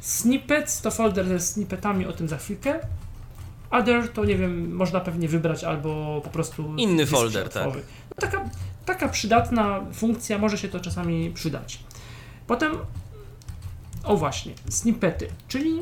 Snippets 0.01 0.81
to 0.81 0.91
folder 0.91 1.27
ze 1.27 1.39
snippetami, 1.39 2.05
o 2.05 2.13
tym 2.13 2.27
za 2.27 2.37
chwilkę. 2.37 2.79
Other 3.71 4.09
to 4.13 4.25
nie 4.25 4.35
wiem, 4.35 4.75
można 4.75 4.99
pewnie 4.99 5.27
wybrać 5.27 5.63
albo 5.63 6.21
po 6.23 6.29
prostu. 6.29 6.75
Inny 6.77 7.05
folder, 7.05 7.49
tak. 7.49 7.65
No, 7.65 7.81
taka, 8.19 8.49
taka 8.85 9.09
przydatna 9.09 9.81
funkcja, 9.93 10.37
może 10.37 10.57
się 10.57 10.69
to 10.69 10.79
czasami 10.79 11.31
przydać. 11.31 11.79
Potem, 12.47 12.77
o 14.03 14.17
właśnie, 14.17 14.53
snippety, 14.69 15.27
czyli 15.47 15.81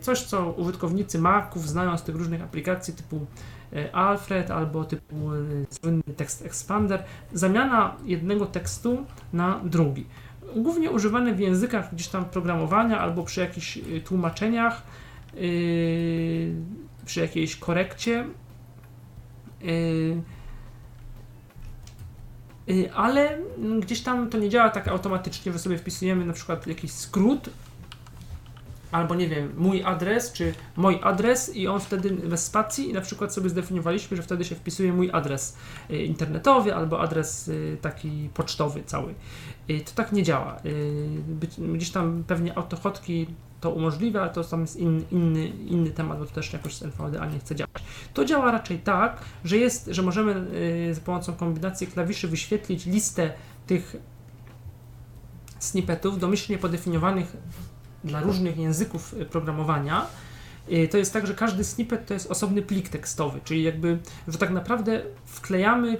coś, 0.00 0.20
co 0.20 0.50
użytkownicy 0.50 1.18
Maców 1.18 1.68
znają 1.68 1.98
z 1.98 2.02
tych 2.02 2.16
różnych 2.16 2.42
aplikacji 2.42 2.94
typu 2.94 3.26
y, 3.72 3.94
Alfred 3.94 4.50
albo 4.50 4.84
typu 4.84 5.34
y, 5.34 5.66
słynny 5.70 6.02
tekst 6.16 6.46
expander, 6.46 7.04
zamiana 7.32 7.96
jednego 8.04 8.46
tekstu 8.46 9.06
na 9.32 9.60
drugi. 9.64 10.06
Głównie 10.56 10.90
używane 10.90 11.34
w 11.34 11.40
językach 11.40 11.94
gdzieś 11.94 12.08
tam 12.08 12.24
programowania 12.24 13.00
albo 13.00 13.22
przy 13.22 13.40
jakichś 13.40 13.78
tłumaczeniach, 14.04 14.82
przy 17.04 17.20
jakiejś 17.20 17.56
korekcie. 17.56 18.26
Ale 22.94 23.38
gdzieś 23.80 24.00
tam 24.00 24.30
to 24.30 24.38
nie 24.38 24.48
działa 24.48 24.70
tak 24.70 24.88
automatycznie, 24.88 25.52
że 25.52 25.58
sobie 25.58 25.78
wpisujemy 25.78 26.24
na 26.24 26.32
przykład 26.32 26.66
jakiś 26.66 26.92
skrót 26.92 27.50
albo 28.92 29.14
nie 29.14 29.28
wiem, 29.28 29.52
mój 29.56 29.82
adres, 29.84 30.32
czy 30.32 30.54
mój 30.76 30.98
adres 31.02 31.56
i 31.56 31.68
on 31.68 31.80
wtedy 31.80 32.10
bez 32.10 32.44
spacji 32.44 32.90
i 32.90 32.92
na 32.92 33.00
przykład 33.00 33.34
sobie 33.34 33.50
zdefiniowaliśmy, 33.50 34.16
że 34.16 34.22
wtedy 34.22 34.44
się 34.44 34.54
wpisuje 34.54 34.92
mój 34.92 35.10
adres 35.12 35.56
y, 35.90 36.02
internetowy 36.02 36.74
albo 36.74 37.00
adres 37.00 37.48
y, 37.48 37.76
taki 37.80 38.30
pocztowy 38.34 38.82
cały. 38.86 39.14
Y, 39.70 39.80
to 39.80 39.92
tak 39.94 40.12
nie 40.12 40.22
działa. 40.22 40.56
Gdzieś 41.58 41.90
tam 41.90 42.24
pewnie 42.26 42.58
autochotki 42.58 43.26
to 43.60 43.70
umożliwia, 43.70 44.20
ale 44.20 44.30
to 44.30 44.44
tam 44.44 44.60
jest 44.60 44.76
inny, 44.76 45.04
inny, 45.10 45.48
inny 45.48 45.90
temat, 45.90 46.18
bo 46.18 46.26
to 46.26 46.34
też 46.34 46.52
jakoś 46.52 46.74
z 46.74 46.82
NVDA 46.82 47.26
nie 47.26 47.38
chce 47.38 47.54
działać. 47.54 47.82
To 48.14 48.24
działa 48.24 48.50
raczej 48.50 48.78
tak, 48.78 49.20
że 49.44 49.56
jest, 49.56 49.86
że 49.86 50.02
możemy 50.02 50.46
za 50.92 51.00
pomocą 51.00 51.32
kombinacji 51.32 51.86
klawiszy 51.86 52.28
wyświetlić 52.28 52.86
listę 52.86 53.32
tych 53.66 53.96
snippetów 55.58 56.18
domyślnie 56.18 56.58
podefiniowanych 56.58 57.36
dla 58.04 58.20
różnych 58.20 58.58
języków 58.58 59.14
y, 59.14 59.26
programowania, 59.26 60.06
y, 60.72 60.88
to 60.88 60.98
jest 60.98 61.12
tak, 61.12 61.26
że 61.26 61.34
każdy 61.34 61.64
snippet 61.64 62.06
to 62.06 62.14
jest 62.14 62.30
osobny 62.30 62.62
plik 62.62 62.88
tekstowy, 62.88 63.40
czyli 63.44 63.62
jakby, 63.62 63.98
że 64.28 64.38
tak 64.38 64.50
naprawdę 64.50 65.02
wklejamy 65.26 65.96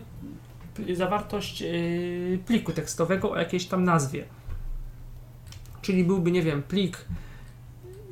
zawartość 0.94 1.62
y, 1.62 2.38
pliku 2.46 2.72
tekstowego 2.72 3.30
o 3.30 3.38
jakiejś 3.38 3.66
tam 3.66 3.84
nazwie. 3.84 4.24
Czyli 5.82 6.04
byłby, 6.04 6.30
nie 6.30 6.42
wiem, 6.42 6.62
plik 6.62 7.04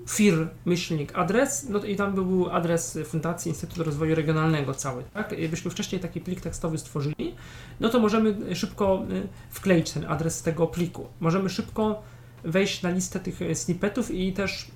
fir 0.08 0.48
myślnik 0.64 1.18
adres, 1.18 1.68
no 1.68 1.84
i 1.84 1.96
tam 1.96 2.14
by 2.14 2.24
był 2.24 2.50
adres 2.50 2.98
Fundacji 3.04 3.48
Instytutu 3.48 3.84
Rozwoju 3.84 4.14
Regionalnego 4.14 4.74
cały, 4.74 5.02
tak? 5.14 5.38
Jakbyśmy 5.38 5.70
wcześniej 5.70 6.00
taki 6.00 6.20
plik 6.20 6.40
tekstowy 6.40 6.78
stworzyli, 6.78 7.34
no 7.80 7.88
to 7.88 8.00
możemy 8.00 8.56
szybko 8.56 9.02
wkleić 9.50 9.90
ten 9.90 10.04
adres 10.04 10.38
z 10.38 10.42
tego 10.42 10.66
pliku. 10.66 11.06
Możemy 11.20 11.48
szybko 11.48 12.02
wejść 12.44 12.82
na 12.82 12.90
listę 12.90 13.20
tych 13.20 13.42
e, 13.42 13.54
snippetów 13.54 14.10
i 14.10 14.32
też 14.32 14.70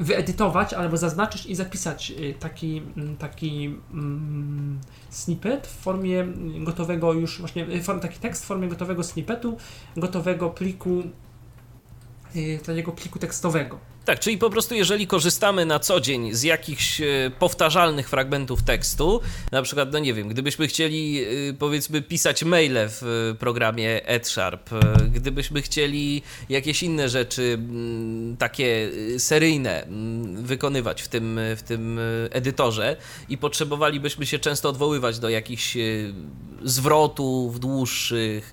wyedytować 0.00 0.74
albo 0.74 0.96
zaznaczyć 0.96 1.46
i 1.46 1.54
zapisać 1.54 2.10
e, 2.10 2.34
taki, 2.34 2.82
taki 3.18 3.74
mm, 3.92 4.80
snippet 5.10 5.66
w 5.66 5.76
formie 5.80 6.26
gotowego 6.60 7.12
już 7.12 7.38
właśnie, 7.38 7.66
e, 7.66 8.00
taki 8.00 8.18
tekst 8.18 8.44
w 8.44 8.46
formie 8.46 8.68
gotowego 8.68 9.04
snippetu, 9.04 9.56
gotowego 9.96 10.50
pliku, 10.50 11.02
takiego 12.66 12.92
pliku 12.92 13.18
tekstowego. 13.18 13.78
Tak, 14.10 14.18
czyli 14.18 14.38
po 14.38 14.50
prostu 14.50 14.74
jeżeli 14.74 15.06
korzystamy 15.06 15.66
na 15.66 15.78
co 15.78 16.00
dzień 16.00 16.34
z 16.34 16.42
jakichś 16.42 17.00
e, 17.00 17.04
powtarzalnych 17.38 18.08
fragmentów 18.08 18.62
tekstu, 18.62 19.20
na 19.52 19.62
przykład, 19.62 19.92
no 19.92 19.98
nie 19.98 20.14
wiem, 20.14 20.28
gdybyśmy 20.28 20.66
chcieli 20.66 21.24
e, 21.24 21.26
powiedzmy 21.58 22.02
pisać 22.02 22.44
maile 22.44 22.78
w 22.88 23.34
programie 23.38 24.06
EdSharp, 24.06 24.72
e, 24.72 24.78
gdybyśmy 25.12 25.62
chcieli 25.62 26.22
jakieś 26.48 26.82
inne 26.82 27.08
rzeczy 27.08 27.58
takie 28.38 28.90
seryjne 29.18 29.86
wykonywać 30.34 31.02
w 31.02 31.08
tym, 31.08 31.40
w 31.56 31.62
tym 31.62 32.00
edytorze 32.30 32.96
i 33.28 33.38
potrzebowalibyśmy 33.38 34.26
się 34.26 34.38
często 34.38 34.68
odwoływać 34.68 35.18
do 35.18 35.28
jakichś 35.28 35.76
zwrotów 36.62 37.60
dłuższych, 37.60 38.52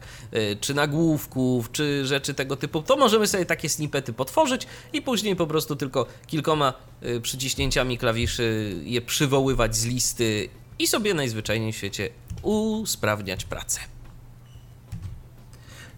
czy 0.61 0.73
nagłówków, 0.73 1.71
czy 1.71 2.05
rzeczy 2.05 2.33
tego 2.33 2.55
typu, 2.55 2.81
to 2.81 2.97
możemy 2.97 3.27
sobie 3.27 3.45
takie 3.45 3.69
snippety 3.69 4.13
potworzyć 4.13 4.67
i 4.93 5.01
później 5.01 5.35
po 5.35 5.46
po 5.47 5.51
prostu 5.51 5.75
tylko 5.75 6.05
kilkoma 6.27 6.73
y, 7.03 7.21
przyciśnięciami 7.21 7.97
klawiszy 7.97 8.75
je 8.83 9.01
przywoływać 9.01 9.75
z 9.75 9.85
listy 9.85 10.49
i 10.79 10.87
sobie 10.87 11.13
najzwyczajniej 11.13 11.73
w 11.73 11.75
świecie 11.75 12.09
usprawniać 12.41 13.45
pracę. 13.45 13.79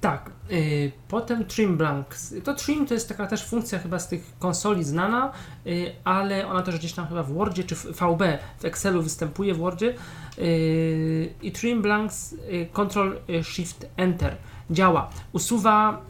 Tak, 0.02 0.32
yy, 0.50 0.92
potem 1.08 1.46
trim 1.46 1.78
blanks. 1.78 2.34
To 2.44 2.54
trim 2.54 2.88
to 2.88 2.94
jest 2.94 3.10
taka 3.10 3.28
też 3.28 3.46
funkcja 3.46 3.80
chyba 3.80 4.00
z 4.00 4.08
tych 4.08 4.34
konsoli 4.40 4.84
znana, 4.84 5.32
yy, 5.66 5.92
ale 6.04 6.48
ona 6.48 6.62
też 6.62 6.78
gdzieś 6.78 6.94
tam 6.94 7.08
chyba 7.08 7.24
w 7.24 7.34
Wordzie 7.34 7.64
czy 7.64 7.76
w 7.76 7.86
VB, 7.86 8.38
w 8.60 8.66
Excelu 8.66 9.02
występuje 9.04 9.54
w 9.54 9.58
Wordzie. 9.58 9.96
Yy, 10.38 11.34
I 11.42 11.52
trim 11.52 11.82
blanks, 11.82 12.36
yy, 12.52 12.68
Ctrl 12.74 13.12
yy, 13.28 13.44
Shift 13.44 13.86
Enter 13.98 14.38
działa. 14.72 15.10
Usuwa 15.32 16.02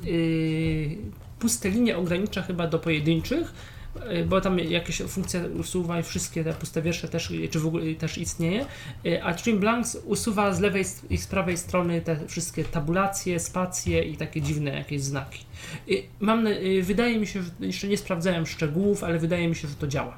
puste 1.40 1.70
linie, 1.70 1.98
ogranicza 1.98 2.42
chyba 2.42 2.68
do 2.68 2.80
pojedynczych 2.80 3.54
Y, 3.96 4.26
bo 4.26 4.42
tam 4.42 4.60
jakieś 4.60 5.02
funkcja 5.02 5.42
usuwa 5.60 6.00
i 6.00 6.04
wszystkie 6.04 6.44
te 6.44 6.54
puste 6.54 6.82
wiersze 6.82 7.08
też, 7.08 7.34
czy 7.52 7.60
w 7.60 7.68
ogóle 7.68 7.96
też 7.96 8.18
istnieje, 8.18 8.66
y, 9.06 9.24
a 9.24 9.34
Trim 9.34 9.60
Blanks 9.60 9.98
usuwa 10.06 10.54
z 10.54 10.60
lewej 10.60 10.86
i 11.10 11.18
z 11.18 11.28
prawej 11.28 11.58
strony 11.58 12.02
te 12.02 12.28
wszystkie 12.28 12.64
tabulacje, 12.64 13.40
spacje 13.40 14.04
i 14.04 14.18
takie 14.18 14.42
dziwne 14.42 14.72
jakieś 14.72 15.02
znaki. 15.02 15.46
Y, 15.90 16.04
mam, 16.20 16.48
wydaje 16.82 17.20
mi 17.20 17.28
się, 17.28 17.44
że 17.44 17.50
jeszcze 17.60 17.88
nie 17.88 17.98
sprawdzałem 17.98 18.46
szczegółów, 18.46 19.04
ale 19.04 19.20
wydaje 19.20 19.48
mi 19.48 19.56
się, 19.56 19.68
że 19.68 19.76
to 19.76 19.88
działa 19.88 20.18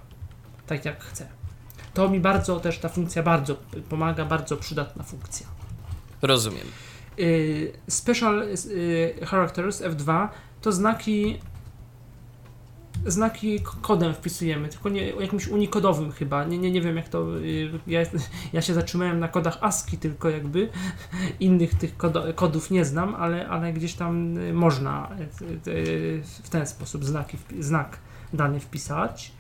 tak 0.67 0.85
jak 0.85 1.03
chcę. 1.03 1.27
To 1.93 2.09
mi 2.09 2.19
bardzo 2.19 2.59
też 2.59 2.77
ta 2.77 2.89
funkcja 2.89 3.23
bardzo 3.23 3.55
pomaga, 3.89 4.25
bardzo 4.25 4.57
przydatna 4.57 5.03
funkcja. 5.03 5.47
Rozumiem. 6.21 6.67
Special 7.87 8.47
Characters 9.25 9.81
F2 9.81 10.27
to 10.61 10.71
znaki 10.71 11.39
znaki 13.05 13.59
kodem 13.81 14.13
wpisujemy, 14.13 14.69
tylko 14.69 14.89
nie 14.89 15.09
jakimś 15.09 15.47
unikodowym 15.47 16.11
chyba. 16.11 16.43
Nie, 16.43 16.57
nie, 16.57 16.71
nie 16.71 16.81
wiem 16.81 16.97
jak 16.97 17.09
to. 17.09 17.39
Y, 17.39 17.71
ja, 17.87 17.99
ja 18.53 18.61
się 18.61 18.73
zatrzymałem 18.73 19.19
na 19.19 19.27
kodach 19.27 19.57
ASCII, 19.61 19.97
tylko 19.97 20.29
jakby 20.29 20.69
innych 21.39 21.75
tych 21.75 21.97
kodów 22.35 22.71
nie 22.71 22.85
znam, 22.85 23.15
ale, 23.15 23.47
ale 23.47 23.73
gdzieś 23.73 23.93
tam 23.93 24.37
y, 24.37 24.53
można 24.53 25.09
y, 25.67 26.21
w 26.43 26.49
ten 26.49 26.65
sposób 26.65 27.05
znaki, 27.05 27.37
znak 27.59 27.97
dany 28.33 28.59
wpisać. 28.59 29.31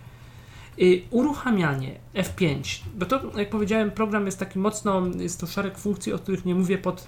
Uruchamianie 1.09 1.99
F5, 2.15 2.81
bo 2.95 3.05
to 3.05 3.39
jak 3.39 3.49
powiedziałem, 3.49 3.91
program 3.91 4.25
jest 4.25 4.39
taki 4.39 4.59
mocno, 4.59 5.01
jest 5.17 5.39
to 5.39 5.47
szereg 5.47 5.77
funkcji, 5.77 6.13
o 6.13 6.19
których 6.19 6.45
nie 6.45 6.55
mówię 6.55 6.77
pod 6.77 7.07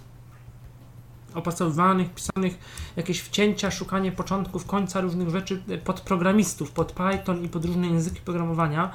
opracowywanych, 1.35 2.13
pisanych, 2.13 2.57
jakieś 2.95 3.19
wcięcia, 3.19 3.71
szukanie 3.71 4.11
początków, 4.11 4.65
końca 4.65 5.01
różnych 5.01 5.29
rzeczy 5.29 5.63
pod 5.83 6.01
programistów, 6.01 6.71
pod 6.71 6.91
Python 6.91 7.43
i 7.43 7.49
pod 7.49 7.65
różne 7.65 7.87
języki 7.87 8.21
programowania. 8.21 8.91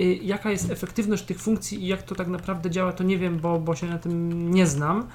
Y, 0.00 0.18
jaka 0.22 0.50
jest 0.50 0.70
efektywność 0.70 1.24
tych 1.24 1.40
funkcji 1.40 1.84
i 1.84 1.86
jak 1.86 2.02
to 2.02 2.14
tak 2.14 2.28
naprawdę 2.28 2.70
działa, 2.70 2.92
to 2.92 3.04
nie 3.04 3.18
wiem, 3.18 3.38
bo, 3.38 3.60
bo 3.60 3.76
się 3.76 3.86
na 3.86 3.98
tym 3.98 4.50
nie 4.52 4.66
znam. 4.66 5.06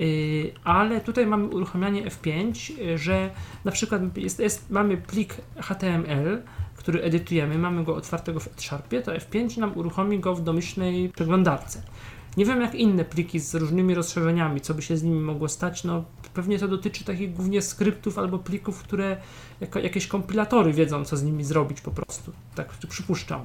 Y, 0.00 0.52
ale 0.64 1.00
tutaj 1.00 1.26
mamy 1.26 1.46
uruchamianie 1.46 2.04
F5, 2.04 2.72
y, 2.80 2.98
że 2.98 3.30
na 3.64 3.72
przykład 3.72 4.16
jest, 4.16 4.38
jest, 4.38 4.70
mamy 4.70 4.96
plik 4.96 5.34
HTML, 5.56 6.42
który 6.76 7.02
edytujemy, 7.02 7.58
mamy 7.58 7.84
go 7.84 7.96
otwartego 7.96 8.40
w 8.40 8.48
Sharpie, 8.56 9.02
to 9.02 9.12
F5 9.12 9.58
nam 9.58 9.76
uruchomi 9.76 10.20
go 10.20 10.34
w 10.34 10.42
domyślnej 10.42 11.08
przeglądarce. 11.08 11.82
Nie 12.36 12.44
wiem 12.44 12.60
jak 12.60 12.74
inne 12.74 13.04
pliki 13.04 13.40
z 13.40 13.54
różnymi 13.54 13.94
rozszerzeniami, 13.94 14.60
co 14.60 14.74
by 14.74 14.82
się 14.82 14.96
z 14.96 15.02
nimi 15.02 15.20
mogło 15.20 15.48
stać. 15.48 15.84
No, 15.84 16.04
pewnie 16.34 16.58
to 16.58 16.68
dotyczy 16.68 17.04
takich 17.04 17.34
głównie 17.34 17.62
skryptów 17.62 18.18
albo 18.18 18.38
plików, 18.38 18.82
które 18.82 19.16
jako, 19.60 19.78
jakieś 19.78 20.06
kompilatory 20.06 20.72
wiedzą, 20.72 21.04
co 21.04 21.16
z 21.16 21.22
nimi 21.22 21.44
zrobić 21.44 21.80
po 21.80 21.90
prostu. 21.90 22.32
Tak 22.54 22.68
przypuszczam. 22.88 23.40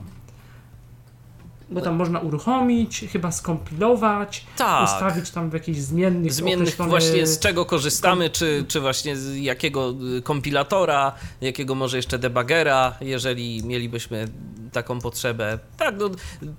Bo 1.70 1.82
tam 1.82 1.95
można 1.95 2.20
uruchomić, 2.20 3.05
chyba 3.11 3.32
skompilować, 3.32 4.45
tak. 4.57 4.84
ustawić 4.84 5.30
tam 5.30 5.49
w 5.49 5.53
jakichś 5.53 5.80
zmiennych. 5.80 6.34
Zmiennych 6.34 6.76
właśnie 6.78 7.28
z 7.28 7.39
czego 7.39 7.66
korzystamy, 7.66 8.30
czy, 8.30 8.66
czy 8.68 8.80
właśnie 8.80 9.18
z 9.18 9.38
jakiego 9.38 9.93
y, 10.18 10.22
kompilatora, 10.22 11.11
jakiego 11.41 11.76
może 11.76 11.97
jeszcze 11.97 12.20
debugera, 12.20 12.97
jeżeli 13.01 13.63
mielibyśmy 13.63 14.28
taką 14.72 14.99
potrzebę. 14.99 15.59
Tak, 15.78 15.95
no, 15.97 16.09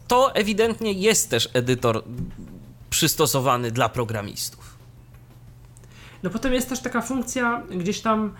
to 0.08 0.34
ewidentnie 0.34 0.92
jest 0.92 1.30
też 1.30 1.48
edytor 1.52 2.04
przystosowany 2.90 3.70
dla 3.70 3.88
programistów. 3.88 4.76
No 6.22 6.30
potem 6.30 6.52
jest 6.52 6.68
też 6.68 6.80
taka 6.80 7.02
funkcja 7.02 7.62
gdzieś 7.70 8.00
tam, 8.00 8.34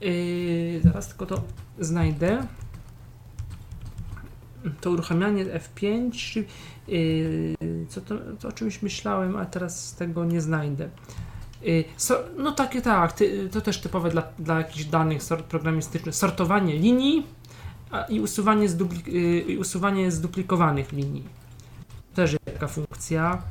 yy, 0.00 0.80
zaraz 0.84 1.08
tylko 1.08 1.26
to 1.26 1.42
znajdę, 1.78 2.46
to 4.80 4.90
uruchamianie 4.90 5.44
F5, 5.44 6.42
yy, 6.88 7.56
co 7.88 8.00
to, 8.00 8.14
to 8.40 8.48
o 8.48 8.52
czymś 8.52 8.82
myślałem, 8.82 9.36
a 9.36 9.44
teraz 9.46 9.94
tego 9.94 10.24
nie 10.24 10.40
znajdę. 10.40 10.88
Yy, 11.62 11.84
so, 11.96 12.24
no 12.36 12.52
takie 12.52 12.82
tak, 12.82 13.12
ty, 13.12 13.48
to 13.48 13.60
też 13.60 13.80
typowe 13.80 14.10
dla, 14.10 14.22
dla 14.38 14.58
jakichś 14.58 14.84
danych 14.84 15.22
sort 15.22 15.46
programistycznych. 15.46 16.14
Sortowanie 16.14 16.76
linii, 16.76 17.26
i 18.08 18.20
usuwanie, 18.20 18.68
zdupli- 18.68 19.14
y, 19.54 19.58
usuwanie 19.58 20.10
zduplikowanych 20.10 20.92
linii. 20.92 21.24
Też 22.14 22.32
jest 22.32 22.44
taka 22.44 22.68
funkcja. 22.68 23.42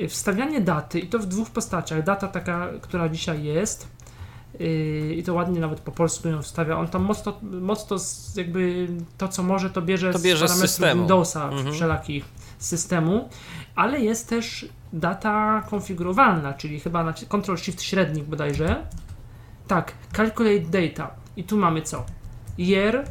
Y, 0.00 0.08
wstawianie 0.08 0.60
daty 0.60 1.00
i 1.00 1.06
to 1.06 1.18
w 1.18 1.26
dwóch 1.26 1.50
postaciach. 1.50 2.02
Data 2.02 2.28
taka, 2.28 2.68
która 2.80 3.08
dzisiaj 3.08 3.44
jest 3.44 3.88
i 5.16 5.22
to 5.26 5.34
ładnie 5.34 5.60
nawet 5.60 5.80
po 5.80 5.92
polsku 5.92 6.28
ją 6.28 6.42
wstawia. 6.42 6.78
On 6.78 6.88
tam 6.88 7.02
mocno, 7.02 7.32
mocno 7.42 7.96
jakby 8.36 8.88
to, 9.18 9.28
co 9.28 9.42
może, 9.42 9.70
to 9.70 9.82
bierze, 9.82 10.12
to 10.12 10.18
bierze 10.18 10.48
z 10.48 10.78
parametrów 10.78 11.00
Windowsa 11.00 11.48
mhm. 11.48 11.72
wszelakich 11.72 12.24
systemu, 12.58 13.28
ale 13.74 14.00
jest 14.00 14.28
też 14.28 14.68
data 14.92 15.62
konfigurowalna, 15.70 16.52
czyli 16.52 16.80
chyba 16.80 17.04
na 17.04 17.12
Ctrl 17.12 17.56
Shift 17.56 17.82
średnik 17.82 18.24
bodajże. 18.24 18.86
Tak, 19.66 19.92
calculate 20.12 20.60
data. 20.60 21.10
I 21.36 21.44
tu 21.44 21.56
mamy 21.56 21.82
co? 21.82 22.04
Year, 22.58 23.04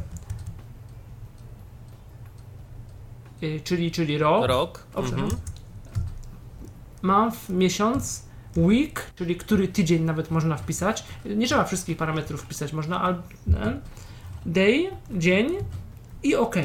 Y, 3.44 3.60
czyli, 3.64 3.90
czyli 3.90 4.18
rok. 4.18 4.46
Rok. 4.46 4.86
Mhm. 4.96 5.28
Month, 7.02 7.48
miesiąc, 7.48 8.24
week, 8.56 9.10
czyli 9.16 9.36
który 9.36 9.68
tydzień 9.68 10.02
nawet 10.02 10.30
można 10.30 10.56
wpisać. 10.56 11.04
Nie 11.24 11.46
trzeba 11.46 11.64
wszystkich 11.64 11.96
parametrów 11.96 12.42
wpisać, 12.42 12.72
można 12.72 13.02
al, 13.02 13.22
day, 14.46 14.90
dzień 15.10 15.56
i 16.22 16.34
OK. 16.34 16.56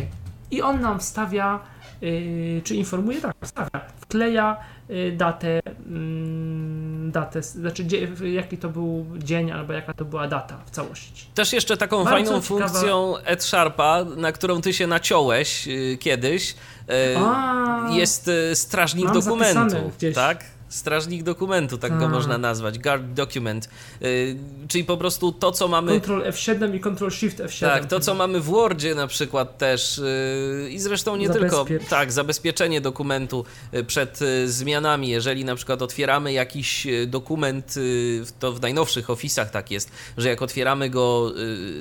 I 0.51 0.61
on 0.61 0.81
nam 0.81 0.99
wstawia, 0.99 1.59
yy, 2.01 2.61
czy 2.63 2.75
informuje, 2.75 3.21
tak, 3.21 3.35
wstawia, 3.41 3.81
wkleja 4.01 4.57
yy, 4.89 5.11
datę, 5.11 5.53
yy, 5.55 7.11
datę, 7.11 7.43
znaczy 7.43 7.85
jaki 8.23 8.57
to 8.57 8.69
był 8.69 9.05
dzień 9.17 9.51
albo 9.51 9.73
jaka 9.73 9.93
to 9.93 10.05
była 10.05 10.27
data 10.27 10.57
w 10.65 10.69
całości. 10.69 11.25
Też 11.35 11.53
jeszcze 11.53 11.77
taką 11.77 12.03
Bardzo 12.03 12.11
fajną 12.11 12.41
ciekawa... 12.41 12.67
funkcją 12.67 13.13
Sharpa, 13.39 14.05
na 14.17 14.31
którą 14.31 14.61
ty 14.61 14.73
się 14.73 14.87
naciąłeś 14.87 15.67
yy, 15.67 15.97
kiedyś, 15.97 16.55
yy, 16.87 16.95
A, 17.17 17.89
jest 17.91 18.31
strażnik 18.53 19.11
dokumentu, 19.11 19.91
tak? 20.15 20.58
Strażnik 20.69 21.23
dokumentu, 21.23 21.77
tak 21.77 21.99
go 21.99 22.09
można 22.09 22.37
nazwać, 22.37 22.79
guard 22.79 23.03
document, 23.03 23.69
yy, 24.01 24.09
czyli 24.67 24.83
po 24.83 24.97
prostu 24.97 25.31
to, 25.31 25.51
co 25.51 25.67
mamy... 25.67 26.01
Ctrl 26.01 26.21
F7 26.21 26.75
i 26.75 26.79
Ctrl 26.79 27.09
Shift 27.09 27.39
F7. 27.39 27.59
Tak, 27.59 27.85
to, 27.85 27.99
co 27.99 28.13
mamy 28.13 28.39
w 28.39 28.45
Wordzie 28.45 28.95
na 28.95 29.07
przykład 29.07 29.57
też 29.57 30.01
yy, 30.63 30.69
i 30.69 30.79
zresztą 30.79 31.15
nie 31.15 31.29
tylko, 31.29 31.65
tak, 31.89 32.11
zabezpieczenie 32.11 32.81
dokumentu 32.81 33.45
y, 33.73 33.83
przed 33.83 34.21
y, 34.21 34.51
zmianami, 34.51 35.09
jeżeli 35.09 35.45
na 35.45 35.55
przykład 35.55 35.81
otwieramy 35.81 36.33
jakiś 36.33 36.85
y, 36.85 37.07
dokument, 37.07 37.75
to 38.39 38.53
w 38.53 38.61
najnowszych 38.61 39.07
Office'ach 39.07 39.45
tak 39.45 39.71
jest, 39.71 39.91
że 40.17 40.29
jak 40.29 40.41
otwieramy 40.41 40.89
go 40.89 41.33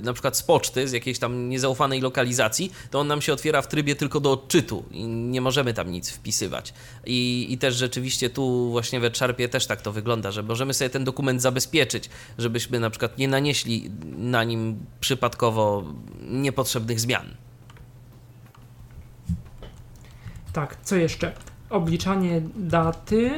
na 0.02 0.12
przykład 0.12 0.36
z 0.36 0.42
poczty, 0.42 0.88
z 0.88 0.92
jakiejś 0.92 1.18
tam 1.18 1.48
niezaufanej 1.48 2.00
lokalizacji, 2.00 2.72
to 2.90 3.00
on 3.00 3.06
nam 3.06 3.22
się 3.22 3.32
otwiera 3.32 3.62
w 3.62 3.68
trybie 3.68 3.96
tylko 3.96 4.20
do 4.20 4.32
odczytu 4.32 4.84
i 4.90 5.04
nie 5.04 5.40
możemy 5.40 5.74
tam 5.74 5.92
nic 5.92 6.10
wpisywać. 6.10 6.74
I, 7.06 7.46
i 7.50 7.58
też 7.58 7.74
rzeczywiście 7.74 8.30
tu 8.30 8.72
właśnie 8.78 9.00
we 9.00 9.14
Sharpie 9.14 9.48
też 9.48 9.66
tak 9.66 9.82
to 9.82 9.92
wygląda, 9.92 10.30
że 10.30 10.42
możemy 10.42 10.74
sobie 10.74 10.90
ten 10.90 11.04
dokument 11.04 11.42
zabezpieczyć, 11.42 12.10
żebyśmy 12.38 12.80
na 12.80 12.90
przykład 12.90 13.18
nie 13.18 13.28
nanieśli 13.28 13.90
na 14.16 14.44
nim 14.44 14.78
przypadkowo 15.00 15.84
niepotrzebnych 16.20 17.00
zmian. 17.00 17.34
Tak, 20.52 20.76
co 20.82 20.96
jeszcze? 20.96 21.32
Obliczanie 21.70 22.42
daty. 22.56 23.30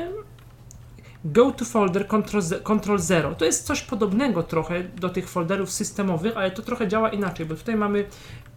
Go 1.25 1.51
to 1.51 1.65
folder 1.65 2.07
control 2.62 2.99
0. 2.99 3.35
To 3.35 3.45
jest 3.45 3.67
coś 3.67 3.83
podobnego 3.83 4.43
trochę 4.43 4.85
do 4.85 5.09
tych 5.09 5.29
folderów 5.29 5.71
systemowych, 5.71 6.37
ale 6.37 6.51
to 6.51 6.62
trochę 6.62 6.89
działa 6.89 7.09
inaczej, 7.11 7.47
bo 7.47 7.55
tutaj 7.55 7.77
mamy 7.77 8.05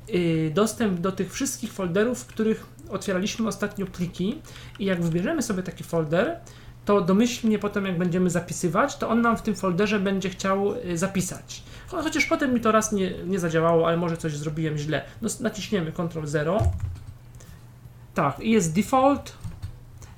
y, 0.10 0.52
dostęp 0.54 1.00
do 1.00 1.12
tych 1.12 1.34
wszystkich 1.34 1.74
folderów, 1.74 2.20
w 2.20 2.26
których 2.26 2.66
otwieraliśmy 2.90 3.48
ostatnio 3.48 3.86
pliki 3.86 4.42
i 4.80 4.86
jak 4.86 5.02
wybierzemy 5.02 5.42
sobie 5.42 5.64
taki 5.64 5.84
folder, 5.84 6.40
to 6.86 7.02
domyślnie 7.02 7.60
potem 7.60 7.86
jak 7.86 7.98
będziemy 7.98 8.30
zapisywać, 8.30 8.98
to 8.98 9.10
on 9.10 9.22
nam 9.22 9.38
w 9.38 9.42
tym 9.42 9.56
folderze 9.56 10.00
będzie 10.00 10.30
chciał 10.30 10.74
y, 10.76 10.98
zapisać. 10.98 11.64
Chociaż 11.88 12.26
potem 12.26 12.54
mi 12.54 12.62
to 12.62 12.72
raz 12.72 12.92
nie, 12.92 13.12
nie 13.26 13.40
zadziałało, 13.40 13.88
ale 13.88 13.98
może 13.98 14.18
coś 14.18 14.38
zrobiłem 14.38 14.78
źle. 14.78 15.06
No, 15.22 15.30
naciśniemy 15.40 15.92
Ctrl 15.92 16.26
0. 16.26 16.72
Tak, 18.14 18.40
i 18.40 18.52
jest 18.52 18.76
default, 18.76 19.34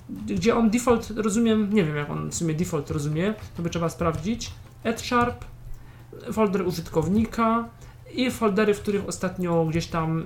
gdzie 0.10 0.56
on 0.56 0.70
default 0.70 1.10
rozumiem, 1.10 1.74
nie 1.74 1.84
wiem 1.84 1.96
jak 1.96 2.10
on 2.10 2.30
w 2.30 2.36
sumie 2.36 2.54
default 2.54 2.92
rozumie, 2.92 3.34
to 3.58 3.64
by 3.64 3.70
trzeba 3.70 3.90
sprawdzić. 3.90 4.52
Add 4.84 5.02
Sharp, 5.02 5.46
folder 6.34 6.68
użytkownika 6.68 7.70
i 8.14 8.32
foldery, 8.32 8.74
w 8.74 8.82
których 8.82 9.08
ostatnio 9.08 9.66
gdzieś 9.66 9.88
tam 9.88 10.24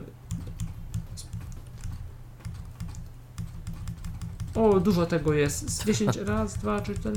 O, 4.56 4.80
dużo 4.80 5.06
tego 5.06 5.34
jest. 5.34 5.70
Z 5.70 5.86
10 5.86 6.18
raz, 6.28 6.58
2, 6.58 6.82
3, 6.82 6.96
4. 6.96 7.16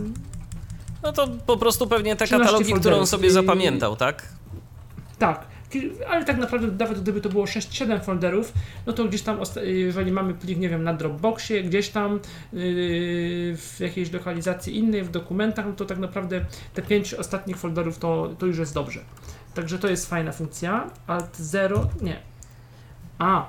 No 1.03 1.13
to 1.13 1.29
po 1.47 1.57
prostu 1.57 1.87
pewnie 1.87 2.17
te 2.17 2.25
13 2.25 2.45
katalogi, 2.45 2.75
które 2.81 2.97
on 2.97 3.07
sobie 3.07 3.31
zapamiętał, 3.31 3.97
tak? 3.97 4.29
Tak, 5.19 5.47
ale 6.09 6.25
tak 6.25 6.39
naprawdę 6.39 6.85
nawet 6.85 7.03
gdyby 7.03 7.21
to 7.21 7.29
było 7.29 7.45
6-7 7.45 8.05
folderów, 8.05 8.53
no 8.87 8.93
to 8.93 9.05
gdzieś 9.05 9.23
tam, 9.23 9.39
jeżeli 9.63 10.13
mamy 10.13 10.35
plik, 10.35 10.59
nie 10.59 10.69
wiem, 10.69 10.85
na 10.85 10.95
Dropboxie, 10.95 11.63
gdzieś 11.63 11.89
tam 11.89 12.13
yy, 12.13 12.21
w 13.57 13.77
jakiejś 13.81 14.13
lokalizacji 14.13 14.79
innej, 14.79 15.03
w 15.03 15.11
dokumentach, 15.11 15.67
no 15.67 15.73
to 15.73 15.85
tak 15.85 15.99
naprawdę 15.99 16.45
te 16.75 16.83
5 16.83 17.15
ostatnich 17.15 17.57
folderów 17.57 17.99
to, 17.99 18.35
to 18.39 18.47
już 18.47 18.59
jest 18.59 18.75
dobrze. 18.75 19.01
Także 19.55 19.79
to 19.79 19.89
jest 19.89 20.11
fajna 20.11 20.33
funkcja. 20.33 20.91
Alt 21.07 21.37
0, 21.37 21.89
nie. 22.03 22.21
A. 23.19 23.49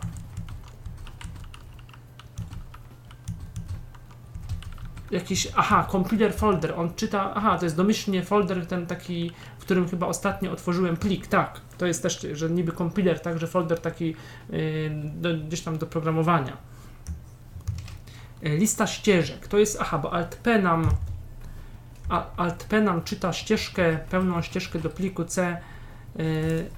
Jakiś, 5.13 5.47
aha, 5.55 5.87
compiler 5.91 6.33
folder, 6.33 6.73
on 6.79 6.93
czyta, 6.93 7.33
aha, 7.35 7.57
to 7.57 7.65
jest 7.65 7.77
domyślnie 7.77 8.23
folder 8.23 8.67
ten 8.67 8.87
taki, 8.87 9.31
w 9.59 9.61
którym 9.61 9.89
chyba 9.89 10.07
ostatnio 10.07 10.51
otworzyłem 10.51 10.97
plik, 10.97 11.27
tak, 11.27 11.61
to 11.77 11.85
jest 11.85 12.03
też, 12.03 12.27
że 12.33 12.49
niby 12.49 12.71
compiler, 12.71 13.19
także 13.19 13.47
folder 13.47 13.79
taki 13.79 14.15
yy, 14.49 15.37
gdzieś 15.47 15.61
tam 15.61 15.77
do 15.77 15.85
programowania. 15.85 16.57
Yy, 18.41 18.57
Lista 18.57 18.87
ścieżek, 18.87 19.47
to 19.47 19.57
jest, 19.57 19.77
aha, 19.81 19.97
bo 19.97 20.13
Alt 20.13 20.35
P 20.35 20.61
nam, 20.61 20.89
a, 22.09 22.35
Alt 22.37 22.63
P 22.63 22.81
nam 22.81 23.03
czyta 23.03 23.33
ścieżkę, 23.33 23.97
pełną 24.09 24.41
ścieżkę 24.41 24.79
do 24.79 24.89
pliku 24.89 25.25
C, 25.25 25.57
yy, 26.15 26.69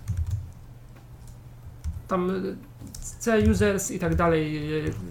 tam 2.07 2.31
C 3.19 3.39
users 3.51 3.91
i 3.91 3.99
tak 3.99 4.15
dalej, 4.15 4.61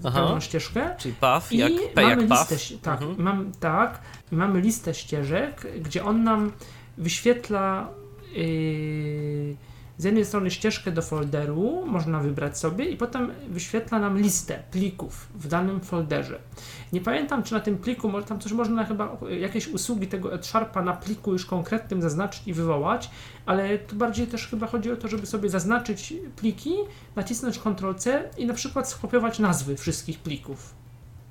Aha. 0.05 0.21
pełną 0.21 0.41
ścieżkę. 0.41 0.95
Czyli 0.99 1.15
path, 1.15 1.53
I 1.53 1.57
jak 1.59 1.73
mamy 1.97 2.09
jak 2.11 2.29
path. 2.29 2.51
listę, 2.51 2.57
ści- 2.57 2.79
tak, 2.79 3.03
Mhm. 3.03 3.23
mam, 3.23 3.53
tak, 3.61 3.99
mamy 4.33 4.61
listę 4.61 4.95
ścieżek, 4.95 5.67
gdzie 5.83 6.05
on 6.05 6.25
nam 6.25 6.53
wyświetla 6.99 7.89
yy, 8.33 9.57
z 9.99 10.05
jednej 10.05 10.25
strony 10.25 10.51
ścieżkę 10.51 10.93
do 10.93 11.03
folderu, 11.03 11.87
można 11.87 12.21
wybrać 12.21 12.59
sobie 12.59 12.85
i 12.85 12.97
potem 12.97 13.31
wyświetla 13.49 13.99
nam 13.99 14.19
listę 14.19 14.63
plików 14.71 15.27
w 15.35 15.49
danym 15.49 15.81
folderze. 15.81 16.39
Nie 16.93 17.01
pamiętam, 17.01 17.43
czy 17.43 17.55
na 17.55 17.61
tym 17.61 17.79
pliku, 17.79 18.09
może 18.09 18.27
tam 18.27 18.39
coś 18.41 18.53
można 18.53 18.85
chyba, 18.85 19.17
jakieś 19.41 19.69
usługi 19.69 20.07
tego 20.07 20.35
AdSharpa 20.35 20.83
na 20.83 20.93
pliku 20.93 21.33
już 21.33 21.47
konkretnym 21.47 22.03
zaznaczyć 22.03 22.43
i 22.47 22.53
wywołać, 22.53 23.11
ale 23.47 23.79
tu 23.79 23.97
bardziej 23.97 24.27
też 24.27 24.47
chyba 24.49 24.67
chodzi 24.67 24.93
o 24.93 24.97
to, 24.97 25.09
żeby 25.09 25.27
sobie 25.27 25.49
zaznaczyć 25.49 26.15
pliki, 26.37 26.75
nacisnąć 27.17 27.59
Ctrl-C 27.59 28.31
i 28.39 28.47
na 28.47 28.55
przykład 28.55 28.89
skopiować 28.89 29.39
nazwy 29.39 29.77
wszystkich 29.77 30.19
plików 30.19 30.75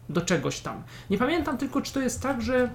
do 0.10 0.22
czegoś 0.22 0.60
tam. 0.60 0.84
Nie 1.10 1.18
pamiętam 1.18 1.58
tylko, 1.58 1.82
czy 1.82 1.94
to 1.94 2.00
jest 2.00 2.22
tak, 2.22 2.42
że 2.42 2.70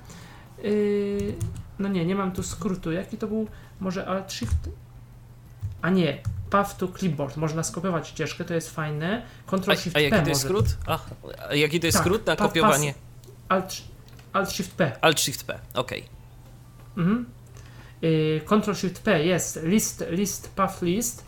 yy, 0.63 1.35
no 1.79 1.89
nie, 1.89 2.07
nie 2.07 2.15
mam 2.15 2.33
tu 2.33 2.43
skrótu. 2.43 2.93
Jaki 2.93 3.17
to 3.19 3.27
był? 3.27 3.47
Może 3.81 4.07
Alt 4.07 4.33
Shift? 4.33 4.71
A 5.83 5.91
nie, 5.91 6.23
Path 6.51 6.77
to 6.77 6.89
Clipboard. 6.89 7.37
Można 7.37 7.63
skopiować 7.63 8.09
ścieżkę, 8.09 8.45
to 8.45 8.55
jest 8.55 8.71
fajne. 8.71 9.23
Ctrl 9.47 9.71
A, 9.73 9.77
Shift 9.77 9.97
a 9.97 9.99
P 9.99 10.03
jaki 10.05 10.23
to 10.23 10.29
jest 10.29 10.41
skrót? 10.41 10.67
A, 10.87 10.99
a 11.49 11.55
jaki 11.55 11.81
to 11.81 11.87
jest 11.87 11.99
Tak, 11.99 12.07
skrót 12.07 12.27
na 12.27 12.37
pa- 12.37 12.45
kopiowanie? 12.45 12.95
Alt, 13.49 13.75
Alt 14.33 14.51
Shift 14.53 14.73
P. 14.73 14.93
Alt 15.01 15.21
Shift 15.21 15.45
P, 15.47 15.59
okej. 15.75 16.05
Mhm. 16.97 17.27
Yy, 18.03 18.41
Ctrl 18.47 18.75
Shift 18.75 19.03
P 19.03 19.25
jest 19.25 19.61
list, 19.63 20.05
list, 20.11 20.55
path 20.57 20.83
list. 20.83 21.25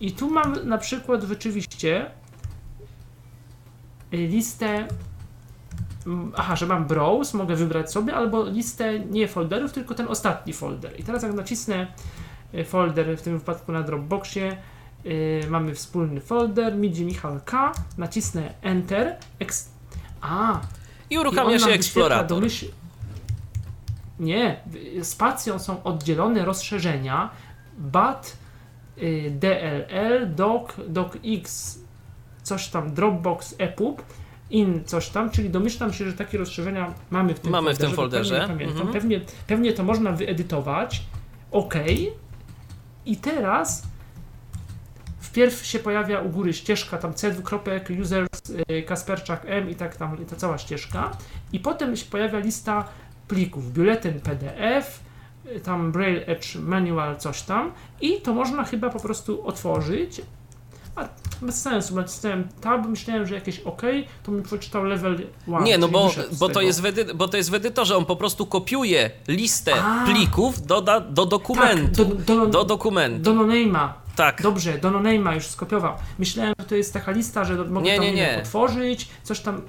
I 0.00 0.12
tu 0.12 0.30
mam 0.30 0.68
na 0.68 0.78
przykład 0.78 1.22
rzeczywiście 1.22 2.10
yy, 4.12 4.18
listę. 4.26 4.88
Aha, 6.36 6.56
że 6.56 6.66
mam 6.66 6.84
browse, 6.86 7.38
mogę 7.38 7.56
wybrać 7.56 7.92
sobie, 7.92 8.14
albo 8.14 8.44
listę 8.48 8.98
nie 9.00 9.28
folderów, 9.28 9.72
tylko 9.72 9.94
ten 9.94 10.08
ostatni 10.08 10.52
folder. 10.52 11.00
I 11.00 11.04
teraz 11.04 11.22
jak 11.22 11.32
nacisnę 11.34 11.86
yy, 12.52 12.64
folder, 12.64 13.18
w 13.18 13.22
tym 13.22 13.38
wypadku 13.38 13.72
na 13.72 13.82
Dropboxie, 13.82 14.56
yy, 15.04 15.40
mamy 15.48 15.74
wspólny 15.74 16.20
folder, 16.20 16.76
Midzi 16.76 17.04
Michal 17.04 17.40
K, 17.44 17.72
nacisnę 17.98 18.54
Enter. 18.62 19.16
Ex- 19.38 19.68
A, 20.20 20.60
I 21.10 21.14
i 21.14 21.18
uruchamia 21.18 21.50
nam 21.50 21.68
się 21.68 21.74
eksplorator. 21.74 22.38
domyśl- 22.42 22.68
Nie, 24.22 24.60
spacją 25.02 25.58
są 25.58 25.82
oddzielone 25.82 26.44
rozszerzenia 26.44 27.30
BAT, 27.78 28.36
y, 28.98 29.30
DLL, 29.30 30.34
DOC, 30.34 30.72
DOCX, 30.88 31.78
coś 32.42 32.68
tam, 32.68 32.94
Dropbox, 32.94 33.54
EPUB, 33.58 34.02
in 34.50 34.84
coś 34.84 35.08
tam, 35.08 35.30
czyli 35.30 35.50
domyślam 35.50 35.92
się, 35.92 36.04
że 36.04 36.12
takie 36.12 36.38
rozszerzenia 36.38 36.94
mamy 37.10 37.34
w 37.34 37.40
tym 37.40 37.50
Mamy 37.52 37.74
w 37.74 37.78
tym 37.78 37.90
folderze. 37.92 38.24
folderze, 38.24 38.40
dokładnie 38.40 38.66
nie 38.66 38.72
Pamiętam. 38.72 38.86
mhm. 38.86 39.02
Pewnie, 39.02 39.20
pewnie 39.46 39.72
to 39.72 39.84
można 39.84 40.12
wyedytować. 40.12 41.02
OK. 41.50 41.74
I 43.06 43.16
teraz 43.16 43.82
wpierw 45.20 45.66
się 45.66 45.78
pojawia 45.78 46.20
u 46.20 46.28
góry 46.28 46.52
ścieżka 46.52 46.98
tam 46.98 47.14
C 47.14 47.30
dwukropek, 47.30 47.88
users, 48.00 48.28
y, 48.70 48.82
Kasperczak 48.82 49.42
M 49.46 49.70
i 49.70 49.74
tak 49.74 49.96
tam, 49.96 50.22
i 50.22 50.26
ta 50.26 50.36
cała 50.36 50.58
ścieżka. 50.58 51.10
I 51.52 51.60
potem 51.60 51.96
się 51.96 52.06
pojawia 52.06 52.38
lista 52.38 52.88
plików, 53.28 53.72
biuletyn 53.72 54.20
PDF, 54.20 55.00
tam 55.64 55.92
Braille 55.92 56.26
Edge 56.26 56.56
Manual, 56.56 57.16
coś 57.16 57.42
tam. 57.42 57.72
I 58.00 58.20
to 58.20 58.34
można 58.34 58.64
chyba 58.64 58.90
po 58.90 59.00
prostu 59.00 59.46
otworzyć. 59.46 60.22
A 60.96 61.08
bez 61.42 61.62
sensu, 61.62 61.94
nacisnąłem 61.94 62.48
tab, 62.60 62.86
myślałem, 62.86 63.26
że 63.26 63.34
jakieś 63.34 63.60
OK, 63.60 63.82
to 64.22 64.32
mi 64.32 64.42
przeczytał 64.42 64.84
level 64.84 65.12
1. 65.46 65.64
Nie, 65.64 65.78
no 65.78 65.88
bo, 65.88 66.10
bo, 66.32 66.48
to 66.48 66.60
jest 66.60 66.82
w 66.82 67.14
bo 67.14 67.28
to 67.28 67.36
jest 67.36 67.50
w 67.50 67.54
edytorze, 67.54 67.96
on 67.96 68.04
po 68.04 68.16
prostu 68.16 68.46
kopiuje 68.46 69.10
listę 69.28 69.72
A. 69.84 70.04
plików 70.04 70.66
doda, 70.66 71.00
do 71.00 71.26
dokumentu. 71.26 72.04
Tak, 72.04 72.16
do, 72.24 72.36
do, 72.36 72.46
do 72.46 72.64
dokumentu. 72.64 73.22
do 73.22 73.34
no-name'a. 73.34 73.88
tak. 74.16 74.42
Dobrze, 74.42 74.78
do 74.78 74.90
no-name'a 74.90 75.34
już 75.34 75.46
skopiował. 75.46 75.94
Myślałem, 76.18 76.54
że 76.58 76.66
to 76.66 76.74
jest 76.74 76.92
taka 76.92 77.10
lista, 77.12 77.44
że 77.44 77.56
do- 77.56 77.64
mogę 77.64 77.84
Nie, 77.86 77.96
tam 77.96 78.04
nie, 78.04 78.12
nie, 78.12 78.38
otworzyć, 78.38 79.08
coś 79.22 79.40
tam. 79.40 79.62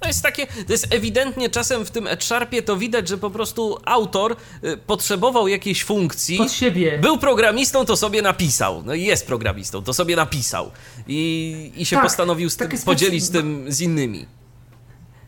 To 0.00 0.08
jest 0.08 0.22
takie, 0.22 0.46
to 0.46 0.72
jest 0.72 0.94
ewidentnie 0.94 1.50
czasem 1.50 1.84
w 1.84 1.90
tym 1.90 2.06
Edsharpie 2.06 2.62
to 2.62 2.76
widać, 2.76 3.08
że 3.08 3.18
po 3.18 3.30
prostu 3.30 3.78
autor 3.84 4.36
y, 4.64 4.76
potrzebował 4.76 5.48
jakiejś 5.48 5.84
funkcji. 5.84 6.38
Pod 6.38 6.52
siebie. 6.52 6.98
Był 6.98 7.18
programistą, 7.18 7.84
to 7.84 7.96
sobie 7.96 8.22
napisał. 8.22 8.82
No 8.86 8.94
i 8.94 9.02
jest 9.04 9.26
programistą, 9.26 9.82
to 9.82 9.94
sobie 9.94 10.16
napisał. 10.16 10.70
I, 11.08 11.72
i 11.76 11.86
się 11.86 11.96
Tak, 11.96 12.04
postanowił 12.04 12.50
z 12.50 12.56
tym, 12.56 12.68
specy- 12.68 12.84
podzielić 12.84 13.24
z 13.24 13.30
tym 13.30 13.64
z 13.68 13.80
innymi. 13.80 14.26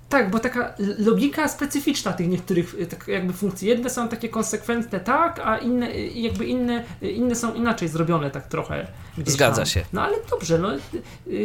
Tak, 0.08 0.30
bo 0.30 0.38
taka 0.38 0.74
logika 0.98 1.48
specyficzna 1.48 2.12
tych 2.12 2.28
niektórych 2.28 2.74
y, 2.74 2.86
tak 2.86 3.08
jakby 3.08 3.32
funkcji. 3.32 3.68
Jedne 3.68 3.90
są 3.90 4.08
takie 4.08 4.28
konsekwentne 4.28 5.00
tak, 5.00 5.40
a 5.44 5.58
inne 5.58 5.90
y, 5.94 6.06
jakby 6.14 6.46
inne, 6.46 6.84
inne 7.02 7.34
są 7.34 7.54
inaczej 7.54 7.88
zrobione 7.88 8.30
tak 8.30 8.48
trochę. 8.48 8.86
Zgadza 9.26 9.56
tam. 9.56 9.66
się. 9.66 9.84
No 9.92 10.02
ale 10.02 10.16
dobrze, 10.30 10.58
no 10.58 10.68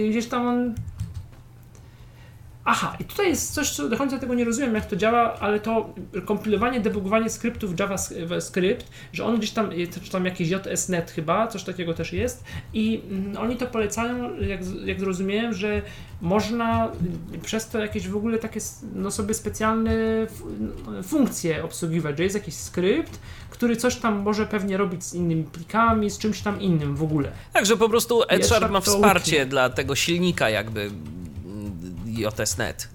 gdzieś 0.10 0.26
tam 0.28 0.48
on... 0.48 0.76
Aha, 2.68 2.98
i 3.00 3.04
tutaj 3.04 3.28
jest 3.28 3.54
coś, 3.54 3.70
co 3.70 3.90
do 3.90 3.98
końca 3.98 4.20
tego 4.20 4.34
nie 4.34 4.46
rozumiem, 4.46 4.76
jak 4.76 4.86
to 4.86 4.96
działa, 4.96 5.40
ale 5.40 5.60
to 5.60 5.94
kompilowanie, 6.26 6.80
debugowanie 6.80 7.30
skryptów 7.30 7.80
JavaScript, 7.80 8.90
że 9.14 9.26
on 9.26 9.38
gdzieś 9.38 9.52
tam, 9.52 9.70
czy 10.04 10.12
tam 10.12 10.26
jakiś 10.26 10.50
JSNet 10.50 11.12
chyba, 11.12 11.48
coś 11.48 11.64
takiego 11.64 11.94
też 11.94 12.14
jest. 12.14 12.44
I 12.74 13.02
mm, 13.12 13.38
oni 13.38 13.56
to 13.56 13.68
polecają, 13.68 14.40
jak, 14.40 14.60
jak 14.86 15.00
zrozumiałem, 15.00 15.54
że 15.54 15.82
można 16.22 16.92
przez 17.44 17.70
to 17.70 17.80
jakieś 17.80 18.08
w 18.08 18.16
ogóle 18.16 18.38
takie 18.38 18.60
no 18.96 19.12
sobie 19.12 19.34
specjalne 19.34 19.94
no, 20.86 21.04
funkcje 21.04 21.64
obsługiwać, 21.64 22.18
że 22.18 22.24
jest 22.24 22.36
jakiś 22.36 22.56
skrypt, 22.56 23.20
który 23.50 23.76
coś 23.76 23.96
tam 23.96 24.20
może 24.20 24.46
pewnie 24.46 24.78
robić 24.78 25.04
z 25.04 25.14
innymi 25.14 25.44
plikami, 25.44 26.10
z 26.10 26.18
czymś 26.18 26.42
tam 26.42 26.62
innym 26.62 26.96
w 26.96 27.04
ogóle. 27.04 27.32
Także 27.54 27.78
po 27.78 27.90
prostu 27.90 28.24
Edsharp 28.28 28.72
ma 28.72 28.82
wsparcie 28.82 29.46
dla 29.46 29.70
tego 29.70 29.96
silnika 29.96 30.50
jakby 30.50 30.92
JSNet. 32.18 32.90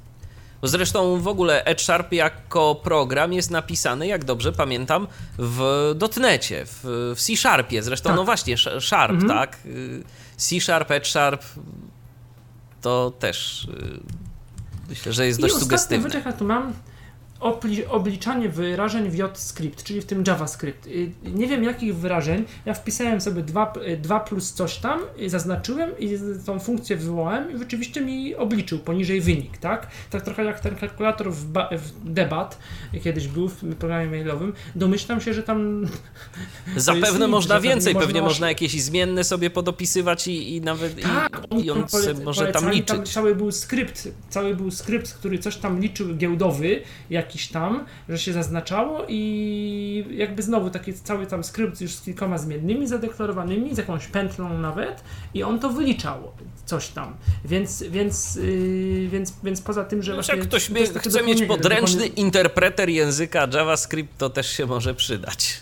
Zresztą 0.62 1.20
w 1.20 1.28
ogóle 1.28 1.64
Edsharp 1.64 2.12
jako 2.12 2.74
program 2.74 3.32
jest 3.32 3.50
napisany, 3.50 4.06
jak 4.06 4.24
dobrze 4.24 4.52
pamiętam, 4.52 5.06
w 5.38 5.92
dotnecie, 5.96 6.64
w, 6.66 7.12
w 7.16 7.20
C-Sharpie. 7.20 7.82
Zresztą, 7.82 8.08
Tak. 8.08 8.16
no 8.16 8.24
właśnie, 8.24 8.56
Sharp, 8.80 9.12
Mhm. 9.12 9.28
tak? 9.28 9.58
Y, 9.66 10.02
C-Sharp, 10.36 10.90
Edsharp 10.90 11.42
to 12.82 13.12
też 13.18 13.64
y, 13.64 14.00
myślę, 14.88 15.12
że 15.12 15.26
jest 15.26 15.38
I 15.38 15.42
dość 15.42 15.54
sugestywne. 15.54 16.14
jaka 16.14 16.32
tu 16.32 16.44
mam, 16.44 16.72
obliczanie 17.90 18.48
wyrażeń 18.48 19.10
w 19.10 19.14
JScript, 19.18 19.82
czyli 19.82 20.00
w 20.00 20.06
tym 20.06 20.24
JavaScript. 20.26 20.86
Y, 20.86 21.10
Nie 21.24 21.46
wiem 21.46 21.64
jakich 21.64 21.96
wyrażeń, 21.96 22.44
ja 22.66 22.74
wpisałem 22.74 23.20
sobie 23.20 23.42
2, 23.42 23.72
2 23.98 24.20
plus 24.20 24.52
coś 24.52 24.76
tam, 24.76 25.00
y, 25.22 25.30
zaznaczyłem 25.30 25.90
i 25.98 26.18
tą 26.46 26.58
funkcję 26.58 26.96
wywołałem 26.96 27.54
i 27.54 27.58
rzeczywiście 27.58 28.00
mi 28.00 28.34
obliczył 28.34 28.78
poniżej 28.78 29.20
wynik, 29.20 29.58
tak? 29.58 29.86
Tak 30.10 30.22
trochę 30.22 30.44
jak 30.44 30.60
ten 30.60 30.76
kalkulator 30.76 31.32
w, 31.32 31.44
w 31.78 32.12
debat 32.12 32.58
y, 32.94 33.00
kiedyś 33.00 33.28
był 33.28 33.48
w 33.48 33.74
programie 33.76 34.06
mailowym. 34.06 34.52
Domyślam 34.74 35.20
się, 35.20 35.34
że 35.34 35.42
tam 35.42 35.86
Zapewne 36.76 37.18
nic, 37.26 37.30
można 37.30 37.54
tam 37.54 37.62
więcej, 37.62 37.94
nie 37.94 38.00
pewnie 38.00 38.22
można 38.22 38.48
jakieś 38.48 38.82
zmienne 38.82 39.24
sobie 39.24 39.50
podopisywać 39.50 40.28
i, 40.28 40.56
i 40.56 40.60
nawet 40.60 41.02
Tak, 41.02 41.42
i, 41.58 41.64
i 41.64 41.70
on 41.70 41.82
pole- 41.84 42.24
może 42.24 42.46
tam 42.46 42.70
liczyć. 42.70 43.08
cały 43.12 43.34
był 43.34 43.52
skrypt, 43.52 44.08
cały 44.28 44.54
był 44.56 44.70
skrypt, 44.70 45.12
który 45.14 45.38
coś 45.38 45.56
tam 45.56 45.80
liczył 45.80 46.16
giełdowy, 46.16 46.82
jakiś 47.30 47.48
tam, 47.48 47.84
że 48.08 48.18
się 48.18 48.32
zaznaczało 48.32 49.04
i 49.08 50.04
jakby 50.10 50.42
znowu 50.42 50.70
taki 50.70 50.94
cały 50.94 51.26
tam 51.26 51.44
skrypt 51.44 51.80
już 51.80 51.92
z 51.92 52.02
kilkoma 52.02 52.38
zmiennymi 52.38 52.86
zadeklarowanymi, 52.88 53.74
z 53.74 53.78
jakąś 53.78 54.06
pętlą 54.06 54.58
nawet 54.58 55.04
i 55.34 55.42
on 55.42 55.58
to 55.60 55.70
wyliczał 55.70 56.32
coś 56.64 56.88
tam. 56.88 57.16
Więc, 57.44 57.82
więc, 57.82 58.34
yy, 58.36 59.08
więc, 59.08 59.34
więc 59.44 59.62
poza 59.62 59.84
tym, 59.84 60.02
że 60.02 60.14
właśnie... 60.14 60.36
jak 60.36 60.48
ktoś 60.48 60.70
chce 60.96 61.22
mieć 61.22 61.42
podręczny 61.42 62.06
interpreter 62.06 62.88
języka 62.88 63.48
JavaScript, 63.54 64.18
to 64.18 64.30
też 64.30 64.50
się 64.50 64.66
może 64.66 64.94
przydać. 64.94 65.60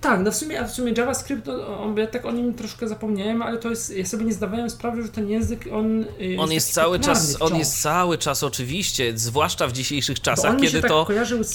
Tak, 0.00 0.20
no 0.24 0.30
w 0.32 0.36
sumie, 0.36 0.64
w 0.64 0.70
sumie 0.70 0.92
JavaScript, 0.96 1.46
no, 1.46 1.78
on, 1.80 1.96
ja 1.96 2.06
tak 2.06 2.24
o 2.26 2.32
nim 2.32 2.54
troszkę 2.54 2.88
zapomniałem, 2.88 3.42
ale 3.42 3.58
to 3.58 3.70
jest, 3.70 3.96
ja 3.96 4.06
sobie 4.06 4.24
nie 4.24 4.32
zdawałem 4.32 4.70
sprawy, 4.70 5.02
że 5.02 5.08
ten 5.08 5.30
język, 5.30 5.68
on 5.72 6.04
yy, 6.18 6.40
On 6.40 6.52
jest 6.52 6.72
cały 6.72 7.00
czas, 7.00 7.18
popularny 7.18 7.44
on 7.44 7.48
wciąż. 7.48 7.58
jest 7.58 7.82
cały 7.82 8.18
czas 8.18 8.42
oczywiście, 8.42 9.18
zwłaszcza 9.18 9.66
w 9.66 9.72
dzisiejszych 9.72 10.20
czasach, 10.20 10.56
kiedy 10.60 10.80
tak 10.80 10.90
to 10.90 11.06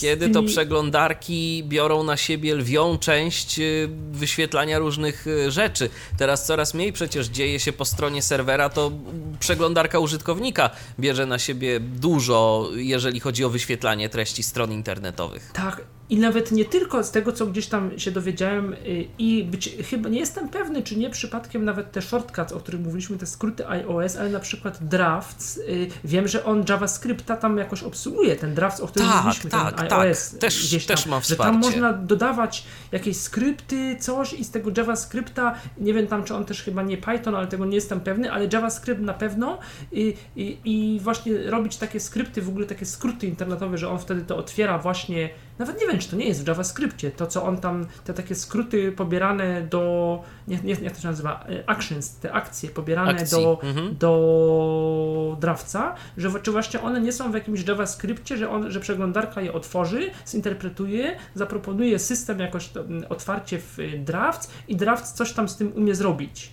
kiedy 0.01 0.29
to 0.29 0.39
tymi- 0.39 0.47
przeglądarki 0.47 1.63
biorą 1.67 2.03
na 2.03 2.17
siebie 2.17 2.55
lwią 2.55 2.97
część 2.97 3.59
y, 3.59 3.89
wyświetlania 4.11 4.79
różnych 4.79 5.27
y, 5.27 5.51
rzeczy. 5.51 5.89
Teraz 6.17 6.45
coraz 6.45 6.73
mniej 6.73 6.93
przecież 6.93 7.27
dzieje 7.27 7.59
się 7.59 7.73
po 7.73 7.85
stronie 7.85 8.21
serwera, 8.21 8.69
to 8.69 8.91
przeglądarka 9.39 9.99
użytkownika 9.99 10.69
bierze 10.99 11.25
na 11.25 11.39
siebie 11.39 11.79
dużo, 11.79 12.69
jeżeli 12.75 13.19
chodzi 13.19 13.45
o 13.45 13.49
wyświetlanie 13.49 14.09
treści 14.09 14.43
stron 14.43 14.71
internetowych. 14.71 15.51
Tak, 15.53 15.81
i 16.13 16.17
nawet 16.17 16.51
nie 16.51 16.65
tylko 16.65 17.03
z 17.03 17.11
tego, 17.11 17.31
co 17.31 17.45
gdzieś 17.45 17.67
tam 17.67 17.99
się 17.99 18.11
dowiedziałem, 18.11 18.73
y, 18.73 19.05
i 19.17 19.43
być, 19.43 19.75
chyba 19.89 20.09
nie 20.09 20.19
jestem 20.19 20.49
pewny, 20.49 20.83
czy 20.83 20.95
nie 20.97 21.09
przypadkiem 21.09 21.65
nawet 21.65 21.91
te 21.91 22.01
shortcuts, 22.01 22.51
o 22.53 22.59
których 22.59 22.81
mówiliśmy, 22.81 23.17
te 23.17 23.25
skróty 23.25 23.67
iOS, 23.67 24.15
ale 24.17 24.29
na 24.29 24.39
przykład 24.39 24.83
drafts, 24.83 25.57
y, 25.57 25.87
wiem, 26.03 26.27
że 26.27 26.45
on 26.45 26.63
JavaScripta 26.69 27.37
tam 27.37 27.57
jakoś 27.57 27.83
obsługuje, 27.83 28.35
ten 28.35 28.53
drafts, 28.55 28.79
o 28.79 28.87
którym 28.87 29.07
Tak, 29.07 29.17
mówiliśmy, 29.23 29.49
tak, 29.49 29.77
ten 29.77 29.87
tak. 29.87 29.99
iOS 29.99 30.37
Też- 30.39 30.67
gdzieś 30.67 30.85
tam, 30.85 30.97
też 30.97 31.05
ma 31.05 31.19
że 31.21 31.35
tam 31.35 31.61
wsparcie. 31.61 31.79
można 31.79 31.93
dodawać 31.93 32.63
jakieś 32.91 33.17
skrypty, 33.17 33.97
coś 33.99 34.33
i 34.33 34.43
z 34.43 34.51
tego 34.51 34.71
JavaScripta, 34.77 35.55
nie 35.77 35.93
wiem 35.93 36.07
tam, 36.07 36.23
czy 36.23 36.35
on 36.35 36.45
też 36.45 36.63
chyba 36.63 36.83
nie 36.83 36.97
Python, 36.97 37.35
ale 37.35 37.47
tego 37.47 37.65
nie 37.65 37.75
jestem 37.75 37.99
pewny, 38.01 38.31
ale 38.31 38.47
JavaScript 38.53 39.01
na 39.01 39.13
pewno 39.13 39.57
i, 39.91 40.13
i, 40.35 40.57
i 40.65 40.99
właśnie 40.99 41.37
robić 41.37 41.77
takie 41.77 41.99
skrypty, 41.99 42.41
w 42.41 42.49
ogóle 42.49 42.65
takie 42.65 42.85
skróty 42.85 43.27
internetowe, 43.27 43.77
że 43.77 43.89
on 43.89 43.99
wtedy 43.99 44.21
to 44.21 44.37
otwiera 44.37 44.77
właśnie, 44.77 45.29
nawet 45.59 45.81
nie 45.81 45.87
wiem, 45.87 45.99
czy 45.99 46.09
to 46.09 46.15
nie 46.15 46.27
jest 46.27 46.43
w 46.43 46.47
JavaScriptie, 46.47 47.11
to 47.11 47.27
co 47.27 47.43
on 47.43 47.57
tam, 47.57 47.87
te 48.03 48.13
takie 48.13 48.35
skróty 48.35 48.91
pobierane 48.91 49.61
do, 49.61 50.23
nie, 50.47 50.59
nie, 50.63 50.73
jak 50.73 50.95
to 50.95 51.01
się 51.01 51.07
nazywa, 51.07 51.43
E, 51.49 51.69
actions, 51.69 52.15
te 52.15 52.33
akcje 52.33 52.69
pobierane 52.69 53.11
Akcji, 53.11 53.43
do, 53.43 53.59
mhm. 53.63 53.97
do 53.97 55.37
drawca, 55.39 55.95
że 56.17 56.29
czy 56.41 56.51
właśnie 56.51 56.81
one 56.81 57.01
nie 57.01 57.11
są 57.11 57.31
w 57.31 57.33
jakimś 57.33 57.67
JavaScriptie, 57.67 58.37
że, 58.37 58.49
on, 58.49 58.71
że 58.71 58.79
przeglądarka 58.79 59.41
je 59.41 59.53
otworzy, 59.53 60.11
zinterpretuje, 60.27 61.17
zaproponuje 61.35 61.99
system 61.99 62.39
jakoś 62.39 62.67
to, 62.67 62.81
mm, 62.81 63.03
otwarcie 63.09 63.59
w 63.59 63.79
y, 63.79 63.99
drafts 63.99 64.51
i 64.67 64.75
drafts 64.75 65.13
coś 65.13 65.33
tam 65.33 65.49
z 65.49 65.57
tym 65.57 65.73
umie 65.75 65.95
zrobić. 65.95 66.51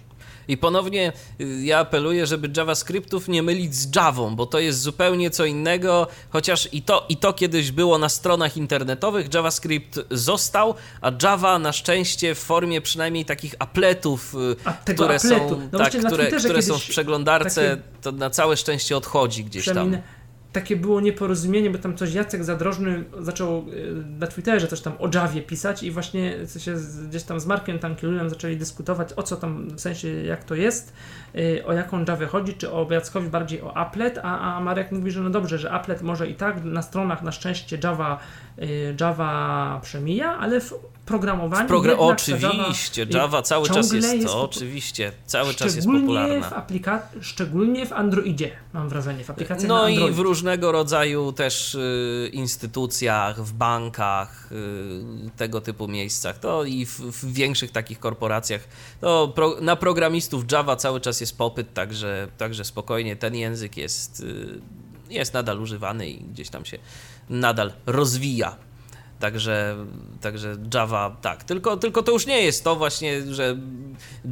I 0.48 0.56
ponownie 0.56 1.12
y, 1.40 1.44
ja 1.64 1.78
apeluję, 1.78 2.26
żeby 2.26 2.50
JavaScriptów 2.56 3.28
nie 3.28 3.42
mylić 3.42 3.74
z 3.74 3.96
Javą, 3.96 4.36
bo 4.36 4.46
to 4.46 4.58
jest 4.58 4.80
zupełnie 4.80 5.30
co 5.30 5.44
innego, 5.44 6.06
chociaż 6.30 6.68
i 6.72 6.82
to, 6.82 7.06
i 7.08 7.16
to 7.16 7.32
kiedyś 7.32 7.70
było 7.72 7.98
na 7.98 8.08
stronach 8.08 8.56
internetowych, 8.56 9.34
JavaScript 9.34 10.00
został, 10.10 10.74
a 11.00 11.12
Java 11.22 11.58
na 11.58 11.72
szczęście 11.72 12.34
w 12.34 12.38
formie 12.38 12.80
przynajmniej 12.80 13.24
takich 13.24 13.54
appletów, 13.58 14.34
y, 14.34 14.94
które 14.94 15.14
appletu. 15.16 15.48
są, 15.48 15.68
No 15.72 15.78
tak, 15.78 15.92
które, 16.06 16.26
które 16.30 16.62
są 16.62 16.78
w 16.78 16.82
przeglądarce, 16.88 17.70
takie- 17.70 17.82
to 18.02 18.12
na 18.12 18.30
całe 18.30 18.56
szczęście 18.56 18.96
odchodzi 18.96 19.44
gdzieś 19.44 19.64
tam. 19.64 19.96
Takie 20.52 20.76
było 20.76 21.00
nieporozumienie, 21.00 21.70
bo 21.70 21.78
tam 21.78 21.96
coś 21.96 22.14
Jacek 22.14 22.44
Zadrożny 22.44 23.04
zaczął 23.18 23.58
y, 23.68 24.04
na 24.18 24.26
Twitterze 24.26 24.68
coś 24.68 24.80
tam 24.80 24.92
o 24.98 25.08
Javie 25.14 25.42
pisać 25.42 25.82
i 25.82 25.90
właśnie 25.90 26.34
się 26.58 26.74
gdzieś 27.08 27.22
tam 27.22 27.40
z 27.40 27.46
Markiem 27.46 27.78
Tankielunem 27.78 28.30
zaczęli 28.30 28.56
dyskutować 28.56 29.12
o 29.16 29.22
co 29.22 29.36
tam, 29.36 29.68
w 29.68 29.80
sensie 29.80 30.08
jak 30.08 30.44
to 30.44 30.54
jest, 30.54 30.92
y, 31.34 31.64
o 31.66 31.72
jaką 31.72 32.04
Javę 32.08 32.26
chodzi, 32.26 32.54
czy 32.54 32.72
o 32.72 32.86
Jackowi 32.90 33.28
bardziej 33.28 33.62
o 33.62 33.76
applet, 33.76 34.18
a, 34.22 34.56
a 34.56 34.60
Marek 34.60 34.92
mówi, 34.92 35.10
że 35.10 35.20
no 35.20 35.30
dobrze, 35.30 35.58
że 35.58 35.70
applet 35.70 36.02
może 36.02 36.28
i 36.28 36.34
tak, 36.34 36.64
na 36.64 36.82
stronach 36.82 37.22
na 37.22 37.32
szczęście 37.32 37.78
Java, 37.84 38.18
Java 39.00 39.80
przemija, 39.82 40.38
ale 40.38 40.60
w 40.60 40.74
programowaniu 41.06 41.68
ta 41.82 41.98
oczywiście, 41.98 43.02
y, 43.02 43.06
Java 43.10 43.42
cały 43.42 43.68
czas 43.68 43.92
jest, 43.92 44.14
jest 44.14 44.26
to, 44.26 44.42
oczywiście, 44.42 45.12
cały 45.26 45.54
czas 45.54 45.74
jest 45.76 45.88
Szczególnie 45.88 46.06
popularna. 46.06 46.50
w 46.50 46.52
aplika- 46.52 47.00
szczególnie 47.20 47.86
w 47.86 47.92
Androidzie, 47.92 48.50
mam 48.72 48.88
wrażenie, 48.88 49.24
w 49.24 49.30
aplikacjach 49.30 49.68
No 49.68 49.88
i 49.88 50.10
w 50.12 50.18
różnego 50.18 50.72
rodzaju 50.72 51.32
też 51.32 51.74
y, 51.74 52.30
instytucjach, 52.32 53.42
w 53.44 53.52
bankach, 53.52 54.52
y, 54.52 55.30
tego 55.36 55.60
typu 55.60 55.88
miejscach, 55.88 56.38
to 56.38 56.64
i 56.64 56.86
w, 56.86 57.00
w 57.00 57.32
większych 57.32 57.70
takich 57.70 57.98
korporacjach. 58.00 58.68
To 59.00 59.32
pro, 59.34 59.56
na 59.60 59.76
programistów 59.76 60.44
Java 60.52 60.76
cały 60.76 61.00
czas 61.00 61.20
jest 61.20 61.38
popyt, 61.38 61.74
także, 61.74 62.28
także 62.38 62.64
spokojnie 62.64 63.16
ten 63.16 63.34
język 63.34 63.76
jest, 63.76 64.20
y, 64.20 64.60
jest 65.10 65.34
nadal 65.34 65.60
używany 65.62 66.08
i 66.10 66.20
gdzieś 66.24 66.48
tam 66.48 66.64
się 66.64 66.78
nadal 67.30 67.72
rozwija. 67.86 68.69
Także, 69.20 69.76
także 70.20 70.56
Java 70.74 71.16
tak, 71.22 71.44
tylko, 71.44 71.76
tylko 71.76 72.02
to 72.02 72.12
już 72.12 72.26
nie 72.26 72.42
jest 72.42 72.64
to 72.64 72.76
właśnie, 72.76 73.22
że 73.34 73.56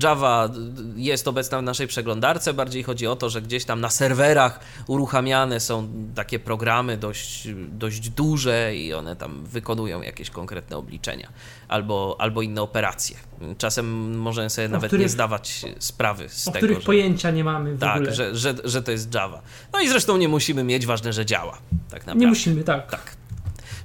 Java 0.03 0.49
jest 0.97 1.29
obecna 1.29 1.59
w 1.59 1.63
naszej 1.63 1.87
przeglądarce, 1.87 2.55
bardziej 2.55 2.83
chodzi 2.83 3.07
o 3.07 3.17
to, 3.17 3.31
że 3.31 3.43
gdzieś 3.43 3.65
tam 3.65 3.81
na 3.81 3.91
serwerach 3.91 4.61
uruchamiane 4.87 5.61
są 5.61 5.89
takie 6.15 6.39
programy 6.39 6.97
dość, 6.97 7.49
dość 7.69 8.09
duże 8.11 8.77
i 8.77 8.95
one 8.95 9.17
tam 9.17 9.45
wykonują 9.45 10.03
jakieś 10.03 10.31
konkretne 10.31 10.77
obliczenia 10.77 11.29
albo, 11.69 12.17
albo 12.19 12.43
inne 12.43 12.63
operacje. 12.63 13.17
Czasem 13.59 14.17
możemy 14.19 14.51
sobie 14.51 14.69
nawet 14.69 14.83
nie 14.83 14.89
których- 14.89 15.11
zdawać 15.11 15.65
sprawy 15.79 16.29
z 16.29 16.49
o 16.49 16.51
tego, 16.53 16.59
których 16.67 16.79
że, 16.81 16.87
pojęcia 16.87 17.31
nie 17.31 17.45
mamy 17.45 17.77
w 17.77 17.83
ogóle. 17.83 18.07
tak, 18.07 18.15
że, 18.15 18.37
że, 18.37 18.55
że 18.65 18.83
to 18.83 18.91
jest 18.91 19.15
Java. 19.15 19.43
No 19.73 19.81
i 19.81 19.89
zresztą 19.89 20.17
nie 20.17 20.29
musimy 20.29 20.65
mieć, 20.65 20.87
ważne, 20.87 21.13
że 21.13 21.27
działa. 21.27 21.59
Tak 21.91 22.01
naprawdę. 22.01 22.21
Nie 22.21 22.27
musimy, 22.27 22.65
tak. 22.65 22.91
Tak. 22.91 23.18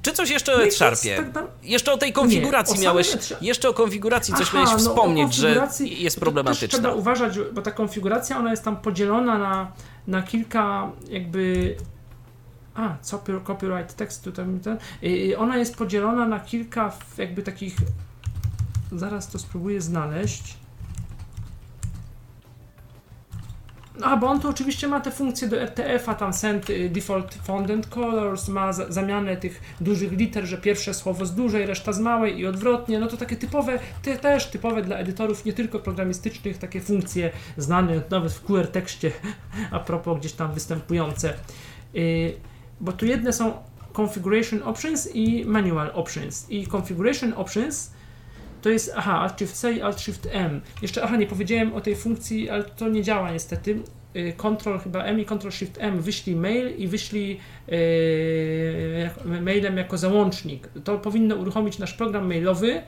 Czy 0.03 0.13
coś 0.13 0.29
jeszcze 0.29 0.51
No 0.51 0.57
to 0.57 0.63
jest 0.65 0.79
tak 0.79 1.33
na- 1.33 1.43
Jeszcze 1.63 1.93
o 1.93 1.97
tej 1.97 2.13
konfiguracji 2.13 2.79
Nie, 2.79 2.89
o 2.89 2.93
miałeś. 2.93 3.17
Jeszcze 3.41 3.69
o 3.69 3.73
konfiguracji 3.73 4.33
coś 4.33 4.47
Aha, 4.47 4.57
miałeś 4.57 4.71
no, 4.71 4.77
wspomnieć, 4.77 5.33
że 5.33 5.47
konfiguracji 5.47 6.03
jest 6.03 6.15
to 6.15 6.19
problematyczna. 6.19 6.79
trzeba 6.79 6.93
uważać, 6.93 7.33
bo 7.53 7.61
ta 7.61 7.71
konfiguracja 7.71 8.37
ona 8.37 8.51
jest 8.51 8.63
tam 8.63 8.77
podzielona 8.77 9.37
na, 9.37 9.71
na 10.07 10.23
kilka 10.23 10.91
jakby. 11.09 11.75
A, 12.75 12.95
copy- 13.03 13.41
copyright 13.43 13.95
tekstu 13.95 14.31
tam 14.31 14.59
ten. 14.59 14.77
Ona 15.37 15.57
jest 15.57 15.75
podzielona 15.77 16.27
na 16.27 16.39
kilka 16.39 16.91
jakby 17.17 17.43
takich. 17.43 17.75
Zaraz 18.91 19.27
to 19.27 19.39
spróbuję 19.39 19.81
znaleźć. 19.81 20.57
A, 24.01 24.17
bo 24.17 24.27
on 24.27 24.39
to 24.39 24.49
oczywiście 24.49 24.87
ma 24.87 24.99
te 24.99 25.11
funkcje 25.11 25.47
do 25.47 25.61
RTF-a, 25.61 26.15
tam 26.15 26.33
send 26.33 26.69
y, 26.69 26.89
default 26.89 27.33
font 27.33 27.71
and 27.71 27.87
colors, 27.87 28.47
ma 28.47 28.73
za, 28.73 28.91
zamianę 28.91 29.37
tych 29.37 29.61
dużych 29.81 30.11
liter, 30.11 30.45
że 30.45 30.57
pierwsze 30.57 30.93
słowo 30.93 31.25
z 31.25 31.35
dużej, 31.35 31.65
reszta 31.65 31.93
z 31.93 31.99
małej 31.99 32.39
i 32.39 32.47
odwrotnie. 32.47 32.99
No 32.99 33.07
to 33.07 33.17
takie 33.17 33.35
typowe, 33.35 33.79
te, 34.01 34.17
też 34.17 34.47
typowe 34.47 34.81
dla 34.81 34.97
edytorów, 34.97 35.45
nie 35.45 35.53
tylko 35.53 35.79
programistycznych, 35.79 36.57
takie 36.57 36.81
funkcje 36.81 37.31
znane 37.57 38.01
nawet 38.09 38.33
w 38.33 38.43
QR 38.43 38.67
tekście, 38.67 39.11
a 39.71 39.79
propos 39.79 40.19
gdzieś 40.19 40.33
tam 40.33 40.53
występujące. 40.53 41.33
Y, 41.95 42.33
bo 42.81 42.91
tu 42.91 43.05
jedne 43.05 43.33
są 43.33 43.53
configuration 43.97 44.63
options 44.63 45.09
i 45.15 45.45
manual 45.45 45.91
options. 45.93 46.49
I 46.49 46.67
configuration 46.67 47.33
options 47.33 47.91
to 48.63 48.69
jest, 48.69 48.93
aha, 48.95 49.19
Alt 49.19 49.37
Shift 49.37 49.55
C 49.55 49.73
i 49.73 49.81
Alt 49.81 50.01
Shift 50.01 50.29
M. 50.31 50.61
Jeszcze, 50.81 51.03
aha, 51.03 51.17
nie 51.17 51.27
powiedziałem 51.27 51.73
o 51.73 51.81
tej 51.81 51.95
funkcji, 51.95 52.49
ale 52.49 52.63
to 52.63 52.89
nie 52.89 53.03
działa 53.03 53.31
niestety. 53.31 53.79
Y, 54.15 54.33
Ctrl 54.37 54.77
chyba 54.77 55.03
M 55.03 55.19
i 55.19 55.25
Ctrl 55.25 55.49
Shift 55.51 55.77
M 55.79 56.01
wyślij 56.01 56.35
mail 56.35 56.77
i 56.77 56.87
wyślij 56.87 57.39
yy, 57.67 59.41
mailem 59.41 59.77
jako 59.77 59.97
załącznik. 59.97 60.67
To 60.83 60.97
powinno 60.97 61.35
uruchomić 61.35 61.79
nasz 61.79 61.93
program 61.93 62.27
mailowy. 62.27 62.81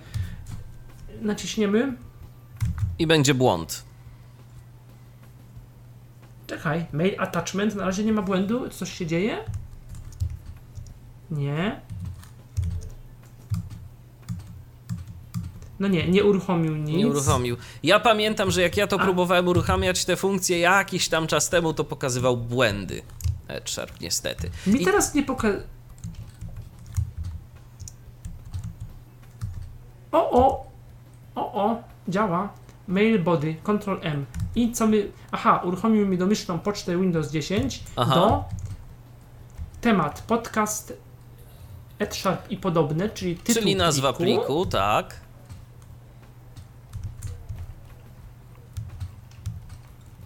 Naciśniemy. 1.22 1.94
I 3.00 3.08
będzie 3.08 3.34
błąd. 3.34 3.84
Czekaj, 6.48 6.86
mail 6.92 7.16
attachment, 7.18 7.76
na 7.76 7.86
razie 7.86 8.04
nie 8.04 8.14
ma 8.14 8.22
błędu, 8.22 8.70
coś 8.70 8.92
się 8.92 9.06
dzieje. 9.06 9.38
Nie. 11.32 11.82
No 15.80 15.88
nie, 15.88 16.08
nie 16.08 16.24
uruchomił 16.24 16.76
nic. 16.78 16.98
Nie 16.98 17.08
uruchomił. 17.08 17.58
Ja 17.84 18.00
pamiętam, 18.00 18.52
że 18.52 18.62
jak 18.62 18.78
ja 18.78 18.88
to 18.88 18.96
A. 19.00 19.04
próbowałem 19.04 19.48
uruchamiać 19.48 20.06
te 20.06 20.16
funkcje 20.16 20.60
jakiś 20.60 21.10
tam 21.10 21.28
czas 21.28 21.50
temu, 21.50 21.74
to 21.74 21.84
pokazywał 21.84 22.38
błędy. 22.38 23.02
Sharp 23.66 24.02
niestety. 24.02 24.50
Mi 24.68 24.82
I- 24.82 24.86
teraz 24.86 25.14
nie 25.14 25.24
pokaże. 25.24 25.64
O, 30.12 30.32
o! 30.32 30.66
O, 31.36 31.54
o! 31.66 31.84
Działa. 32.08 32.50
Mail 32.88 33.24
body, 33.24 33.56
Ctrl 33.64 33.98
M. 34.02 34.26
I 34.56 34.72
co 34.72 34.88
my. 34.88 35.12
Aha, 35.32 35.62
uruchomił 35.64 36.08
mi 36.08 36.18
domyślną 36.18 36.60
pocztę 36.60 36.98
Windows 37.02 37.32
10 37.32 37.84
Aha. 37.96 38.16
do 38.16 38.44
temat 39.82 40.22
podcast 40.28 40.94
Sharp 42.12 42.52
i 42.52 42.58
podobne, 42.58 43.10
czyli 43.10 43.36
tytuł 43.36 43.62
Czyli 43.62 43.76
nazwa 43.76 44.14
pliku. 44.14 44.40
pliku, 44.42 44.66
tak. 44.66 45.16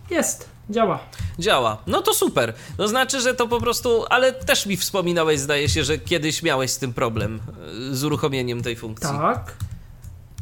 Jest, 0.09 0.49
działa. 0.69 0.99
Działa. 1.39 1.77
No 1.87 2.01
to 2.01 2.13
super. 2.13 2.53
To 2.77 2.87
znaczy, 2.87 3.21
że 3.21 3.33
to 3.33 3.47
po 3.47 3.59
prostu. 3.59 4.05
Ale 4.09 4.33
też 4.33 4.65
mi 4.65 4.77
wspominałeś, 4.77 5.39
zdaje 5.39 5.69
się, 5.69 5.83
że 5.83 5.97
kiedyś 5.97 6.43
miałeś 6.43 6.71
z 6.71 6.77
tym 6.77 6.93
problem 6.93 7.39
y, 7.91 7.95
z 7.95 8.03
uruchomieniem 8.03 8.61
tej 8.63 8.75
funkcji. 8.75 9.09
Tak. 9.09 9.53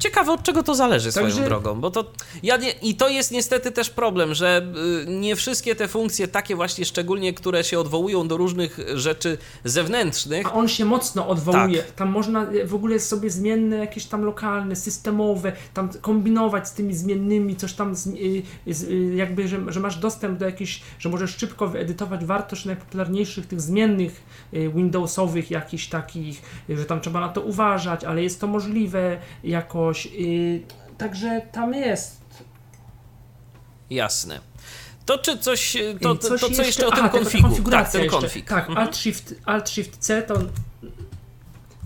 Ciekawe 0.08 0.32
od 0.32 0.44
czego 0.44 0.64
to 0.64 0.76
zależy 0.76 1.12
swoją 1.12 1.28
Także- 1.28 1.46
drogą, 1.46 1.82
bo 1.82 1.92
to 1.92 2.06
ja 2.44 2.58
nie, 2.58 2.72
i 2.72 2.96
to 2.96 3.10
jest 3.10 3.32
niestety 3.32 3.72
też 3.72 3.90
problem, 3.90 4.34
że 4.34 4.74
y, 5.04 5.12
nie 5.12 5.36
wszystkie 5.36 5.76
te 5.76 5.88
funkcje, 5.88 6.28
takie 6.28 6.56
właśnie 6.56 6.86
szczególnie, 6.86 7.34
które 7.34 7.64
się 7.64 7.80
odwołują 7.80 8.28
do 8.28 8.38
różnych 8.38 8.80
rzeczy 8.94 9.38
zewnętrznych, 9.64 10.48
A 10.48 10.54
on 10.54 10.68
się 10.68 10.86
mocno 10.86 11.28
odwołuje. 11.28 11.84
Tak. 11.84 11.92
Tam 11.92 12.10
można 12.10 12.44
e, 12.44 12.66
w 12.66 12.76
ogóle 12.76 13.00
sobie 13.00 13.30
zmienne, 13.30 13.78
jakieś 13.78 14.06
tam 14.06 14.24
lokalne, 14.24 14.76
systemowe, 14.76 15.52
tam 15.74 15.90
kombinować 16.02 16.68
z 16.68 16.74
tymi 16.74 16.94
zmiennymi, 16.94 17.56
coś 17.56 17.74
tam, 17.74 17.96
z, 17.96 18.08
y, 18.08 18.44
y, 18.68 19.16
jakby, 19.16 19.48
że, 19.48 19.60
że 19.68 19.80
masz 19.80 19.98
dostęp 19.98 20.40
do 20.40 20.46
jakichś, 20.46 20.82
że 21.00 21.10
możesz 21.10 21.38
szybko 21.38 21.68
wyedytować 21.68 22.26
wartość 22.26 22.66
najpopularniejszych 22.66 23.46
tych 23.46 23.62
zmiennych 23.62 24.24
y, 24.54 24.70
Windowsowych, 24.76 25.52
jakichś 25.52 25.88
takich, 25.88 26.42
y, 26.70 26.78
że 26.78 26.86
tam 26.86 27.02
trzeba 27.02 27.20
na 27.20 27.30
to 27.30 27.42
uważać, 27.42 28.04
ale 28.04 28.24
jest 28.24 28.42
to 28.42 28.48
możliwe 28.48 29.18
jakoś. 29.44 29.97
Y, 30.06 30.62
Także 30.98 31.42
tam 31.52 31.74
jest. 31.74 32.22
jasne. 33.90 34.40
To 35.06 35.18
czy 35.18 35.38
coś, 35.38 35.76
y, 35.76 35.98
to, 36.02 36.14
I 36.14 36.18
to, 36.18 36.28
coś 36.28 36.42
to 36.42 36.50
co 36.50 36.64
jeszcze 36.64 36.88
o 36.88 36.94
Aha, 36.94 36.96
tym 37.02 37.06
ta 37.06 37.18
konfigu? 37.18 37.42
Tak, 37.42 37.50
konfiguracja 37.50 37.92
ten 37.92 38.04
jeszcze. 38.04 38.20
konfig. 38.20 38.48
Tak, 38.48 38.70
Mhm. 38.70 38.78
Alt 38.88 38.98
Shift, 38.98 39.36
Alt 39.46 39.70
Shift 39.70 39.98
C 39.98 40.22
to 40.22 40.40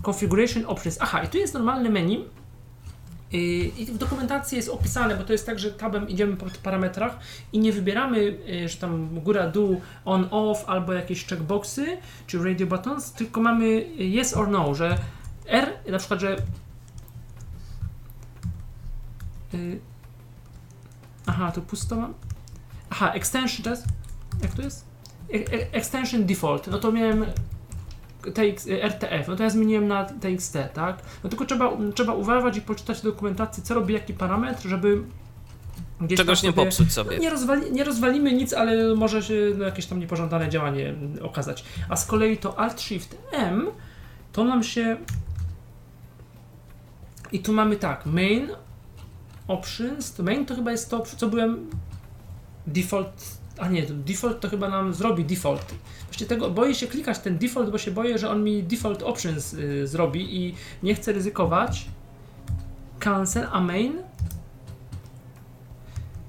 Configuration 0.06 0.64
Options. 0.66 0.96
Aha, 1.00 1.22
i 1.22 1.28
tu 1.28 1.38
jest 1.38 1.54
normalne 1.54 1.90
menu. 1.90 2.24
I 3.34 3.86
w 3.92 3.98
dokumentacji 3.98 4.56
jest 4.56 4.68
opisane, 4.68 5.16
bo 5.16 5.24
to 5.24 5.32
jest 5.32 5.46
tak, 5.46 5.58
że 5.58 5.70
tabem 5.72 6.08
idziemy 6.08 6.36
po 6.36 6.46
parametrach 6.62 7.18
i 7.52 7.58
nie 7.58 7.72
wybieramy, 7.72 8.38
że 8.66 8.76
tam 8.76 9.20
góra, 9.20 9.48
dół, 9.48 9.80
on, 10.04 10.28
off 10.30 10.64
albo 10.66 10.92
jakieś 10.92 11.26
checkboxy 11.26 11.86
czy 12.26 12.44
radio 12.44 12.66
buttons, 12.66 13.12
tylko 13.12 13.40
mamy 13.40 13.84
yes 14.20 14.36
or 14.36 14.48
no, 14.48 14.74
że 14.74 14.98
R, 15.46 15.72
na 15.88 15.98
przykład, 15.98 16.20
że 16.20 16.36
yy, 19.54 19.80
aha, 21.26 21.52
tu 21.52 21.62
pusto 21.62 21.96
mam. 21.96 22.14
Aha, 22.90 23.12
extension, 23.12 23.64
to 23.64 23.70
jest, 23.70 23.84
jak 24.42 24.52
to 24.54 24.62
jest? 24.62 24.84
E- 25.34 25.52
e- 25.54 25.72
extension 25.72 26.24
default, 26.26 26.66
no 26.66 26.78
to 26.78 26.92
miałem 26.92 27.24
TX, 28.34 28.66
RTF, 28.82 29.28
no 29.28 29.36
to 29.36 29.42
ja 29.42 29.50
zmieniłem 29.50 29.88
na 29.88 30.04
TXT, 30.04 30.56
tak? 30.74 31.02
No 31.24 31.30
tylko 31.30 31.44
trzeba, 31.44 31.70
trzeba 31.94 32.14
uważać 32.14 32.56
i 32.56 32.60
poczytać 32.60 32.98
w 32.98 33.02
dokumentacji, 33.02 33.62
co 33.62 33.74
robi 33.74 33.94
jaki 33.94 34.14
parametr, 34.14 34.68
żeby 34.68 35.02
gdzieś 36.00 36.16
Czegoś 36.18 36.42
nie 36.42 36.50
sobie- 36.52 36.64
popsuć 36.64 36.92
sobie. 36.92 37.18
nie, 37.18 37.30
rozwali, 37.30 37.72
nie 37.72 37.84
rozwalimy 37.84 38.32
nic, 38.32 38.52
ale 38.52 38.94
może 38.94 39.22
się 39.22 39.34
no, 39.58 39.64
jakieś 39.64 39.86
tam 39.86 40.00
niepożądane 40.00 40.48
działanie 40.48 40.88
mm, 40.88 41.24
okazać. 41.24 41.64
A 41.88 41.96
z 41.96 42.06
kolei 42.06 42.36
to 42.38 42.58
Alt 42.58 42.80
Shift 42.80 43.16
M 43.32 43.66
to 44.32 44.44
nam 44.44 44.62
się. 44.62 44.96
I 47.32 47.40
tu 47.40 47.52
mamy 47.52 47.76
tak, 47.76 48.06
main 48.06 48.48
options. 49.52 50.12
To 50.14 50.22
main 50.22 50.46
to 50.46 50.54
chyba 50.54 50.70
jest 50.70 50.90
to, 50.90 51.02
co 51.16 51.28
byłem 51.28 51.70
default. 52.66 53.38
A 53.58 53.68
nie, 53.68 53.82
to 53.82 53.94
default 53.94 54.40
to 54.40 54.48
chyba 54.48 54.68
nam 54.68 54.94
zrobi 54.94 55.24
default. 55.24 55.74
Właściwie 56.06 56.28
tego 56.28 56.50
boję 56.50 56.74
się 56.74 56.86
klikać 56.86 57.18
ten 57.18 57.38
default, 57.38 57.70
bo 57.70 57.78
się 57.78 57.90
boję, 57.90 58.18
że 58.18 58.30
on 58.30 58.44
mi 58.44 58.62
default 58.62 59.02
options 59.02 59.54
y, 59.54 59.86
zrobi 59.86 60.36
i 60.46 60.54
nie 60.82 60.94
chcę 60.94 61.12
ryzykować. 61.12 61.86
Cancel, 62.98 63.48
a 63.52 63.60
main 63.60 63.92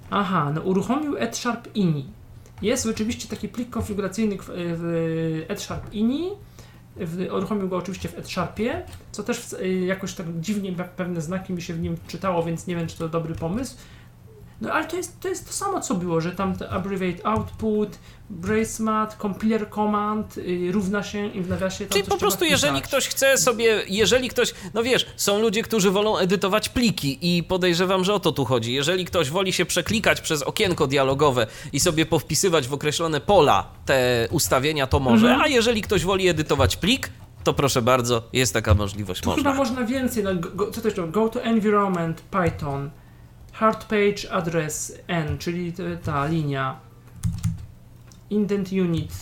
Aha, 0.09 0.51
no 0.55 0.61
uruchomił 0.61 1.17
EdSharp 1.17 1.75
ini. 1.75 2.05
Jest 2.61 2.85
oczywiście 2.85 3.27
taki 3.27 3.47
plik 3.49 3.69
konfiguracyjny 3.69 4.37
w- 4.37 4.49
w 4.55 5.45
EdSharp 5.47 5.93
ini. 5.93 6.29
W, 6.95 7.27
uruchomił 7.33 7.69
go 7.69 7.77
oczywiście 7.77 8.09
w 8.09 8.17
EdSharpie, 8.17 8.85
co 9.11 9.23
też 9.23 9.39
w, 9.39 9.53
jakoś 9.85 10.13
tak 10.13 10.25
dziwnie 10.39 10.73
pe- 10.73 10.87
pewne 10.87 11.21
znaki 11.21 11.53
mi 11.53 11.61
się 11.61 11.73
w 11.73 11.81
nim 11.81 11.97
czytało, 12.07 12.43
więc 12.43 12.67
nie 12.67 12.75
wiem, 12.75 12.87
czy 12.87 12.97
to 12.97 13.09
dobry 13.09 13.35
pomysł. 13.35 13.77
No 14.61 14.71
ale 14.73 14.85
to 14.87 14.97
jest 14.97 15.19
to, 15.19 15.27
jest 15.27 15.47
to 15.47 15.53
samo, 15.53 15.81
co 15.81 15.95
było, 15.95 16.21
że 16.21 16.31
tam 16.31 16.55
to 16.57 16.69
abbreviate 16.69 17.27
output, 17.27 17.89
bracemat, 18.29 19.17
compiler 19.21 19.69
command 19.69 20.37
y, 20.37 20.71
równa 20.71 21.03
się 21.03 21.27
i 21.27 21.41
w 21.41 21.49
nawiasie 21.49 21.85
tam 21.85 21.89
Czyli 21.97 22.03
po 22.03 22.17
prostu, 22.17 22.45
jeżeli 22.45 22.81
ktoś 22.81 23.07
chce 23.07 23.37
sobie, 23.37 23.83
jeżeli 23.89 24.29
ktoś, 24.29 24.53
no 24.73 24.83
wiesz, 24.83 25.05
są 25.15 25.39
ludzie, 25.39 25.63
którzy 25.63 25.91
wolą 25.91 26.17
edytować 26.17 26.69
pliki 26.69 27.37
i 27.37 27.43
podejrzewam, 27.43 28.03
że 28.03 28.13
o 28.13 28.19
to 28.19 28.31
tu 28.31 28.45
chodzi. 28.45 28.73
Jeżeli 28.73 29.05
ktoś 29.05 29.29
woli 29.29 29.53
się 29.53 29.65
przeklikać 29.65 30.21
przez 30.21 30.41
okienko 30.43 30.87
dialogowe 30.87 31.47
i 31.73 31.79
sobie 31.79 32.05
powpisywać 32.05 32.67
w 32.67 32.73
określone 32.73 33.21
pola 33.21 33.65
te 33.85 34.27
ustawienia, 34.31 34.87
to 34.87 34.99
może, 34.99 35.27
Mhm. 35.27 35.41
a 35.41 35.47
jeżeli 35.47 35.81
ktoś 35.81 36.05
woli 36.05 36.27
edytować 36.27 36.77
plik, 36.77 37.09
to 37.43 37.53
proszę 37.53 37.81
bardzo, 37.81 38.23
jest 38.33 38.53
taka 38.53 38.73
możliwość, 38.73 39.21
Tu 39.21 39.31
chyba 39.31 39.53
można. 39.53 39.75
można 39.75 39.85
więcej. 39.87 40.23
No, 40.23 40.35
go, 40.35 40.71
co? 40.71 41.07
Go 41.07 41.29
to 41.29 41.43
environment 41.43 42.21
Python. 42.21 42.89
Hard 43.53 43.85
page 43.85 44.31
address 44.31 44.93
n, 45.07 45.37
czyli 45.37 45.73
ta 46.03 46.25
linia. 46.27 46.79
Indent 48.29 48.71
unit. 48.71 49.13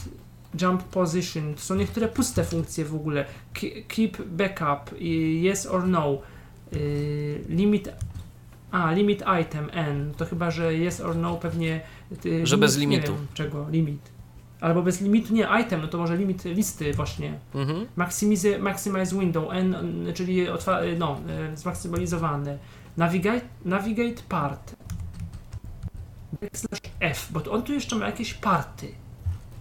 Jump 0.61 0.83
position. 0.83 1.53
To 1.55 1.61
są 1.61 1.75
niektóre 1.75 2.07
puste 2.07 2.43
funkcje 2.43 2.85
w 2.85 2.95
ogóle. 2.95 3.25
Ke- 3.53 3.81
Keep 3.87 4.17
backup. 4.25 4.93
y, 5.01 5.05
Yes 5.41 5.65
or 5.65 5.87
no. 5.87 6.17
y, 6.73 7.45
Limit. 7.49 7.89
A, 8.71 8.91
limit 8.91 9.23
item 9.41 9.69
n. 9.73 10.13
To 10.17 10.25
chyba, 10.25 10.51
że 10.51 10.73
yes 10.73 11.01
or 11.01 11.15
no 11.15 11.35
pewnie. 11.35 11.81
y, 12.25 12.47
Że 12.47 12.57
bez 12.57 12.75
nie 12.75 12.81
limitu. 12.81 13.13
wiem 13.13 13.27
czego? 13.33 13.65
Limit. 13.69 14.01
Albo 14.61 14.81
bez 14.81 15.01
limitu, 15.01 15.33
nie, 15.33 15.47
item, 15.61 15.81
no 15.81 15.87
to 15.87 15.97
może 15.97 16.17
limit 16.17 16.45
listy 16.45 16.93
właśnie. 16.93 17.39
Mhm. 17.55 17.85
Maximize, 17.95 18.59
maximize 18.59 19.19
window, 19.19 19.53
N, 19.53 19.75
czyli 20.13 20.49
otwa, 20.49 20.79
no, 20.97 21.17
e, 21.29 21.57
zmaksymalizowane. 21.57 22.57
Navigate, 22.97 23.45
navigate 23.65 24.21
part. 24.29 24.75
Backslash 26.41 26.81
F, 26.99 27.27
bo 27.31 27.51
on 27.51 27.63
tu 27.63 27.73
jeszcze 27.73 27.95
ma 27.95 28.05
jakieś 28.05 28.33
party, 28.33 28.87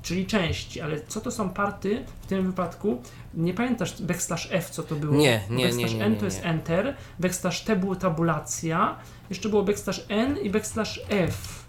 czyli 0.03 0.27
części, 0.27 0.81
ale 0.81 1.01
co 1.09 1.21
to 1.21 1.31
są 1.31 1.51
party 1.51 2.05
w 2.23 2.27
tym 2.27 2.47
wypadku? 2.47 3.03
Nie 3.35 3.55
pamiętasz 3.55 4.03
backslash 4.03 4.49
F, 4.51 4.71
co 4.71 4.83
to 4.83 4.97
było? 4.97 5.17
Nie, 5.17 5.43
nie, 5.51 5.65
backslash 5.65 5.93
nie, 5.93 5.99
nie, 5.99 6.05
N 6.05 6.17
to 6.17 6.25
jest 6.25 6.41
enter, 6.43 6.97
backslash 7.19 7.61
T 7.61 7.77
było 7.77 7.97
tabulacja, 7.97 8.97
jeszcze 9.31 9.49
było 9.49 9.63
backslash 9.63 10.05
N 10.09 10.39
i 10.39 10.51
backslash 10.51 11.01
F. 11.09 11.65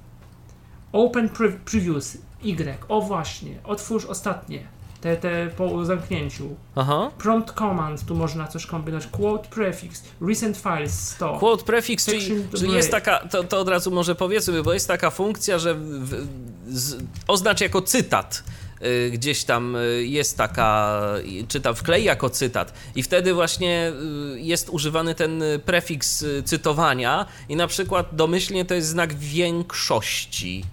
Open 0.91 1.29
pre 1.29 1.49
previews, 1.49 2.17
Y, 2.43 2.77
o 2.87 3.01
właśnie, 3.01 3.59
otwórz 3.63 4.05
ostatnie, 4.05 4.67
te, 5.01 5.17
te 5.17 5.49
po 5.57 5.85
zamknięciu. 5.85 6.55
Aha. 6.75 7.11
Prompt 7.17 7.51
command, 7.51 8.05
tu 8.05 8.15
można 8.15 8.47
coś 8.47 8.65
kombinować. 8.65 9.07
Quote 9.07 9.49
prefix, 9.49 10.03
recent 10.27 10.57
files 10.57 10.99
100. 11.09 11.37
Quote 11.39 11.63
prefix, 11.63 12.05
czyli, 12.05 12.43
czyli 12.57 12.73
jest 12.73 12.91
taka, 12.91 13.19
to, 13.19 13.43
to 13.43 13.59
od 13.59 13.67
razu 13.69 13.91
może 13.91 14.15
powiedzmy, 14.15 14.63
bo 14.63 14.73
jest 14.73 14.87
taka 14.87 15.09
funkcja, 15.09 15.59
że 15.59 15.75
w, 15.75 16.27
z, 16.67 17.03
oznacz 17.27 17.61
jako 17.61 17.81
cytat. 17.81 18.43
y, 18.85 19.11
Gdzieś 19.11 19.43
tam 19.43 19.75
y, 19.75 20.05
jest 20.05 20.37
taka, 20.37 21.01
czy 21.47 21.61
tam 21.61 21.75
wklej 21.75 22.03
jako 22.03 22.29
cytat, 22.29 22.73
i 22.95 23.03
wtedy 23.03 23.33
właśnie 23.33 23.91
y, 24.35 24.39
jest 24.39 24.69
używany 24.69 25.15
ten 25.15 25.43
prefiks 25.65 26.25
cytowania, 26.45 27.25
i 27.49 27.55
na 27.55 27.67
przykład 27.67 28.07
domyślnie 28.15 28.65
to 28.65 28.73
jest 28.73 28.87
znak 28.87 29.13
większości, 29.13 30.65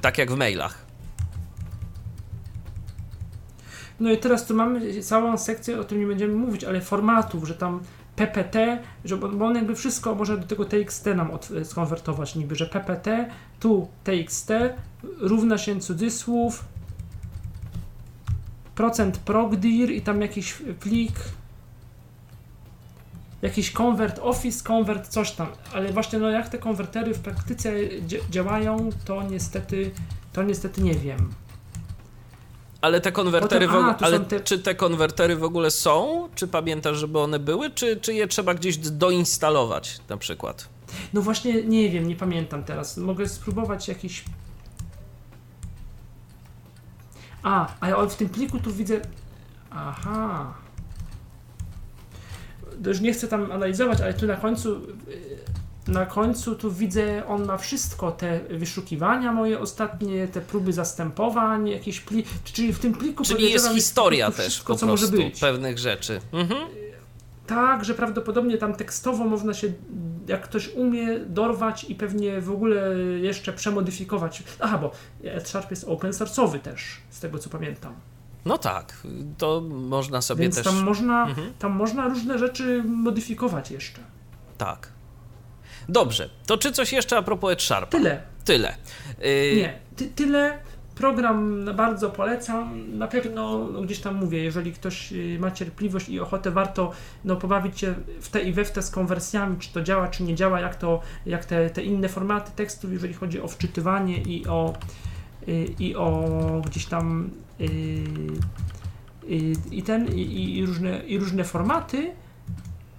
tak 0.00 0.18
jak 0.18 0.32
w 0.32 0.36
mailach. 0.36 0.87
No 4.00 4.10
i 4.10 4.18
teraz 4.18 4.46
tu 4.46 4.54
mamy 4.54 5.02
całą 5.02 5.38
sekcję, 5.38 5.80
o 5.80 5.84
tym 5.84 6.00
nie 6.00 6.06
będziemy 6.06 6.34
mówić, 6.34 6.64
ale 6.64 6.80
formatów, 6.80 7.48
że 7.48 7.54
tam 7.54 7.80
PPT, 8.16 8.82
że, 9.04 9.16
bo 9.16 9.46
on 9.46 9.54
jakby 9.54 9.74
wszystko 9.74 10.14
może 10.14 10.38
do 10.38 10.46
tego 10.46 10.64
TXT 10.64 11.06
nam 11.06 11.30
od, 11.30 11.48
skonwertować 11.64 12.34
niby, 12.34 12.54
że 12.54 12.66
PPT, 12.66 13.30
tu 13.60 13.88
TXT 14.04 14.52
równa 15.18 15.58
się 15.58 15.80
cudzysłów 15.80 16.64
procent 18.74 19.18
progdir 19.18 19.90
i 19.90 20.02
tam 20.02 20.22
jakiś 20.22 20.62
plik 20.80 21.12
jakiś 23.42 23.72
convert 23.72 24.18
office, 24.22 24.64
convert 24.64 25.08
coś 25.08 25.30
tam, 25.30 25.46
ale 25.74 25.92
właśnie 25.92 26.18
no 26.18 26.30
jak 26.30 26.48
te 26.48 26.58
konwertery 26.58 27.14
w 27.14 27.20
praktyce 27.20 27.72
działają, 28.30 28.90
to 29.04 29.22
niestety 29.22 29.90
to 30.32 30.42
niestety 30.42 30.82
nie 30.82 30.94
wiem. 30.94 31.30
Ale 32.80 33.00
te 33.00 33.12
konwertery 33.12 33.66
Potem, 33.66 33.82
w 33.82 33.88
ogóle, 33.88 33.96
ale 34.00 34.20
te... 34.20 34.40
czy 34.40 34.58
te 34.58 34.74
konwertery 34.74 35.36
w 35.36 35.44
ogóle 35.44 35.70
są? 35.70 36.28
Czy 36.34 36.48
pamiętasz, 36.48 36.96
żeby 36.96 37.18
one 37.18 37.38
były, 37.38 37.70
czy, 37.70 37.96
czy 37.96 38.14
je 38.14 38.28
trzeba 38.28 38.54
gdzieś 38.54 38.78
doinstalować 38.78 40.00
na 40.08 40.16
przykład? 40.16 40.68
No 41.12 41.22
właśnie 41.22 41.62
nie 41.64 41.90
wiem, 41.90 42.08
nie 42.08 42.16
pamiętam 42.16 42.64
teraz. 42.64 42.96
Mogę 42.96 43.28
spróbować 43.28 43.88
jakiś 43.88 44.24
A, 47.42 47.68
ale 47.80 48.08
w 48.08 48.16
tym 48.16 48.28
pliku 48.28 48.58
tu 48.60 48.72
widzę. 48.72 49.00
Aha. 49.70 50.54
Już 52.86 53.00
nie 53.00 53.12
chcę 53.12 53.28
tam 53.28 53.52
analizować, 53.52 54.00
ale 54.00 54.14
tu 54.14 54.26
na 54.26 54.36
końcu. 54.36 54.80
Na 55.88 56.06
końcu 56.06 56.54
tu 56.54 56.72
widzę, 56.72 57.26
on 57.26 57.46
ma 57.46 57.56
wszystko, 57.56 58.12
te 58.12 58.40
wyszukiwania 58.40 59.32
moje 59.32 59.60
ostatnie, 59.60 60.28
te 60.28 60.40
próby 60.40 60.72
zastępowań, 60.72 61.68
jakieś 61.68 62.00
plik, 62.00 62.26
czyli 62.44 62.72
w 62.72 62.78
tym 62.78 62.94
pliku 62.94 63.24
Czyli 63.24 63.50
jest 63.52 63.70
historia 63.70 64.30
też 64.30 64.46
wszystko, 64.46 64.76
po 64.76 64.86
prostu 64.86 65.16
pewnych 65.40 65.78
rzeczy. 65.78 66.20
Mhm. 66.32 66.60
Tak, 67.46 67.84
że 67.84 67.94
prawdopodobnie 67.94 68.58
tam 68.58 68.74
tekstowo 68.74 69.24
można 69.24 69.54
się, 69.54 69.72
jak 70.26 70.42
ktoś 70.42 70.68
umie, 70.74 71.18
dorwać 71.18 71.84
i 71.84 71.94
pewnie 71.94 72.40
w 72.40 72.50
ogóle 72.50 72.98
jeszcze 73.20 73.52
przemodyfikować. 73.52 74.42
Aha, 74.60 74.78
bo 74.78 74.90
Sharp 75.44 75.70
jest 75.70 75.84
open 75.84 76.10
source'owy 76.10 76.58
też, 76.58 76.96
z 77.10 77.20
tego 77.20 77.38
co 77.38 77.50
pamiętam. 77.50 77.94
No 78.44 78.58
tak, 78.58 79.06
to 79.38 79.60
można 79.70 80.22
sobie 80.22 80.42
Więc 80.42 80.54
też... 80.54 80.64
tam 80.64 80.82
można, 80.82 81.26
mhm. 81.26 81.52
tam 81.58 81.72
można 81.72 82.08
różne 82.08 82.38
rzeczy 82.38 82.82
modyfikować 82.86 83.70
jeszcze. 83.70 84.00
Tak. 84.58 84.97
Dobrze, 85.88 86.28
to 86.46 86.58
czy 86.58 86.72
coś 86.72 86.92
jeszcze 86.92 87.16
a 87.16 87.22
propos 87.22 87.60
Sharpa? 87.60 87.98
Tyle. 87.98 88.22
Tyle. 88.44 88.74
Y... 89.24 89.56
Nie, 89.56 89.78
ty, 89.96 90.06
tyle. 90.06 90.58
Program 90.94 91.64
bardzo 91.76 92.10
polecam. 92.10 92.98
Na 92.98 93.08
pewno 93.08 93.68
no, 93.72 93.82
gdzieś 93.82 94.00
tam 94.00 94.14
mówię, 94.14 94.44
jeżeli 94.44 94.72
ktoś 94.72 95.12
y, 95.12 95.38
ma 95.40 95.50
cierpliwość 95.50 96.08
i 96.08 96.20
ochotę, 96.20 96.50
warto 96.50 96.92
no, 97.24 97.36
pobawić 97.36 97.80
się 97.80 97.94
w 98.20 98.28
te 98.28 98.40
i 98.40 98.52
we 98.52 98.64
w 98.64 98.70
te 98.70 98.82
z 98.82 98.90
konwersjami, 98.90 99.58
czy 99.58 99.72
to 99.72 99.82
działa, 99.82 100.08
czy 100.08 100.22
nie 100.22 100.34
działa, 100.34 100.60
jak, 100.60 100.76
to, 100.76 101.00
jak 101.26 101.44
te, 101.44 101.70
te 101.70 101.82
inne 101.82 102.08
formaty 102.08 102.50
tekstów, 102.56 102.92
jeżeli 102.92 103.14
chodzi 103.14 103.40
o 103.40 103.48
wczytywanie 103.48 104.22
i 104.22 104.46
o, 104.46 104.74
y, 105.48 105.66
i 105.78 105.96
o 105.96 106.28
gdzieś 106.66 106.86
tam 106.86 107.30
y, 107.60 107.66
i 109.70 109.82
ten, 109.82 110.14
i, 110.14 110.56
i, 110.56 110.66
różne, 110.66 110.98
i 111.06 111.18
różne 111.18 111.44
formaty, 111.44 112.12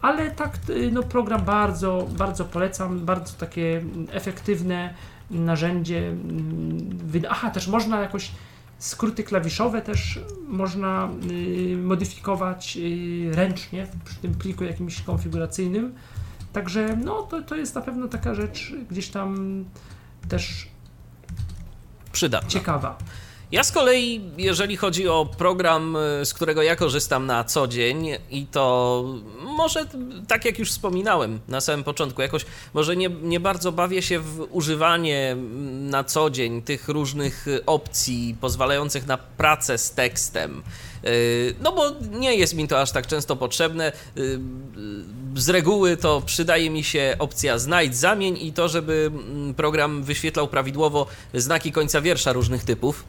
ale 0.02 0.32
tak, 0.32 0.58
no 0.92 1.04
program 1.04 1.46
bardzo, 1.46 2.08
bardzo 2.18 2.46
polecam, 2.46 3.06
bardzo 3.06 3.34
takie 3.34 3.82
efektywne, 4.12 4.94
narzędzie. 5.32 6.08
Mm, 6.08 7.24
aha, 7.30 7.52
też 7.52 7.68
można 7.68 8.02
jakoś 8.02 8.32
skróty 8.80 9.24
klawiszowe 9.24 9.82
też 9.82 10.20
można 10.48 11.10
y, 11.32 11.78
modyfikować 11.78 12.78
y, 12.78 13.32
ręcznie 13.34 13.88
przy 14.06 14.16
tym 14.16 14.36
pliku 14.36 14.64
jakimś 14.64 15.02
konfiguracyjnym. 15.02 15.96
Także 16.54 16.98
no, 17.04 17.22
to, 17.22 17.42
to 17.42 17.56
jest 17.56 17.76
na 17.76 17.82
pewno 17.82 18.08
taka 18.08 18.36
rzecz 18.36 18.74
gdzieś 18.92 19.10
tam 19.10 19.66
też 20.30 20.68
przydatna. 22.12 22.50
Ciekawa. 22.50 22.98
Ja 23.52 23.64
z 23.64 23.72
kolei, 23.72 24.22
jeżeli 24.38 24.78
chodzi 24.78 25.08
o 25.08 25.26
program, 25.38 25.96
y, 25.96 26.26
z 26.26 26.34
którego 26.34 26.62
ja 26.62 26.76
korzystam 26.76 27.26
na 27.26 27.44
co 27.44 27.68
dzień, 27.68 28.08
i 28.32 28.46
to 28.46 29.06
może 29.42 29.86
tak 30.28 30.46
jak 30.46 30.60
już 30.60 30.72
wspominałem 30.72 31.40
na 31.48 31.62
samym 31.62 31.84
początku, 31.84 32.22
jakoś 32.22 32.46
może 32.74 32.96
nie, 32.96 33.10
nie 33.10 33.40
bardzo 33.40 33.72
bawię 33.72 34.02
się 34.02 34.20
w 34.20 34.48
używanie 34.52 35.36
na 35.80 36.04
co 36.04 36.30
dzień 36.30 36.62
tych 36.62 36.88
różnych 36.88 37.46
opcji 37.66 38.36
pozwalających 38.42 39.08
na 39.08 39.18
pracę 39.18 39.78
z 39.78 39.92
tekstem. 39.92 40.64
Y, 41.06 41.56
no 41.62 41.72
bo 41.72 41.92
nie 42.12 42.36
jest 42.36 42.54
mi 42.54 42.68
to 42.68 42.82
aż 42.82 42.92
tak 42.92 43.08
często 43.08 43.36
potrzebne. 43.36 43.92
Y, 44.18 44.40
z 45.36 45.50
reguły 45.50 45.98
to 45.98 46.22
przydaje 46.26 46.70
mi 46.70 46.84
się 46.84 47.16
opcja 47.20 47.60
znajdź, 47.60 47.98
zamień 47.98 48.38
i 48.42 48.54
to, 48.54 48.68
żeby 48.68 49.12
program 49.58 50.04
wyświetlał 50.04 50.48
prawidłowo 50.48 51.08
znaki 51.34 51.72
końca 51.72 52.02
wiersza 52.02 52.34
różnych 52.34 52.64
typów, 52.64 53.04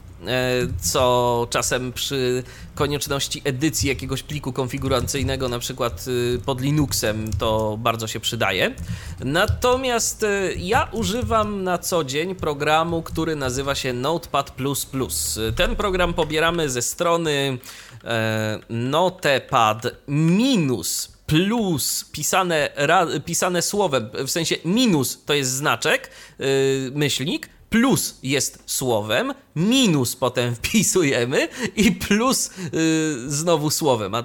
co 0.81 1.47
czasem 1.49 1.93
przy 1.93 2.43
konieczności 2.75 3.41
edycji 3.43 3.89
jakiegoś 3.89 4.23
pliku 4.23 4.53
konfiguracyjnego, 4.53 5.49
na 5.49 5.59
przykład 5.59 6.05
y, 6.07 6.39
pod 6.45 6.61
Linuxem, 6.61 7.31
to 7.39 7.77
bardzo 7.79 8.07
się 8.07 8.19
przydaje. 8.19 8.75
Natomiast 9.19 10.23
e, 10.23 10.53
ja 10.57 10.87
używam 10.91 11.63
na 11.63 11.77
co 11.77 12.03
dzień 12.03 12.35
programu, 12.35 13.01
który 13.01 13.35
nazywa 13.35 13.75
się 13.75 13.93
Notepad. 13.93 14.51
Ten 15.55 15.75
program 15.75 16.13
pobieramy 16.13 16.69
ze 16.69 16.81
strony 16.81 17.57
e, 18.03 18.59
Notepad 18.69 19.87
minus 20.07 21.21
plus 21.31 22.05
pisane, 22.11 22.69
pisane 23.25 23.61
słowem, 23.61 24.09
w 24.27 24.31
sensie 24.31 24.55
minus 24.65 25.23
to 25.25 25.33
jest 25.33 25.51
znaczek, 25.51 26.09
yy, 26.39 26.45
myślnik, 26.95 27.49
plus 27.71 28.19
jest 28.23 28.63
słowem, 28.65 29.33
minus 29.55 30.15
potem 30.15 30.55
wpisujemy 30.61 31.47
i 31.75 31.91
plus 31.91 32.51
yy, 32.57 33.29
znowu 33.29 33.69
słowem, 33.69 34.15
a, 34.15 34.23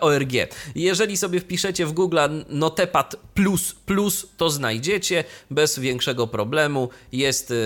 .org. 0.00 0.32
Jeżeli 0.74 1.16
sobie 1.16 1.40
wpiszecie 1.40 1.86
w 1.86 1.92
Google 1.92 2.18
notepad 2.48 3.16
plus 3.34 3.74
plus, 3.74 4.26
to 4.36 4.50
znajdziecie 4.50 5.24
bez 5.50 5.78
większego 5.78 6.26
problemu. 6.26 6.88
Jest 7.12 7.50
yy, 7.50 7.56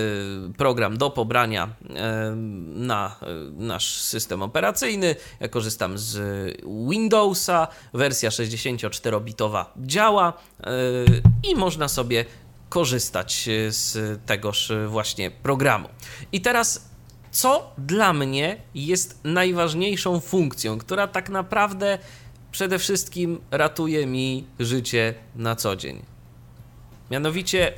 program 0.57 0.97
do 0.97 1.09
pobrania 1.09 1.75
yy, 1.81 1.95
na 2.75 3.15
y, 3.23 3.51
nasz 3.51 4.01
system 4.01 4.41
operacyjny. 4.41 5.15
Ja 5.39 5.47
korzystam 5.47 5.97
z 5.97 6.17
Windowsa, 6.89 7.67
wersja 7.93 8.29
64-bitowa 8.29 9.65
działa 9.77 10.33
y, 10.59 11.49
i 11.51 11.55
można 11.55 11.87
sobie 11.87 12.25
korzystać 12.71 13.47
e, 13.47 13.71
z 13.71 14.19
tegoż 14.25 14.71
e, 14.71 14.87
właśnie 14.87 15.31
programu. 15.31 15.89
I 16.31 16.41
teraz 16.41 16.89
co 17.31 17.73
dla 17.77 18.13
mnie 18.13 18.57
jest 18.75 19.19
najważniejszą 19.23 20.19
funkcją, 20.19 20.77
która 20.77 21.07
tak 21.07 21.29
naprawdę 21.29 21.97
przede 22.51 22.79
wszystkim 22.79 23.41
ratuje 23.51 24.07
mi 24.07 24.47
życie 24.59 25.13
na 25.35 25.55
co 25.55 25.75
dzień. 25.75 26.05
Mianowicie 27.11 27.73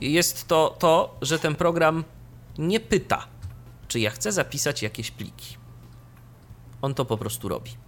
jest 0.00 0.48
to 0.48 0.76
to, 0.78 1.16
że 1.22 1.38
ten 1.38 1.54
program 1.54 2.04
nie 2.58 2.80
pyta, 2.80 3.26
czy 3.88 4.00
ja 4.00 4.10
chcę 4.10 4.32
zapisać 4.32 4.82
jakieś 4.82 5.10
pliki. 5.10 5.56
On 6.82 6.94
to 6.94 7.04
po 7.04 7.18
prostu 7.18 7.48
robi. 7.48 7.81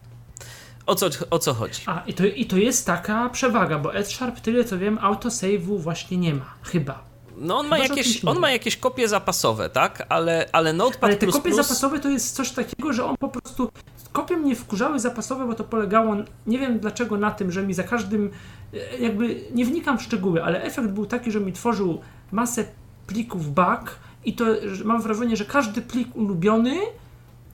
O 0.87 0.95
co, 0.95 1.07
o 1.31 1.39
co 1.39 1.55
chodzi? 1.55 1.83
A, 1.87 2.03
i 2.07 2.15
to, 2.15 2.27
i 2.27 2.47
to 2.47 2.57
jest 2.57 2.87
taka 2.87 3.29
przewaga, 3.29 3.79
bo 3.79 3.91
Sharp 4.05 4.41
tyle 4.41 4.65
co 4.65 4.79
wiem, 4.79 4.99
autosave'u 4.99 5.79
właśnie 5.79 6.17
nie 6.19 6.35
ma, 6.35 6.55
chyba. 6.63 7.05
No 7.37 7.59
on 7.59 7.69
ma, 7.69 7.79
jakieś, 7.79 8.25
on 8.25 8.39
ma 8.39 8.51
jakieś 8.51 8.77
kopie 8.77 9.09
zapasowe, 9.09 9.71
tak? 9.71 10.07
Ale, 10.09 10.49
ale 10.53 10.73
Notepad++... 10.73 11.05
Ale 11.07 11.17
te 11.17 11.27
kopie 11.27 11.41
plus... 11.41 11.57
zapasowe 11.57 12.01
to 12.01 12.09
jest 12.09 12.37
coś 12.37 12.51
takiego, 12.51 12.93
że 12.93 13.05
on 13.05 13.17
po 13.17 13.29
prostu... 13.29 13.71
Kopie 14.13 14.37
mnie 14.37 14.57
wkurzały 14.57 15.01
zapasowe, 15.01 15.47
bo 15.47 15.55
to 15.55 15.65
polegało, 15.65 16.17
nie 16.47 16.59
wiem 16.59 16.79
dlaczego, 16.79 17.17
na 17.17 17.31
tym, 17.31 17.53
że 17.53 17.63
mi 17.63 17.75
za 17.75 17.83
każdym... 17.83 18.31
E, 18.75 18.99
jakby 18.99 19.41
nie 19.55 19.65
wnikam 19.65 19.99
w 19.99 20.03
szczegóły, 20.03 20.45
ale 20.45 20.63
efekt 20.63 20.89
był 20.89 21.07
taki, 21.07 21.33
że 21.33 21.41
mi 21.41 21.53
tworzył 21.53 22.01
masę 22.33 22.65
plików 23.07 23.55
back 23.55 23.97
i 24.25 24.33
to 24.33 24.45
mam 24.85 25.03
wrażenie, 25.03 25.37
że 25.37 25.45
każdy 25.45 25.83
plik 25.83 26.17
ulubiony 26.17 26.77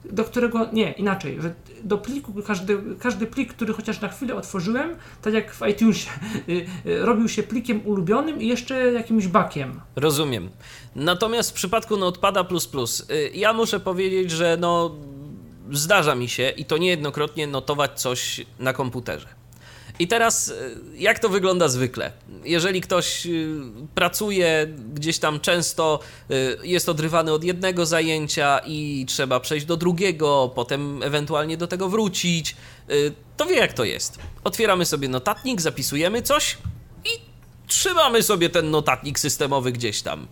do 0.05 0.23
którego, 0.23 0.67
nie, 0.73 0.91
inaczej, 0.91 1.41
że 1.41 1.53
do 1.83 1.97
pliku, 1.97 2.33
każdy, 2.47 2.77
każdy 2.99 3.27
plik, 3.27 3.53
który 3.53 3.73
chociaż 3.73 4.01
na 4.01 4.07
chwilę 4.07 4.35
otworzyłem, 4.35 4.95
tak 5.21 5.33
jak 5.33 5.53
w 5.53 5.67
iTunesie, 5.67 6.09
y, 6.49 6.65
y, 6.85 7.05
robił 7.05 7.29
się 7.29 7.43
plikiem 7.43 7.81
ulubionym 7.85 8.41
i 8.41 8.47
jeszcze 8.47 8.91
jakimś 8.91 9.27
bakiem. 9.27 9.81
Rozumiem. 9.95 10.49
Natomiast 10.95 11.51
w 11.51 11.53
przypadku 11.53 11.97
Notepada++, 11.97 12.45
y, 13.11 13.31
ja 13.33 13.53
muszę 13.53 13.79
powiedzieć, 13.79 14.31
że 14.31 14.57
no 14.59 14.95
zdarza 15.71 16.15
mi 16.15 16.29
się 16.29 16.49
i 16.49 16.65
to 16.65 16.77
niejednokrotnie 16.77 17.47
notować 17.47 18.01
coś 18.01 18.45
na 18.59 18.73
komputerze. 18.73 19.40
I 20.01 20.07
teraz, 20.07 20.49
e, 20.49 20.53
jak 20.95 21.19
to 21.19 21.29
wygląda 21.29 21.67
zwykle? 21.67 22.11
Jeżeli 22.43 22.81
ktoś 22.81 23.25
e, 23.25 23.29
pracuje 23.95 24.67
gdzieś 24.93 25.19
tam 25.19 25.39
często, 25.39 25.99
e, 26.29 26.33
jest 26.63 26.89
odrywany 26.89 27.31
od 27.31 27.43
jednego 27.43 27.85
zajęcia 27.85 28.59
i 28.65 29.05
trzeba 29.07 29.39
przejść 29.39 29.65
do 29.65 29.77
drugiego, 29.77 30.51
potem 30.55 31.03
ewentualnie 31.03 31.57
do 31.57 31.67
tego 31.67 31.89
wrócić, 31.89 32.55
to 33.37 33.45
wie 33.45 33.55
jak 33.55 33.73
to 33.73 33.83
jest. 33.83 34.19
Otwieramy 34.43 34.85
sobie 34.85 35.09
notatnik, 35.09 35.61
zapisujemy 35.61 36.21
coś 36.21 36.57
i 37.05 37.09
trzymamy 37.67 38.23
sobie 38.23 38.49
ten 38.49 38.71
notatnik 38.71 39.19
systemowy 39.19 39.71
gdzieś 39.71 40.01
tam. 40.01 40.27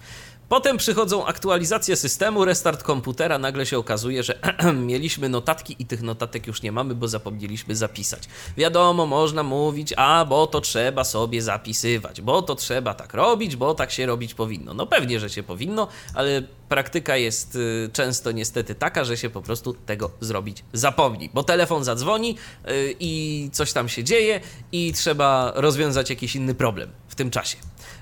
Potem 0.50 0.78
przychodzą 0.78 1.26
aktualizacje 1.26 1.96
systemu, 1.96 2.46
restart 2.46 2.84
komputera, 2.84 3.38
nagle 3.38 3.66
się 3.66 3.78
okazuje, 3.78 4.24
że 4.24 4.40
mieliśmy 4.74 5.30
notatki 5.30 5.76
i 5.80 5.86
tych 5.86 6.02
notatek 6.02 6.48
już 6.48 6.62
nie 6.62 6.72
mamy, 6.72 6.96
bo 6.96 7.08
zapomnieliśmy 7.08 7.76
zapisać. 7.76 8.24
Wiadomo, 8.58 9.06
można 9.06 9.44
mówić, 9.44 9.94
a 9.98 10.26
bo 10.26 10.48
to 10.48 10.62
trzeba 10.62 11.04
sobie 11.04 11.42
zapisywać, 11.42 12.22
bo 12.22 12.42
to 12.42 12.56
trzeba 12.56 12.94
tak 12.94 13.14
robić, 13.14 13.56
bo 13.56 13.74
tak 13.74 13.92
się 13.92 14.06
robić 14.06 14.34
powinno. 14.34 14.74
No 14.74 14.86
pewnie, 14.88 15.20
że 15.20 15.30
się 15.30 15.44
powinno, 15.44 15.88
ale 16.14 16.44
praktyka 16.70 17.18
jest 17.18 17.56
y, 17.56 17.90
często 17.94 18.32
niestety 18.32 18.76
taka, 18.76 19.04
że 19.04 19.18
się 19.18 19.30
po 19.30 19.42
prostu 19.42 19.74
tego 19.74 20.12
zrobić 20.20 20.64
zapomni, 20.74 21.30
bo 21.34 21.44
telefon 21.44 21.84
zadzwoni 21.84 22.36
y, 22.70 22.96
i 23.00 23.50
coś 23.54 23.74
tam 23.74 23.90
się 23.90 24.04
dzieje 24.04 24.40
i 24.72 24.94
trzeba 24.94 25.54
rozwiązać 25.56 26.10
jakiś 26.10 26.36
inny 26.36 26.56
problem 26.56 26.90
w 27.08 27.16
tym 27.16 27.32
czasie. 27.32 27.58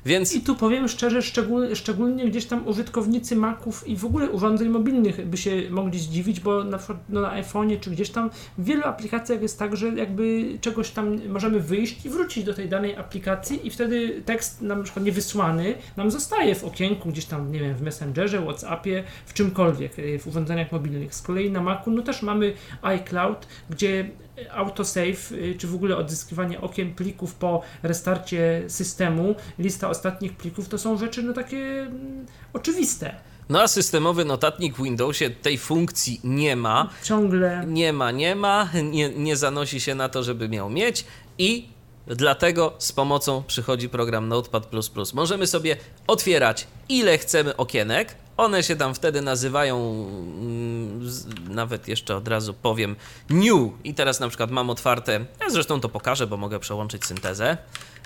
Więc... 0.06 0.36
I 0.36 0.42
tu 0.42 0.56
powiem 0.56 0.88
szczerze, 0.88 1.22
szczegól, 1.22 1.76
szczególnie 1.76 2.26
gdzieś 2.26 2.46
tam 2.46 2.68
użytkownicy 2.68 3.36
Maców 3.36 3.88
i 3.88 3.96
w 3.96 4.06
ogóle 4.06 4.30
urządzeń 4.30 4.70
mobilnych 4.70 5.28
by 5.28 5.38
się 5.38 5.52
mogli 5.70 6.00
zdziwić, 6.00 6.40
bo 6.40 6.64
na 6.64 6.78
przykład 6.78 6.98
no, 7.10 7.22
na 7.22 7.44
iPhone'ie 7.44 7.80
czy 7.80 7.92
gdzieś 7.92 8.10
tam 8.10 8.30
w 8.58 8.64
wielu 8.64 8.84
aplikacjach 8.84 9.42
jest 9.42 9.60
tak, 9.60 9.78
że 9.78 9.88
jakby 9.88 10.58
czegoś 10.62 10.92
tam 10.92 11.30
możemy 11.30 11.60
wyjść 11.60 12.06
i 12.06 12.10
wrócić 12.10 12.44
do 12.44 12.54
tej 12.54 12.70
danej 12.70 12.96
aplikacji 12.96 13.68
i 13.68 13.70
wtedy 13.70 14.22
tekst 14.26 14.62
nam 14.62 14.78
na 14.78 14.84
przykład 14.84 15.06
niewysłany 15.06 15.76
nam 15.98 16.12
zostaje 16.12 16.56
w 16.56 16.64
okienku 16.64 17.10
gdzieś 17.10 17.26
tam, 17.26 17.52
nie 17.52 17.60
wiem, 17.60 17.76
w 17.76 17.82
Messengerze, 17.82 18.42
Whatsappie, 18.58 19.04
w 19.26 19.34
czymkolwiek, 19.34 20.00
y, 20.00 20.20
w 20.20 20.28
urządzeniach 20.28 20.72
mobilnych. 20.72 21.16
Z 21.16 21.22
kolei 21.22 21.52
na 21.52 21.62
Macu 21.62 21.92
no 21.92 22.02
też 22.02 22.22
mamy 22.22 22.54
iCloud, 22.82 23.48
gdzie 23.70 24.10
autosave, 24.52 25.32
y, 25.32 25.56
czy 25.58 25.68
w 25.68 25.76
ogóle 25.76 25.98
odzyskiwanie 25.98 26.62
okien 26.62 26.96
plików 26.96 27.36
po 27.36 27.62
restarcie 27.84 28.64
systemu, 28.68 29.36
lista 29.60 29.90
ostatnich 29.90 30.34
plików, 30.34 30.70
to 30.70 30.78
są 30.78 30.98
rzeczy 30.98 31.24
no 31.24 31.34
takie 31.34 31.82
mm, 31.82 32.26
oczywiste. 32.54 33.16
No 33.50 33.62
a 33.62 33.68
systemowy 33.68 34.26
notatnik 34.26 34.76
w 34.76 34.84
Windowsie 34.84 35.30
tej 35.30 35.58
funkcji 35.58 36.20
nie 36.24 36.56
ma. 36.56 36.90
Ciągle. 37.04 37.64
Nie 37.68 37.94
ma, 37.94 38.12
nie 38.12 38.36
ma, 38.36 38.70
nie, 38.84 39.10
nie 39.10 39.36
zanosi 39.36 39.82
się 39.82 39.96
na 39.96 40.10
to, 40.10 40.24
żeby 40.24 40.50
miał 40.50 40.70
mieć 40.70 41.06
i 41.38 41.68
dlatego 42.08 42.74
z 42.78 42.92
pomocą 42.92 43.44
przychodzi 43.48 43.90
program 43.90 44.28
Notepad++. 44.28 44.68
Możemy 45.14 45.48
sobie 45.48 45.76
otwierać 46.08 46.68
ile 46.90 47.18
chcemy 47.18 47.56
okienek, 47.58 48.16
one 48.38 48.64
się 48.64 48.76
tam 48.76 48.96
wtedy 48.96 49.22
nazywają, 49.22 50.06
mm, 50.40 51.10
nawet 51.50 51.88
jeszcze 51.88 52.16
od 52.16 52.28
razu 52.28 52.54
powiem, 52.54 52.96
new. 53.30 53.72
I 53.84 53.94
teraz 53.94 54.20
na 54.20 54.28
przykład 54.28 54.52
mam 54.52 54.70
otwarte, 54.70 55.26
ja 55.42 55.50
zresztą 55.50 55.80
to 55.80 55.90
pokażę, 55.90 56.28
bo 56.28 56.38
mogę 56.38 56.60
przełączyć 56.60 57.06
syntezę. 57.06 57.58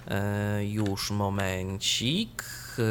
E, 0.07 0.65
już 0.65 1.11
momencik. 1.11 2.43
E, 2.79 2.83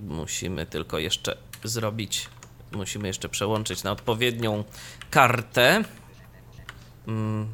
musimy 0.00 0.66
tylko 0.66 0.98
jeszcze 0.98 1.36
zrobić, 1.64 2.28
musimy 2.72 3.08
jeszcze 3.08 3.28
przełączyć 3.28 3.82
na 3.82 3.92
odpowiednią 3.92 4.64
kartę. 5.10 5.84
Mm. 7.08 7.46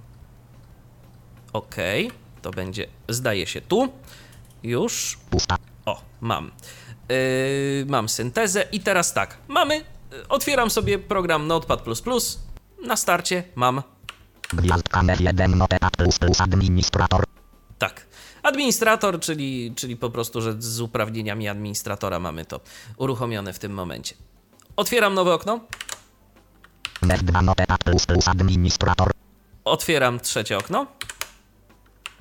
Ok, 1.53 1.77
to 2.43 2.51
będzie, 2.51 2.87
zdaje 3.09 3.47
się 3.47 3.61
tu. 3.61 3.93
Już. 4.63 5.19
O, 5.87 6.01
mam. 6.21 6.51
Yy, 7.09 7.87
mam 7.89 8.09
syntezę 8.09 8.65
i 8.73 8.81
teraz 8.81 9.13
tak, 9.15 9.37
mamy, 9.49 9.77
yy, 9.77 10.29
otwieram 10.29 10.71
sobie 10.71 10.99
program 10.99 11.47
Notepad++, 11.47 11.81
na 12.87 12.97
starcie 12.97 13.43
mam 13.55 13.83
Gwiazdka 14.53 15.03
1 15.21 15.59
Notepad++ 15.59 15.91
administrator. 16.39 17.25
tak, 17.79 18.07
administrator, 18.43 19.21
czyli, 19.21 19.73
czyli 19.77 19.97
po 19.97 20.11
prostu, 20.11 20.41
że 20.43 20.55
z 20.63 20.81
uprawnieniami 20.81 21.49
administratora 21.49 22.19
mamy 22.19 22.45
to 22.45 22.61
uruchomione 22.97 23.53
w 23.53 23.59
tym 23.59 23.73
momencie. 23.73 24.15
Otwieram 24.77 25.15
nowe 25.15 25.35
okno, 25.35 25.61
Net 27.03 27.23
2 27.23 27.43
Notepad++ 27.43 27.79
administrator. 28.27 29.11
otwieram 29.65 30.21
trzecie 30.21 30.59
okno 30.59 30.87
Net 30.87 30.91
3 30.91 30.93
Notepad++ 30.93 32.21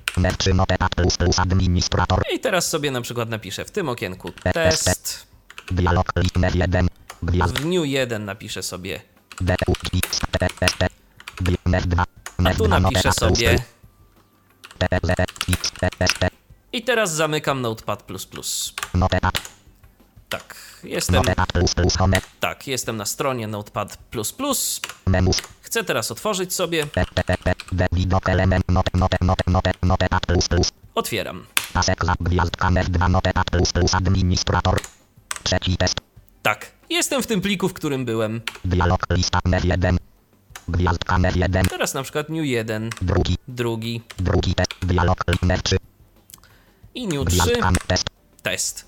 I 2.34 2.40
teraz 2.40 2.68
sobie 2.68 2.90
na 2.90 3.00
przykład 3.00 3.28
napiszę 3.28 3.64
w 3.64 3.70
tym 3.70 3.88
okienku 3.88 4.32
test, 4.32 5.26
Dialog 5.70 6.06
list 6.16 6.36
Net 6.36 6.54
1. 6.54 6.88
Gwiazd 7.22 7.58
w 7.58 7.64
new 7.64 7.86
1 7.86 8.24
napiszę 8.24 8.62
sobie, 8.62 9.00
D 9.40 9.54
U 9.66 9.72
X 9.98 10.20
T 10.38 10.46
S 10.60 10.72
T. 10.78 10.88
Net 11.66 11.86
2. 11.86 12.04
a 12.44 12.54
tu 12.54 12.66
2 12.66 12.80
napiszę 12.80 13.12
sobie 13.12 13.58
i 16.72 16.82
teraz 16.82 17.14
zamykam 17.14 17.60
Notepad++. 17.60 18.02
Tak, 20.28 20.56
jestem, 20.84 21.22
tak, 22.40 22.66
jestem 22.66 22.96
na 22.96 23.06
stronie 23.06 23.46
Notepad++. 23.46 23.96
Chcę 25.72 25.84
teraz 25.84 26.10
otworzyć 26.10 26.54
sobie, 26.54 26.86
otwieram. 30.94 31.46
Pasek 31.72 32.04
za 32.04 32.14
gwiazdka 32.20 32.70
Net 32.70 32.90
2 32.90 33.08
Notepad++ 33.08 33.42
administrator. 33.92 34.80
Trzeci 35.42 35.76
test. 35.76 35.94
Tak, 36.42 36.72
jestem 36.90 37.22
w 37.22 37.26
tym 37.26 37.40
pliku, 37.40 37.68
w 37.68 37.72
którym 37.72 38.04
byłem. 38.04 38.40
Dialog 38.64 39.00
lista 39.10 39.38
Net 39.44 39.64
1. 39.64 39.98
Gwiazdka 40.68 41.18
Net 41.18 41.36
1. 41.36 41.66
Teraz 41.66 41.94
na 41.94 42.02
przykład 42.02 42.28
new 42.28 42.46
1, 42.46 42.90
Drugi. 43.02 43.38
drugi 43.48 44.02
Drugi 44.18 44.54
test. 44.54 44.70
Dialog 44.82 45.18
Net 45.42 45.62
3. 45.62 45.76
i 46.94 47.08
new 47.08 47.28
3, 47.28 47.36
Gwiazdka 47.36 47.72
test. 47.86 48.04
test. 48.42 48.86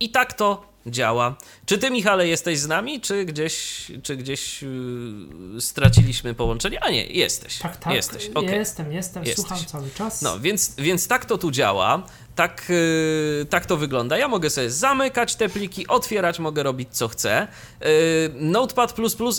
I 0.00 0.10
tak 0.10 0.32
to 0.32 0.67
działa. 0.90 1.36
Czy 1.66 1.78
ty, 1.78 1.90
Michale, 1.90 2.28
jesteś 2.28 2.58
z 2.58 2.66
nami, 2.66 3.00
czy 3.00 3.24
gdzieś, 3.24 3.86
czy 4.02 4.16
gdzieś 4.16 4.62
yy, 4.62 5.60
straciliśmy 5.60 6.34
połączenie? 6.34 6.84
A 6.84 6.90
nie, 6.90 7.06
jesteś. 7.06 7.58
Tak, 7.58 7.76
tak. 7.76 7.94
Jesteś, 7.94 8.30
okej. 8.34 8.50
Jestem, 8.50 8.92
jestem, 8.92 9.24
Jesteś. 9.24 9.46
słucham 9.46 9.66
cały 9.66 9.90
czas. 9.90 10.22
No, 10.22 10.40
więc, 10.40 10.74
więc 10.78 11.08
tak 11.08 11.24
to 11.24 11.38
tu 11.38 11.50
działa, 11.50 12.02
tak, 12.38 12.66
yy, 12.68 13.46
tak 13.50 13.66
to 13.66 13.76
wygląda. 13.76 14.18
Ja 14.18 14.28
mogę 14.28 14.50
sobie 14.50 14.70
zamykać 14.70 15.34
te 15.34 15.48
pliki, 15.48 15.86
otwierać, 15.86 16.38
mogę 16.38 16.62
robić 16.62 16.88
co 16.90 17.08
chcę. 17.08 17.48
Yy, 17.80 17.88
Notepad 18.34 18.94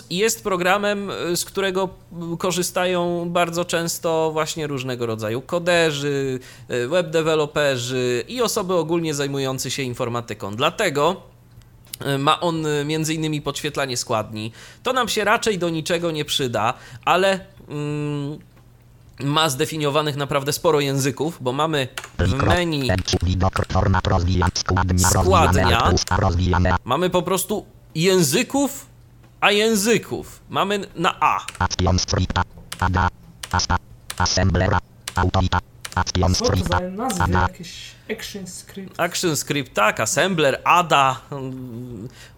jest 0.09 0.43
programem, 0.43 1.11
yy, 1.29 1.37
z 1.37 1.45
którego 1.45 1.89
yy, 2.31 2.37
korzystają 2.37 3.29
bardzo 3.29 3.65
często 3.65 4.31
właśnie 4.33 4.67
różnego 4.67 5.05
rodzaju 5.05 5.41
koderzy, 5.41 6.39
yy, 6.69 6.87
webdeveloperzy 6.87 8.23
i 8.27 8.41
osoby 8.41 8.73
ogólnie 8.73 9.13
zajmujące 9.13 9.71
się 9.71 9.83
informatyką. 9.83 10.55
Dlatego 10.55 11.21
ma 12.19 12.39
on 12.39 12.65
między 12.85 13.13
innymi 13.13 13.41
podświetlanie 13.41 13.97
składni. 13.97 14.51
To 14.83 14.93
nam 14.93 15.09
się 15.09 15.23
raczej 15.23 15.59
do 15.59 15.69
niczego 15.69 16.11
nie 16.11 16.25
przyda, 16.25 16.73
ale 17.05 17.39
mm, 17.69 18.39
ma 19.19 19.49
zdefiniowanych 19.49 20.15
naprawdę 20.15 20.53
sporo 20.53 20.79
języków, 20.79 21.37
bo 21.41 21.51
mamy 21.51 21.87
w 22.17 22.43
menu 22.43 22.89
składnia 24.97 25.93
mamy 26.85 27.09
po 27.09 27.21
prostu 27.21 27.65
języków, 27.95 28.85
a 29.41 29.51
języków. 29.51 30.41
Mamy 30.49 30.79
na 30.95 31.19
A. 31.19 31.45
assemblera 34.17 34.79
autorita 35.15 35.59
Co 36.33 36.43
to 36.49 36.55
za 36.63 36.79
nazwy 36.89 37.31
jakieś 37.33 37.91
action 38.11 38.47
script? 38.47 38.99
Action 38.99 39.35
Script, 39.35 39.73
tak, 39.73 39.99
Assembler, 39.99 40.61
ADA. 40.63 41.21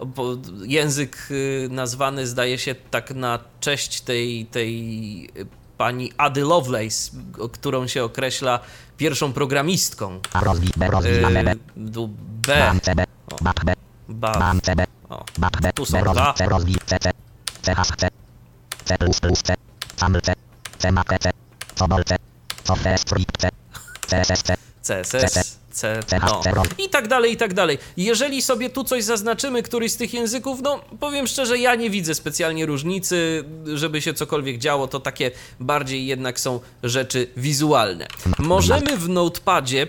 bo 0.05 0.37
Język 0.63 1.27
y, 1.31 1.67
nazwany 1.71 2.27
zdaje 2.27 2.57
się 2.57 2.75
tak 2.75 3.11
na 3.11 3.39
cześć 3.59 4.01
tej, 4.01 4.45
tej 4.45 5.29
pani 5.77 6.11
Ady 6.17 6.41
Lovelace, 6.41 7.11
o- 7.39 7.49
którą 7.49 7.87
się 7.87 8.03
określa 8.03 8.59
pierwszą 8.97 9.33
programistką. 9.33 10.19
rozwi 10.41 10.69
b 10.77 10.87
rozwijane 10.87 11.51
Y, 11.51 11.57
du- 11.77 12.07
B. 12.47 12.57
bam 12.59 12.79
cb 12.81 13.05
bat 13.41 13.59
b 13.65 13.73
Ba. 14.09 14.31
bam 14.39 14.61
cb 14.61 14.85
O. 15.09 15.25
bat 15.37 15.61
b 15.61 15.73
Tu 15.73 15.83
b 15.83 15.89
są 15.89 16.03
rozwi 16.03 16.21
dwa. 16.21 16.33
c 16.33 16.45
rozwi 16.45 16.75
c 16.85 16.99
c 16.99 17.11
c 17.61 17.75
hash 17.75 17.87
c 17.97 18.07
c 18.85 18.97
plus 18.97 19.19
plus 19.19 19.41
c 19.41 19.55
saml 19.97 20.21
c 20.21 20.33
c 20.79 20.91
mac 20.91 21.07
c 21.07 21.29
cobol 21.79 22.03
c 22.03 22.15
software 22.15 22.15
script 22.15 22.15
c 22.15 22.15
css 22.15 22.27
c 22.27 22.30
CSS, 24.81 25.61
C, 25.71 25.99
no. 26.55 26.63
i 26.77 26.89
tak 26.89 27.07
dalej, 27.07 27.33
i 27.33 27.37
tak 27.37 27.53
dalej. 27.53 27.77
Jeżeli 27.97 28.41
sobie 28.41 28.69
tu 28.69 28.83
coś 28.83 29.03
zaznaczymy, 29.03 29.63
któryś 29.63 29.91
z 29.91 29.97
tych 29.97 30.13
języków, 30.13 30.61
no 30.61 30.79
powiem 30.99 31.27
szczerze, 31.27 31.57
ja 31.57 31.75
nie 31.75 31.89
widzę 31.89 32.15
specjalnie 32.15 32.65
różnicy, 32.65 33.43
żeby 33.73 34.01
się 34.01 34.13
cokolwiek 34.13 34.57
działo, 34.57 34.87
to 34.87 34.99
takie 34.99 35.31
bardziej 35.59 36.05
jednak 36.05 36.39
są 36.39 36.59
rzeczy 36.83 37.27
wizualne. 37.37 38.07
Możemy 38.39 38.97
w 38.97 39.09
Notepadzie++ 39.09 39.87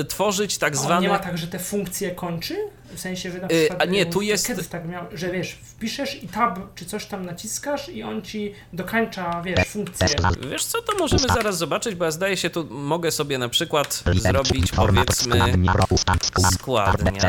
y, 0.00 0.04
tworzyć 0.04 0.58
tak 0.58 0.72
A 0.72 0.76
zwane... 0.76 1.00
nie 1.00 1.08
ma 1.08 1.18
tak, 1.18 1.38
że 1.38 1.46
te 1.46 1.58
funkcje 1.58 2.10
kończy? 2.10 2.56
W 2.94 3.00
sensie, 3.00 3.30
że 3.30 3.38
na 3.38 3.46
Y, 3.46 3.48
przykład... 3.48 3.82
a 3.82 3.84
nie, 3.84 4.02
y, 4.02 4.06
tu 4.06 4.22
jest- 4.22 4.46
Kiedyś 4.46 4.66
tak 4.68 4.88
miał, 4.88 5.04
że 5.14 5.30
wiesz, 5.30 5.58
wpiszesz 5.62 6.22
i 6.22 6.28
tab 6.28 6.58
czy 6.74 6.84
coś 6.84 7.06
tam 7.06 7.26
naciskasz 7.26 7.88
i 7.88 8.02
on 8.02 8.22
ci 8.22 8.54
dokańcza, 8.72 9.42
wiesz, 9.42 9.68
funkcję. 9.68 10.06
Wiesz 10.50 10.64
co, 10.64 10.82
to 10.82 10.98
możemy 10.98 11.28
zaraz 11.34 11.58
zobaczyć, 11.58 11.94
bo 11.94 12.04
ja 12.04 12.10
zdaje 12.10 12.36
się, 12.36 12.50
tu 12.50 12.64
mogę 12.70 13.10
sobie 13.10 13.38
na 13.38 13.48
przykład 13.48 14.02
zrobić 14.14 14.70
format, 14.72 15.06
powiedzmy 15.06 15.52
składnia, 16.52 17.20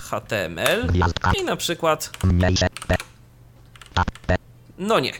HTML, 0.00 0.86
i 1.40 1.44
na 1.44 1.56
przykład, 1.56 2.10
no 4.78 5.00
nie, 5.00 5.12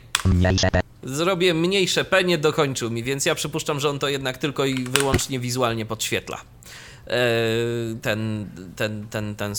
zrobię 1.03 1.55
mniejsze 1.55 2.05
P, 2.05 2.25
nie 2.25 2.39
dokończył 2.39 2.91
mi, 2.91 3.03
więc 3.05 3.27
ja 3.27 3.35
przypuszczam, 3.35 3.81
że 3.81 3.91
on 3.91 3.99
to 3.99 4.09
jednak 4.09 4.39
tylko 4.39 4.65
i 4.65 4.85
wyłącznie 4.85 5.41
wizualnie 5.41 5.87
podświetla. 5.87 6.41
E, 7.09 7.19
Ten, 8.03 8.51
ten, 8.77 9.07
ten, 9.11 9.35
ten, 9.35 9.55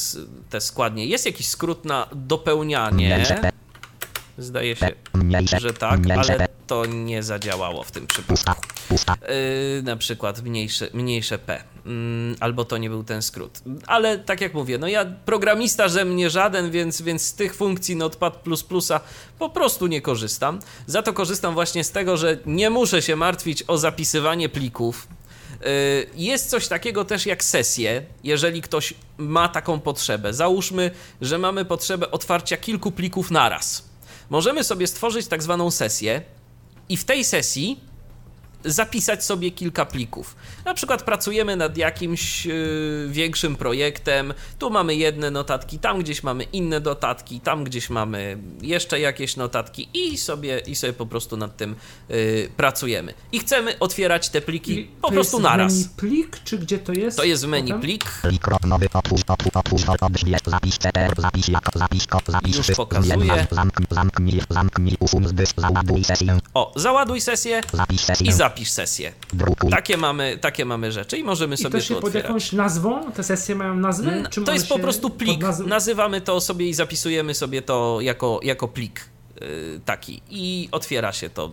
te 0.50 0.62
składnie. 0.62 1.06
Jest 1.06 1.26
jakiś 1.26 1.48
skrót 1.50 1.86
na 1.86 2.08
dopełnianie. 2.12 3.10
Zdaje 4.38 4.76
się, 4.76 4.86
że 5.60 5.74
tak, 5.74 6.00
ale 6.18 6.48
to 6.68 6.86
nie 6.86 7.24
zadziałało 7.24 7.84
w 7.84 7.92
tym 7.92 8.08
przypadku. 8.08 8.36
Yy, 9.76 9.84
na 9.84 9.96
przykład 9.98 10.42
mniejsze, 10.42 10.88
mniejsze 10.94 11.40
P, 11.40 11.64
mm, 11.86 12.36
albo 12.40 12.66
to 12.66 12.78
nie 12.78 12.90
był 12.90 13.04
ten 13.04 13.22
skrót. 13.22 13.60
Ale 13.88 14.18
tak 14.20 14.42
jak 14.42 14.54
mówię, 14.54 14.78
no 14.78 14.88
ja 14.88 15.06
programista, 15.26 15.88
że 15.88 16.06
mnie 16.06 16.30
żaden, 16.30 16.72
więc, 16.72 17.02
więc 17.02 17.22
z 17.22 17.34
tych 17.34 17.56
funkcji 17.56 17.96
Notepad 17.96 18.44
po 19.40 19.50
prostu 19.50 19.88
nie 19.88 20.02
korzystam. 20.02 20.60
Za 20.88 21.02
to 21.02 21.14
korzystam 21.14 21.54
właśnie 21.54 21.84
z 21.84 21.92
tego, 21.92 22.18
że 22.18 22.38
nie 22.46 22.70
muszę 22.70 23.02
się 23.02 23.16
martwić 23.16 23.64
o 23.68 23.78
zapisywanie 23.78 24.50
plików. 24.50 25.08
Yy, 25.62 25.68
Jest 26.16 26.50
coś 26.50 26.68
takiego 26.68 27.06
też 27.06 27.26
jak 27.26 27.44
sesje, 27.44 28.04
jeżeli 28.24 28.62
ktoś 28.62 28.94
ma 29.18 29.50
taką 29.50 29.80
potrzebę. 29.80 30.34
Załóżmy, 30.34 30.92
że 31.22 31.38
mamy 31.38 31.66
potrzebę 31.66 32.12
otwarcia 32.12 32.58
kilku 32.58 32.92
plików 32.92 33.32
naraz. 33.32 33.90
Możemy 34.30 34.64
sobie 34.64 34.88
stworzyć 34.88 35.28
tak 35.28 35.44
zwaną 35.44 35.72
sesję 35.72 36.22
i 36.90 36.98
w 36.98 37.06
tej 37.06 37.24
sesji 37.24 37.80
zapisać 38.66 39.26
sobie 39.26 39.52
kilka 39.52 39.86
plików. 39.86 40.36
Na 40.66 40.74
przykład 40.74 41.04
pracujemy 41.04 41.56
nad 41.56 41.78
jakimś 41.78 42.46
yy, 42.46 43.08
większym 43.10 43.56
projektem, 43.56 44.34
tu 44.60 44.70
mamy 44.70 44.96
jedne 44.96 45.32
notatki, 45.32 45.80
tam 45.80 46.00
gdzieś 46.00 46.24
mamy 46.24 46.44
inne 46.44 46.80
notatki, 46.80 47.40
tam 47.40 47.64
gdzieś 47.64 47.90
mamy 47.90 48.38
jeszcze 48.62 49.00
jakieś 49.00 49.36
notatki 49.36 49.90
i 49.94 50.18
sobie, 50.18 50.60
i 50.60 50.76
sobie 50.76 50.94
po 50.94 51.06
prostu 51.06 51.38
nad 51.38 51.58
tym 51.58 51.76
yy, 52.10 52.50
pracujemy. 52.58 53.14
I 53.32 53.40
chcemy 53.40 53.80
otwierać 53.80 54.30
te 54.30 54.42
pliki 54.42 54.80
I 54.80 54.86
po 55.02 55.08
to 55.08 55.14
prostu 55.14 55.38
jest 55.38 55.44
naraz. 55.50 55.74
menu 55.74 55.86
plik, 55.98 56.40
czy 56.44 56.58
gdzie 56.58 56.80
to 56.80 56.94
jest? 56.94 57.18
To 57.18 57.24
jest 57.24 57.46
w 57.46 57.48
menu 57.48 57.68
Potem? 57.68 57.82
plik, 57.82 58.06
zapisz 60.46 60.76
zapisz 61.18 61.48
zapisz 61.76 62.06
zapisz 62.28 62.58
Już 62.58 62.68
pokazuję. 62.78 63.16
o, 66.54 66.74
załaduj 66.76 67.22
sesję 67.22 67.62
zapisz 67.74 68.02
i 68.02 68.06
sesję, 68.06 68.34
zapisz 68.50 68.70
sesję. 68.70 69.14
Takie 69.72 69.98
mamy, 69.98 70.38
takie 70.42 70.66
mamy 70.66 70.92
rzeczy 70.92 71.18
i 71.18 71.24
możemy 71.24 71.56
I 71.56 71.58
sobie 71.58 71.72
to 71.80 71.82
się 71.82 71.96
to 71.96 72.02
pod 72.02 72.08
otwierać. 72.08 72.28
jakąś 72.28 72.52
nazwą? 72.54 73.12
Te 73.12 73.24
sesje 73.24 73.56
mają 73.56 73.76
nazwę? 73.76 74.12
N- 74.12 74.28
Czy 74.32 74.42
To 74.42 74.54
jest 74.54 74.68
po 74.70 74.80
prostu 74.80 75.10
plik. 75.10 75.42
nazw- 75.42 75.68
Nazywamy 75.68 76.22
to 76.22 76.42
sobie 76.42 76.70
i 76.70 76.74
zapisujemy 76.74 77.34
sobie 77.34 77.62
to 77.62 77.98
jako, 78.02 78.40
jako 78.44 78.68
plik 78.68 79.02
yy, 79.42 79.82
taki 79.86 80.22
i 80.30 80.70
otwiera 80.72 81.12
się 81.14 81.30
to. 81.30 81.52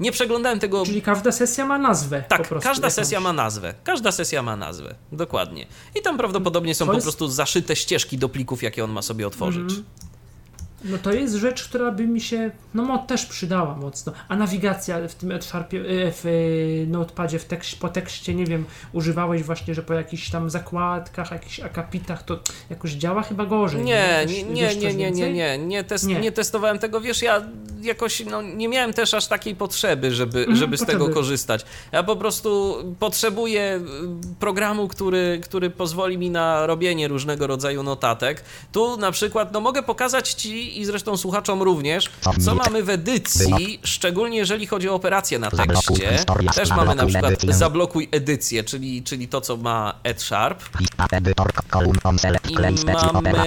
Nie 0.00 0.12
przeglądałem 0.12 0.58
tego. 0.58 0.86
Czyli 0.86 1.02
każda 1.02 1.32
sesja 1.32 1.66
ma 1.66 1.78
nazwę. 1.78 2.22
po 2.22 2.28
Tak, 2.28 2.48
prostu, 2.48 2.68
każda 2.68 2.86
jakąś. 2.86 2.94
sesja 2.94 3.20
ma 3.20 3.32
nazwę. 3.32 3.74
Każda 3.84 4.12
sesja 4.12 4.42
ma 4.42 4.56
nazwę. 4.56 4.94
Dokładnie. 5.12 5.66
I 5.94 6.02
tam 6.02 6.16
prawdopodobnie 6.18 6.74
są 6.74 6.84
To 6.84 6.90
po 6.90 6.94
jest- 6.94 7.04
prostu 7.04 7.28
zaszyte 7.28 7.76
ścieżki 7.76 8.18
do 8.18 8.28
plików, 8.28 8.62
jakie 8.62 8.84
on 8.84 8.90
ma 8.90 9.02
sobie 9.02 9.26
otworzyć. 9.26 9.62
Mhm. 9.62 9.84
No 10.84 10.98
to 10.98 11.12
jest 11.12 11.34
rzecz, 11.34 11.68
która 11.68 11.90
by 11.90 12.06
mi 12.06 12.20
się, 12.20 12.50
no 12.74 12.82
mo, 12.82 12.98
też 12.98 13.26
przydała 13.26 13.76
mocno. 13.76 14.12
A 14.28 14.36
nawigacja 14.36 15.08
w 15.08 15.14
tym 15.14 15.42
Sharpie, 15.42 15.80
e, 15.80 16.12
w 16.12 16.26
e, 16.26 16.86
Notepadzie, 16.86 17.38
w 17.38 17.44
tekście, 17.44 17.76
po 17.76 17.88
tekście, 17.88 18.34
nie 18.34 18.44
wiem, 18.44 18.64
używałeś 18.92 19.42
właśnie, 19.42 19.74
że 19.74 19.82
po 19.82 19.94
jakichś 19.94 20.30
tam 20.30 20.50
zakładkach, 20.50 21.30
jakichś 21.30 21.60
akapitach, 21.60 22.22
to 22.22 22.38
jakoś 22.70 22.92
działa 22.92 23.22
chyba 23.22 23.46
gorzej. 23.46 23.84
Nie, 23.84 24.26
nie, 24.28 24.42
nie, 24.42 24.76
nie, 24.76 24.94
nie, 24.94 25.10
nie, 25.10 25.32
nie, 25.32 25.58
nie, 25.58 25.84
test, 25.84 26.06
nie. 26.06 26.20
Nie. 26.20 26.32
testowałem 26.32 26.78
tego, 26.78 27.00
wiesz, 27.00 27.22
ja 27.22 27.42
jakoś 27.82 28.24
no, 28.24 28.42
nie 28.42 28.68
miałem 28.68 28.92
też 28.92 29.14
aż 29.14 29.26
takiej 29.26 29.54
potrzeby, 29.56 30.14
żeby, 30.14 30.38
Mhm, 30.38 30.56
żeby 30.56 30.76
z 30.76 30.80
potrzeby. 30.80 31.04
tego 31.04 31.14
korzystać. 31.14 31.64
Ja 31.92 32.02
po 32.02 32.16
prostu 32.16 32.76
potrzebuję 32.98 33.80
y, 34.32 34.38
programu, 34.40 34.88
który, 34.88 35.40
który 35.42 35.70
pozwoli 35.70 36.18
mi 36.18 36.30
na 36.30 36.66
robienie 36.66 37.08
różnego 37.08 37.46
rodzaju 37.46 37.82
notatek. 37.82 38.44
Tu 38.72 38.96
na 38.96 39.10
przykład, 39.10 39.52
no 39.52 39.60
mogę 39.60 39.82
pokazać 39.82 40.32
Ci 40.34 40.65
i 40.66 40.84
zresztą 40.84 41.16
słuchaczom 41.16 41.62
również, 41.62 42.10
co 42.44 42.54
mamy 42.54 42.82
w 42.82 42.90
edycji, 42.90 43.80
szczególnie 43.82 44.36
jeżeli 44.38 44.66
chodzi 44.66 44.88
o 44.88 44.94
operacje 44.94 45.38
na 45.38 45.50
tekście. 45.84 46.18
Też 46.54 46.68
mamy 46.76 46.94
na 46.94 47.02
przykład 47.06 47.32
zablokuj 47.58 48.08
edycję, 48.12 48.64
czyli, 48.64 49.02
czyli 49.02 49.28
to, 49.28 49.40
co 49.40 49.56
ma 49.56 49.94
EdSharp. 50.04 50.62
I 52.50 52.54
mamy- 53.12 53.38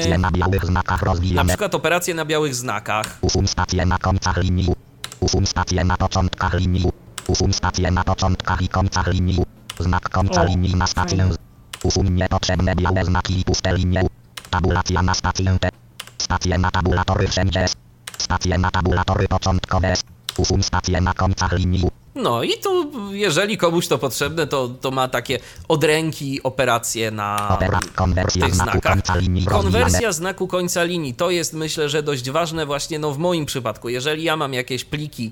na 1.35 1.41
przykład 1.49 1.75
operacje 1.75 2.13
na 2.13 2.25
białych 2.25 2.55
znakach. 2.55 3.17
usuń 3.21 3.47
stację 3.47 3.85
na 3.85 3.97
końcach 3.97 4.37
linii, 4.37 4.67
usuń 5.19 5.45
stację 5.45 5.83
na 5.83 5.97
początkach 5.97 6.53
linii, 6.53 6.85
usuń 7.27 7.53
stację 7.53 7.91
na 7.91 8.03
początkach 8.03 8.61
i 8.61 8.67
końcach 8.67 9.07
linii, 9.07 9.39
znak 9.79 10.09
końca 10.09 10.43
linii 10.43 10.75
na 10.75 10.87
stację, 10.87 11.29
usuń 11.83 12.09
niepotrzebne 12.09 12.75
białe 12.75 13.05
znaki 13.05 13.39
i 13.39 13.43
puste 13.43 13.73
linie, 13.77 14.03
tabulacja 14.49 15.01
na 15.01 15.13
stację 15.13 15.57
T, 15.61 15.69
stacje 16.21 16.57
na 16.57 16.71
tabulatory 16.71 17.27
wszędzie, 17.27 17.65
stacje 18.17 18.57
na 18.57 18.71
tabulatory 18.71 19.27
początkowe, 19.27 19.93
usuń 20.37 20.63
stację 20.63 21.01
na 21.01 21.13
końcach 21.13 21.51
linii, 21.51 21.87
No 22.15 22.43
i 22.43 22.49
tu, 22.63 22.91
jeżeli 23.11 23.57
komuś 23.57 23.87
to 23.87 23.97
potrzebne, 23.97 24.47
to, 24.47 24.67
to 24.67 24.91
ma 24.91 25.07
takie 25.07 25.39
od 25.67 25.83
ręki 25.83 26.43
operacje 26.43 27.11
na 27.11 27.57
konwersja 27.95 28.45
tych 28.45 28.55
znakach. 28.55 28.97
Konwersja 29.45 30.11
znaku 30.11 30.47
końca 30.47 30.83
linii 30.83 31.13
to 31.13 31.29
jest 31.29 31.53
myślę, 31.53 31.89
że 31.89 32.03
dość 32.03 32.29
ważne 32.29 32.65
właśnie 32.65 32.99
no 32.99 33.11
w 33.11 33.17
moim 33.17 33.45
przypadku. 33.45 33.89
Jeżeli 33.89 34.23
ja 34.23 34.37
mam 34.37 34.53
jakieś 34.53 34.85
pliki, 34.85 35.31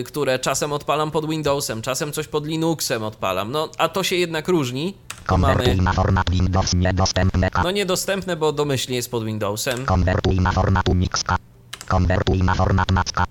y, 0.00 0.04
które 0.04 0.38
czasem 0.38 0.72
odpalam 0.72 1.10
pod 1.10 1.28
Windowsem, 1.30 1.82
czasem 1.82 2.12
coś 2.12 2.28
pod 2.28 2.46
Linuxem 2.46 3.02
odpalam, 3.02 3.50
no 3.50 3.68
a 3.78 3.88
to 3.88 4.02
się 4.02 4.16
jednak 4.16 4.48
różni. 4.48 4.94
Konwertuj 5.26 5.76
na 5.76 5.92
format 5.92 6.30
Windows 6.30 6.74
niedostępne, 6.74 7.48
no 7.64 7.70
niedostępne, 7.70 8.36
bo 8.36 8.52
domyślnie 8.52 8.96
jest 8.96 9.10
pod 9.10 9.24
Windowsem. 9.24 9.86
Konwertuj 9.86 10.40
na 10.40 10.52
format 10.52 10.88
Unixka. 10.88 11.36
Konwertuj 11.88 12.38
na 12.42 12.54
format 12.54 12.90
Macka. 12.90 13.24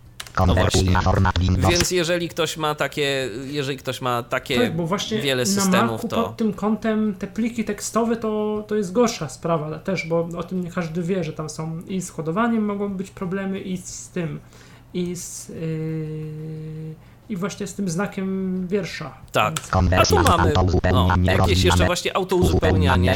Na 0.91 1.01
format 1.01 1.39
Windows. 1.39 1.73
Więc 1.73 1.91
jeżeli 1.91 2.29
ktoś 2.29 2.57
ma 2.57 2.75
takie, 2.75 3.29
jeżeli 3.45 3.77
ktoś 3.77 4.01
ma 4.01 4.23
takie 4.23 4.59
Tak, 4.59 4.75
bo 4.75 4.87
właśnie 4.87 5.19
wiele 5.19 5.43
na 5.43 5.49
systemów, 5.49 5.91
Macu 5.91 6.07
to 6.07 6.23
pod 6.23 6.37
tym 6.37 6.53
kątem 6.53 7.15
te 7.15 7.27
pliki 7.27 7.65
tekstowe 7.65 8.15
to, 8.15 8.63
to 8.67 8.75
jest 8.75 8.91
gorsza 8.91 9.29
sprawa 9.29 9.79
też, 9.79 10.07
bo 10.07 10.27
o 10.37 10.43
tym 10.43 10.63
nie 10.63 10.71
każdy 10.71 11.03
wie, 11.03 11.23
że 11.23 11.33
tam 11.33 11.49
są 11.49 11.81
i 11.87 12.01
z 12.01 12.11
kodowaniem 12.11 12.65
mogą 12.65 12.89
być 12.89 13.11
problemy 13.11 13.59
i 13.59 13.77
z 13.77 14.09
tym, 14.09 14.39
i 14.93 15.15
z 15.15 15.49
yy, 15.49 15.55
i 17.31 17.35
właśnie 17.37 17.67
z 17.67 17.73
tym 17.73 17.89
znakiem 17.89 18.67
wiersza. 18.67 19.13
tak. 19.31 19.53
Więc 19.89 19.93
A 20.01 20.05
tu 20.05 20.15
mamy 20.29 20.53
no, 20.91 21.07
jakieś 21.31 21.63
jeszcze 21.63 21.85
właśnie 21.85 22.11
Uzupełnianie 22.11 23.11
autouzupełnianie. 23.11 23.15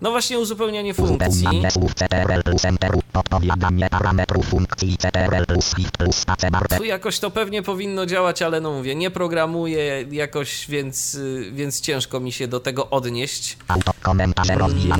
No 0.00 0.10
właśnie 0.10 0.38
uzupełnianie 0.38 0.94
funkcji. 0.94 1.46
Tu 6.78 6.84
jakoś 6.84 7.18
to 7.18 7.30
pewnie 7.30 7.62
powinno 7.62 8.06
działać, 8.06 8.42
ale 8.42 8.60
no 8.60 8.72
mówię, 8.72 8.94
nie 8.94 9.10
programuję 9.10 10.04
jakoś, 10.10 10.66
więc, 10.68 11.18
więc 11.52 11.80
ciężko 11.80 12.20
mi 12.20 12.32
się 12.32 12.48
do 12.48 12.60
tego 12.60 12.90
odnieść. 12.90 13.58
Mm, 14.68 14.92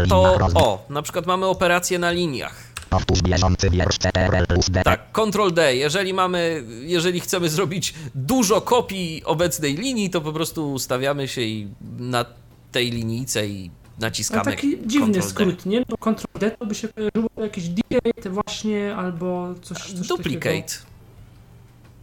Za 0.00 0.06
to, 0.08 0.38
o, 0.54 0.84
na 0.90 1.02
przykład 1.02 1.26
mamy 1.26 1.46
operacje 1.46 1.98
na 1.98 2.10
liniach. 2.10 2.69
Powtórz 2.90 3.22
bieżący 3.22 3.70
wiersz 3.70 3.98
CTRL 3.98 4.46
plus 4.48 4.70
D. 4.70 4.82
Tak, 4.82 5.12
Ctrl 5.12 5.54
D. 5.54 5.76
Jeżeli 5.76 6.14
mamy, 6.14 6.64
jeżeli 6.82 7.20
chcemy 7.20 7.48
zrobić 7.48 7.94
dużo 8.14 8.60
kopii 8.60 9.22
obecnej 9.24 9.74
linii, 9.76 10.10
to 10.10 10.20
po 10.20 10.32
prostu 10.32 10.72
ustawiamy 10.72 11.28
się 11.28 11.40
i 11.40 11.68
na 11.98 12.24
tej 12.72 12.90
linijce 12.90 13.46
i 13.46 13.70
naciskamy 13.98 14.44
taki 14.44 14.78
dziwny 14.86 15.22
skrót, 15.22 15.66
nie? 15.66 15.84
Bo 15.88 15.96
Ctrl 15.96 16.38
D 16.38 16.50
to 16.50 16.66
by 16.66 16.74
się 16.74 16.88
kojarzyło 16.88 17.28
jakiś 17.36 17.68
duplicate 17.68 18.30
właśnie, 18.30 18.96
albo 18.96 19.54
coś, 19.62 19.78
coś 19.78 19.88
takiego. 19.92 20.16
Duplicate. 20.16 20.74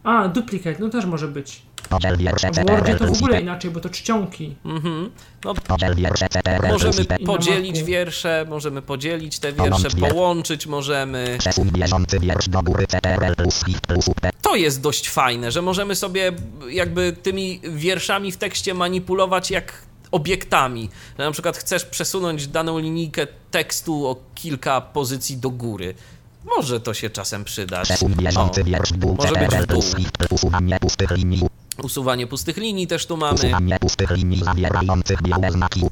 A, 0.04 0.28
duplicate, 0.28 0.76
no 0.80 0.88
też 0.88 1.04
może 1.04 1.28
być. 1.28 1.62
W 2.52 2.66
Wordzie 2.70 2.94
to 2.94 3.06
w 3.06 3.12
ogóle 3.12 3.40
inaczej, 3.40 3.70
bo 3.70 3.80
to 3.80 3.88
czcionki. 3.90 4.56
Mhm. 4.64 5.10
No, 5.44 5.54
możemy 6.68 7.04
podzielić 7.26 7.82
wiersze, 7.82 8.46
możemy 8.48 8.82
podzielić 8.82 9.38
te 9.38 9.52
wiersze, 9.52 9.88
połączyć 9.90 10.66
możemy. 10.66 11.38
To 14.42 14.56
jest 14.56 14.80
dość 14.80 15.08
fajne, 15.10 15.52
że 15.52 15.62
możemy 15.62 15.94
sobie 15.94 16.32
jakby 16.70 17.16
tymi 17.22 17.60
wierszami 17.64 18.32
w 18.32 18.36
tekście 18.36 18.74
manipulować 18.74 19.50
jak 19.50 19.82
obiektami. 20.10 20.90
Na 21.18 21.30
przykład 21.30 21.56
chcesz 21.56 21.84
przesunąć 21.84 22.46
daną 22.46 22.78
linijkę 22.78 23.26
tekstu 23.50 24.06
o 24.06 24.16
kilka 24.34 24.80
pozycji 24.80 25.36
do 25.36 25.50
góry. 25.50 25.94
Może 26.56 26.80
to 26.80 26.94
się 26.94 27.10
czasem 27.10 27.44
przydać. 27.44 27.88
O, 28.36 28.50
dół 28.98 29.14
może 29.14 29.34
być 29.34 29.56
w 29.56 29.66
dół. 29.66 29.82
Usuwanie 31.82 32.26
pustych 32.26 32.56
linii. 32.56 32.86
Też 32.86 33.06
tu 33.06 33.16
mamy. 33.16 33.34
Usuwanie 33.34 33.78
pustych 33.78 34.10
linii 34.10 34.44
zawierających 34.44 35.22
białe 35.22 35.50
znaki. 35.50 35.82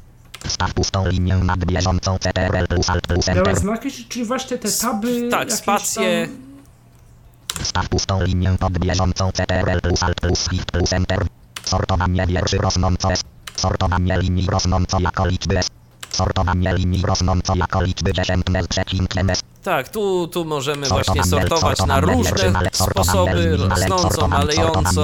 Wstaw 0.47 0.73
pustą 0.73 1.07
linię 1.07 1.35
nad 1.35 1.65
bieżącą 1.65 2.17
CTRL 2.19 2.67
plus 2.67 2.89
Alt 2.89 3.07
plus 3.07 3.25
Białe 3.25 3.39
Enter. 3.39 3.59
znaki, 3.59 3.91
czyli- 4.09 4.25
właśnie 4.25 4.57
te 4.57 4.69
taby. 4.71 5.27
tak, 5.31 5.53
spacje. 5.53 6.27
Tam... 6.27 7.63
Wstaw 7.63 7.89
pustą 7.89 8.23
linię 8.23 8.55
pod 8.59 8.77
bieżącą 8.79 9.31
CTRL 9.31 9.81
plus 9.81 10.03
Alt 10.03 10.21
plus 10.21 10.39
Shift 10.39 10.71
plus 10.71 10.93
Enter. 10.93 11.25
Sortowanie 11.63 12.27
wierszy 12.27 12.57
rosnąco 12.57 13.11
S. 13.11 13.21
Sortowanie 13.55 14.17
linii 14.19 14.47
rosnąco 14.47 14.99
jako 14.99 15.27
liczby 15.27 15.57
S. 15.59 15.67
Sortowanie 16.11 16.73
linii 16.73 17.01
rosnąco 17.01 17.55
jako 17.55 17.81
liczby 17.81 18.13
dziesiętne 18.13 18.63
z 18.63 18.67
przecinkiem 18.67 19.29
S. 19.29 19.39
Tak, 19.63 19.89
tu, 19.89 20.27
tu 20.27 20.45
możemy 20.45 20.87
właśnie 20.87 21.23
sortować 21.23 21.85
na 21.85 21.99
różne 21.99 22.61
sposoby, 22.73 23.57
rosnąco, 23.57 24.27
malejąco. 24.27 25.03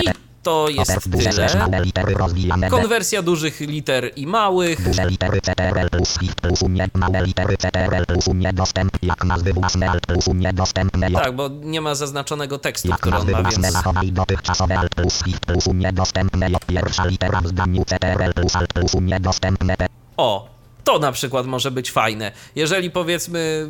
I. 0.00 0.27
to 0.48 0.68
jest 0.68 1.10
tyle. 1.10 2.70
Konwersja 2.70 3.22
dużych 3.22 3.60
liter 3.60 4.10
i 4.16 4.26
małych. 4.26 4.84
Duże 4.84 5.06
litery 5.06 5.40
CTRL 5.40 5.88
plus 5.90 6.08
Shift 6.08 6.40
plus 6.40 6.62
U 6.62 6.68
nie, 6.68 6.88
małe 6.94 7.22
litery 7.26 7.56
CTRL 7.56 8.06
plus 8.06 8.28
U 8.28 8.34
niedostępne, 8.34 8.98
jak 9.02 9.24
nazwy 9.24 9.52
własne 9.52 9.90
Alt 9.90 10.06
plus 10.06 10.28
U 10.28 10.34
niedostępne, 10.34 11.10
Tak, 11.10 11.36
bo 11.36 11.48
nie 11.48 11.80
ma 11.80 11.94
zaznaczonego 11.94 12.58
tekstu, 12.58 12.88
jak 12.88 13.00
który 13.00 13.16
on 13.16 13.30
ma, 13.30 13.50
więc 13.50 13.72
zachowaj 13.72 14.12
dotychczasowe 14.12 14.78
Alt 14.78 14.94
plus 14.94 15.14
Shift 15.14 15.46
plus 15.46 15.66
U 15.66 15.74
niedostępne, 15.74 16.50
jak 16.50 16.64
pierwsza 16.64 17.04
litera 17.04 17.40
w 17.40 17.46
zdaniu 17.46 17.84
CTRL 17.84 18.32
plus 18.34 18.56
Alt 18.56 18.72
plus 18.72 18.94
U 18.94 19.00
niedostępne, 19.00 19.76
P. 19.76 19.86
o, 20.16 20.48
to 20.84 20.98
na 20.98 21.12
przykład 21.12 21.46
może 21.46 21.70
być 21.70 21.92
fajne. 21.92 22.32
Jeżeli 22.54 22.90
powiedzmy 22.90 23.68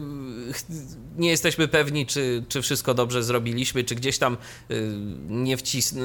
nie 1.19 1.31
jesteśmy 1.31 1.69
pewni, 1.69 2.07
czy, 2.07 2.45
czy 2.49 2.63
wszystko 2.63 2.95
dobrze 2.95 3.23
zrobiliśmy, 3.23 3.85
czy 3.85 3.95
gdzieś 3.95 4.19
tam 4.19 4.37
y, 4.71 4.93
nie 5.29 5.57
wcisn... 5.57 6.01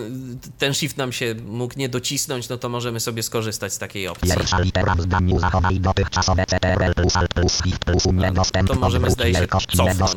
ten 0.58 0.74
shift 0.74 0.98
nam 0.98 1.12
się 1.12 1.36
mógł 1.48 1.74
nie 1.78 1.90
docisnąć, 1.90 2.50
no 2.50 2.58
to 2.58 2.70
możemy 2.70 3.00
sobie 3.00 3.24
skorzystać 3.24 3.74
z 3.74 3.78
takiej 3.78 4.08
opcji. 4.08 4.32
Pierwsza 4.32 4.60
litera 4.60 4.96
w 4.96 5.02
zdaniu 5.02 5.40
zachowaj 5.40 5.80
dotychczasowe 5.80 6.46
CTRL 6.46 6.94
plus 6.94 7.16
Alt 7.16 7.34
plus 7.34 7.54
Shift 7.54 7.86
plus 7.86 8.06
niedostępne, 8.06 8.76
To 8.76 8.82
możemy 8.82 9.12
zdaje 9.12 9.34
się 9.34 9.48
cofnąć. 9.48 10.14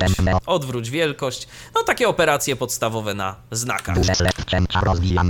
Odwróć 0.47 0.91
wielkość. 0.91 1.49
No 1.75 1.83
takie 1.83 2.09
operacje 2.09 2.57
podstawowe 2.57 3.15
na 3.15 3.37
znakach. 3.51 3.97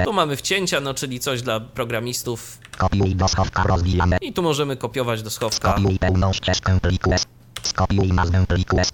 Tu 0.04 0.12
mamy 0.12 0.36
wcięcia, 0.36 0.80
no 0.80 0.94
czyli 0.94 1.20
coś 1.20 1.42
dla 1.42 1.60
programistów. 1.60 2.58
kopiuj 2.78 3.14
do 3.14 3.28
schowka 3.28 3.62
rozwijane, 3.62 4.18
I 4.20 4.32
tu 4.32 4.42
możemy 4.42 4.76
kopiować 4.76 5.22
do 5.22 5.30
schowka. 5.30 5.72
Skopiuj 5.72 5.98
pełną 5.98 6.32
ścieżkę 6.32 6.80
pliku 6.80 7.12
S. 7.12 7.24
Skopiuj 7.62 8.08
nazwę 8.08 8.46
pliku 8.46 8.80
S. 8.80 8.92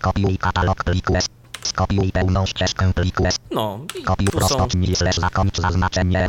Skopiuj 0.00 0.38
katalog 0.38 0.84
pliku 0.84 1.16
S. 1.16 1.26
Skopiuj 1.62 2.12
pełną 2.12 2.46
ścieżkę 2.46 2.92
pliku 2.94 3.26
S. 3.26 3.36
No 3.50 3.80
i 3.98 4.02
Kopiuj 4.02 4.26
tu 4.26 4.40
są 4.40 4.66
zakończ 5.20 5.60
zaznaczenie. 5.60 6.28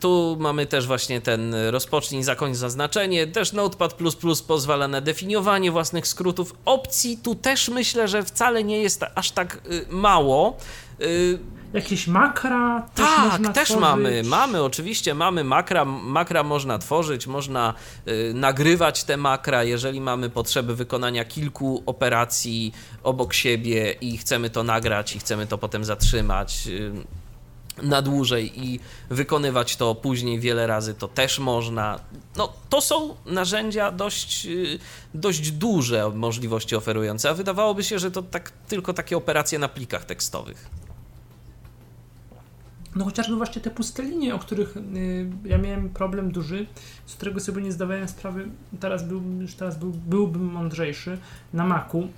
Tu 0.00 0.36
mamy 0.40 0.66
też 0.66 0.86
właśnie 0.86 1.20
ten 1.20 1.54
rozpocznij, 1.54 2.22
zakończ 2.22 2.56
zaznaczenie. 2.56 3.26
Też 3.26 3.52
Notepad 3.52 3.94
pozwala 4.42 4.88
na 4.88 5.00
definiowanie 5.00 5.70
własnych 5.70 6.06
skrótów. 6.06 6.54
Opcji 6.64 7.18
tu 7.18 7.34
też 7.34 7.68
myślę, 7.68 8.08
że 8.08 8.22
wcale 8.22 8.64
nie 8.64 8.82
jest 8.82 9.04
aż 9.14 9.30
tak 9.30 9.60
y, 9.70 9.86
mało. 9.90 10.56
Jakieś 11.72 12.06
makra 12.06 12.82
też 12.94 13.06
tak, 13.06 13.54
też 13.54 13.68
tworzyć. 13.68 13.80
mamy, 13.80 14.22
mamy, 14.22 14.62
oczywiście 14.62 15.14
mamy 15.14 15.44
makra, 15.44 15.84
makra 15.84 16.42
można 16.42 16.78
tworzyć, 16.78 17.26
można 17.26 17.74
y, 18.08 18.32
nagrywać 18.34 19.04
te 19.04 19.16
makra, 19.16 19.64
jeżeli 19.64 20.00
mamy 20.00 20.30
potrzeby 20.30 20.76
wykonania 20.76 21.24
kilku 21.24 21.82
operacji 21.86 22.72
obok 23.02 23.34
siebie 23.34 23.92
i 24.00 24.18
chcemy 24.18 24.50
to 24.50 24.62
nagrać 24.62 25.16
i 25.16 25.18
chcemy 25.18 25.46
to 25.46 25.58
potem 25.58 25.84
zatrzymać 25.84 26.66
y, 26.66 26.92
na 27.82 28.02
dłużej 28.02 28.66
i 28.66 28.80
wykonywać 29.10 29.76
to 29.76 29.94
później 29.94 30.40
wiele 30.40 30.66
razy, 30.66 30.94
to 30.94 31.08
też 31.08 31.38
można. 31.38 32.00
No, 32.36 32.52
to 32.68 32.80
są 32.80 33.16
narzędzia 33.26 33.92
dość, 33.92 34.46
y, 34.46 34.78
dość 35.14 35.50
duże 35.50 36.10
możliwości 36.14 36.76
oferujące, 36.76 37.30
a 37.30 37.34
wydawałoby 37.34 37.84
się, 37.84 37.98
że 37.98 38.10
to 38.10 38.22
tak, 38.22 38.50
tylko 38.68 38.92
takie 38.92 39.16
operacje 39.16 39.58
na 39.58 39.68
plikach 39.68 40.04
tekstowych. 40.04 40.79
No 42.96 43.04
chociażby 43.04 43.36
właśnie 43.36 43.62
te 43.62 43.70
puste 43.70 44.02
linie, 44.02 44.34
o 44.34 44.38
których 44.38 44.76
y, 44.76 45.30
ja 45.44 45.58
miałem 45.58 45.88
problem 45.88 46.32
duży, 46.32 46.66
z 47.06 47.14
którego 47.14 47.40
sobie 47.40 47.62
nie 47.62 47.72
zdawałem 47.72 48.08
sprawy, 48.08 48.48
teraz, 48.80 49.04
był, 49.08 49.22
już 49.40 49.54
teraz 49.54 49.78
był, 49.78 49.90
byłbym 49.90 50.44
mądrzejszy 50.44 51.18
na 51.52 51.64
Macu, 51.64 52.08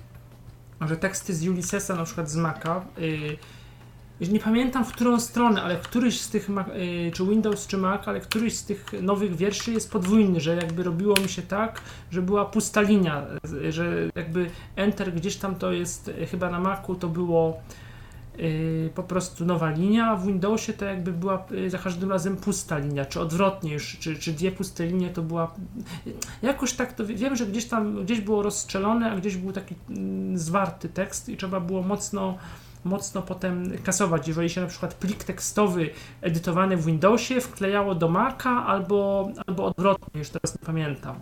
że 0.81 0.97
teksty 0.97 1.33
z 1.33 1.47
Ulyssesa, 1.47 1.95
na 1.95 2.03
przykład 2.03 2.29
z 2.29 2.35
Maca, 2.35 2.85
y, 2.97 3.37
już 4.19 4.29
nie 4.29 4.39
pamiętam 4.39 4.85
w 4.85 4.91
którą 4.91 5.19
stronę, 5.19 5.63
ale 5.63 5.75
któryś 5.75 6.21
z 6.21 6.29
tych, 6.29 6.49
Mac- 6.49 6.69
y, 7.07 7.11
czy 7.11 7.25
Windows, 7.25 7.67
czy 7.67 7.77
Mac, 7.77 8.07
ale 8.07 8.19
któryś 8.19 8.55
z 8.55 8.65
tych 8.65 8.85
nowych 9.01 9.35
wierszy 9.35 9.71
jest 9.71 9.91
podwójny, 9.91 10.39
że 10.39 10.55
jakby 10.55 10.83
robiło 10.83 11.15
mi 11.21 11.29
się 11.29 11.41
tak, 11.41 11.81
że 12.11 12.21
była 12.21 12.45
pusta 12.45 12.81
linia, 12.81 13.25
że 13.69 14.09
jakby 14.15 14.49
Enter 14.75 15.13
gdzieś 15.13 15.35
tam 15.35 15.55
to 15.55 15.71
jest, 15.71 16.07
y, 16.07 16.25
chyba 16.27 16.49
na 16.49 16.59
Macu 16.59 16.95
to 16.95 17.09
było 17.09 17.61
po 18.95 19.03
prostu 19.03 19.45
nowa 19.45 19.69
linia, 19.69 20.07
a 20.07 20.15
w 20.15 20.25
Windowsie 20.25 20.73
to 20.73 20.85
jakby 20.85 21.11
była 21.11 21.45
y, 21.51 21.69
za 21.69 21.77
każdym 21.77 22.11
razem 22.11 22.37
pusta 22.37 22.77
linia, 22.77 23.05
czy 23.05 23.19
odwrotnie 23.19 23.73
już, 23.73 23.97
czy, 23.99 24.15
czy 24.15 24.33
dwie 24.33 24.51
puste 24.51 24.85
linie 24.85 25.09
to 25.09 25.21
była... 25.21 25.53
Jakoś 26.41 26.73
tak 26.73 26.93
to 26.93 27.05
wiem, 27.05 27.35
że 27.35 27.45
gdzieś 27.45 27.65
tam, 27.65 28.05
gdzieś 28.05 28.21
było 28.21 28.43
rozstrzelone, 28.43 29.11
a 29.11 29.15
gdzieś 29.15 29.37
był 29.37 29.51
taki 29.51 29.75
mm, 29.89 30.37
zwarty 30.37 30.89
tekst 30.89 31.29
i 31.29 31.37
trzeba 31.37 31.59
było 31.59 31.81
mocno 31.81 32.37
mocno 32.83 33.21
potem 33.21 33.77
kasować, 33.83 34.27
jeżeli 34.27 34.49
się 34.49 34.61
na 34.61 34.67
przykład 34.67 34.93
plik 34.93 35.23
tekstowy 35.23 35.89
edytowany 36.21 36.77
w 36.77 36.85
Windowsie 36.85 37.41
wklejało 37.41 37.95
do 37.95 38.09
Maca 38.09 38.65
albo, 38.65 39.29
albo 39.47 39.65
odwrotnie, 39.65 40.19
już 40.19 40.29
teraz 40.29 40.59
nie 40.59 40.65
pamiętam. 40.65 41.15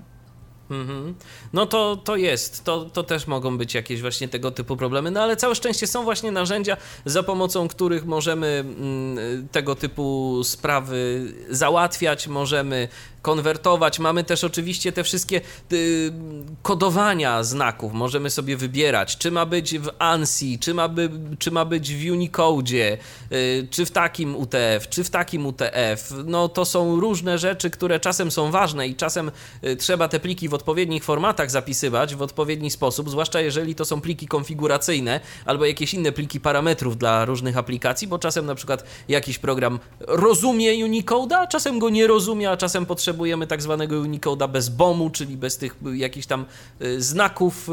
Mhm. 0.72 1.16
No 1.54 1.66
to, 1.66 1.96
to 1.96 2.16
jest, 2.16 2.64
to, 2.64 2.86
to 2.86 3.04
też 3.04 3.28
mogą 3.28 3.58
być 3.58 3.74
jakieś 3.74 4.02
właśnie 4.02 4.28
tego 4.28 4.52
typu 4.52 4.78
problemy, 4.78 5.12
no 5.12 5.22
ale 5.22 5.36
całe 5.36 5.56
szczęście 5.56 5.88
są 5.88 6.04
właśnie 6.04 6.32
narzędzia, 6.32 6.78
za 7.06 7.24
pomocą 7.24 7.68
których 7.68 8.06
możemy 8.06 8.48
mm, 8.48 9.48
tego 9.52 9.76
typu 9.76 10.40
sprawy 10.44 11.34
załatwiać, 11.50 12.28
możemy 12.28 12.88
konwertować. 13.22 14.00
Mamy 14.00 14.24
też 14.24 14.44
oczywiście 14.44 14.92
te 14.92 15.04
wszystkie 15.04 15.42
y, 15.72 16.14
kodowania 16.62 17.44
znaków, 17.44 17.94
możemy 17.94 18.30
sobie 18.30 18.58
wybierać, 18.58 19.18
czy 19.18 19.32
ma 19.32 19.46
być 19.46 19.80
w 19.80 19.90
ANSI, 20.00 20.60
czy 20.60 20.74
ma, 20.74 20.88
by, 20.88 21.10
czy 21.40 21.52
ma 21.52 21.66
być 21.66 21.96
w 21.96 22.12
Unicode, 22.12 22.98
y, 23.32 23.68
czy 23.70 23.86
w 23.86 23.92
takim 23.92 24.36
UTF, 24.36 24.90
czy 24.90 25.04
w 25.04 25.10
takim 25.10 25.46
UTF. 25.46 26.14
No 26.26 26.50
to 26.50 26.66
są 26.66 27.00
różne 27.00 27.38
rzeczy, 27.38 27.70
które 27.70 28.00
czasem 28.00 28.32
są 28.32 28.52
ważne 28.52 28.88
i 28.88 28.96
czasem 28.96 29.32
y, 29.64 29.76
trzeba 29.76 30.08
te 30.08 30.20
pliki 30.20 30.50
w 30.50 30.54
odpowiednich 30.54 31.04
formatach 31.04 31.52
zapisywać 31.52 32.16
w 32.16 32.22
odpowiedni 32.22 32.72
sposób, 32.72 33.10
zwłaszcza 33.10 33.42
jeżeli 33.42 33.76
to 33.76 33.86
są 33.86 34.02
pliki 34.02 34.28
konfiguracyjne 34.28 35.20
albo 35.46 35.66
jakieś 35.66 35.94
inne 35.94 36.12
pliki 36.12 36.40
parametrów 36.40 36.98
dla 36.98 37.26
różnych 37.26 37.58
aplikacji, 37.58 38.08
bo 38.08 38.20
czasem 38.20 38.46
na 38.46 38.56
przykład 38.56 38.84
jakiś 39.08 39.38
program 39.40 39.80
rozumie 40.00 40.86
Unicode'a, 40.86 41.48
czasem 41.48 41.80
go 41.80 41.90
nie 41.90 42.08
rozumie, 42.08 42.52
a 42.52 42.58
czasem 42.58 42.86
potrzebujemy 43.12 43.48
tak 43.48 43.62
zwanego 43.62 43.96
Unicode'a 43.96 44.50
bez 44.50 44.70
BOMu, 44.70 45.10
czyli 45.10 45.38
bez 45.38 45.58
tych 45.58 45.76
y, 45.88 45.98
jakichś 45.98 46.28
tam 46.28 46.46
y, 46.82 47.02
znaków 47.02 47.70
y, 47.70 47.72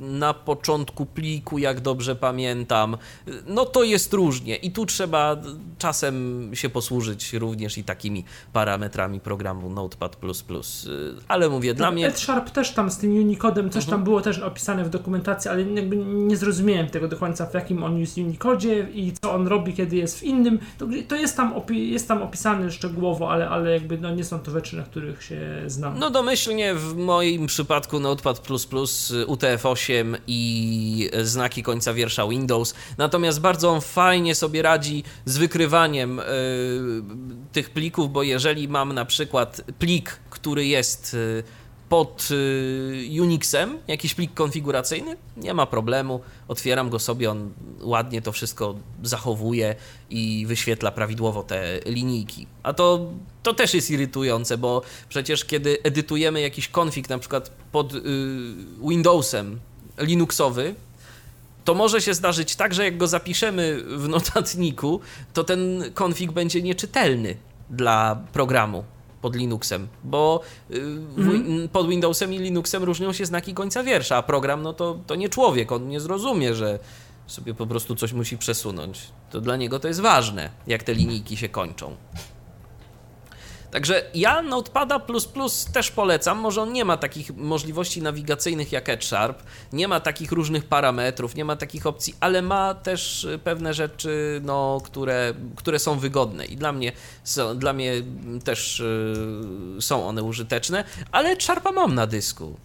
na 0.00 0.34
początku 0.34 1.06
pliku, 1.06 1.58
jak 1.58 1.80
dobrze 1.80 2.16
pamiętam. 2.16 2.96
No 3.46 3.64
to 3.64 3.82
jest 3.84 4.12
różnie 4.12 4.56
i 4.56 4.70
tu 4.70 4.86
trzeba 4.86 5.36
czasem 5.78 6.50
się 6.54 6.68
posłużyć 6.68 7.32
również 7.32 7.78
i 7.78 7.84
takimi 7.84 8.24
parametrami 8.52 9.20
programu 9.20 9.70
Notepad++. 9.70 10.16
Ale 11.28 11.48
mówię, 11.48 11.74
dla 11.74 11.90
mnie... 11.90 12.06
Edsharp 12.06 12.50
też 12.50 12.70
tam 12.74 12.90
z 12.90 12.98
tym 12.98 13.10
Unicodem, 13.16 13.70
coś 13.70 13.82
Mhm. 13.84 13.98
tam 13.98 14.04
było 14.04 14.20
też 14.20 14.38
opisane 14.38 14.84
w 14.84 14.88
dokumentacji, 14.90 15.50
ale 15.50 15.62
jakby 15.62 15.96
nie 15.96 16.36
zrozumiałem 16.36 16.88
tego 16.90 17.08
do 17.08 17.16
końca, 17.16 17.46
w 17.46 17.54
jakim 17.54 17.84
on 17.84 17.98
jest 17.98 18.18
Unicodzie 18.18 18.86
i 18.94 19.12
co 19.22 19.32
on 19.34 19.46
robi, 19.48 19.72
kiedy 19.72 19.96
jest 19.96 20.18
w 20.18 20.22
innym. 20.22 20.58
To, 20.78 20.86
to 21.08 21.16
jest, 21.16 21.36
tam 21.36 21.54
opi- 21.54 21.90
jest 21.92 22.08
tam 22.08 22.22
opisane 22.22 22.70
szczegółowo, 22.70 23.30
ale, 23.30 23.48
ale 23.48 23.70
jakby 23.72 23.98
no, 24.02 24.14
nie 24.14 24.24
są 24.24 24.38
to 24.38 24.50
rzeczy, 24.50 24.76
na 24.76 24.82
których 24.82 25.22
się 25.22 25.40
znam. 25.66 25.98
No 25.98 26.10
domyślnie 26.10 26.74
w 26.74 26.96
moim 26.96 27.46
przypadku 27.46 28.00
Notepad++, 28.00 28.40
UTF-8 29.26 30.16
i 30.26 31.10
znaki 31.22 31.62
końca 31.62 31.94
wiersza 31.94 32.28
Windows. 32.28 32.74
Natomiast 32.98 33.40
bardzo 33.40 33.80
fajnie 33.80 34.34
sobie 34.34 34.62
radzi 34.62 35.04
z 35.24 35.38
wykrywaniem 35.38 36.20
y, 36.20 36.22
tych 37.52 37.70
plików, 37.70 38.12
bo 38.12 38.22
jeżeli 38.22 38.68
mam 38.68 38.92
na 38.92 39.04
przykład 39.04 39.62
plik, 39.78 40.20
który 40.30 40.66
jest 40.66 41.14
y, 41.14 41.42
pod 41.92 42.28
y, 42.30 43.20
Unixem 43.20 43.78
jakiś 43.88 44.14
plik 44.14 44.34
konfiguracyjny, 44.34 45.16
nie 45.36 45.54
ma 45.54 45.66
problemu. 45.66 46.20
Otwieram 46.48 46.90
go 46.90 46.98
sobie, 46.98 47.30
on 47.30 47.52
ładnie 47.80 48.22
to 48.22 48.32
wszystko 48.32 48.74
zachowuje 49.02 49.74
i 50.10 50.44
wyświetla 50.46 50.90
prawidłowo 50.90 51.42
te 51.42 51.80
linijki. 51.86 52.46
A 52.62 52.72
to, 52.72 53.06
to 53.42 53.54
też 53.54 53.74
jest 53.74 53.90
irytujące, 53.90 54.58
bo 54.58 54.82
przecież 55.08 55.44
kiedy 55.44 55.82
edytujemy 55.82 56.40
jakiś 56.40 56.68
konfig, 56.68 57.08
na 57.08 57.18
przykład 57.18 57.50
pod 57.72 57.94
y, 57.94 58.00
Windowsem 58.88 59.60
Linuxowy, 59.98 60.74
to 61.64 61.74
może 61.74 62.00
się 62.00 62.14
zdarzyć 62.14 62.56
tak, 62.56 62.74
że 62.74 62.84
jak 62.84 62.96
go 62.96 63.06
zapiszemy 63.06 63.82
w 63.86 64.08
notatniku, 64.16 65.00
to 65.32 65.44
ten 65.44 65.84
konfig 65.94 66.32
będzie 66.32 66.62
nieczytelny 66.62 67.36
dla 67.70 68.22
programu 68.32 68.84
pod 69.22 69.36
Linuxem, 69.36 69.88
bo 70.04 70.40
mm. 70.70 71.68
pod 71.68 71.88
Windowsem 71.88 72.34
i 72.34 72.38
Linuxem 72.38 72.84
różnią 72.84 73.12
się 73.12 73.26
znaki 73.26 73.54
końca 73.54 73.82
wiersza, 73.82 74.16
a 74.16 74.22
program 74.22 74.62
no 74.62 74.72
to, 74.72 74.98
to 75.06 75.14
nie 75.14 75.28
człowiek, 75.28 75.72
on 75.72 75.88
nie 75.88 76.00
zrozumie, 76.00 76.54
że 76.54 76.78
sobie 77.26 77.54
po 77.54 77.66
prostu 77.66 77.96
coś 77.96 78.12
musi 78.12 78.38
przesunąć. 78.38 79.00
To 79.30 79.40
dla 79.40 79.56
niego 79.56 79.78
to 79.78 79.88
jest 79.88 80.00
ważne, 80.00 80.50
jak 80.66 80.82
te 80.82 80.94
linijki 80.94 81.36
się 81.36 81.48
kończą. 81.48 81.96
Także 83.72 84.02
ja 84.14 84.42
Notepada 84.42 85.00
też 85.72 85.90
polecam. 85.90 86.38
Może 86.38 86.62
on 86.62 86.72
nie 86.72 86.84
ma 86.84 86.96
takich 86.96 87.36
możliwości 87.36 88.02
nawigacyjnych 88.02 88.72
jak 88.72 88.88
EdgeSharp, 88.88 89.42
nie 89.72 89.88
ma 89.88 90.00
takich 90.00 90.32
różnych 90.32 90.64
parametrów, 90.64 91.34
nie 91.34 91.44
ma 91.44 91.56
takich 91.56 91.86
opcji, 91.86 92.14
ale 92.20 92.42
ma 92.42 92.74
też 92.74 93.28
pewne 93.44 93.74
rzeczy, 93.74 94.40
no, 94.44 94.80
które, 94.84 95.34
które 95.56 95.78
są 95.78 95.98
wygodne 95.98 96.46
i 96.46 96.56
dla 96.56 96.72
mnie, 96.72 96.92
są, 97.24 97.58
dla 97.58 97.72
mnie 97.72 97.92
też 98.44 98.82
yy, 99.74 99.82
są 99.82 100.06
one 100.06 100.22
użyteczne, 100.22 100.84
ale 101.12 101.30
EdgeSharpa 101.30 101.72
mam 101.72 101.94
na 101.94 102.06
dysku, 102.06 102.56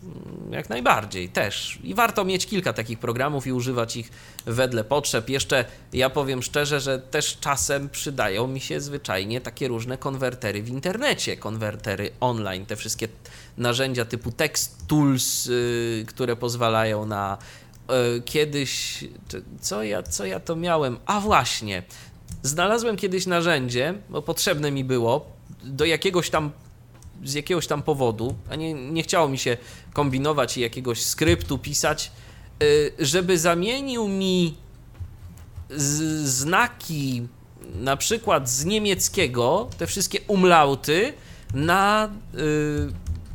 jak 0.52 0.70
najbardziej 0.70 1.30
też. 1.30 1.80
I 1.84 1.94
warto 1.94 2.26
mieć 2.26 2.46
kilka 2.46 2.74
takich 2.74 3.00
programów 3.00 3.48
i 3.48 3.52
używać 3.52 3.98
ich 3.98 4.12
wedle 4.46 4.84
potrzeb. 4.84 5.30
Jeszcze 5.30 5.66
ja 5.94 6.10
powiem 6.10 6.44
szczerze, 6.44 6.80
że 6.80 7.00
też 7.00 7.38
czasem 7.40 7.90
przydają 7.90 8.48
mi 8.48 8.60
się 8.60 8.82
zwyczajnie 8.82 9.42
takie 9.42 9.68
różne 9.68 9.98
konwertery 9.98 10.64
w 10.64 10.70
internecie 10.70 11.38
konwertery 11.38 12.12
online, 12.20 12.66
te 12.66 12.76
wszystkie 12.76 13.08
narzędzia 13.58 14.06
typu 14.06 14.32
text 14.32 14.88
tools, 14.88 15.46
yy, 15.46 16.06
które 16.08 16.36
pozwalają 16.36 17.06
na 17.06 17.38
yy, 17.90 18.22
kiedyś, 18.22 19.04
co 19.62 19.84
ja, 19.84 20.04
co 20.04 20.26
ja 20.26 20.40
to 20.40 20.56
miałem? 20.56 20.98
A 21.06 21.20
właśnie, 21.20 21.84
znalazłem 22.44 22.98
kiedyś 22.98 23.26
narzędzie, 23.26 23.94
bo 24.10 24.22
potrzebne 24.22 24.72
mi 24.72 24.84
było 24.84 25.26
do 25.64 25.86
jakiegoś 25.86 26.30
tam 26.30 26.52
z 27.24 27.34
jakiegoś 27.34 27.68
tam 27.68 27.84
powodu, 27.84 28.36
a 28.50 28.56
nie, 28.56 28.74
nie 28.74 29.04
chciało 29.04 29.30
mi 29.30 29.38
się 29.38 29.58
kombinować 29.94 30.58
i 30.58 30.62
jakiegoś 30.62 31.06
skryptu 31.06 31.58
pisać, 31.58 32.12
yy, 32.60 32.94
żeby 33.00 33.38
zamienił 33.40 34.08
mi 34.08 34.56
znaki 36.24 37.28
na 37.76 37.98
przykład 37.98 38.50
z 38.50 38.66
niemieckiego 38.66 39.70
te 39.78 39.88
wszystkie 39.88 40.20
umlauty 40.28 41.14
na 41.54 42.10
y, 42.36 42.94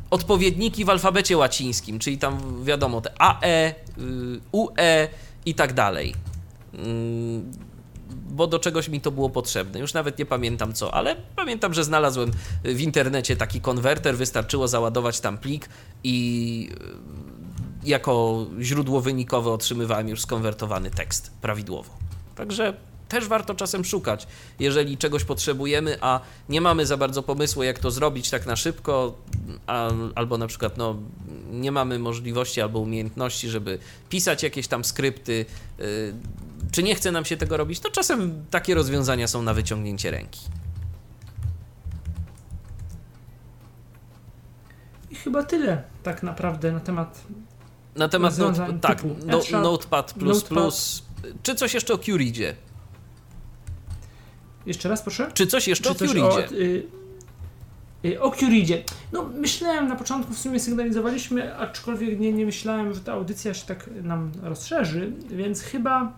odpowiedniki 0.09 0.85
w 0.85 0.89
alfabecie 0.89 1.37
łacińskim, 1.37 1.99
czyli 1.99 2.17
tam 2.17 2.63
wiadomo 2.63 3.01
te 3.01 3.21
AE, 3.21 3.69
y, 3.69 3.73
UE 4.51 5.07
i 5.45 5.55
tak 5.55 5.73
dalej. 5.73 6.15
Y, 6.73 6.77
bo 8.33 8.47
do 8.47 8.59
czegoś 8.59 8.89
mi 8.89 9.01
to 9.01 9.11
było 9.11 9.29
potrzebne. 9.29 9.79
Już 9.79 9.93
nawet 9.93 10.19
nie 10.19 10.25
pamiętam 10.25 10.73
co, 10.73 10.93
ale 10.93 11.15
pamiętam, 11.35 11.73
że 11.73 11.83
znalazłem 11.83 12.31
w 12.63 12.81
internecie 12.81 13.35
taki 13.35 13.61
konwerter, 13.61 14.17
wystarczyło 14.17 14.67
załadować 14.67 15.19
tam 15.19 15.37
plik 15.37 15.69
i 16.03 16.69
y, 17.83 17.89
jako 17.89 18.45
źródło 18.61 19.01
wynikowe 19.01 19.51
otrzymywałem 19.51 20.09
już 20.09 20.21
skonwertowany 20.21 20.91
tekst 20.91 21.31
prawidłowo. 21.41 21.89
Także 22.35 22.73
też 23.09 23.27
warto 23.27 23.55
czasem 23.55 23.85
szukać, 23.85 24.27
jeżeli 24.59 24.97
czegoś 24.97 25.23
potrzebujemy, 25.23 25.97
a 26.01 26.19
nie 26.49 26.61
mamy 26.61 26.85
za 26.85 26.97
bardzo 26.97 27.23
pomysłu, 27.23 27.63
jak 27.63 27.79
to 27.79 27.91
zrobić 27.91 28.29
tak 28.29 28.45
na 28.45 28.55
szybko, 28.55 29.17
a, 29.67 29.89
albo 30.15 30.37
na 30.37 30.47
przykład 30.47 30.77
no, 30.77 30.95
nie 31.51 31.71
mamy 31.71 31.99
możliwości 31.99 32.61
albo 32.61 32.79
umiejętności, 32.79 33.49
żeby 33.49 33.79
pisać 34.09 34.43
jakieś 34.43 34.67
tam 34.67 34.83
skrypty, 34.83 35.45
yy, 35.79 35.85
czy 36.71 36.83
nie 36.83 36.95
chce 36.95 37.11
nam 37.11 37.25
się 37.25 37.37
tego 37.37 37.57
robić, 37.57 37.79
to 37.79 37.91
czasem 37.91 38.45
takie 38.49 38.75
rozwiązania 38.75 39.27
są 39.27 39.41
na 39.41 39.53
wyciągnięcie 39.53 40.11
ręki. 40.11 40.39
I 45.11 45.15
chyba 45.15 45.43
tyle 45.43 45.83
tak 46.03 46.23
naprawdę 46.23 46.71
na 46.71 46.79
temat. 46.79 47.23
Na 47.95 48.09
temat 48.09 48.37
note, 48.37 48.79
tak, 48.81 49.03
no, 49.03 49.59
Notepad, 49.61 50.17
Notepad. 50.17 50.73
Czy 51.43 51.55
coś 51.55 51.73
jeszcze 51.73 51.93
o 51.93 51.97
Curidzie? 51.97 52.55
Jeszcze 54.65 54.89
raz, 54.89 55.01
proszę? 55.01 55.31
Czy 55.33 55.47
coś 55.47 55.67
jeszcze 55.67 55.95
Czy 55.95 56.05
o 56.05 56.07
Curidzie? 56.07 56.49
Y, 56.51 56.87
y, 58.05 58.21
o 58.21 58.31
Curidzie. 58.31 58.83
No, 59.11 59.23
myślałem 59.23 59.87
na 59.87 59.95
początku, 59.95 60.33
w 60.33 60.37
sumie 60.37 60.59
sygnalizowaliśmy, 60.59 61.57
aczkolwiek 61.57 62.19
nie, 62.19 62.33
nie 62.33 62.45
myślałem, 62.45 62.93
że 62.93 62.99
ta 62.99 63.13
audycja 63.13 63.53
się 63.53 63.65
tak 63.65 63.89
nam 64.03 64.31
rozszerzy, 64.41 65.11
więc 65.29 65.61
chyba. 65.61 66.13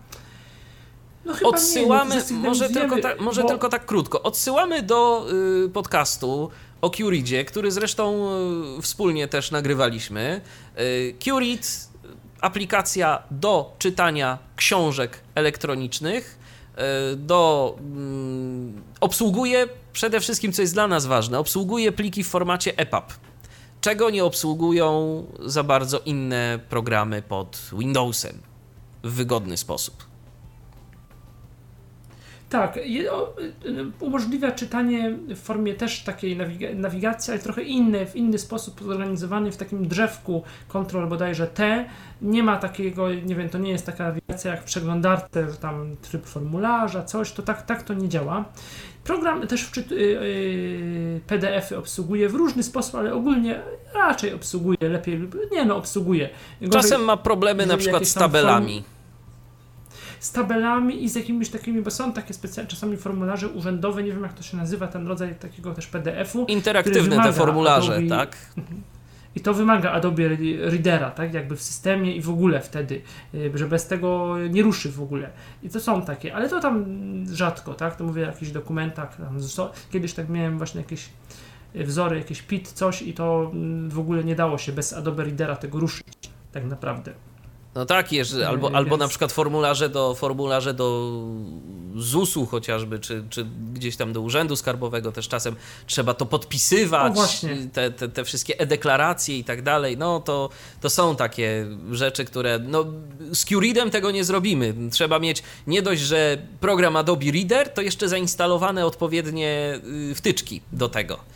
No, 1.26 1.48
Odsyłamy, 1.48 2.14
nie, 2.14 2.22
no, 2.30 2.38
może, 2.38 2.70
tylko, 2.70 2.98
ta, 3.00 3.08
może 3.18 3.42
bo... 3.42 3.48
tylko 3.48 3.68
tak 3.68 3.86
krótko. 3.86 4.22
Odsyłamy 4.22 4.82
do 4.82 5.26
y, 5.64 5.68
podcastu 5.68 6.50
o 6.80 6.90
Curidzie, 6.90 7.44
który 7.44 7.70
zresztą 7.70 8.28
y, 8.78 8.82
wspólnie 8.82 9.28
też 9.28 9.50
nagrywaliśmy. 9.50 10.40
Y, 10.78 11.14
Curid, 11.24 11.88
aplikacja 12.40 13.22
do 13.30 13.74
czytania 13.78 14.38
książek 14.56 15.20
elektronicznych 15.34 16.38
E, 16.76 17.16
do 17.16 17.74
mm, 17.80 18.82
obsługuje 19.00 19.68
przede 19.92 20.20
wszystkim, 20.20 20.52
co 20.52 20.62
jest 20.62 20.74
dla 20.74 20.88
nas 20.88 21.06
ważne, 21.06 21.38
obsługuje 21.38 21.92
pliki 21.92 22.24
w 22.24 22.28
formacie 22.28 22.76
EPUB, 22.76 23.04
czego 23.80 24.10
nie 24.10 24.24
obsługują 24.24 25.24
za 25.44 25.62
bardzo 25.62 25.98
inne 25.98 26.58
programy 26.68 27.22
pod 27.22 27.70
Windowsem 27.78 28.42
w 29.04 29.12
wygodny 29.12 29.56
sposób. 29.56 30.04
Tak, 32.48 32.78
umożliwia 34.00 34.52
czytanie 34.52 35.18
w 35.28 35.38
formie 35.38 35.74
też 35.74 36.02
takiej 36.02 36.38
nawigacji, 36.74 37.30
ale 37.32 37.42
trochę 37.42 37.62
inny, 37.62 38.06
w 38.06 38.16
inny 38.16 38.38
sposób 38.38 38.80
zorganizowany 38.82 39.52
w 39.52 39.56
takim 39.56 39.88
drzewku 39.88 40.42
kontrol 40.68 41.08
bodajże 41.08 41.46
T. 41.46 41.86
Nie 42.22 42.42
ma 42.42 42.56
takiego, 42.56 43.14
nie 43.14 43.34
wiem, 43.34 43.48
to 43.48 43.58
nie 43.58 43.70
jest 43.70 43.86
taka 43.86 44.04
nawigacja 44.04 44.50
jak 44.50 44.62
w 44.62 44.64
przeglądarce, 44.64 45.50
że 45.50 45.56
tam 45.56 45.96
tryb 46.02 46.26
formularza, 46.26 47.02
coś, 47.02 47.32
to 47.32 47.42
tak, 47.42 47.62
tak 47.62 47.82
to 47.82 47.94
nie 47.94 48.08
działa. 48.08 48.44
Program 49.04 49.46
też 49.46 49.62
wczyt, 49.62 49.90
yy, 49.90 49.98
yy, 49.98 51.20
PDF-y 51.26 51.78
obsługuje 51.78 52.28
w 52.28 52.34
różny 52.34 52.62
sposób, 52.62 52.94
ale 52.94 53.14
ogólnie 53.14 53.60
raczej 53.94 54.34
obsługuje 54.34 54.78
lepiej, 54.80 55.28
nie 55.52 55.64
no, 55.64 55.76
obsługuje. 55.76 56.28
Gorzej, 56.60 56.82
Czasem 56.82 57.04
ma 57.04 57.16
problemy 57.16 57.66
na 57.66 57.76
przykład 57.76 58.04
z 58.04 58.14
tabelami. 58.14 58.74
Form 58.74 58.95
z 60.20 60.32
tabelami 60.32 61.04
i 61.04 61.08
z 61.08 61.14
jakimiś 61.14 61.48
takimi, 61.50 61.82
bo 61.82 61.90
są 61.90 62.12
takie 62.12 62.34
specjalne 62.34 62.70
czasami 62.70 62.96
formularze 62.96 63.48
urzędowe, 63.48 64.02
nie 64.02 64.12
wiem 64.12 64.22
jak 64.22 64.32
to 64.32 64.42
się 64.42 64.56
nazywa, 64.56 64.86
ten 64.86 65.06
rodzaj 65.06 65.34
takiego 65.34 65.74
też 65.74 65.86
PDF-u. 65.86 66.44
Interaktywne 66.44 67.22
te 67.22 67.32
formularze, 67.32 67.96
Adobe, 67.96 68.08
tak? 68.08 68.36
I 69.36 69.40
to 69.40 69.54
wymaga 69.54 69.90
Adobe 69.90 70.28
Readera, 70.60 71.10
tak, 71.10 71.34
jakby 71.34 71.56
w 71.56 71.62
systemie 71.62 72.16
i 72.16 72.20
w 72.20 72.30
ogóle 72.30 72.60
wtedy, 72.60 73.02
y, 73.34 73.50
że 73.54 73.66
bez 73.66 73.86
tego 73.86 74.36
nie 74.50 74.62
ruszy 74.62 74.92
w 74.92 75.02
ogóle. 75.02 75.30
I 75.62 75.68
to 75.68 75.80
są 75.80 76.02
takie, 76.02 76.34
ale 76.34 76.48
to 76.48 76.60
tam 76.60 76.84
rzadko, 77.32 77.74
tak, 77.74 77.96
to 77.96 78.04
mówię 78.04 78.22
o 78.22 78.26
jakichś 78.26 78.50
dokumentach, 78.50 79.16
tam, 79.16 79.38
kiedyś 79.90 80.12
tak 80.12 80.28
miałem 80.28 80.58
właśnie 80.58 80.80
jakieś 80.80 81.08
y, 81.76 81.84
wzory, 81.84 82.18
jakieś 82.18 82.42
PIT, 82.42 82.68
coś 82.68 83.02
i 83.02 83.14
to 83.14 83.50
mm, 83.52 83.90
w 83.90 83.98
ogóle 83.98 84.24
nie 84.24 84.34
dało 84.34 84.58
się 84.58 84.72
bez 84.72 84.92
Adobe 84.92 85.24
Readera 85.24 85.56
tego 85.56 85.80
ruszyć, 85.80 86.06
tak 86.52 86.64
naprawdę. 86.64 87.12
No 87.76 87.86
tak, 87.86 88.12
jest, 88.12 88.34
albo, 88.46 88.74
albo 88.74 88.96
na 88.96 89.08
przykład 89.08 89.32
formularze 89.32 89.88
do, 89.88 90.14
formularze 90.14 90.74
do 90.74 91.12
ZUS-u 91.96 92.46
chociażby, 92.46 92.98
czy, 92.98 93.24
czy 93.30 93.46
gdzieś 93.72 93.96
tam 93.96 94.12
do 94.12 94.20
Urzędu 94.20 94.56
Skarbowego 94.56 95.12
też 95.12 95.28
czasem 95.28 95.56
trzeba 95.86 96.14
to 96.14 96.26
podpisywać, 96.26 97.40
te, 97.72 97.90
te, 97.90 98.08
te, 98.08 98.24
wszystkie 98.24 98.58
e-deklaracje 98.58 99.38
i 99.38 99.44
tak 99.44 99.62
dalej, 99.62 99.96
no 99.96 100.20
to, 100.20 100.48
to 100.80 100.90
są 100.90 101.16
takie 101.16 101.66
rzeczy, 101.90 102.24
które, 102.24 102.58
no 102.58 102.84
z 103.32 103.44
QReadem 103.44 103.90
tego 103.90 104.10
nie 104.10 104.24
zrobimy. 104.24 104.74
Trzeba 104.90 105.18
mieć 105.18 105.42
nie 105.66 105.82
dość, 105.82 106.02
że 106.02 106.38
program 106.60 106.96
Adobe 106.96 107.30
Reader, 107.32 107.68
to 107.68 107.82
jeszcze 107.82 108.08
zainstalowane 108.08 108.86
odpowiednie 108.86 109.80
y, 110.10 110.14
wtyczki 110.14 110.60
do 110.72 110.88
tego. 110.88 111.35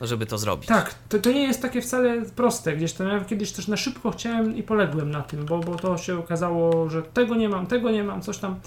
Żeby 0.00 0.26
to 0.26 0.38
zrobić. 0.38 0.66
Tak, 0.66 0.94
to, 1.08 1.18
to 1.18 1.32
nie 1.32 1.42
jest 1.42 1.62
takie 1.62 1.82
wcale 1.82 2.22
proste. 2.22 2.76
Gdzieś 2.76 2.92
tam 2.92 3.08
ja 3.08 3.24
kiedyś 3.24 3.52
też 3.52 3.68
na 3.68 3.76
szybko 3.76 4.10
chciałem 4.10 4.56
i 4.56 4.62
poległem 4.62 5.10
na 5.10 5.22
tym, 5.22 5.44
bo, 5.44 5.58
bo 5.58 5.76
to 5.76 5.98
się 5.98 6.18
okazało, 6.18 6.90
że 6.90 7.02
tego 7.02 7.36
nie 7.36 7.48
mam, 7.48 7.66
tego 7.66 7.90
nie 7.90 8.04
mam, 8.04 8.22
coś 8.22 8.38
tam. 8.38 8.60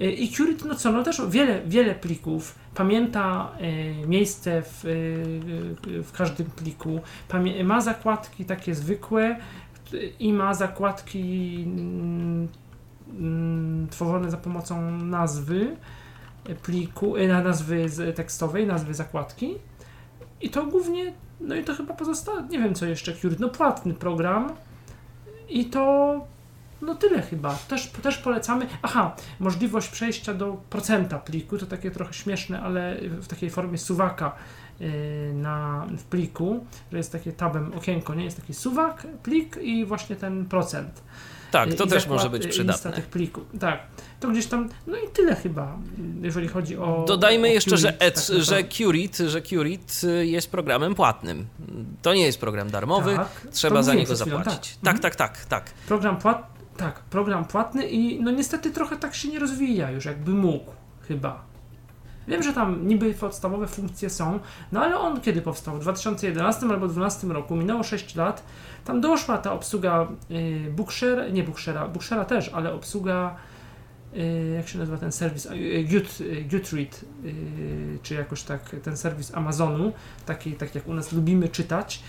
Y, 0.00 0.12
I 0.12 0.28
Curity, 0.28 0.68
no 0.68 0.74
co, 0.74 0.92
no 0.92 1.02
też 1.02 1.22
wiele, 1.28 1.62
wiele 1.66 1.94
plików, 1.94 2.54
pamięta 2.74 3.48
y, 3.60 4.08
miejsce 4.08 4.62
w, 4.62 4.84
y, 4.84 6.02
w 6.02 6.12
każdym 6.12 6.46
pliku, 6.46 7.00
ma 7.64 7.80
zakładki 7.80 8.44
takie 8.44 8.74
zwykłe 8.74 9.36
i 10.18 10.32
ma 10.32 10.54
zakładki 10.54 11.54
mm, 11.66 12.48
mm, 13.18 13.88
tworzone 13.90 14.30
za 14.30 14.36
pomocą 14.36 14.90
nazwy 14.90 15.76
pliku, 16.62 17.14
na 17.28 17.42
nazwy 17.42 17.86
tekstowej, 18.14 18.66
nazwy 18.66 18.94
zakładki. 18.94 19.54
I 20.40 20.50
to 20.50 20.66
głównie, 20.66 21.12
no 21.40 21.54
i 21.54 21.64
to 21.64 21.74
chyba 21.74 21.94
pozostało, 21.94 22.40
nie 22.40 22.58
wiem 22.58 22.74
co 22.74 22.86
jeszcze, 22.86 23.12
Curie, 23.12 23.36
no 23.40 23.48
płatny 23.48 23.94
program. 23.94 24.52
I 25.48 25.64
to, 25.64 26.14
no 26.82 26.94
tyle 26.94 27.22
chyba, 27.22 27.54
też, 27.68 27.86
też 27.90 28.18
polecamy, 28.18 28.66
aha, 28.82 29.16
możliwość 29.40 29.88
przejścia 29.88 30.34
do 30.34 30.60
procenta 30.70 31.18
pliku, 31.18 31.58
to 31.58 31.66
takie 31.66 31.90
trochę 31.90 32.12
śmieszne, 32.12 32.60
ale 32.60 32.96
w 33.00 33.26
takiej 33.26 33.50
formie 33.50 33.78
suwaka 33.78 34.32
yy, 34.80 34.88
na, 35.34 35.86
w 35.98 36.04
pliku, 36.04 36.66
że 36.92 36.98
jest 36.98 37.12
takie 37.12 37.32
tabem 37.32 37.72
okienko, 37.76 38.14
nie, 38.14 38.24
jest 38.24 38.40
taki 38.40 38.54
suwak, 38.54 39.06
plik 39.22 39.56
i 39.56 39.84
właśnie 39.84 40.16
ten 40.16 40.46
procent. 40.46 41.02
Tak, 41.54 41.74
to 41.74 41.86
też 41.86 42.06
może 42.06 42.30
być 42.30 42.42
Lista 42.44 42.52
przydatne. 42.52 42.92
tych 42.92 43.06
plików, 43.06 43.44
tak. 43.60 43.86
To 44.20 44.28
gdzieś 44.28 44.46
tam, 44.46 44.68
no 44.86 44.96
i 44.96 45.08
tyle 45.12 45.36
chyba, 45.36 45.78
jeżeli 46.22 46.48
chodzi 46.48 46.76
o... 46.76 47.04
Dodajmy 47.08 47.48
o 47.48 47.50
jeszcze, 47.50 47.76
że, 47.76 47.88
Curate, 47.88 48.06
Ed, 48.06 48.14
tak 48.14 48.22
naprawdę. 48.28 48.44
że 48.44 48.64
Curit, 48.64 49.16
że 49.16 49.40
y, 50.04 50.26
jest 50.26 50.50
programem 50.50 50.94
płatnym. 50.94 51.46
To 52.02 52.14
nie 52.14 52.26
jest 52.26 52.40
program 52.40 52.70
darmowy, 52.70 53.16
Tak, 53.16 53.28
trzeba 53.52 53.82
za 53.82 53.94
niego 53.94 54.16
zapłacić. 54.16 54.78
tak. 54.82 55.00
Tak, 55.00 55.16
tak, 55.16 55.16
tak, 55.16 55.44
tak. 55.44 55.70
Program 55.88 56.16
płat... 56.16 56.54
Tak, 56.76 57.00
program 57.00 57.44
płatny 57.44 57.88
i 57.88 58.20
no 58.22 58.30
niestety 58.30 58.70
trochę 58.70 58.96
tak 58.96 59.14
się 59.14 59.28
nie 59.28 59.38
rozwija 59.38 59.90
już, 59.90 60.04
jakby 60.04 60.30
mógł, 60.30 60.72
chyba. 61.08 61.44
Wiem, 62.28 62.42
że 62.42 62.52
tam 62.52 62.88
niby 62.88 63.14
podstawowe 63.14 63.66
funkcje 63.66 64.10
są, 64.10 64.38
no 64.72 64.80
ale 64.80 64.98
on 64.98 65.20
kiedy 65.20 65.42
powstał? 65.42 65.76
W 65.76 65.80
2011 65.80 66.60
albo 66.66 66.88
2012 66.88 67.26
roku, 67.26 67.56
minęło 67.56 67.82
6 67.82 68.14
lat. 68.14 68.44
Tam 68.84 69.00
doszła 69.00 69.38
ta 69.38 69.52
obsługa 69.52 70.08
y, 70.30 70.72
Bookshare, 70.76 71.32
nie 71.32 71.44
Bookshera, 71.44 71.88
Bookshera 71.88 72.24
też, 72.24 72.48
ale 72.48 72.72
obsługa, 72.72 73.36
y, 74.16 74.52
jak 74.56 74.68
się 74.68 74.78
nazywa 74.78 74.98
ten 74.98 75.12
serwis, 75.12 75.46
y, 75.46 75.54
y, 75.54 76.44
Goodread, 76.50 77.04
czy 78.02 78.14
jakoś 78.14 78.42
tak 78.42 78.76
ten 78.82 78.96
serwis 78.96 79.34
Amazonu, 79.34 79.92
taki 80.26 80.52
tak 80.52 80.74
jak 80.74 80.88
u 80.88 80.94
nas 80.94 81.12
lubimy 81.12 81.48
czytać. 81.48 82.02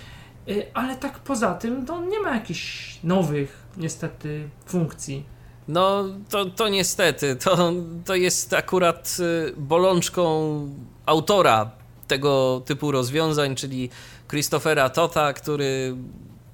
Ale 0.73 0.95
tak 0.95 1.19
poza 1.19 1.53
tym, 1.53 1.85
to 1.85 2.05
nie 2.05 2.19
ma 2.19 2.35
jakichś 2.35 2.99
nowych, 3.03 3.63
niestety, 3.77 4.49
funkcji. 4.65 5.34
No, 5.67 6.03
to, 6.29 6.45
to 6.45 6.69
niestety, 6.69 7.35
to, 7.35 7.73
to 8.05 8.15
jest 8.15 8.53
akurat 8.53 9.17
y, 9.19 9.53
bolączką 9.57 10.59
autora 11.05 11.71
tego 12.07 12.61
typu 12.65 12.91
rozwiązań, 12.91 13.55
czyli 13.55 13.89
Christophera 14.29 14.89
Tota, 14.89 15.33
który 15.33 15.95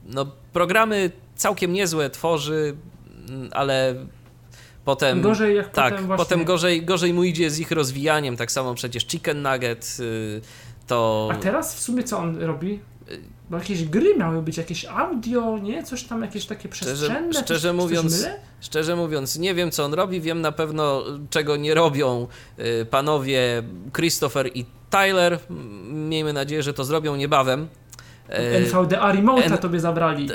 no, 0.06 0.26
programy 0.54 1.12
całkiem 1.36 1.74
niezłe 1.74 2.10
tworzy, 2.10 2.76
mm, 3.30 3.50
ale 3.54 3.96
potem... 4.86 5.22
Gorzej 5.22 5.56
jak 5.56 5.70
tak, 5.70 5.94
potem 5.94 6.08
właśnie... 6.08 6.26
potem 6.26 6.46
gorzej, 6.46 6.86
gorzej 6.86 7.14
mu 7.14 7.24
idzie 7.24 7.50
z 7.50 7.60
ich 7.60 7.72
rozwijaniem, 7.72 8.38
tak 8.38 8.52
samo 8.52 8.74
przecież 8.74 9.08
Chicken 9.08 9.42
Nugget 9.42 9.98
y, 10.00 10.42
to... 10.88 11.30
A 11.32 11.36
teraz 11.36 11.76
w 11.76 11.80
sumie 11.80 12.04
co 12.04 12.18
on 12.18 12.38
robi? 12.42 12.80
Bo 13.52 13.58
jakieś 13.58 13.86
gry 13.86 14.16
miały 14.18 14.42
być, 14.42 14.58
jakieś 14.58 14.86
audio, 14.86 15.58
nie? 15.58 15.84
Coś 15.84 16.04
tam, 16.04 16.22
jakieś 16.22 16.46
takie 16.46 16.70
przestrzenne? 16.70 17.34
szczerze 17.34 17.60
Coś- 17.60 17.78
coś 17.78 17.84
mówiąc, 17.84 18.22
mylę? 18.22 18.40
Szczerze 18.62 18.96
mówiąc, 18.96 19.38
nie 19.40 19.54
wiem 19.56 19.72
co 19.72 19.86
on 19.86 19.94
robi, 19.94 20.22
wiem 20.22 20.42
na 20.42 20.52
pewno 20.52 21.04
czego 21.30 21.56
nie 21.56 21.74
robią 21.74 22.28
y, 22.60 22.86
panowie 22.86 23.64
Christopher 23.96 24.50
i 24.54 24.66
Tyler. 24.90 25.40
Miejmy 25.90 26.34
nadzieję, 26.34 26.64
że 26.64 26.74
to 26.74 26.84
zrobią 26.84 27.16
niebawem. 27.16 27.68
E, 28.30 28.58
NVDA 28.58 29.14
Remote'a 29.14 29.44
N- 29.52 29.58
tobie 29.58 29.80
zabrali. 29.80 30.30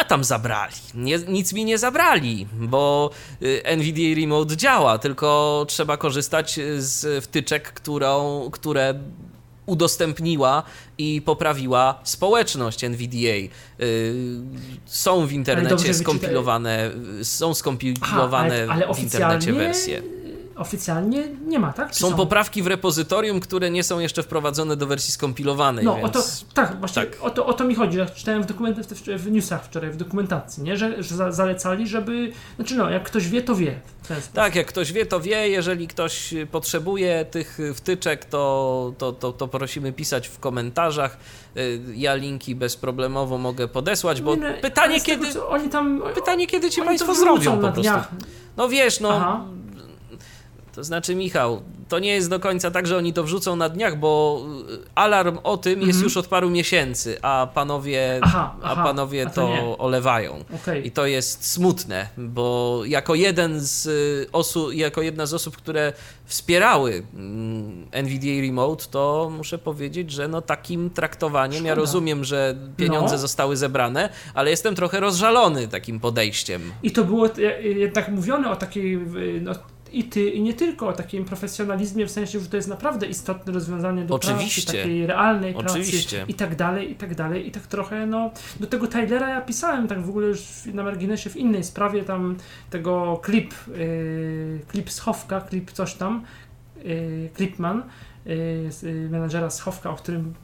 A 0.00 0.04
tam 0.04 0.24
zabrali. 0.24 0.74
Nie, 0.94 1.18
nic 1.18 1.52
mi 1.52 1.64
nie 1.64 1.78
zabrali, 1.78 2.46
bo 2.52 3.10
y, 3.42 3.64
NVDA 3.64 4.20
Remote 4.20 4.56
działa, 4.56 4.98
tylko 4.98 5.64
trzeba 5.68 5.96
korzystać 5.96 6.60
z 6.78 7.24
wtyczek, 7.24 7.72
którą, 7.72 8.48
które 8.52 8.94
udostępniła 9.66 10.62
i 11.00 11.22
poprawiła 11.22 12.00
społeczność 12.04 12.84
NVDA. 12.84 13.36
Y, 13.80 14.14
Są 14.86 15.26
w 15.26 15.32
internecie 15.32 15.94
skompilowane, 15.94 16.90
y, 17.20 17.24
są 17.24 17.54
skompilowane 17.54 18.54
ale, 18.62 18.84
ale 18.84 18.94
w 18.94 18.98
internecie 18.98 19.52
wersje. 19.52 20.02
Oficjalnie 20.60 21.28
nie 21.46 21.58
ma, 21.58 21.72
tak? 21.72 21.90
Czy 21.90 22.00
Są 22.00 22.14
poprawki 22.14 22.62
w 22.62 22.66
repozytorium, 22.66 23.40
które 23.40 23.70
nie 23.70 23.84
są 23.84 23.98
jeszcze 23.98 24.22
wprowadzone 24.22 24.76
do 24.76 24.86
wersji 24.86 25.12
skompilowanej, 25.12 25.84
No, 25.84 25.94
więc... 25.96 26.06
o 26.06 26.08
to, 26.08 26.22
tak, 26.54 26.80
właśnie 26.80 27.02
tak. 27.02 27.18
O, 27.20 27.30
to, 27.30 27.46
o 27.46 27.52
to 27.52 27.64
mi 27.64 27.74
chodzi. 27.74 27.98
Czytałem 28.14 28.42
w, 28.42 28.46
dokument, 28.46 28.78
w, 29.16 29.30
newsach 29.30 29.64
wczoraj, 29.64 29.90
w 29.90 29.96
dokumentacji, 29.96 30.62
nie? 30.62 30.76
Że, 30.76 31.02
że 31.02 31.16
za, 31.16 31.32
zalecali, 31.32 31.86
żeby. 31.86 32.32
Znaczy, 32.56 32.74
no, 32.76 32.90
jak 32.90 33.02
ktoś 33.02 33.28
wie, 33.28 33.42
to 33.42 33.54
wie. 33.54 33.80
Tak, 34.34 34.54
jak 34.54 34.66
ktoś 34.66 34.92
wie, 34.92 35.06
to 35.06 35.20
wie. 35.20 35.48
Jeżeli 35.48 35.88
ktoś 35.88 36.34
potrzebuje 36.50 37.24
tych 37.24 37.58
wtyczek, 37.74 38.24
to, 38.24 38.92
to, 38.98 39.12
to, 39.12 39.32
to 39.32 39.48
prosimy 39.48 39.92
pisać 39.92 40.28
w 40.28 40.38
komentarzach. 40.38 41.16
Y, 41.56 41.80
Ja 41.94 42.14
linki 42.14 42.54
bezproblemowo 42.54 43.38
mogę 43.38 43.68
podesłać, 43.68 44.22
bo 44.22 44.34
Nie, 44.34 44.40
no, 44.40 44.48
pytanie 44.62 45.00
tego, 45.00 45.24
kiedy, 45.24 45.46
oni 45.46 45.68
tam. 45.68 46.02
pytanie 46.14 46.46
kiedy 46.46 46.70
ci 46.70 46.82
państwo 46.82 47.14
zrobią 47.14 47.50
na 47.56 47.56
po 47.56 47.62
prostu. 47.62 47.80
dniach. 47.80 48.08
No 48.56 48.68
wiesz, 48.68 49.00
no 49.00 49.08
Aha. 49.12 49.44
To 50.80 50.84
znaczy 50.84 51.14
Michał, 51.14 51.62
to 51.88 51.98
nie 51.98 52.14
jest 52.14 52.30
do 52.30 52.40
końca 52.40 52.70
tak, 52.70 52.86
że 52.86 52.96
oni 52.96 53.12
to 53.12 53.24
wrzucą 53.24 53.56
na 53.56 53.68
dniach, 53.68 53.98
bo 53.98 54.42
y, 54.70 54.78
alarm 54.94 55.38
o 55.42 55.56
tym 55.56 55.78
jest 55.80 55.90
Mhm. 55.90 56.04
już 56.04 56.16
od 56.16 56.26
paru 56.26 56.50
miesięcy, 56.50 57.18
a 57.22 57.48
panowie, 57.54 58.18
Aha, 58.22 58.54
a 58.62 58.70
aha, 58.72 58.84
panowie 58.84 59.26
a 59.26 59.30
to 59.30 59.46
to, 59.60 59.78
olewają. 59.78 60.44
Okej. 60.54 60.86
I 60.86 60.90
to 60.90 61.06
jest 61.06 61.46
smutne, 61.52 62.08
bo 62.18 62.80
jako 62.86 63.14
jeden 63.14 63.60
z 63.60 63.86
y, 63.86 64.26
osób, 64.32 64.74
jako 64.74 65.02
jedna 65.02 65.26
z 65.26 65.34
osób, 65.34 65.56
które 65.56 65.92
wspierały 66.24 67.02
mm, 67.14 67.86
NVDA 67.92 68.40
Remote, 68.46 68.84
to 68.90 69.30
muszę 69.36 69.58
powiedzieć, 69.58 70.10
że 70.10 70.28
no 70.28 70.42
takim 70.42 70.90
traktowaniem, 70.90 71.64
ja 71.64 71.72
Szkoda. 71.72 71.80
rozumiem, 71.80 72.24
że 72.24 72.54
pieniądze 72.76 73.14
No. 73.14 73.18
zostały 73.20 73.56
zebrane, 73.56 74.08
ale 74.34 74.50
jestem 74.50 74.74
trochę 74.74 75.00
rozżalony 75.00 75.68
takim 75.68 76.00
podejściem. 76.00 76.62
I 76.82 76.90
to 76.90 77.04
było 77.04 77.28
jednak 77.60 78.08
mówione 78.08 78.50
o 78.50 78.56
takiej. 78.56 78.94
y, 78.94 79.40
No, 79.42 79.52
i, 79.92 80.04
ty, 80.04 80.30
I 80.30 80.42
nie 80.42 80.54
tylko 80.54 80.88
o 80.88 80.92
takim 80.92 81.24
profesjonalizmie, 81.24 82.06
w 82.06 82.10
sensie, 82.10 82.40
że 82.40 82.48
to 82.48 82.56
jest 82.56 82.68
naprawdę 82.68 83.06
istotne 83.06 83.52
rozwiązanie 83.52 84.04
do 84.04 84.14
Oczywiście. 84.14 84.62
pracy, 84.62 84.78
takiej 84.78 85.06
realnej 85.06 85.54
Oczywiście. 85.54 86.16
pracy 86.16 86.32
i 86.32 86.34
tak 86.34 86.56
dalej, 86.56 86.90
i 86.90 86.94
tak 86.94 87.14
dalej, 87.14 87.48
i 87.48 87.50
tak 87.50 87.66
trochę, 87.66 88.06
no, 88.06 88.30
do 88.60 88.66
tego 88.66 88.86
Tylera 88.86 89.28
ja 89.28 89.40
pisałem 89.40 89.88
tak 89.88 90.02
w 90.02 90.08
ogóle 90.08 90.26
już 90.26 90.40
na 90.74 90.82
marginesie 90.82 91.30
w 91.30 91.36
innej 91.36 91.64
sprawie, 91.64 92.02
tam 92.02 92.36
tego 92.70 93.20
klip, 93.22 93.54
yy, 93.68 94.60
klip 94.68 94.90
Schowka, 94.90 95.40
klip 95.40 95.72
coś 95.72 95.94
tam, 95.94 96.22
yy, 96.84 97.30
Klipman, 97.34 97.82
menadżera 99.10 99.50
Schowka, 99.50 99.90
o 99.90 99.96
którym 99.96 100.34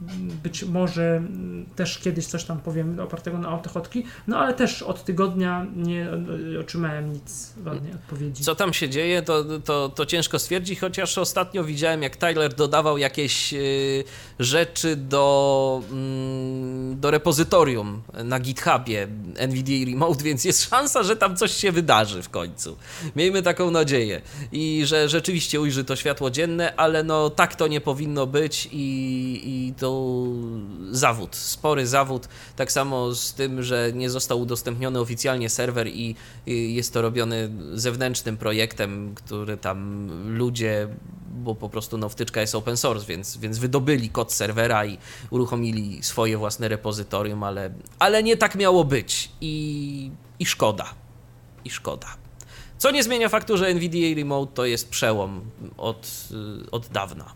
być 0.43 0.63
może 0.63 1.15
mm, 1.17 1.65
też 1.75 1.99
kiedyś 1.99 2.25
coś 2.25 2.43
tam 2.43 2.59
powiem 2.59 2.99
opartego 2.99 3.37
na 3.37 3.49
autochotki, 3.49 4.03
no 4.27 4.39
ale 4.39 4.53
też 4.53 4.81
od 4.81 5.03
tygodnia 5.03 5.65
nie 5.75 6.09
y, 6.53 6.59
otrzymałem 6.59 7.13
nic 7.13 7.53
ładnej 7.65 7.93
odpowiedzi. 7.93 8.43
Co 8.43 8.55
tam 8.55 8.73
się 8.73 8.89
dzieje, 8.89 9.21
to, 9.21 9.43
to, 9.59 9.89
to 9.89 10.05
ciężko 10.05 10.39
stwierdzić, 10.39 10.79
chociaż 10.79 11.17
ostatnio 11.17 11.63
widziałem, 11.63 12.03
jak 12.03 12.17
Tyler 12.17 12.53
dodawał 12.53 12.97
jakieś 12.97 13.53
y, 13.53 14.03
rzeczy 14.39 14.95
do, 14.95 15.81
mm, 15.91 16.99
do 16.99 17.11
repozytorium 17.11 18.01
na 18.23 18.39
GitHubie 18.39 19.07
NVIDIA 19.47 19.85
Remote, 19.85 20.23
więc 20.23 20.45
jest 20.45 20.69
szansa, 20.69 21.03
że 21.03 21.15
tam 21.15 21.35
coś 21.35 21.51
się 21.51 21.71
wydarzy 21.71 22.21
w 22.21 22.29
końcu. 22.29 22.77
Miejmy 23.15 23.41
taką 23.41 23.71
nadzieję 23.71 24.21
i 24.51 24.81
że 24.85 25.09
rzeczywiście 25.09 25.61
ujrzy 25.61 25.83
to 25.83 25.95
światło 25.95 26.29
dzienne, 26.29 26.75
ale 26.75 27.03
no 27.03 27.29
tak 27.29 27.55
to 27.55 27.66
nie 27.69 27.81
powinno 27.81 28.27
być 28.27 28.69
i, 28.71 29.41
i 29.45 29.73
to 29.73 30.23
zawód, 30.91 31.35
spory 31.35 31.87
zawód, 31.87 32.27
tak 32.55 32.71
samo 32.71 33.15
z 33.15 33.33
tym, 33.33 33.63
że 33.63 33.91
nie 33.93 34.09
został 34.09 34.41
udostępniony 34.41 34.99
oficjalnie 34.99 35.49
serwer 35.49 35.87
i, 35.87 36.15
i 36.45 36.75
jest 36.75 36.93
to 36.93 37.01
robiony 37.01 37.49
zewnętrznym 37.73 38.37
projektem, 38.37 39.15
który 39.15 39.57
tam 39.57 40.07
ludzie, 40.37 40.87
bo 41.29 41.55
po 41.55 41.69
prostu 41.69 41.97
no, 41.97 42.09
wtyczka 42.09 42.41
jest 42.41 42.55
open 42.55 42.77
source, 42.77 43.05
więc, 43.05 43.37
więc 43.37 43.57
wydobyli 43.57 44.09
kod 44.09 44.33
serwera 44.33 44.85
i 44.85 44.97
uruchomili 45.29 46.03
swoje 46.03 46.37
własne 46.37 46.67
repozytorium, 46.67 47.43
ale, 47.43 47.73
ale 47.99 48.23
nie 48.23 48.37
tak 48.37 48.55
miało 48.55 48.83
być 48.83 49.31
i, 49.41 50.11
i 50.39 50.45
szkoda. 50.45 50.93
I 51.65 51.69
szkoda. 51.69 52.26
Co 52.77 52.91
nie 52.91 53.03
zmienia 53.03 53.29
faktu, 53.29 53.57
że 53.57 53.67
NVDA 53.67 54.15
Remote 54.15 54.51
to 54.53 54.65
jest 54.65 54.89
przełom 54.89 55.41
od, 55.77 56.29
y, 56.65 56.71
od 56.71 56.87
dawna. 56.87 57.33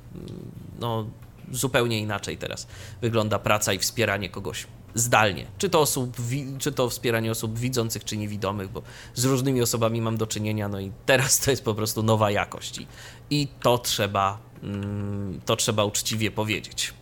No, 0.80 1.06
zupełnie 1.52 2.00
inaczej 2.00 2.38
teraz 2.38 2.68
wygląda 3.02 3.40
praca 3.40 3.74
i 3.74 3.80
wspieranie 3.80 4.30
kogoś 4.30 4.68
zdalnie. 4.96 5.46
Czy 5.58 5.70
to, 5.70 5.80
osób, 5.80 6.18
czy 6.60 6.72
to 6.72 6.90
wspieranie 6.90 7.32
osób 7.32 7.60
widzących, 7.60 8.06
czy 8.06 8.18
niewidomych, 8.18 8.70
bo 8.70 8.82
z 9.14 9.26
różnymi 9.26 9.62
osobami 9.62 10.02
mam 10.02 10.18
do 10.18 10.28
czynienia, 10.28 10.68
no 10.68 10.80
i 10.80 10.92
teraz 11.06 11.40
to 11.40 11.52
jest 11.52 11.64
po 11.64 11.76
prostu 11.76 12.04
nowa 12.04 12.32
jakość 12.32 12.78
i, 12.78 12.88
i 13.30 13.48
to 13.62 13.78
trzeba, 13.78 14.38
mm, 14.64 15.42
to 15.46 15.56
trzeba 15.56 15.84
uczciwie 15.84 16.32
powiedzieć. 16.32 16.94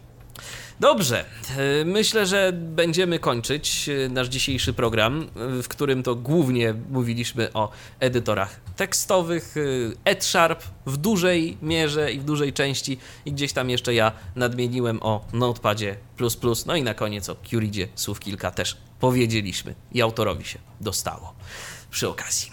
Dobrze, 0.79 1.25
e, 1.57 1.85
myślę, 1.85 2.25
że 2.25 2.51
będziemy 2.53 3.19
kończyć 3.19 3.89
e, 3.89 4.09
nasz 4.09 4.27
dzisiejszy 4.27 4.73
program, 4.73 5.21
e, 5.21 5.63
w 5.63 5.67
którym 5.67 6.03
to 6.03 6.15
głównie 6.15 6.73
mówiliśmy 6.89 7.53
o 7.53 7.71
edytorach 7.99 8.59
tekstowych, 8.75 9.55
EdSharp 10.05 10.63
w 10.85 10.97
dużej 10.97 11.57
mierze 11.61 12.11
i 12.11 12.19
w 12.19 12.23
dużej 12.23 12.53
części 12.53 12.97
i 13.25 13.33
gdzieś 13.33 13.53
tam 13.53 13.69
jeszcze 13.69 13.93
ja 13.93 14.11
nadmieniłem 14.35 15.03
o 15.03 15.25
Notepadzie++, 15.33 15.95
no 16.65 16.75
i 16.75 16.83
na 16.83 16.93
koniec 16.93 17.29
o 17.29 17.35
Curidzie 17.49 17.87
słów 17.95 18.19
kilka 18.19 18.51
też 18.51 18.77
powiedzieliśmy 18.99 19.75
i 19.91 20.01
autorowi 20.01 20.45
się 20.45 20.59
dostało 20.81 21.33
przy 21.91 22.09
okazji. 22.09 22.51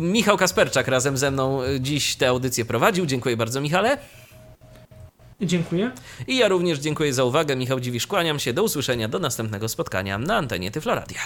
Michał 0.00 0.36
Kasperczak 0.36 0.88
razem 0.88 1.16
ze 1.16 1.30
mną 1.30 1.60
dziś 1.80 2.16
tę 2.16 2.28
audycję 2.28 2.64
prowadził. 2.64 3.06
Dziękuję 3.06 3.36
bardzo, 3.36 3.60
Michale. 3.60 3.98
Dziękuję. 5.42 5.90
I 6.26 6.36
ja 6.36 6.48
również 6.48 6.78
dziękuję 6.78 7.14
za 7.14 7.24
uwagę. 7.24 7.56
Michał 7.56 7.80
Dziwisz, 7.80 8.06
kłaniam 8.06 8.38
się. 8.38 8.52
Do 8.52 8.62
usłyszenia, 8.62 9.08
do 9.08 9.18
następnego 9.18 9.68
spotkania 9.68 10.18
na 10.18 10.36
antenie 10.36 10.70
Tyfloradia. 10.70 11.20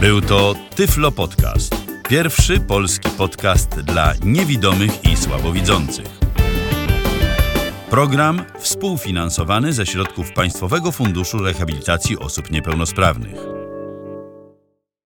Był 0.00 0.20
to 0.20 0.54
Tyflo 0.74 1.12
Podcast. 1.12 1.74
Pierwszy 2.08 2.60
polski 2.60 3.10
podcast 3.10 3.68
dla 3.80 4.14
niewidomych 4.24 5.04
i 5.04 5.16
słabowidzących. 5.16 6.06
Program 7.90 8.44
współfinansowany 8.58 9.72
ze 9.72 9.86
środków 9.86 10.32
Państwowego 10.32 10.92
Funduszu 10.92 11.38
Rehabilitacji 11.38 12.18
Osób 12.18 12.50
Niepełnosprawnych. 12.50 13.67